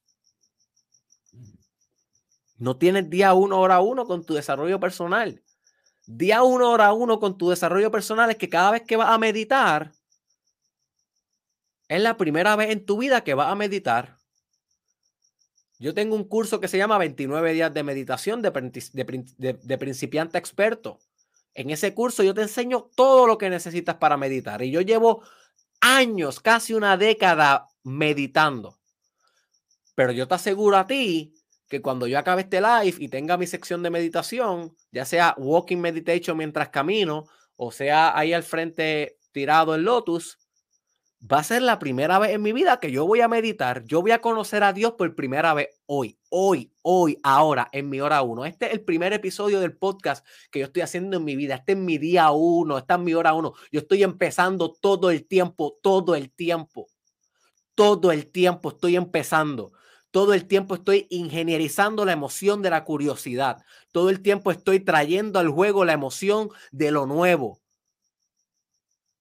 No 2.58 2.78
tienes 2.78 3.10
día 3.10 3.34
uno, 3.34 3.60
hora 3.60 3.80
uno 3.82 4.06
con 4.06 4.26
tu 4.26 4.34
desarrollo 4.34 4.80
personal. 4.80 5.44
Día 6.08 6.44
uno, 6.44 6.72
hora 6.72 6.94
uno 6.94 7.20
con 7.20 7.38
tu 7.38 7.50
desarrollo 7.50 7.92
personal 7.92 8.30
es 8.30 8.38
que 8.38 8.50
cada 8.50 8.72
vez 8.72 8.84
que 8.84 8.96
vas 8.96 9.10
a 9.10 9.18
meditar, 9.18 9.92
es 11.88 12.02
la 12.02 12.18
primera 12.18 12.56
vez 12.56 12.72
en 12.72 12.86
tu 12.86 12.98
vida 12.98 13.24
que 13.24 13.34
vas 13.34 13.52
a 13.52 13.56
meditar. 13.56 14.18
Yo 15.78 15.94
tengo 15.94 16.16
un 16.16 16.24
curso 16.24 16.60
que 16.60 16.68
se 16.68 16.78
llama 16.78 16.98
29 16.98 17.54
días 17.54 17.74
de 17.74 17.84
meditación 17.84 18.42
de, 18.42 18.52
de, 19.38 19.78
principiante 19.78 20.38
experto. 20.38 21.00
En 21.54 21.70
ese 21.70 21.94
curso 21.94 22.24
yo 22.24 22.34
te 22.34 22.42
enseño 22.42 22.90
todo 22.96 23.28
lo 23.28 23.38
que 23.38 23.50
necesitas 23.50 23.96
para 23.96 24.18
meditar. 24.18 24.62
Y 24.62 24.72
yo 24.72 24.82
llevo 24.82 25.24
años, 25.82 26.40
casi 26.40 26.74
una 26.74 26.98
década 26.98 27.68
meditando. 27.84 28.78
Pero 29.96 30.12
yo 30.12 30.28
te 30.28 30.36
aseguro 30.36 30.78
a 30.78 30.88
ti 30.88 31.36
que 31.68 31.82
cuando 31.82 32.08
yo 32.08 32.20
acabe 32.20 32.42
este 32.42 32.62
live 32.62 32.96
y 33.00 33.10
tenga 33.10 33.38
mi 33.38 33.48
sección 33.48 33.84
de 33.84 33.90
meditación, 33.90 34.76
ya 34.92 35.06
sea 35.06 35.36
walking 35.38 35.78
meditation 35.78 36.38
mientras 36.38 36.70
camino 36.70 37.26
o 37.56 37.72
sea 37.72 38.18
ahí 38.18 38.34
al 38.34 38.44
frente 38.44 39.18
tirado 39.32 39.76
en 39.76 39.84
Lotus, 39.84 40.38
va 41.32 41.40
a 41.40 41.44
ser 41.44 41.62
la 41.62 41.80
primera 41.80 42.20
vez 42.20 42.32
en 42.32 42.42
mi 42.42 42.54
vida 42.54 42.80
que 42.80 42.92
yo 42.92 43.08
voy 43.08 43.22
a 43.22 43.28
meditar, 43.28 43.84
yo 43.86 44.02
voy 44.02 44.12
a 44.12 44.22
conocer 44.22 44.64
a 44.64 44.74
Dios 44.74 44.94
por 44.94 45.16
primera 45.16 45.54
vez 45.54 45.70
hoy, 45.86 46.20
hoy, 46.30 46.72
hoy, 46.82 47.20
ahora, 47.24 47.70
en 47.72 47.90
mi 47.90 48.00
hora 48.02 48.22
uno. 48.22 48.46
Este 48.46 48.68
es 48.68 48.74
el 48.74 48.82
primer 48.82 49.14
episodio 49.14 49.60
del 49.60 49.76
podcast 49.76 50.26
que 50.52 50.60
yo 50.60 50.66
estoy 50.66 50.84
haciendo 50.84 51.18
en 51.18 51.24
mi 51.24 51.36
vida. 51.36 51.56
Este 51.56 51.72
es 51.72 51.78
mi 51.78 51.98
día 51.98 52.32
uno, 52.32 52.78
esta 52.78 52.96
es 52.96 53.00
mi 53.00 53.14
hora 53.14 53.34
uno. 53.34 53.54
Yo 53.72 53.82
estoy 53.82 54.04
empezando 54.04 54.72
todo 54.72 55.10
el 55.10 55.26
tiempo, 55.28 55.78
todo 55.82 56.16
el 56.16 56.32
tiempo, 56.32 56.88
todo 57.74 58.12
el 58.12 58.32
tiempo 58.32 58.70
estoy 58.70 58.96
empezando. 58.96 59.74
Todo 60.16 60.34
el 60.34 60.48
tiempo 60.48 60.76
estoy 60.76 61.08
ingenierizando 61.10 62.06
la 62.06 62.14
emoción 62.14 62.62
de 62.62 62.70
la 62.70 62.86
curiosidad. 62.86 63.66
Todo 63.92 64.10
el 64.10 64.22
tiempo 64.22 64.50
estoy 64.50 64.80
trayendo 64.80 65.40
al 65.40 65.50
juego 65.50 65.84
la 65.84 65.92
emoción 65.92 66.52
de 66.72 66.92
lo 66.92 67.06
nuevo 67.06 67.60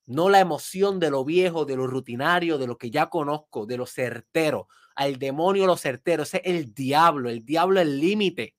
no 0.06 0.28
la 0.28 0.38
emoción 0.38 1.00
de 1.00 1.10
lo 1.10 1.24
viejo, 1.24 1.64
de 1.64 1.74
lo 1.74 1.88
rutinario, 1.88 2.58
de 2.58 2.68
lo 2.68 2.78
que 2.78 2.92
ya 2.92 3.06
conozco, 3.08 3.66
de 3.66 3.76
lo 3.76 3.86
certero. 3.86 4.68
Al 4.94 5.18
demonio 5.18 5.66
lo 5.66 5.76
certero, 5.76 6.22
ese 6.22 6.42
es 6.44 6.54
el 6.54 6.74
diablo, 6.74 7.28
el 7.28 7.44
diablo 7.44 7.80
es 7.80 7.86
el 7.86 7.98
límite. 7.98 8.54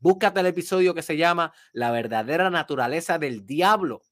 Búscate 0.00 0.40
el 0.40 0.46
episodio 0.46 0.92
que 0.92 1.02
se 1.02 1.16
llama 1.16 1.52
La 1.72 1.92
verdadera 1.92 2.50
naturaleza 2.50 3.18
del 3.18 3.46
diablo. 3.46 4.02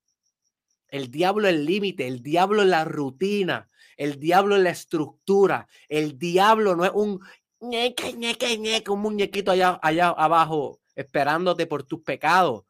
El 0.89 1.11
diablo 1.11 1.49
es 1.49 1.55
el 1.55 1.65
límite, 1.65 2.07
el 2.07 2.23
diablo 2.23 2.63
es 2.63 2.69
la 2.69 2.85
rutina, 2.85 3.69
el 3.97 4.21
diablo 4.21 4.55
es 4.55 4.63
la 4.63 4.71
estructura, 4.71 5.67
el 5.89 6.19
diablo 6.19 6.77
no 6.77 6.85
es 6.85 6.93
un 6.95 7.21
un 7.61 9.01
muñequito 9.01 9.51
allá, 9.51 9.79
allá 9.83 10.09
abajo 10.11 10.81
esperándote 10.95 11.67
por 11.67 11.83
tus 11.83 12.03
pecados. 12.03 12.65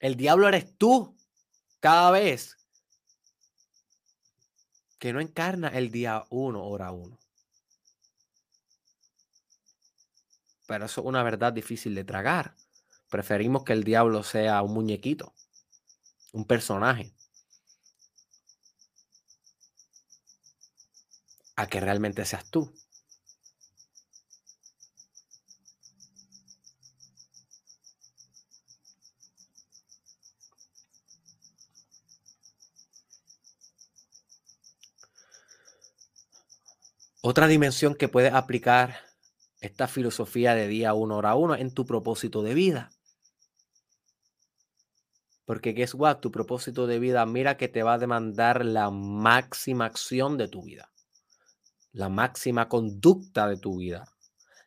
El 0.00 0.16
diablo 0.16 0.48
eres 0.48 0.76
tú 0.76 1.16
cada 1.80 2.10
vez 2.10 2.56
que 4.98 5.12
no 5.12 5.20
encarna 5.20 5.68
el 5.68 5.90
día 5.90 6.24
uno, 6.30 6.64
hora 6.64 6.92
uno. 6.92 7.18
Pero 10.66 10.84
eso 10.84 11.00
es 11.00 11.06
una 11.06 11.22
verdad 11.22 11.52
difícil 11.52 11.94
de 11.94 12.04
tragar. 12.04 12.54
Preferimos 13.08 13.64
que 13.64 13.72
el 13.72 13.84
diablo 13.84 14.22
sea 14.22 14.60
un 14.62 14.74
muñequito, 14.74 15.32
un 16.32 16.44
personaje, 16.44 17.14
a 21.58 21.66
que 21.66 21.80
realmente 21.80 22.24
seas 22.24 22.48
tú. 22.48 22.72
Otra 37.20 37.48
dimensión 37.48 37.96
que 37.96 38.06
puedes 38.06 38.32
aplicar 38.32 39.00
esta 39.60 39.88
filosofía 39.88 40.54
de 40.54 40.68
día 40.68 40.94
uno, 40.94 41.16
hora 41.16 41.34
uno 41.34 41.56
en 41.56 41.74
tu 41.74 41.84
propósito 41.84 42.44
de 42.44 42.54
vida. 42.54 42.92
Porque 45.44 45.72
guess 45.72 45.94
what? 45.94 46.18
Tu 46.18 46.30
propósito 46.30 46.86
de 46.86 47.00
vida, 47.00 47.26
mira 47.26 47.56
que 47.56 47.66
te 47.66 47.82
va 47.82 47.94
a 47.94 47.98
demandar 47.98 48.64
la 48.64 48.90
máxima 48.90 49.86
acción 49.86 50.38
de 50.38 50.46
tu 50.46 50.62
vida, 50.62 50.92
la 51.92 52.08
máxima 52.08 52.68
conducta 52.68 53.46
de 53.48 53.56
tu 53.58 53.78
vida, 53.78 54.04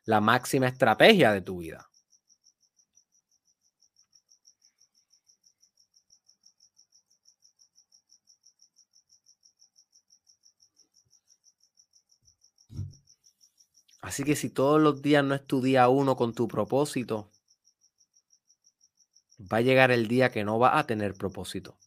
la 0.06 0.22
máxima 0.22 0.68
estrategia 0.68 1.32
de 1.32 1.42
tu 1.42 1.60
vida. 1.60 1.88
Así 14.02 14.24
que 14.24 14.36
si 14.36 14.50
todos 14.50 14.82
los 14.82 15.02
días 15.02 15.24
no 15.24 15.34
es 15.34 15.48
tu 15.48 15.62
día 15.62 15.88
uno 15.88 16.16
con 16.16 16.34
tu 16.34 16.48
propósito, 16.48 17.32
va 19.40 19.58
a 19.58 19.62
llegar 19.62 19.92
el 19.92 20.08
día 20.08 20.32
que 20.32 20.46
no 20.46 20.58
va 20.58 20.80
a 20.80 20.88
tener 20.88 21.16
propósito. 21.16 21.81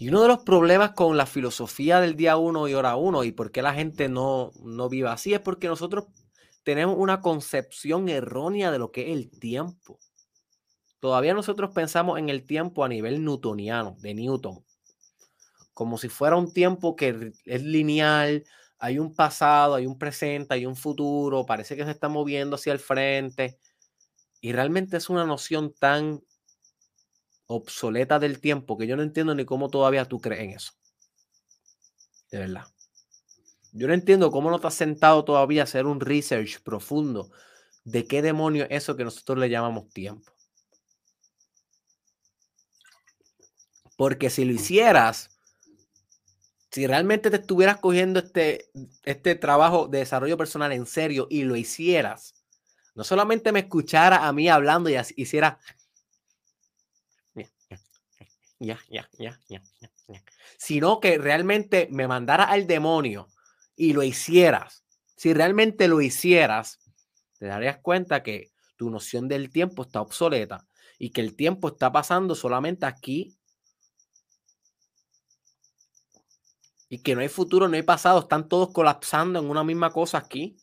Y 0.00 0.10
uno 0.10 0.22
de 0.22 0.28
los 0.28 0.38
problemas 0.44 0.92
con 0.92 1.16
la 1.16 1.26
filosofía 1.26 2.00
del 2.00 2.14
día 2.14 2.36
uno 2.36 2.68
y 2.68 2.74
hora 2.74 2.94
uno 2.94 3.24
y 3.24 3.32
por 3.32 3.50
qué 3.50 3.62
la 3.62 3.74
gente 3.74 4.08
no, 4.08 4.52
no 4.62 4.88
vive 4.88 5.08
así 5.08 5.34
es 5.34 5.40
porque 5.40 5.66
nosotros 5.66 6.06
tenemos 6.62 6.94
una 6.96 7.20
concepción 7.20 8.08
errónea 8.08 8.70
de 8.70 8.78
lo 8.78 8.92
que 8.92 9.10
es 9.10 9.16
el 9.16 9.28
tiempo. 9.28 9.98
Todavía 11.00 11.34
nosotros 11.34 11.72
pensamos 11.74 12.16
en 12.20 12.28
el 12.28 12.46
tiempo 12.46 12.84
a 12.84 12.88
nivel 12.88 13.24
newtoniano, 13.24 13.96
de 13.98 14.14
Newton, 14.14 14.64
como 15.74 15.98
si 15.98 16.08
fuera 16.08 16.36
un 16.36 16.52
tiempo 16.52 16.94
que 16.94 17.32
es 17.44 17.62
lineal, 17.64 18.44
hay 18.78 19.00
un 19.00 19.12
pasado, 19.12 19.74
hay 19.74 19.86
un 19.86 19.98
presente, 19.98 20.54
hay 20.54 20.64
un 20.64 20.76
futuro, 20.76 21.44
parece 21.44 21.74
que 21.76 21.84
se 21.84 21.90
está 21.90 22.08
moviendo 22.08 22.54
hacia 22.54 22.72
el 22.72 22.78
frente. 22.78 23.58
Y 24.40 24.52
realmente 24.52 24.96
es 24.96 25.10
una 25.10 25.24
noción 25.24 25.74
tan 25.76 26.20
obsoleta 27.48 28.18
del 28.18 28.40
tiempo 28.40 28.78
que 28.78 28.86
yo 28.86 28.96
no 28.96 29.02
entiendo 29.02 29.34
ni 29.34 29.44
cómo 29.44 29.68
todavía 29.68 30.04
tú 30.04 30.20
crees 30.20 30.42
en 30.42 30.50
eso. 30.50 30.72
De 32.30 32.38
verdad. 32.38 32.66
Yo 33.72 33.88
no 33.88 33.94
entiendo 33.94 34.30
cómo 34.30 34.50
no 34.50 34.60
te 34.60 34.66
has 34.66 34.74
sentado 34.74 35.24
todavía 35.24 35.62
a 35.62 35.64
hacer 35.64 35.86
un 35.86 36.00
research 36.00 36.62
profundo 36.62 37.30
de 37.84 38.06
qué 38.06 38.22
demonio 38.22 38.64
es 38.64 38.82
eso 38.82 38.96
que 38.96 39.04
nosotros 39.04 39.38
le 39.38 39.50
llamamos 39.50 39.88
tiempo. 39.90 40.30
Porque 43.96 44.30
si 44.30 44.44
lo 44.44 44.52
hicieras, 44.52 45.38
si 46.70 46.86
realmente 46.86 47.30
te 47.30 47.36
estuvieras 47.36 47.78
cogiendo 47.78 48.20
este, 48.20 48.70
este 49.04 49.34
trabajo 49.34 49.88
de 49.88 49.98
desarrollo 49.98 50.36
personal 50.36 50.72
en 50.72 50.86
serio 50.86 51.26
y 51.30 51.44
lo 51.44 51.56
hicieras, 51.56 52.34
no 52.94 53.04
solamente 53.04 53.52
me 53.52 53.60
escuchara 53.60 54.26
a 54.26 54.32
mí 54.32 54.48
hablando 54.48 54.90
y 54.90 54.96
hiciera 55.16 55.58
ya, 58.58 58.78
ya, 58.90 59.08
ya, 59.18 59.40
ya, 59.48 59.62
ya, 59.80 60.22
sino 60.56 61.00
que 61.00 61.18
realmente 61.18 61.88
me 61.90 62.08
mandara 62.08 62.44
al 62.44 62.66
demonio 62.66 63.28
y 63.76 63.92
lo 63.92 64.02
hicieras. 64.02 64.84
Si 65.16 65.32
realmente 65.32 65.88
lo 65.88 66.00
hicieras, 66.00 66.80
te 67.38 67.46
darías 67.46 67.78
cuenta 67.78 68.22
que 68.22 68.52
tu 68.76 68.90
noción 68.90 69.28
del 69.28 69.50
tiempo 69.50 69.82
está 69.82 70.00
obsoleta 70.00 70.66
y 70.98 71.10
que 71.10 71.20
el 71.20 71.36
tiempo 71.36 71.68
está 71.68 71.92
pasando 71.92 72.34
solamente 72.34 72.86
aquí 72.86 73.38
y 76.88 76.98
que 77.02 77.14
no 77.14 77.20
hay 77.20 77.28
futuro, 77.28 77.68
no 77.68 77.76
hay 77.76 77.82
pasado, 77.82 78.20
están 78.20 78.48
todos 78.48 78.72
colapsando 78.72 79.38
en 79.38 79.50
una 79.50 79.62
misma 79.62 79.92
cosa 79.92 80.18
aquí. 80.18 80.56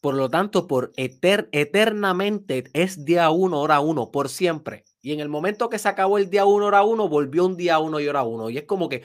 Por 0.00 0.14
lo 0.14 0.30
tanto, 0.30 0.66
por 0.66 0.92
eternamente 0.96 2.64
es 2.72 3.04
día 3.04 3.30
uno, 3.30 3.60
hora 3.60 3.80
uno, 3.80 4.10
por 4.10 4.28
siempre. 4.30 4.84
Y 5.02 5.12
en 5.12 5.20
el 5.20 5.28
momento 5.28 5.70
que 5.70 5.78
se 5.78 5.88
acabó 5.88 6.18
el 6.18 6.28
día 6.28 6.44
uno, 6.44 6.66
hora 6.66 6.82
uno, 6.82 7.08
volvió 7.08 7.46
un 7.46 7.56
día 7.56 7.78
uno 7.78 8.00
y 8.00 8.08
hora 8.08 8.22
uno. 8.22 8.50
Y 8.50 8.58
es 8.58 8.64
como 8.64 8.88
que 8.88 9.02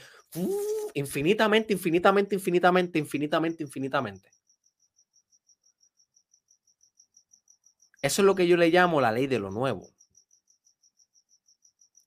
infinitamente, 0.93 1.73
infinitamente, 1.73 2.35
infinitamente, 2.35 2.99
infinitamente, 2.99 3.63
infinitamente. 3.63 4.29
Eso 8.01 8.21
es 8.21 8.25
lo 8.25 8.35
que 8.35 8.47
yo 8.47 8.57
le 8.57 8.69
llamo 8.69 9.01
la 9.01 9.11
ley 9.11 9.27
de 9.27 9.39
lo 9.39 9.51
nuevo. 9.51 9.89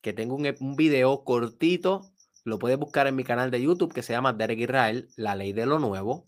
Que 0.01 0.13
tengo 0.13 0.37
un, 0.37 0.55
un 0.61 0.77
video 0.77 1.25
cortito 1.25 2.13
lo 2.49 2.59
puedes 2.59 2.79
buscar 2.79 3.07
en 3.07 3.15
mi 3.15 3.25
canal 3.25 3.51
de 3.51 3.61
YouTube 3.61 3.93
que 3.93 4.03
se 4.03 4.15
llama 4.15 4.33
Derek 4.33 4.59
Israel, 4.61 5.11
La 5.17 5.35
Ley 5.35 5.53
de 5.53 5.67
lo 5.67 5.79
Nuevo. 5.79 6.25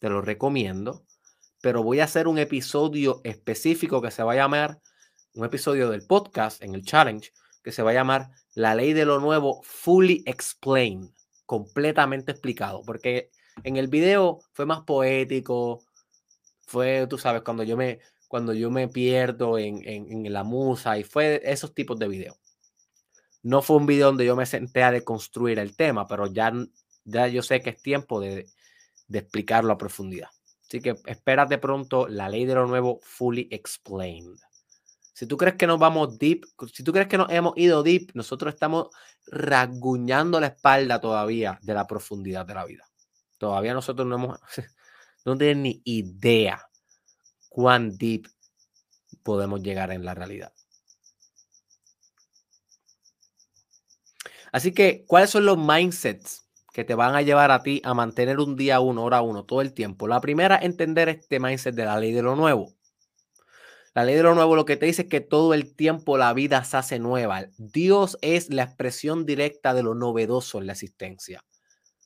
Te 0.00 0.08
lo 0.08 0.20
recomiendo. 0.20 1.04
Pero 1.62 1.84
voy 1.84 2.00
a 2.00 2.04
hacer 2.04 2.26
un 2.26 2.38
episodio 2.38 3.20
específico 3.22 4.02
que 4.02 4.10
se 4.10 4.24
va 4.24 4.32
a 4.32 4.36
llamar, 4.36 4.80
un 5.34 5.44
episodio 5.44 5.90
del 5.90 6.06
podcast 6.06 6.62
en 6.62 6.74
el 6.74 6.82
challenge, 6.82 7.32
que 7.62 7.72
se 7.72 7.82
va 7.82 7.90
a 7.90 7.94
llamar 7.94 8.30
La 8.54 8.74
Ley 8.74 8.92
de 8.92 9.04
lo 9.04 9.20
Nuevo 9.20 9.60
Fully 9.62 10.22
Explained, 10.26 11.10
completamente 11.46 12.32
explicado. 12.32 12.82
Porque 12.82 13.30
en 13.64 13.76
el 13.76 13.88
video 13.88 14.40
fue 14.52 14.66
más 14.66 14.82
poético, 14.82 15.84
fue, 16.66 17.06
tú 17.08 17.18
sabes, 17.18 17.42
cuando 17.42 17.62
yo 17.62 17.76
me, 17.76 18.00
cuando 18.28 18.52
yo 18.52 18.70
me 18.70 18.88
pierdo 18.88 19.58
en, 19.58 19.86
en 19.86 20.32
la 20.32 20.44
musa 20.44 20.98
y 20.98 21.04
fue 21.04 21.40
esos 21.44 21.74
tipos 21.74 21.98
de 21.98 22.08
videos. 22.08 22.40
No 23.42 23.62
fue 23.62 23.76
un 23.76 23.86
video 23.86 24.08
donde 24.08 24.26
yo 24.26 24.36
me 24.36 24.46
senté 24.46 24.82
a 24.82 24.92
deconstruir 24.92 25.58
el 25.58 25.74
tema, 25.74 26.06
pero 26.06 26.26
ya, 26.26 26.52
ya 27.04 27.26
yo 27.26 27.42
sé 27.42 27.60
que 27.62 27.70
es 27.70 27.82
tiempo 27.82 28.20
de, 28.20 28.46
explicarlo 29.12 29.72
a 29.72 29.78
profundidad. 29.78 30.28
Así 30.62 30.80
que 30.80 30.94
espérate 31.06 31.58
pronto 31.58 32.06
la 32.06 32.28
ley 32.28 32.44
de 32.44 32.54
lo 32.54 32.66
nuevo 32.66 33.00
fully 33.02 33.48
explained. 33.50 34.38
Si 35.20 35.26
tú 35.26 35.36
crees 35.36 35.56
que 35.56 35.66
nos 35.66 35.78
vamos 35.78 36.18
deep, 36.18 36.46
si 36.72 36.82
tú 36.82 36.94
crees 36.94 37.06
que 37.06 37.18
nos 37.18 37.30
hemos 37.30 37.52
ido 37.58 37.82
deep, 37.82 38.10
nosotros 38.14 38.54
estamos 38.54 38.88
rasguñando 39.26 40.40
la 40.40 40.46
espalda 40.46 40.98
todavía 40.98 41.58
de 41.60 41.74
la 41.74 41.86
profundidad 41.86 42.46
de 42.46 42.54
la 42.54 42.64
vida. 42.64 42.88
Todavía 43.36 43.74
nosotros 43.74 44.08
no 44.08 44.14
hemos, 44.14 44.40
no 45.26 45.36
tenemos 45.36 45.62
ni 45.62 45.82
idea 45.84 46.66
cuán 47.50 47.98
deep 47.98 48.28
podemos 49.22 49.62
llegar 49.62 49.92
en 49.92 50.06
la 50.06 50.14
realidad. 50.14 50.54
Así 54.52 54.72
que, 54.72 55.04
¿cuáles 55.06 55.28
son 55.28 55.44
los 55.44 55.58
mindsets 55.58 56.48
que 56.72 56.84
te 56.84 56.94
van 56.94 57.14
a 57.14 57.20
llevar 57.20 57.50
a 57.50 57.62
ti 57.62 57.82
a 57.84 57.92
mantener 57.92 58.38
un 58.38 58.56
día 58.56 58.80
uno, 58.80 59.04
hora 59.04 59.20
uno, 59.20 59.44
todo 59.44 59.60
el 59.60 59.74
tiempo? 59.74 60.08
La 60.08 60.22
primera, 60.22 60.58
entender 60.62 61.10
este 61.10 61.38
mindset 61.38 61.74
de 61.74 61.84
la 61.84 62.00
ley 62.00 62.12
de 62.12 62.22
lo 62.22 62.36
nuevo. 62.36 62.79
La 63.92 64.04
ley 64.04 64.14
de 64.14 64.22
lo 64.22 64.34
nuevo 64.34 64.54
lo 64.54 64.64
que 64.64 64.76
te 64.76 64.86
dice 64.86 65.02
es 65.02 65.08
que 65.08 65.20
todo 65.20 65.52
el 65.52 65.74
tiempo 65.74 66.16
la 66.16 66.32
vida 66.32 66.62
se 66.62 66.76
hace 66.76 66.98
nueva. 67.00 67.46
Dios 67.58 68.18
es 68.22 68.48
la 68.48 68.62
expresión 68.62 69.26
directa 69.26 69.74
de 69.74 69.82
lo 69.82 69.94
novedoso 69.94 70.58
en 70.58 70.66
la 70.66 70.72
existencia. 70.72 71.44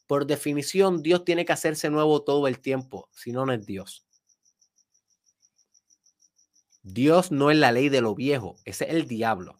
Por 0.06 0.26
definición, 0.26 1.02
Dios 1.02 1.24
tiene 1.24 1.44
que 1.44 1.52
hacerse 1.52 1.90
nuevo 1.90 2.22
todo 2.22 2.48
el 2.48 2.60
tiempo, 2.60 3.08
si 3.12 3.32
no, 3.32 3.44
no 3.44 3.52
es 3.52 3.66
Dios. 3.66 4.06
Dios 6.82 7.32
no 7.32 7.50
es 7.50 7.56
la 7.56 7.72
ley 7.72 7.88
de 7.88 8.00
lo 8.00 8.14
viejo, 8.14 8.56
ese 8.64 8.84
es 8.84 8.90
el 8.90 9.06
diablo. 9.06 9.56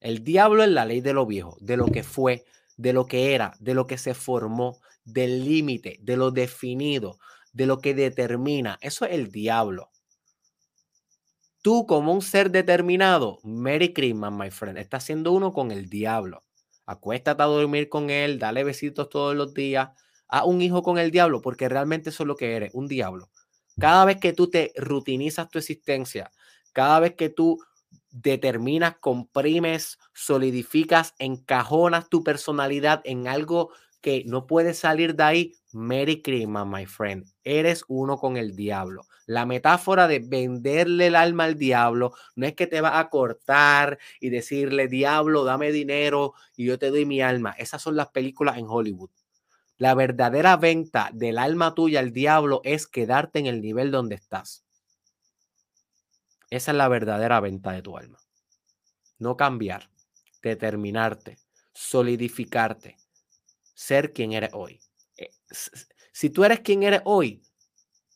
El 0.00 0.24
diablo 0.24 0.62
es 0.62 0.70
la 0.70 0.84
ley 0.84 1.00
de 1.00 1.12
lo 1.14 1.26
viejo, 1.26 1.56
de 1.60 1.76
lo 1.76 1.86
que 1.86 2.02
fue, 2.02 2.44
de 2.76 2.92
lo 2.92 3.06
que 3.06 3.34
era, 3.34 3.56
de 3.60 3.74
lo 3.74 3.86
que 3.86 3.98
se 3.98 4.14
formó, 4.14 4.80
del 5.04 5.44
límite, 5.44 5.98
de 6.00 6.16
lo 6.16 6.30
definido, 6.30 7.18
de 7.52 7.66
lo 7.66 7.80
que 7.80 7.94
determina. 7.94 8.78
Eso 8.80 9.04
es 9.04 9.12
el 9.12 9.30
diablo. 9.30 9.90
Tú 11.66 11.84
como 11.84 12.12
un 12.12 12.22
ser 12.22 12.52
determinado, 12.52 13.40
Merry 13.42 13.92
Christmas, 13.92 14.32
my 14.32 14.52
friend, 14.52 14.78
estás 14.78 15.02
siendo 15.02 15.32
uno 15.32 15.52
con 15.52 15.72
el 15.72 15.88
diablo. 15.90 16.44
Acuéstate 16.86 17.42
a 17.42 17.46
dormir 17.46 17.88
con 17.88 18.08
él, 18.08 18.38
dale 18.38 18.62
besitos 18.62 19.08
todos 19.08 19.34
los 19.34 19.52
días, 19.52 19.88
a 20.28 20.44
un 20.44 20.62
hijo 20.62 20.84
con 20.84 20.96
el 20.96 21.10
diablo, 21.10 21.42
porque 21.42 21.68
realmente 21.68 22.10
eso 22.10 22.22
es 22.22 22.28
lo 22.28 22.36
que 22.36 22.54
eres, 22.54 22.70
un 22.72 22.86
diablo. 22.86 23.30
Cada 23.80 24.04
vez 24.04 24.18
que 24.18 24.32
tú 24.32 24.48
te 24.48 24.72
rutinizas 24.76 25.50
tu 25.50 25.58
existencia, 25.58 26.30
cada 26.72 27.00
vez 27.00 27.16
que 27.16 27.30
tú 27.30 27.58
determinas, 28.12 28.98
comprimes, 29.00 29.98
solidificas, 30.14 31.14
encajonas 31.18 32.08
tu 32.08 32.22
personalidad 32.22 33.00
en 33.02 33.26
algo 33.26 33.72
que 34.06 34.22
no 34.24 34.46
puedes 34.46 34.78
salir 34.78 35.16
de 35.16 35.24
ahí, 35.24 35.54
Merry 35.72 36.22
Christmas, 36.22 36.64
my 36.64 36.86
friend. 36.86 37.26
Eres 37.42 37.84
uno 37.88 38.18
con 38.18 38.36
el 38.36 38.54
diablo. 38.54 39.04
La 39.26 39.46
metáfora 39.46 40.06
de 40.06 40.20
venderle 40.20 41.08
el 41.08 41.16
alma 41.16 41.42
al 41.42 41.58
diablo 41.58 42.12
no 42.36 42.46
es 42.46 42.54
que 42.54 42.68
te 42.68 42.80
va 42.80 43.00
a 43.00 43.10
cortar 43.10 43.98
y 44.20 44.30
decirle, 44.30 44.86
diablo, 44.86 45.42
dame 45.42 45.72
dinero 45.72 46.34
y 46.54 46.66
yo 46.66 46.78
te 46.78 46.90
doy 46.90 47.04
mi 47.04 47.20
alma. 47.20 47.56
Esas 47.58 47.82
son 47.82 47.96
las 47.96 48.06
películas 48.10 48.58
en 48.58 48.66
Hollywood. 48.68 49.10
La 49.76 49.96
verdadera 49.96 50.56
venta 50.56 51.10
del 51.12 51.36
alma 51.36 51.74
tuya 51.74 51.98
al 51.98 52.12
diablo 52.12 52.60
es 52.62 52.86
quedarte 52.86 53.40
en 53.40 53.46
el 53.46 53.60
nivel 53.60 53.90
donde 53.90 54.14
estás. 54.14 54.64
Esa 56.48 56.70
es 56.70 56.76
la 56.76 56.86
verdadera 56.86 57.40
venta 57.40 57.72
de 57.72 57.82
tu 57.82 57.98
alma. 57.98 58.20
No 59.18 59.36
cambiar, 59.36 59.90
determinarte, 60.42 61.38
solidificarte, 61.72 62.96
ser 63.76 64.12
quien 64.12 64.32
eres 64.32 64.50
hoy. 64.54 64.80
Eh, 65.16 65.30
si 66.12 66.30
tú 66.30 66.44
eres 66.44 66.60
quien 66.60 66.82
eres 66.82 67.02
hoy, 67.04 67.42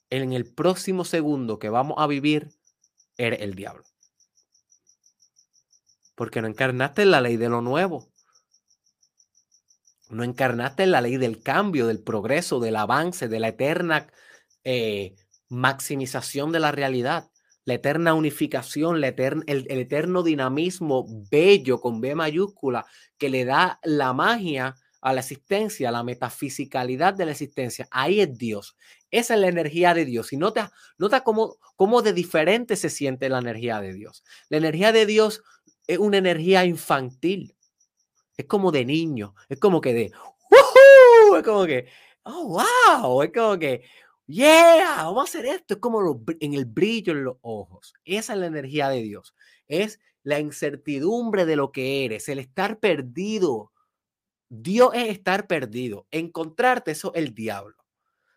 en 0.08 0.32
el 0.32 0.52
próximo 0.52 1.04
segundo 1.04 1.58
que 1.58 1.68
vamos 1.68 1.96
a 1.98 2.08
vivir, 2.08 2.50
eres 3.16 3.42
el 3.42 3.54
diablo. 3.54 3.84
Porque 6.16 6.42
no 6.42 6.48
encarnaste 6.48 7.02
en 7.02 7.12
la 7.12 7.20
ley 7.20 7.36
de 7.36 7.48
lo 7.48 7.60
nuevo. 7.60 8.10
No 10.08 10.24
encarnaste 10.24 10.82
en 10.82 10.90
la 10.90 11.00
ley 11.00 11.18
del 11.18 11.42
cambio, 11.42 11.86
del 11.86 12.02
progreso, 12.02 12.58
del 12.58 12.76
avance, 12.76 13.28
de 13.28 13.38
la 13.38 13.48
eterna 13.48 14.08
eh, 14.64 15.14
maximización 15.48 16.52
de 16.52 16.60
la 16.60 16.72
realidad, 16.72 17.30
la 17.64 17.74
eterna 17.74 18.14
unificación, 18.14 18.96
el, 19.04 19.44
el 19.46 19.78
eterno 19.78 20.22
dinamismo 20.22 21.06
bello 21.30 21.80
con 21.80 22.00
B 22.00 22.14
mayúscula 22.14 22.86
que 23.18 23.28
le 23.28 23.44
da 23.44 23.78
la 23.82 24.12
magia 24.12 24.74
a 25.00 25.12
la 25.12 25.20
existencia, 25.20 25.90
la 25.90 26.02
metafisicalidad 26.02 27.14
de 27.14 27.26
la 27.26 27.32
existencia. 27.32 27.88
Ahí 27.90 28.20
es 28.20 28.36
Dios. 28.36 28.76
Esa 29.10 29.34
es 29.34 29.40
la 29.40 29.48
energía 29.48 29.94
de 29.94 30.04
Dios. 30.04 30.32
Y 30.32 30.36
nota, 30.36 30.72
nota 30.98 31.22
cómo, 31.22 31.56
cómo 31.76 32.02
de 32.02 32.12
diferente 32.12 32.76
se 32.76 32.90
siente 32.90 33.28
la 33.28 33.38
energía 33.38 33.80
de 33.80 33.92
Dios. 33.92 34.24
La 34.48 34.58
energía 34.58 34.92
de 34.92 35.06
Dios 35.06 35.42
es 35.86 35.98
una 35.98 36.18
energía 36.18 36.64
infantil. 36.64 37.56
Es 38.36 38.46
como 38.46 38.72
de 38.72 38.84
niño. 38.84 39.34
Es 39.48 39.58
como 39.58 39.80
que 39.80 39.94
de, 39.94 40.12
Es 41.36 41.42
como 41.44 41.66
que, 41.66 41.86
oh, 42.24 42.60
wow. 42.98 43.22
Es 43.22 43.32
como 43.32 43.58
que, 43.58 43.82
yeah, 44.26 45.04
vamos 45.04 45.20
a 45.20 45.24
hacer 45.24 45.46
esto. 45.46 45.74
Es 45.74 45.80
como 45.80 46.22
en 46.40 46.54
el 46.54 46.66
brillo 46.66 47.12
en 47.12 47.24
los 47.24 47.36
ojos. 47.40 47.94
Esa 48.04 48.34
es 48.34 48.38
la 48.38 48.46
energía 48.46 48.88
de 48.88 49.02
Dios. 49.02 49.34
Es 49.66 49.98
la 50.22 50.38
incertidumbre 50.38 51.46
de 51.46 51.56
lo 51.56 51.72
que 51.72 52.04
eres, 52.04 52.28
el 52.28 52.38
estar 52.38 52.78
perdido. 52.78 53.72
Dios 54.50 54.90
es 54.94 55.08
estar 55.08 55.46
perdido. 55.46 56.06
Encontrarte, 56.10 56.90
eso 56.90 57.14
es 57.14 57.22
el 57.22 57.34
diablo. 57.34 57.76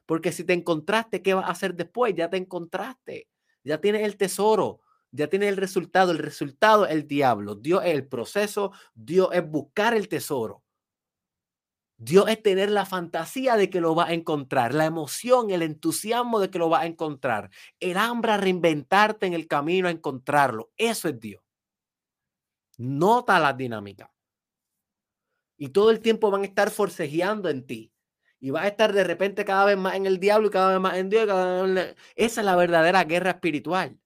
Porque 0.06 0.32
si 0.32 0.44
te 0.44 0.54
encontraste, 0.54 1.22
¿qué 1.22 1.34
vas 1.34 1.46
a 1.46 1.52
hacer 1.52 1.76
después? 1.76 2.14
Ya 2.16 2.30
te 2.30 2.38
encontraste. 2.38 3.28
Ya 3.64 3.82
tienes 3.82 4.04
el 4.04 4.16
tesoro. 4.16 4.80
Ya 5.12 5.28
tienes 5.28 5.50
el 5.50 5.58
resultado. 5.58 6.12
El 6.12 6.20
resultado 6.20 6.86
es 6.86 6.92
el 6.92 7.08
diablo. 7.08 7.56
Dios 7.56 7.84
es 7.84 7.94
el 7.94 8.08
proceso. 8.08 8.72
Dios 8.94 9.30
es 9.34 9.46
buscar 9.50 9.96
el 9.96 10.08
tesoro. 10.08 10.64
Dios 11.98 12.28
es 12.28 12.44
tener 12.44 12.70
la 12.70 12.86
fantasía 12.86 13.56
de 13.56 13.70
que 13.70 13.80
lo 13.80 13.96
va 13.96 14.08
a 14.08 14.14
encontrar, 14.14 14.74
la 14.74 14.86
emoción, 14.86 15.52
el 15.52 15.62
entusiasmo 15.62 16.40
de 16.40 16.50
que 16.50 16.60
lo 16.60 16.70
va 16.70 16.82
a 16.82 16.86
encontrar, 16.86 17.50
el 17.80 17.98
hambre 17.98 18.34
a 18.34 18.38
reinventarte 18.38 19.26
en 19.26 19.34
el 19.34 19.48
camino 19.48 19.88
a 19.88 19.92
encontrarlo. 19.92 20.72
Eso 20.76 21.08
es 21.08 21.18
Dios. 21.20 21.42
Nota 22.78 23.40
la 23.40 23.54
dinámica. 23.54 24.13
Y 25.58 25.70
todo 25.70 25.92
el 25.92 26.00
tiempo 26.00 26.32
van 26.32 26.42
a 26.42 26.46
estar 26.46 26.70
forcejeando 26.72 27.50
en 27.50 27.66
ti. 27.66 27.92
Y 28.40 28.50
vas 28.50 28.66
a 28.66 28.68
estar 28.68 28.92
de 28.94 29.04
repente 29.04 29.46
cada 29.46 29.66
vez 29.66 29.78
más 29.78 29.96
en 29.96 30.06
el 30.06 30.20
diablo 30.20 30.48
y 30.48 30.52
cada 30.52 30.72
vez 30.72 30.80
más 30.80 30.98
en 30.98 31.10
Dios. 31.10 31.28
Esa 32.16 32.42
es 32.42 32.46
la 32.46 32.56
verdadera 32.56 33.04
guerra 33.06 33.32
espiritual. 33.32 33.98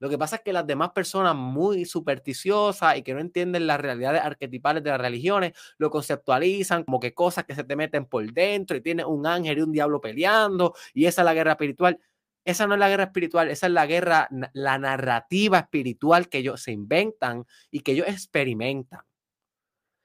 Lo 0.00 0.10
que 0.10 0.18
pasa 0.18 0.36
es 0.36 0.42
que 0.42 0.52
las 0.52 0.66
demás 0.66 0.90
personas 0.90 1.34
muy 1.34 1.84
supersticiosas 1.84 2.98
y 2.98 3.02
que 3.02 3.14
no 3.14 3.20
entienden 3.20 3.66
las 3.66 3.80
realidades 3.80 4.20
arquetipales 4.22 4.82
de 4.82 4.90
las 4.90 5.00
religiones, 5.00 5.52
lo 5.78 5.88
conceptualizan 5.88 6.84
como 6.84 7.00
que 7.00 7.14
cosas 7.14 7.44
que 7.44 7.54
se 7.54 7.64
te 7.64 7.76
meten 7.76 8.04
por 8.06 8.30
dentro 8.32 8.76
y 8.76 8.82
tienes 8.82 9.06
un 9.06 9.26
ángel 9.26 9.58
y 9.58 9.62
un 9.62 9.72
diablo 9.72 10.00
peleando 10.00 10.74
y 10.92 11.06
esa 11.06 11.22
es 11.22 11.24
la 11.24 11.32
guerra 11.34 11.52
espiritual. 11.52 11.98
Esa 12.44 12.66
no 12.66 12.74
es 12.74 12.80
la 12.80 12.90
guerra 12.90 13.04
espiritual, 13.04 13.50
esa 13.50 13.66
es 13.66 13.72
la 13.72 13.86
guerra, 13.86 14.28
la 14.52 14.78
narrativa 14.78 15.60
espiritual 15.60 16.28
que 16.28 16.38
ellos 16.38 16.60
se 16.62 16.72
inventan 16.72 17.46
y 17.70 17.80
que 17.80 17.92
ellos 17.92 18.06
experimentan. 18.06 19.00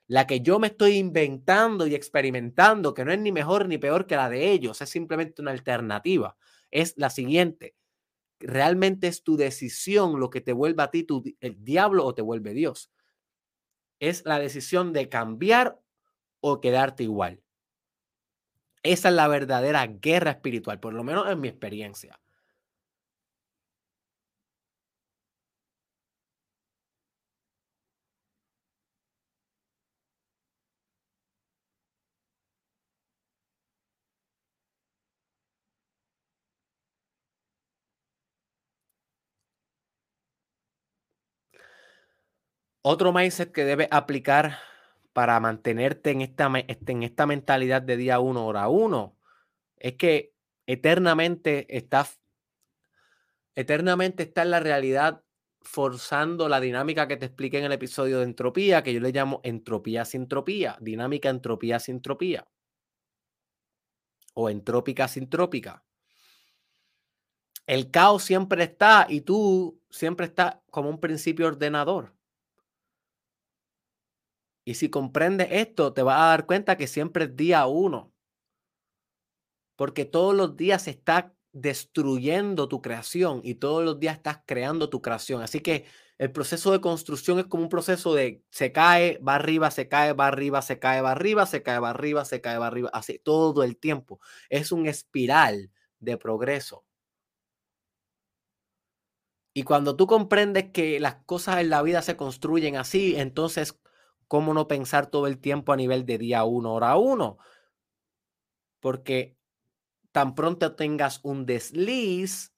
La 0.09 0.25
que 0.25 0.41
yo 0.41 0.57
me 0.57 0.67
estoy 0.67 0.97
inventando 0.97 1.85
y 1.85 1.93
experimentando, 1.93 2.95
que 2.95 3.05
no 3.05 3.11
es 3.11 3.19
ni 3.19 3.31
mejor 3.31 3.67
ni 3.67 3.77
peor 3.77 4.07
que 4.07 4.15
la 4.15 4.27
de 4.27 4.51
ellos, 4.51 4.81
es 4.81 4.89
simplemente 4.89 5.39
una 5.39 5.51
alternativa. 5.51 6.35
Es 6.71 6.95
la 6.97 7.11
siguiente. 7.11 7.75
Realmente 8.39 9.07
es 9.07 9.23
tu 9.23 9.37
decisión 9.37 10.19
lo 10.19 10.31
que 10.31 10.41
te 10.41 10.51
vuelve 10.51 10.81
a 10.81 10.89
ti 10.89 11.03
tu, 11.03 11.23
el 11.41 11.63
diablo 11.63 12.05
o 12.05 12.15
te 12.15 12.23
vuelve 12.23 12.55
Dios. 12.55 12.91
Es 13.99 14.25
la 14.25 14.39
decisión 14.39 14.93
de 14.93 15.09
cambiar 15.09 15.79
o 16.41 16.59
quedarte 16.59 17.03
igual. 17.03 17.43
Esa 18.81 19.09
es 19.09 19.15
la 19.15 19.27
verdadera 19.27 19.85
guerra 19.85 20.31
espiritual, 20.31 20.79
por 20.79 20.93
lo 20.93 21.03
menos 21.03 21.29
en 21.29 21.39
mi 21.39 21.49
experiencia. 21.49 22.19
Otro 42.81 43.11
mindset 43.11 43.51
que 43.51 43.65
debes 43.65 43.89
aplicar 43.91 44.57
para 45.11 45.39
mantenerte 45.39 46.11
en 46.11 46.21
esta, 46.21 46.49
este, 46.67 46.93
en 46.93 47.03
esta 47.03 47.25
mentalidad 47.25 47.81
de 47.81 47.97
día 47.97 48.19
uno, 48.19 48.45
hora 48.45 48.69
uno, 48.69 49.17
es 49.75 49.95
que 49.95 50.33
eternamente 50.65 51.75
estás, 51.75 52.21
eternamente 53.55 54.23
está 54.23 54.43
en 54.43 54.51
la 54.51 54.61
realidad 54.61 55.23
forzando 55.61 56.47
la 56.47 56.61
dinámica 56.61 57.07
que 57.07 57.17
te 57.17 57.25
expliqué 57.25 57.59
en 57.59 57.65
el 57.65 57.73
episodio 57.73 58.19
de 58.19 58.25
entropía, 58.25 58.81
que 58.81 58.93
yo 58.93 59.01
le 59.01 59.11
llamo 59.11 59.41
entropía 59.43 60.05
sin 60.05 60.21
entropía, 60.21 60.77
dinámica 60.79 61.29
entropía 61.29 61.79
sin 61.79 61.95
entropía, 61.95 62.47
o 64.33 64.49
entrópica 64.49 65.09
sin 65.09 65.29
trópica. 65.29 65.83
El 67.67 67.91
caos 67.91 68.23
siempre 68.23 68.63
está 68.63 69.05
y 69.09 69.21
tú 69.21 69.81
siempre 69.89 70.27
estás 70.27 70.57
como 70.71 70.89
un 70.89 70.99
principio 70.99 71.47
ordenador. 71.47 72.18
Y 74.69 74.75
si 74.75 74.91
comprendes 74.91 75.47
esto, 75.49 75.93
te 75.93 76.03
vas 76.03 76.21
a 76.21 76.25
dar 76.25 76.45
cuenta 76.45 76.77
que 76.77 76.85
siempre 76.85 77.23
es 77.25 77.35
día 77.35 77.65
uno. 77.65 78.13
Porque 79.75 80.05
todos 80.05 80.35
los 80.35 80.55
días 80.55 80.83
se 80.83 80.91
está 80.91 81.33
destruyendo 81.51 82.67
tu 82.67 82.79
creación 82.79 83.41
y 83.43 83.55
todos 83.55 83.83
los 83.83 83.99
días 83.99 84.17
estás 84.17 84.41
creando 84.45 84.87
tu 84.91 85.01
creación. 85.01 85.41
Así 85.41 85.61
que 85.61 85.85
el 86.19 86.31
proceso 86.31 86.71
de 86.71 86.81
construcción 86.81 87.39
es 87.39 87.47
como 87.47 87.63
un 87.63 87.69
proceso 87.69 88.13
de 88.13 88.43
se 88.51 88.71
cae, 88.71 89.17
va 89.27 89.33
arriba, 89.33 89.71
se 89.71 89.87
cae, 89.87 90.13
va 90.13 90.27
arriba, 90.27 90.61
se 90.61 90.77
cae, 90.77 91.01
va 91.01 91.13
arriba, 91.13 91.47
se 91.47 91.63
cae, 91.63 91.79
va 91.79 91.89
arriba, 91.89 92.23
se 92.23 92.39
cae, 92.39 92.59
va 92.59 92.67
arriba, 92.67 92.91
así 92.93 93.17
todo 93.17 93.63
el 93.63 93.75
tiempo. 93.75 94.19
Es 94.49 94.71
un 94.71 94.85
espiral 94.85 95.71
de 95.97 96.17
progreso. 96.17 96.85
Y 99.55 99.63
cuando 99.63 99.95
tú 99.95 100.05
comprendes 100.05 100.69
que 100.71 100.99
las 100.99 101.15
cosas 101.25 101.57
en 101.57 101.71
la 101.71 101.81
vida 101.81 102.03
se 102.03 102.15
construyen 102.15 102.75
así, 102.75 103.15
entonces 103.15 103.79
¿cómo 104.29 104.53
no 104.53 104.69
pensar 104.69 105.07
todo 105.07 105.27
el 105.27 105.39
tiempo 105.39 105.73
a 105.73 105.75
nivel 105.75 106.05
de 106.05 106.17
día 106.17 106.45
uno, 106.45 106.73
hora 106.73 106.95
uno? 106.95 107.39
Porque 108.79 109.37
tan 110.13 110.35
pronto 110.35 110.75
tengas 110.75 111.19
un 111.23 111.45
desliz 111.45 112.53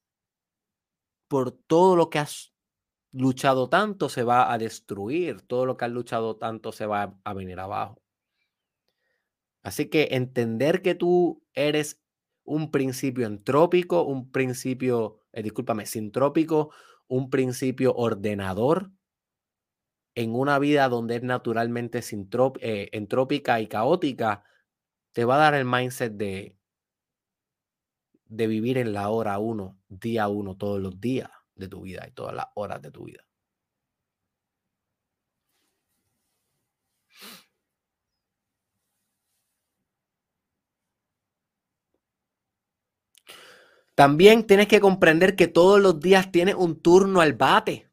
por 1.28 1.52
todo 1.52 1.96
lo 1.96 2.12
que 2.12 2.20
has 2.20 2.54
luchado 3.12 3.70
tanto 3.70 4.10
se 4.10 4.24
va 4.24 4.52
a 4.52 4.58
destruir, 4.58 5.42
todo 5.42 5.66
lo 5.66 5.78
que 5.78 5.86
has 5.86 5.92
luchado 5.92 6.38
tanto 6.38 6.72
se 6.72 6.86
va 6.86 7.18
a 7.24 7.34
venir 7.34 7.60
abajo. 7.60 8.02
Así 9.64 9.90
que 9.90 10.10
entender 10.12 10.82
que 10.82 10.94
tú 10.94 11.44
eres 11.54 12.02
un 12.44 12.70
principio 12.72 13.28
entrópico, 13.28 14.04
un 14.04 14.32
principio, 14.32 15.20
eh, 15.32 15.44
discúlpame, 15.44 15.86
sintrópico, 15.86 16.72
un 17.08 17.30
principio 17.30 17.94
ordenador, 17.96 18.92
en 20.16 20.36
una 20.36 20.60
vida 20.60 20.90
donde 20.90 21.18
es 21.18 21.24
naturalmente 21.24 22.02
eh, 22.62 22.90
entrópica 22.92 23.62
y 23.62 23.68
caótica, 23.68 24.44
te 25.14 25.26
va 25.26 25.36
a 25.36 25.40
dar 25.40 25.54
el 25.56 25.66
mindset 25.66 26.14
de, 26.14 26.58
de 28.26 28.48
vivir 28.48 28.78
en 28.78 28.94
la 28.94 29.10
hora 29.10 29.40
uno, 29.40 29.78
día 29.90 30.28
uno, 30.28 30.56
todos 30.56 30.80
los 30.82 31.00
días 31.00 31.30
de 31.56 31.68
tu 31.68 31.82
vida 31.82 32.06
y 32.08 32.12
todas 32.12 32.36
las 32.36 32.48
horas 32.56 32.82
de 32.82 32.92
tu 32.92 33.06
vida. 33.06 33.26
También 43.96 44.48
tienes 44.48 44.68
que 44.68 44.80
comprender 44.80 45.36
que 45.36 45.48
todos 45.48 45.80
los 45.80 46.00
días 46.00 46.32
tienes 46.32 46.56
un 46.56 46.82
turno 46.82 47.22
al 47.22 47.34
bate. 47.34 47.91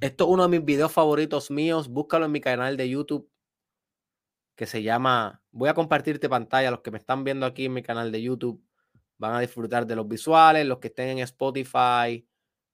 Esto 0.00 0.24
es 0.24 0.30
uno 0.30 0.42
de 0.44 0.48
mis 0.48 0.64
videos 0.64 0.92
favoritos 0.92 1.50
míos. 1.50 1.88
Búscalo 1.88 2.26
en 2.26 2.32
mi 2.32 2.40
canal 2.40 2.76
de 2.76 2.88
YouTube 2.88 3.30
que 4.54 4.66
se 4.66 4.82
llama. 4.82 5.42
Voy 5.52 5.68
a 5.68 5.74
compartirte 5.74 6.28
pantalla. 6.28 6.70
Los 6.70 6.80
que 6.80 6.90
me 6.90 6.98
están 6.98 7.24
viendo 7.24 7.46
aquí 7.46 7.66
en 7.66 7.74
mi 7.74 7.82
canal 7.82 8.12
de 8.12 8.22
YouTube 8.22 8.62
van 9.18 9.34
a 9.34 9.40
disfrutar 9.40 9.86
de 9.86 9.96
los 9.96 10.08
visuales. 10.08 10.66
Los 10.66 10.78
que 10.78 10.88
estén 10.88 11.08
en 11.08 11.18
Spotify 11.20 12.26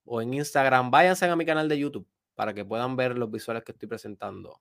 o 0.04 0.20
en 0.22 0.34
Instagram, 0.34 0.90
váyanse 0.90 1.26
a 1.26 1.36
mi 1.36 1.44
canal 1.44 1.68
de 1.68 1.78
YouTube 1.78 2.08
para 2.34 2.54
que 2.54 2.64
puedan 2.64 2.96
ver 2.96 3.16
los 3.18 3.30
visuales 3.30 3.64
que 3.64 3.72
estoy 3.72 3.88
presentando. 3.88 4.60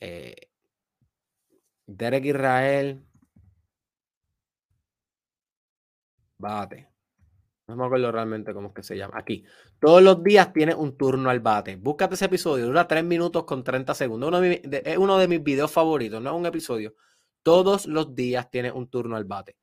Eh, 0.00 0.48
Derek 1.86 2.24
Israel. 2.24 3.04
Bate. 6.38 6.93
No 7.66 7.76
me 7.76 7.86
acuerdo 7.86 8.12
realmente 8.12 8.52
cómo 8.52 8.68
es 8.68 8.74
que 8.74 8.82
se 8.82 8.96
llama. 8.96 9.18
Aquí. 9.18 9.44
Todos 9.80 10.02
los 10.02 10.22
días 10.22 10.52
tiene 10.52 10.74
un 10.74 10.96
turno 10.96 11.30
al 11.30 11.40
bate. 11.40 11.76
Búscate 11.76 12.14
ese 12.14 12.26
episodio. 12.26 12.66
Dura 12.66 12.86
3 12.86 13.02
minutos 13.04 13.44
con 13.44 13.64
30 13.64 13.94
segundos. 13.94 14.42
Es 14.42 14.98
uno 14.98 15.16
de 15.16 15.28
mis 15.28 15.42
videos 15.42 15.72
favoritos. 15.72 16.20
No 16.20 16.30
es 16.30 16.36
un 16.36 16.46
episodio. 16.46 16.94
Todos 17.42 17.86
los 17.86 18.14
días 18.14 18.50
tiene 18.50 18.70
un 18.70 18.88
turno 18.88 19.16
al 19.16 19.24
bate. 19.24 19.56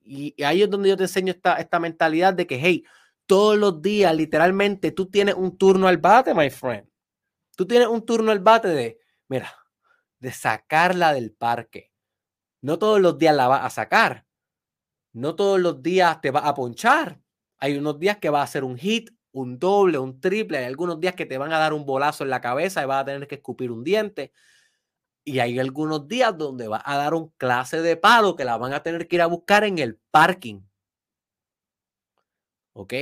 Y, 0.00 0.34
ahí 0.42 0.62
es 0.62 0.70
donde 0.70 0.88
yo 0.88 0.96
te 0.96 1.04
enseño 1.04 1.32
esta, 1.32 1.56
esta 1.56 1.78
mentalidad 1.78 2.34
de 2.34 2.46
que, 2.46 2.58
hey, 2.58 2.84
todos 3.26 3.56
los 3.56 3.80
días, 3.82 4.14
literalmente, 4.16 4.90
tú 4.92 5.06
tienes 5.06 5.34
un 5.34 5.56
turno 5.56 5.88
al 5.88 5.98
bate, 5.98 6.34
my 6.34 6.50
friend. 6.50 6.88
Tú 7.56 7.66
tienes 7.66 7.88
un 7.88 8.04
turno 8.04 8.32
al 8.32 8.40
bate 8.40 8.68
de, 8.68 8.98
mira, 9.28 9.54
de 10.18 10.32
sacarla 10.32 11.12
del 11.12 11.32
parque. 11.32 11.92
No 12.62 12.78
todos 12.78 13.00
los 13.00 13.18
días 13.18 13.36
la 13.36 13.48
vas 13.48 13.64
a 13.64 13.70
sacar. 13.70 14.26
No 15.12 15.34
todos 15.34 15.60
los 15.60 15.82
días 15.82 16.20
te 16.20 16.30
va 16.30 16.40
a 16.40 16.54
ponchar. 16.54 17.21
Hay 17.62 17.78
unos 17.78 18.00
días 18.00 18.16
que 18.18 18.28
va 18.28 18.40
a 18.40 18.42
hacer 18.42 18.64
un 18.64 18.76
hit, 18.76 19.10
un 19.30 19.60
doble, 19.60 19.96
un 19.96 20.20
triple. 20.20 20.58
Hay 20.58 20.64
algunos 20.64 20.98
días 20.98 21.14
que 21.14 21.26
te 21.26 21.38
van 21.38 21.52
a 21.52 21.60
dar 21.60 21.72
un 21.72 21.86
bolazo 21.86 22.24
en 22.24 22.30
la 22.30 22.40
cabeza 22.40 22.82
y 22.82 22.86
vas 22.86 23.02
a 23.02 23.04
tener 23.04 23.28
que 23.28 23.36
escupir 23.36 23.70
un 23.70 23.84
diente. 23.84 24.32
Y 25.24 25.38
hay 25.38 25.60
algunos 25.60 26.08
días 26.08 26.36
donde 26.36 26.66
va 26.66 26.82
a 26.84 26.96
dar 26.96 27.14
un 27.14 27.28
clase 27.36 27.80
de 27.80 27.96
palo 27.96 28.34
que 28.34 28.44
la 28.44 28.56
van 28.56 28.72
a 28.72 28.82
tener 28.82 29.06
que 29.06 29.14
ir 29.14 29.22
a 29.22 29.26
buscar 29.26 29.62
en 29.62 29.78
el 29.78 30.00
parking. 30.10 30.62
¿Ok? 32.74 32.94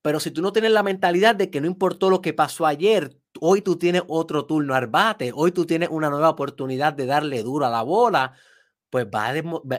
Pero 0.00 0.20
si 0.20 0.30
tú 0.30 0.40
no 0.40 0.52
tienes 0.52 0.70
la 0.70 0.84
mentalidad 0.84 1.34
de 1.34 1.50
que 1.50 1.60
no 1.60 1.66
importó 1.66 2.08
lo 2.08 2.22
que 2.22 2.32
pasó 2.34 2.66
ayer, 2.66 3.18
hoy 3.40 3.62
tú 3.62 3.78
tienes 3.78 4.02
otro 4.06 4.46
turno 4.46 4.74
al 4.76 4.86
bate, 4.86 5.32
hoy 5.34 5.50
tú 5.50 5.66
tienes 5.66 5.88
una 5.90 6.08
nueva 6.08 6.30
oportunidad 6.30 6.92
de 6.92 7.06
darle 7.06 7.42
duro 7.42 7.66
a 7.66 7.70
la 7.70 7.82
bola, 7.82 8.32
pues 8.90 9.06
va 9.06 9.32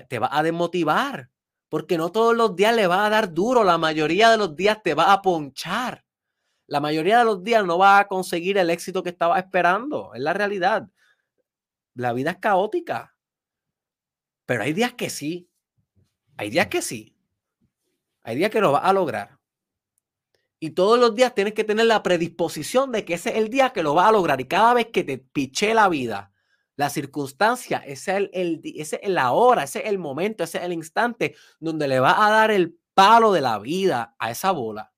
te 0.10 0.20
va 0.20 0.30
a 0.30 0.44
desmotivar. 0.44 1.30
Porque 1.70 1.98
no 1.98 2.12
todos 2.12 2.36
los 2.36 2.56
días 2.56 2.76
le 2.76 2.88
va 2.88 3.06
a 3.06 3.10
dar 3.10 3.34
duro, 3.34 3.64
la 3.64 3.78
mayoría 3.78 4.32
de 4.32 4.38
los 4.38 4.56
días 4.56 4.82
te 4.84 4.96
va 4.96 5.14
a 5.14 5.22
ponchar. 5.22 6.04
La 6.66 6.80
mayoría 6.80 7.20
de 7.20 7.26
los 7.26 7.44
días 7.44 7.66
no 7.66 7.78
va 7.78 8.00
a 8.00 8.08
conseguir 8.08 8.58
el 8.58 8.70
éxito 8.70 9.02
que 9.02 9.10
estaba 9.10 9.40
esperando. 9.40 10.14
Es 10.14 10.22
la 10.22 10.34
realidad. 10.34 10.88
La 11.96 12.14
vida 12.14 12.32
es 12.32 12.38
caótica. 12.38 13.16
Pero 14.46 14.64
hay 14.64 14.74
días 14.74 14.94
que 14.94 15.10
sí. 15.10 15.50
Hay 16.38 16.50
días 16.50 16.68
que 16.68 16.82
sí. 16.82 17.16
Hay 18.24 18.36
días 18.36 18.52
que 18.52 18.62
lo 18.62 18.72
vas 18.72 18.84
a 18.84 18.94
lograr. 18.94 19.40
Y 20.60 20.72
todos 20.72 21.00
los 21.00 21.16
días 21.16 21.34
tienes 21.34 21.54
que 21.54 21.64
tener 21.64 21.86
la 21.86 22.04
predisposición 22.04 22.92
de 22.92 23.06
que 23.06 23.14
ese 23.14 23.30
es 23.30 23.38
el 23.38 23.50
día 23.50 23.72
que 23.72 23.84
lo 23.84 23.94
vas 23.94 24.10
a 24.10 24.12
lograr. 24.12 24.42
Y 24.42 24.46
cada 24.46 24.74
vez 24.74 24.88
que 24.88 25.04
te 25.04 25.18
piche 25.18 25.74
la 25.74 25.88
vida, 25.88 26.29
la 26.80 26.90
circunstancia, 26.90 27.80
ese 27.80 28.12
es, 28.12 28.30
el, 28.32 28.62
ese 28.64 29.02
es 29.04 29.10
la 29.10 29.34
hora, 29.34 29.64
ese 29.64 29.80
es 29.80 29.88
el 29.88 29.98
momento, 29.98 30.46
ese 30.46 30.60
es 30.60 30.64
el 30.64 30.72
instante 30.72 31.36
donde 31.60 31.90
le 31.90 32.00
vas 32.00 32.16
a 32.18 32.30
dar 32.30 32.52
el 32.52 32.80
palo 32.94 33.34
de 33.34 33.42
la 33.42 33.60
vida 33.60 34.16
a 34.18 34.32
esa 34.32 34.52
bola. 34.52 34.94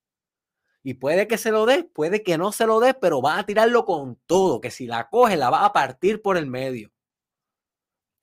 Y 0.84 0.94
puede 0.94 1.26
que 1.26 1.38
se 1.38 1.50
lo 1.50 1.66
dé, 1.66 1.82
puede 1.82 2.22
que 2.22 2.38
no 2.38 2.52
se 2.52 2.68
lo 2.68 2.78
dé, 2.78 2.94
pero 2.94 3.20
va 3.20 3.36
a 3.36 3.46
tirarlo 3.46 3.84
con 3.84 4.14
todo, 4.26 4.60
que 4.60 4.70
si 4.70 4.86
la 4.86 5.08
coge 5.10 5.36
la 5.36 5.50
va 5.50 5.64
a 5.64 5.72
partir 5.72 6.22
por 6.22 6.36
el 6.36 6.46
medio. 6.46 6.92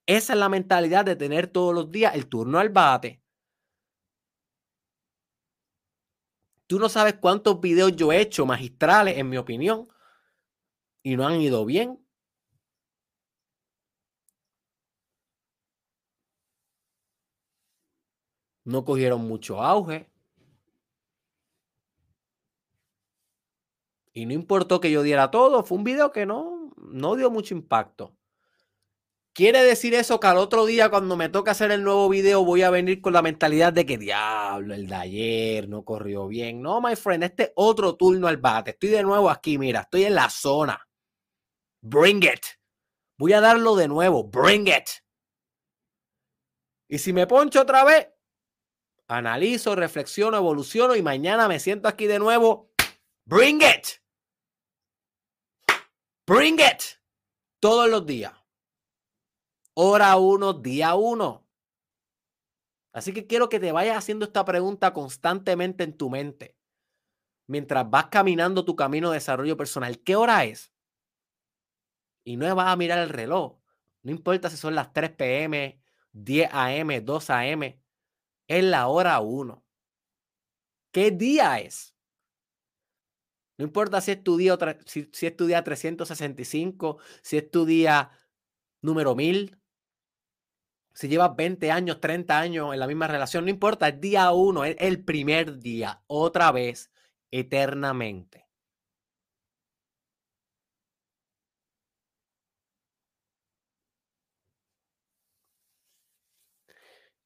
Esa 0.05 0.31
es 0.31 0.39
la 0.39 0.47
mentalidad 0.47 1.03
de 1.03 1.17
tener 1.17 1.47
todos 1.47 1.75
los 1.75 1.91
días 1.91 2.15
el 2.15 2.29
turno 2.29 2.59
al 2.59 2.69
bate, 2.69 3.21
Tú 6.65 6.79
no 6.79 6.87
sabes 6.87 7.15
cuántos 7.15 7.59
videos 7.59 7.93
yo 7.97 8.13
he 8.13 8.21
hecho 8.21 8.45
magistrales, 8.45 9.17
en 9.17 9.27
mi 9.27 9.35
opinión, 9.35 9.89
y 11.03 11.17
no 11.17 11.27
han 11.27 11.41
ido 11.41 11.65
bien. 11.65 11.99
No 18.69 18.85
cogieron 18.85 19.27
mucho 19.27 19.63
auge. 19.63 20.07
Y 24.13 24.27
no 24.27 24.33
importó 24.33 24.79
que 24.79 24.91
yo 24.91 25.01
diera 25.01 25.31
todo, 25.31 25.63
fue 25.63 25.79
un 25.79 25.83
video 25.83 26.11
que 26.11 26.27
no, 26.27 26.71
no 26.77 27.15
dio 27.15 27.31
mucho 27.31 27.55
impacto. 27.55 28.15
¿Quiere 29.33 29.63
decir 29.63 29.95
eso 29.95 30.19
que 30.19 30.27
al 30.27 30.37
otro 30.37 30.67
día 30.67 30.91
cuando 30.91 31.15
me 31.17 31.29
toca 31.29 31.49
hacer 31.49 31.71
el 31.71 31.83
nuevo 31.83 32.09
video 32.09 32.45
voy 32.45 32.61
a 32.61 32.69
venir 32.69 33.01
con 33.01 33.13
la 33.13 33.23
mentalidad 33.23 33.73
de 33.73 33.87
que 33.87 33.97
diablo, 33.97 34.75
el 34.75 34.85
de 34.85 34.95
ayer 34.95 35.67
no 35.67 35.83
corrió 35.83 36.27
bien? 36.27 36.61
No, 36.61 36.79
my 36.79 36.95
friend, 36.95 37.23
este 37.23 37.51
otro 37.55 37.95
turno 37.95 38.27
al 38.27 38.37
bate. 38.37 38.71
Estoy 38.71 38.89
de 38.89 39.01
nuevo 39.01 39.31
aquí, 39.31 39.57
mira, 39.57 39.81
estoy 39.81 40.03
en 40.03 40.13
la 40.13 40.29
zona. 40.29 40.87
Bring 41.81 42.21
it. 42.21 42.45
Voy 43.17 43.33
a 43.33 43.41
darlo 43.41 43.75
de 43.75 43.87
nuevo. 43.87 44.25
Bring 44.25 44.67
it. 44.67 44.89
Y 46.87 46.99
si 46.99 47.13
me 47.13 47.25
poncho 47.25 47.61
otra 47.61 47.83
vez, 47.83 48.09
analizo, 49.09 49.75
reflexiono, 49.75 50.37
evoluciono 50.37 50.95
y 50.95 51.01
mañana 51.01 51.49
me 51.49 51.59
siento 51.59 51.89
aquí 51.89 52.07
de 52.07 52.19
nuevo. 52.19 52.71
Bring 53.25 53.61
it. 53.61 54.01
Bring 56.25 56.59
it. 56.59 56.83
Todos 57.59 57.89
los 57.89 58.05
días 58.05 58.39
hora 59.81 60.17
uno, 60.17 60.51
día 60.51 60.95
uno. 60.95 61.47
Así 62.91 63.13
que 63.13 63.27
quiero 63.27 63.47
que 63.47 63.61
te 63.61 63.71
vayas 63.71 63.97
haciendo 63.97 64.25
esta 64.25 64.43
pregunta 64.43 64.91
constantemente 64.91 65.85
en 65.85 65.95
tu 65.95 66.09
mente. 66.09 66.57
Mientras 67.47 67.89
vas 67.89 68.07
caminando 68.07 68.65
tu 68.65 68.75
camino 68.75 69.09
de 69.09 69.15
desarrollo 69.15 69.55
personal, 69.55 69.99
¿qué 69.99 70.17
hora 70.17 70.43
es? 70.43 70.73
Y 72.25 72.35
no 72.35 72.53
vas 72.55 72.67
a 72.67 72.75
mirar 72.75 72.99
el 72.99 73.09
reloj. 73.09 73.57
No 74.03 74.11
importa 74.11 74.49
si 74.49 74.57
son 74.57 74.75
las 74.75 74.91
3 74.91 75.11
pm, 75.11 75.81
10 76.11 76.49
am, 76.51 77.05
2 77.05 77.29
am. 77.29 77.79
Es 78.49 78.63
la 78.63 78.87
hora 78.87 79.19
1. 79.19 79.63
¿Qué 80.91 81.11
día 81.11 81.59
es? 81.59 81.95
No 83.59 83.65
importa 83.65 84.01
si 84.01 84.11
es 84.11 84.23
tu 84.23 84.37
día, 84.37 84.57
si, 84.87 85.07
si 85.13 85.27
es 85.27 85.37
tu 85.37 85.45
día 85.45 85.63
365, 85.63 86.97
si 87.21 87.37
es 87.37 87.51
tu 87.51 87.65
día 87.65 88.09
número 88.81 89.15
1000, 89.15 89.55
si 90.95 91.07
llevas 91.07 91.35
20 91.35 91.69
años, 91.69 92.01
30 92.01 92.39
años 92.39 92.73
en 92.73 92.79
la 92.79 92.87
misma 92.87 93.07
relación, 93.07 93.45
no 93.45 93.51
importa, 93.51 93.87
es 93.87 94.01
día 94.01 94.31
uno, 94.31 94.65
es 94.65 94.75
el 94.79 95.03
primer 95.05 95.59
día, 95.59 96.01
otra 96.07 96.51
vez, 96.51 96.91
eternamente. 97.29 98.48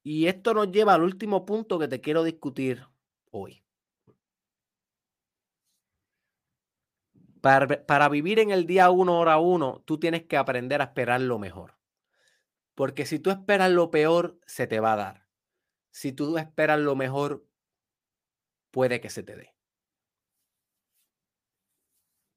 Y 0.04 0.28
esto 0.28 0.54
nos 0.54 0.70
lleva 0.72 0.94
al 0.94 1.02
último 1.02 1.46
punto 1.46 1.80
que 1.80 1.88
te 1.88 2.02
quiero 2.02 2.24
discutir 2.24 2.86
hoy. 3.32 3.64
Para, 7.42 8.10
vivir 8.10 8.40
en 8.40 8.52
el 8.52 8.66
día 8.66 8.90
uno, 8.90 9.20
hora 9.20 9.38
uno, 9.38 9.82
tú 9.86 10.00
tienes 10.00 10.24
que 10.24 10.38
aprender 10.38 10.82
a 10.82 10.86
esperar 10.86 11.20
lo 11.22 11.40
mejor. 11.40 11.78
Porque 12.76 13.06
si 13.06 13.20
tú 13.20 13.32
esperas 13.32 13.72
lo 13.72 13.92
peor, 13.92 14.40
se 14.46 14.68
te 14.68 14.80
va 14.80 14.94
a 14.94 14.98
dar. 14.98 15.28
Si 15.92 16.12
tú 16.12 16.38
esperas 16.38 16.80
lo 16.80 16.96
mejor, 16.96 17.46
puede 18.72 19.02
que 19.02 19.10
se 19.10 19.24
te 19.24 19.36
dé. 19.36 19.54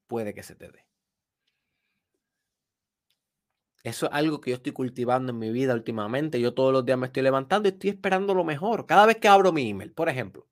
Puede 0.07 0.33
que 0.33 0.43
se 0.43 0.55
te 0.55 0.71
dé. 0.71 0.86
Eso 3.87 4.07
es 4.07 4.11
algo 4.13 4.41
que 4.41 4.51
yo 4.51 4.57
estoy 4.57 4.73
cultivando 4.73 5.31
en 5.31 5.39
mi 5.39 5.51
vida 5.51 5.73
últimamente. 5.73 6.39
Yo 6.41 6.53
todos 6.53 6.73
los 6.73 6.85
días 6.85 6.97
me 6.97 7.07
estoy 7.07 7.23
levantando 7.23 7.69
y 7.69 7.71
estoy 7.71 7.91
esperando 7.91 8.33
lo 8.33 8.43
mejor. 8.43 8.85
Cada 8.85 9.05
vez 9.05 9.17
que 9.17 9.27
abro 9.29 9.53
mi 9.53 9.69
email, 9.69 9.93
por 9.93 10.09
ejemplo. 10.09 10.47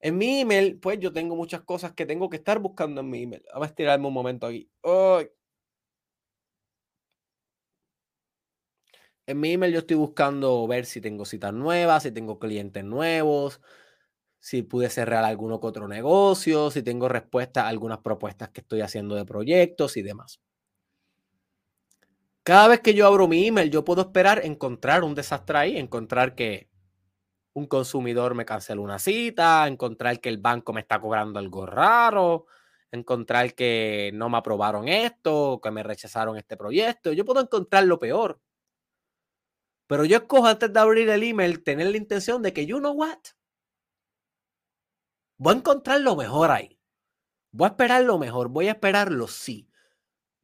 En 0.00 0.18
mi 0.18 0.40
email, 0.40 0.78
pues 0.80 0.98
yo 1.00 1.12
tengo 1.12 1.36
muchas 1.36 1.62
cosas 1.62 1.92
que 1.94 2.06
tengo 2.06 2.30
que 2.30 2.38
estar 2.38 2.58
buscando 2.60 3.00
en 3.02 3.10
mi 3.10 3.22
email. 3.24 3.44
Vamos 3.52 3.68
a 3.68 3.70
estirarme 3.70 4.06
un 4.08 4.14
momento 4.14 4.46
aquí. 4.46 4.70
En 9.26 9.40
mi 9.40 9.52
email 9.52 9.72
yo 9.72 9.80
estoy 9.80 9.96
buscando 9.96 10.66
ver 10.66 10.86
si 10.86 11.00
tengo 11.00 11.24
citas 11.24 11.52
nuevas, 11.52 12.02
si 12.04 12.12
tengo 12.12 12.38
clientes 12.38 12.84
nuevos, 12.84 13.60
si 14.40 14.62
pude 14.62 14.90
cerrar 14.90 15.24
alguno 15.24 15.60
que 15.60 15.66
otro 15.68 15.88
negocio, 15.88 16.70
si 16.70 16.82
tengo 16.82 17.08
respuesta 17.08 17.64
a 17.64 17.68
algunas 17.68 17.98
propuestas 18.00 18.50
que 18.50 18.60
estoy 18.62 18.80
haciendo 18.82 19.14
de 19.16 19.24
proyectos 19.26 19.96
y 19.96 20.02
demás. 20.02 20.40
Cada 22.46 22.68
vez 22.68 22.80
que 22.80 22.94
yo 22.94 23.08
abro 23.08 23.26
mi 23.26 23.48
email, 23.48 23.72
yo 23.72 23.84
puedo 23.84 24.02
esperar 24.02 24.42
encontrar 24.44 25.02
un 25.02 25.16
desastre 25.16 25.58
ahí, 25.58 25.76
encontrar 25.76 26.36
que 26.36 26.70
un 27.54 27.66
consumidor 27.66 28.36
me 28.36 28.44
canceló 28.44 28.82
una 28.82 29.00
cita, 29.00 29.66
encontrar 29.66 30.20
que 30.20 30.28
el 30.28 30.38
banco 30.38 30.72
me 30.72 30.80
está 30.80 31.00
cobrando 31.00 31.40
algo 31.40 31.66
raro, 31.66 32.46
encontrar 32.92 33.56
que 33.56 34.12
no 34.14 34.28
me 34.28 34.38
aprobaron 34.38 34.86
esto, 34.86 35.60
que 35.60 35.72
me 35.72 35.82
rechazaron 35.82 36.36
este 36.36 36.56
proyecto. 36.56 37.12
Yo 37.12 37.24
puedo 37.24 37.40
encontrar 37.40 37.82
lo 37.82 37.98
peor. 37.98 38.40
Pero 39.88 40.04
yo 40.04 40.18
escojo 40.18 40.46
antes 40.46 40.72
de 40.72 40.78
abrir 40.78 41.08
el 41.08 41.24
email 41.24 41.64
tener 41.64 41.88
la 41.88 41.96
intención 41.96 42.42
de 42.42 42.52
que, 42.52 42.64
you 42.64 42.78
know 42.78 42.92
what? 42.92 43.18
Voy 45.36 45.52
a 45.52 45.56
encontrar 45.56 46.00
lo 46.00 46.14
mejor 46.14 46.52
ahí. 46.52 46.78
Voy 47.50 47.66
a 47.66 47.70
esperar 47.70 48.04
lo 48.04 48.18
mejor. 48.18 48.50
Voy 48.50 48.68
a 48.68 48.72
esperar 48.72 49.10
lo 49.10 49.26
sí. 49.26 49.68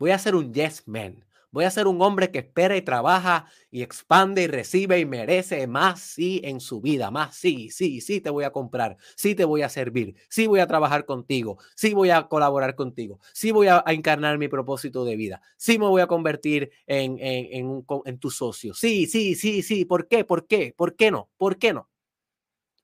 Voy 0.01 0.11
a 0.11 0.19
ser 0.19 0.35
un 0.35 0.53
yes 0.53 0.89
man. 0.89 1.25
Voy 1.53 1.65
a 1.65 1.71
ser 1.71 1.87
un 1.87 2.01
hombre 2.01 2.31
que 2.31 2.39
espera 2.39 2.79
y 2.79 2.81
trabaja 2.81 3.45
y 3.71 3.83
expande 3.83 4.43
y 4.43 4.47
recibe 4.47 4.99
y 4.99 5.05
merece 5.05 5.67
más 5.67 6.01
sí 6.01 6.41
en 6.45 6.61
su 6.61 6.81
vida. 6.81 7.11
Más 7.11 7.37
sí, 7.37 7.69
sí, 7.69 8.01
sí 8.01 8.23
te 8.23 8.31
voy 8.31 8.45
a 8.45 8.53
comprar. 8.53 8.97
Sí 9.17 9.35
te 9.35 9.45
voy 9.45 9.61
a 9.61 9.69
servir. 9.69 10.17
Sí 10.31 10.47
voy 10.47 10.61
a 10.61 10.67
trabajar 10.67 11.05
contigo. 11.05 11.59
Sí 11.77 11.93
voy 11.93 12.09
a 12.09 12.23
colaborar 12.23 12.75
contigo. 12.75 13.21
Sí 13.35 13.51
voy 13.51 13.69
a, 13.69 13.85
encarnar 13.89 14.39
mi 14.39 14.49
propósito 14.49 15.05
de 15.05 15.15
vida. 15.15 15.43
Sí 15.59 15.79
me 15.79 15.87
voy 15.87 16.01
a 16.01 16.07
convertir 16.07 16.71
en, 16.87 17.19
en, 17.21 17.85
en 18.07 18.19
tu 18.19 18.31
socio. 18.31 18.73
Sí, 18.73 19.07
sí, 19.07 19.35
sí, 19.35 19.63
sí. 19.63 19.85
¿Por 19.85 20.09
qué? 20.09 20.25
¿Por 20.25 20.47
qué? 20.47 20.75
¿Por 20.75 20.97
qué 20.97 21.11
no? 21.11 21.29
¿Por 21.37 21.59
qué 21.59 21.75
no? 21.75 21.91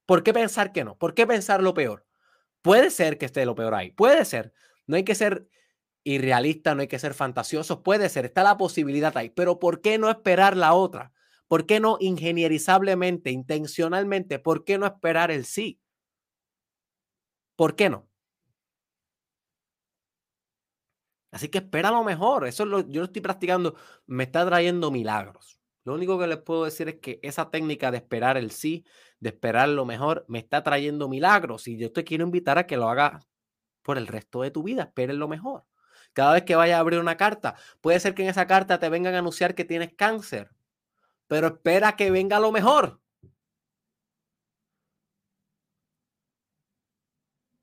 ¿Por 0.04 0.22
qué 0.22 0.34
pensar 0.34 0.72
que 0.72 0.84
no? 0.84 0.98
¿Por 0.98 1.14
qué 1.14 1.26
pensar 1.26 1.62
lo 1.62 1.72
peor? 1.72 2.04
Puede 2.60 2.90
ser 2.90 3.16
que 3.16 3.24
esté 3.24 3.46
lo 3.46 3.54
peor 3.54 3.74
ahí. 3.74 3.92
Puede 3.92 4.26
ser. 4.26 4.52
No 4.86 4.96
hay 4.96 5.04
que 5.04 5.14
ser 5.14 5.48
irrealista, 6.14 6.74
no 6.74 6.80
hay 6.82 6.88
que 6.88 6.98
ser 6.98 7.14
fantasiosos. 7.14 7.80
Puede 7.80 8.08
ser, 8.08 8.24
está 8.26 8.42
la 8.42 8.56
posibilidad 8.56 9.16
ahí. 9.16 9.30
Pero 9.30 9.58
¿por 9.58 9.80
qué 9.80 9.98
no 9.98 10.10
esperar 10.10 10.56
la 10.56 10.74
otra? 10.74 11.12
¿Por 11.48 11.66
qué 11.66 11.80
no 11.80 11.96
ingenierizablemente, 12.00 13.30
intencionalmente? 13.30 14.38
¿Por 14.38 14.64
qué 14.64 14.78
no 14.78 14.86
esperar 14.86 15.30
el 15.30 15.44
sí? 15.44 15.80
¿Por 17.56 17.74
qué 17.76 17.90
no? 17.90 18.08
Así 21.30 21.48
que 21.48 21.58
espera 21.58 21.90
lo 21.90 22.04
mejor. 22.04 22.46
Eso 22.46 22.62
es 22.64 22.68
lo, 22.68 22.80
yo 22.88 23.00
lo 23.00 23.06
estoy 23.06 23.22
practicando. 23.22 23.76
Me 24.06 24.24
está 24.24 24.46
trayendo 24.46 24.90
milagros. 24.90 25.60
Lo 25.84 25.94
único 25.94 26.18
que 26.18 26.26
les 26.26 26.38
puedo 26.38 26.64
decir 26.64 26.88
es 26.88 26.96
que 27.00 27.18
esa 27.22 27.50
técnica 27.50 27.90
de 27.90 27.98
esperar 27.98 28.36
el 28.36 28.50
sí, 28.50 28.84
de 29.20 29.30
esperar 29.30 29.68
lo 29.68 29.84
mejor, 29.84 30.24
me 30.28 30.38
está 30.38 30.62
trayendo 30.62 31.08
milagros. 31.08 31.68
Y 31.68 31.78
yo 31.78 31.92
te 31.92 32.04
quiero 32.04 32.24
invitar 32.24 32.58
a 32.58 32.66
que 32.66 32.76
lo 32.76 32.88
haga 32.88 33.20
por 33.82 33.98
el 33.98 34.06
resto 34.06 34.42
de 34.42 34.50
tu 34.50 34.62
vida. 34.62 34.84
Esperen 34.84 35.18
lo 35.18 35.28
mejor. 35.28 35.64
Cada 36.12 36.34
vez 36.34 36.44
que 36.44 36.56
vayas 36.56 36.76
a 36.76 36.80
abrir 36.80 36.98
una 37.00 37.16
carta, 37.16 37.56
puede 37.80 38.00
ser 38.00 38.14
que 38.14 38.22
en 38.22 38.28
esa 38.28 38.46
carta 38.46 38.78
te 38.78 38.88
vengan 38.88 39.14
a 39.14 39.18
anunciar 39.18 39.54
que 39.54 39.64
tienes 39.64 39.94
cáncer, 39.94 40.50
pero 41.28 41.48
espera 41.48 41.96
que 41.96 42.10
venga 42.10 42.40
lo 42.40 42.52
mejor. 42.52 43.00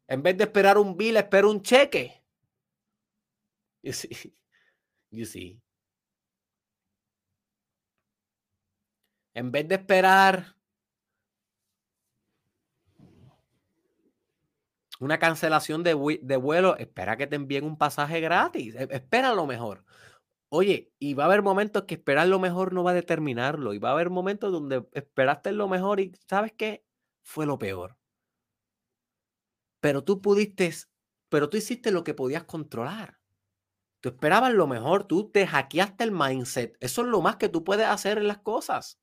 En 0.07 0.21
vez 0.23 0.37
de 0.37 0.43
esperar 0.45 0.77
un 0.77 0.95
bill, 0.97 1.17
espera 1.17 1.47
un 1.47 1.61
cheque. 1.61 2.23
You 3.83 3.93
see. 3.93 4.09
You 5.11 5.25
see. 5.25 5.61
En 9.33 9.51
vez 9.51 9.67
de 9.67 9.75
esperar 9.75 10.54
una 14.99 15.19
cancelación 15.19 15.83
de, 15.83 15.93
vuelo, 15.93 16.77
espera 16.77 17.17
que 17.17 17.27
te 17.27 17.35
envíen 17.35 17.65
un 17.65 17.77
pasaje 17.77 18.19
gratis. 18.21 18.75
E, 18.75 18.87
espera 18.91 19.33
lo 19.33 19.45
mejor. 19.45 19.83
Oye, 20.49 20.93
y 20.99 21.13
va 21.13 21.23
a 21.23 21.27
haber 21.27 21.41
momentos 21.41 21.83
que 21.83 21.95
esperar 21.95 22.27
lo 22.27 22.39
mejor 22.39 22.73
no 22.73 22.83
va 22.83 22.91
a 22.91 22.93
determinarlo. 22.95 23.73
Y 23.73 23.79
va 23.79 23.89
a 23.89 23.93
haber 23.93 24.09
momentos 24.09 24.51
donde 24.51 24.85
esperaste 24.93 25.51
lo 25.51 25.67
mejor 25.67 25.99
y 25.99 26.13
¿sabes 26.29 26.53
qué? 26.53 26.85
Fue 27.23 27.45
lo 27.45 27.57
peor. 27.57 27.97
Pero 29.81 30.03
tú 30.03 30.21
pudiste, 30.21 30.71
pero 31.29 31.49
tú 31.49 31.57
hiciste 31.57 31.91
lo 31.91 32.03
que 32.03 32.13
podías 32.13 32.45
controlar. 32.45 33.19
Tú 34.01 34.09
esperabas 34.09 34.53
lo 34.53 34.67
mejor, 34.67 35.05
tú 35.05 35.31
te 35.31 35.47
hackeaste 35.47 36.03
el 36.03 36.11
mindset. 36.11 36.77
Eso 36.79 37.01
es 37.01 37.07
lo 37.07 37.21
más 37.21 37.37
que 37.37 37.49
tú 37.49 37.63
puedes 37.63 37.87
hacer 37.87 38.19
en 38.19 38.27
las 38.27 38.37
cosas. 38.37 38.99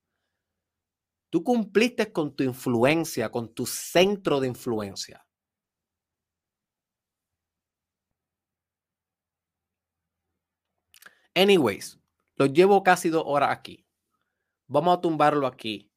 Tú 1.29 1.43
cumpliste 1.43 2.13
con 2.13 2.37
tu 2.37 2.45
influencia, 2.45 3.31
con 3.31 3.53
tu 3.53 3.67
centro 3.67 4.39
de 4.39 4.49
influencia. 4.49 5.27
Anyways, 11.35 11.99
lo 12.37 12.47
llevo 12.47 12.83
casi 12.83 13.09
dos 13.09 13.25
horas 13.27 13.51
aquí. 13.51 13.87
Vamos 14.67 14.99
a 14.99 15.01
tumbarlo 15.01 15.47
aquí. 15.47 15.93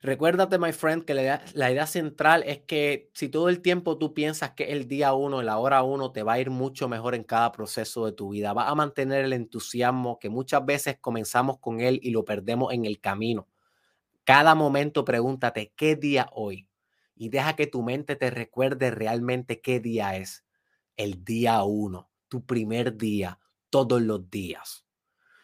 Recuérdate, 0.00 0.58
my 0.58 0.72
friend, 0.72 1.04
que 1.04 1.14
la 1.14 1.70
idea, 1.70 1.86
central 1.86 2.44
es 2.46 2.60
que 2.60 3.10
si 3.14 3.28
todo 3.28 3.48
el 3.48 3.60
tiempo 3.60 3.98
tú 3.98 4.14
piensas 4.14 4.52
que 4.52 4.64
el 4.72 4.86
día 4.86 5.14
uno, 5.14 5.42
la 5.42 5.58
hora 5.58 5.82
uno, 5.82 6.12
te 6.12 6.22
va 6.22 6.34
a 6.34 6.40
ir 6.40 6.50
mucho 6.50 6.88
mejor 6.88 7.14
en 7.14 7.24
cada 7.24 7.50
proceso 7.50 8.04
de 8.06 8.12
tu 8.12 8.28
vida, 8.30 8.52
va 8.52 8.68
a 8.68 8.74
mantener 8.74 9.24
el 9.24 9.32
entusiasmo 9.32 10.18
que 10.18 10.28
muchas 10.28 10.64
veces 10.64 10.98
comenzamos 11.00 11.58
con 11.58 11.80
él 11.80 11.98
y 12.02 12.10
lo 12.10 12.24
perdemos 12.24 12.72
en 12.72 12.84
el 12.84 13.00
camino. 13.00 13.48
Cada 14.24 14.54
momento 14.54 15.04
pregúntate, 15.04 15.72
¿qué 15.76 15.96
día 15.96 16.28
hoy? 16.32 16.68
Y 17.14 17.30
deja 17.30 17.56
que 17.56 17.66
tu 17.66 17.82
mente 17.82 18.16
te 18.16 18.30
recuerde 18.30 18.90
realmente 18.90 19.60
qué 19.60 19.80
día 19.80 20.16
es. 20.16 20.44
El 20.96 21.24
día 21.24 21.62
uno, 21.64 22.10
tu 22.28 22.44
primer 22.44 22.96
día, 22.96 23.40
todos 23.70 24.02
los 24.02 24.30
días. 24.30 24.86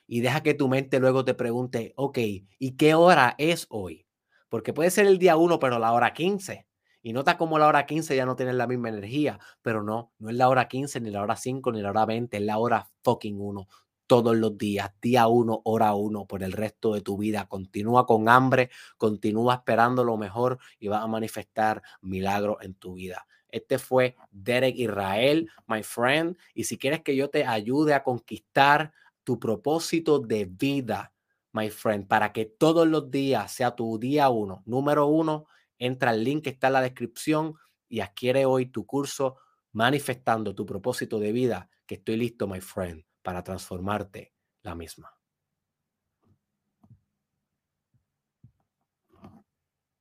Y 0.06 0.20
deja 0.20 0.42
que 0.42 0.54
tu 0.54 0.68
mente 0.68 1.00
luego 1.00 1.24
te 1.24 1.34
pregunte, 1.34 1.94
ok, 1.96 2.18
¿y 2.58 2.76
qué 2.76 2.94
hora 2.94 3.34
es 3.38 3.66
hoy? 3.70 4.06
Porque 4.48 4.72
puede 4.74 4.90
ser 4.90 5.06
el 5.06 5.18
día 5.18 5.36
1, 5.36 5.58
pero 5.58 5.78
la 5.78 5.92
hora 5.92 6.12
15. 6.12 6.66
Y 7.02 7.12
nota 7.12 7.38
como 7.38 7.58
la 7.58 7.66
hora 7.66 7.86
15 7.86 8.14
ya 8.14 8.26
no 8.26 8.36
tiene 8.36 8.52
la 8.52 8.66
misma 8.66 8.90
energía. 8.90 9.38
Pero 9.62 9.82
no, 9.82 10.12
no 10.18 10.28
es 10.28 10.36
la 10.36 10.48
hora 10.48 10.68
15, 10.68 11.00
ni 11.00 11.10
la 11.10 11.22
hora 11.22 11.36
5, 11.36 11.72
ni 11.72 11.80
la 11.80 11.90
hora 11.90 12.04
20, 12.04 12.36
es 12.36 12.42
la 12.42 12.58
hora 12.58 12.88
fucking 13.02 13.40
1. 13.40 13.66
Todos 14.06 14.36
los 14.36 14.58
días, 14.58 14.90
día 15.00 15.26
1, 15.26 15.62
hora 15.64 15.94
1, 15.94 16.26
por 16.26 16.42
el 16.42 16.52
resto 16.52 16.92
de 16.92 17.00
tu 17.00 17.16
vida. 17.16 17.46
Continúa 17.46 18.04
con 18.06 18.28
hambre, 18.28 18.68
continúa 18.98 19.54
esperando 19.54 20.04
lo 20.04 20.18
mejor 20.18 20.58
y 20.78 20.88
vas 20.88 21.02
a 21.02 21.06
manifestar 21.06 21.82
milagros 22.02 22.58
en 22.60 22.74
tu 22.74 22.94
vida. 22.94 23.26
Este 23.52 23.78
fue 23.78 24.16
Derek 24.32 24.76
Israel, 24.76 25.48
my 25.68 25.84
friend. 25.84 26.36
Y 26.54 26.64
si 26.64 26.76
quieres 26.76 27.02
que 27.02 27.14
yo 27.14 27.30
te 27.30 27.46
ayude 27.46 27.94
a 27.94 28.02
conquistar 28.02 28.92
tu 29.22 29.38
propósito 29.38 30.18
de 30.18 30.46
vida, 30.46 31.12
my 31.52 31.70
friend, 31.70 32.08
para 32.08 32.32
que 32.32 32.46
todos 32.46 32.88
los 32.88 33.10
días 33.10 33.52
sea 33.52 33.76
tu 33.76 33.98
día 33.98 34.30
uno, 34.30 34.62
número 34.66 35.06
uno, 35.06 35.46
entra 35.78 36.10
al 36.10 36.24
link 36.24 36.44
que 36.44 36.50
está 36.50 36.66
en 36.66 36.72
la 36.72 36.80
descripción 36.80 37.54
y 37.88 38.00
adquiere 38.00 38.46
hoy 38.46 38.66
tu 38.66 38.86
curso 38.86 39.36
manifestando 39.72 40.54
tu 40.54 40.66
propósito 40.66 41.18
de 41.20 41.32
vida, 41.32 41.70
que 41.86 41.96
estoy 41.96 42.16
listo, 42.16 42.48
my 42.48 42.60
friend, 42.60 43.04
para 43.22 43.42
transformarte 43.42 44.32
la 44.62 44.74
misma. 44.74 45.21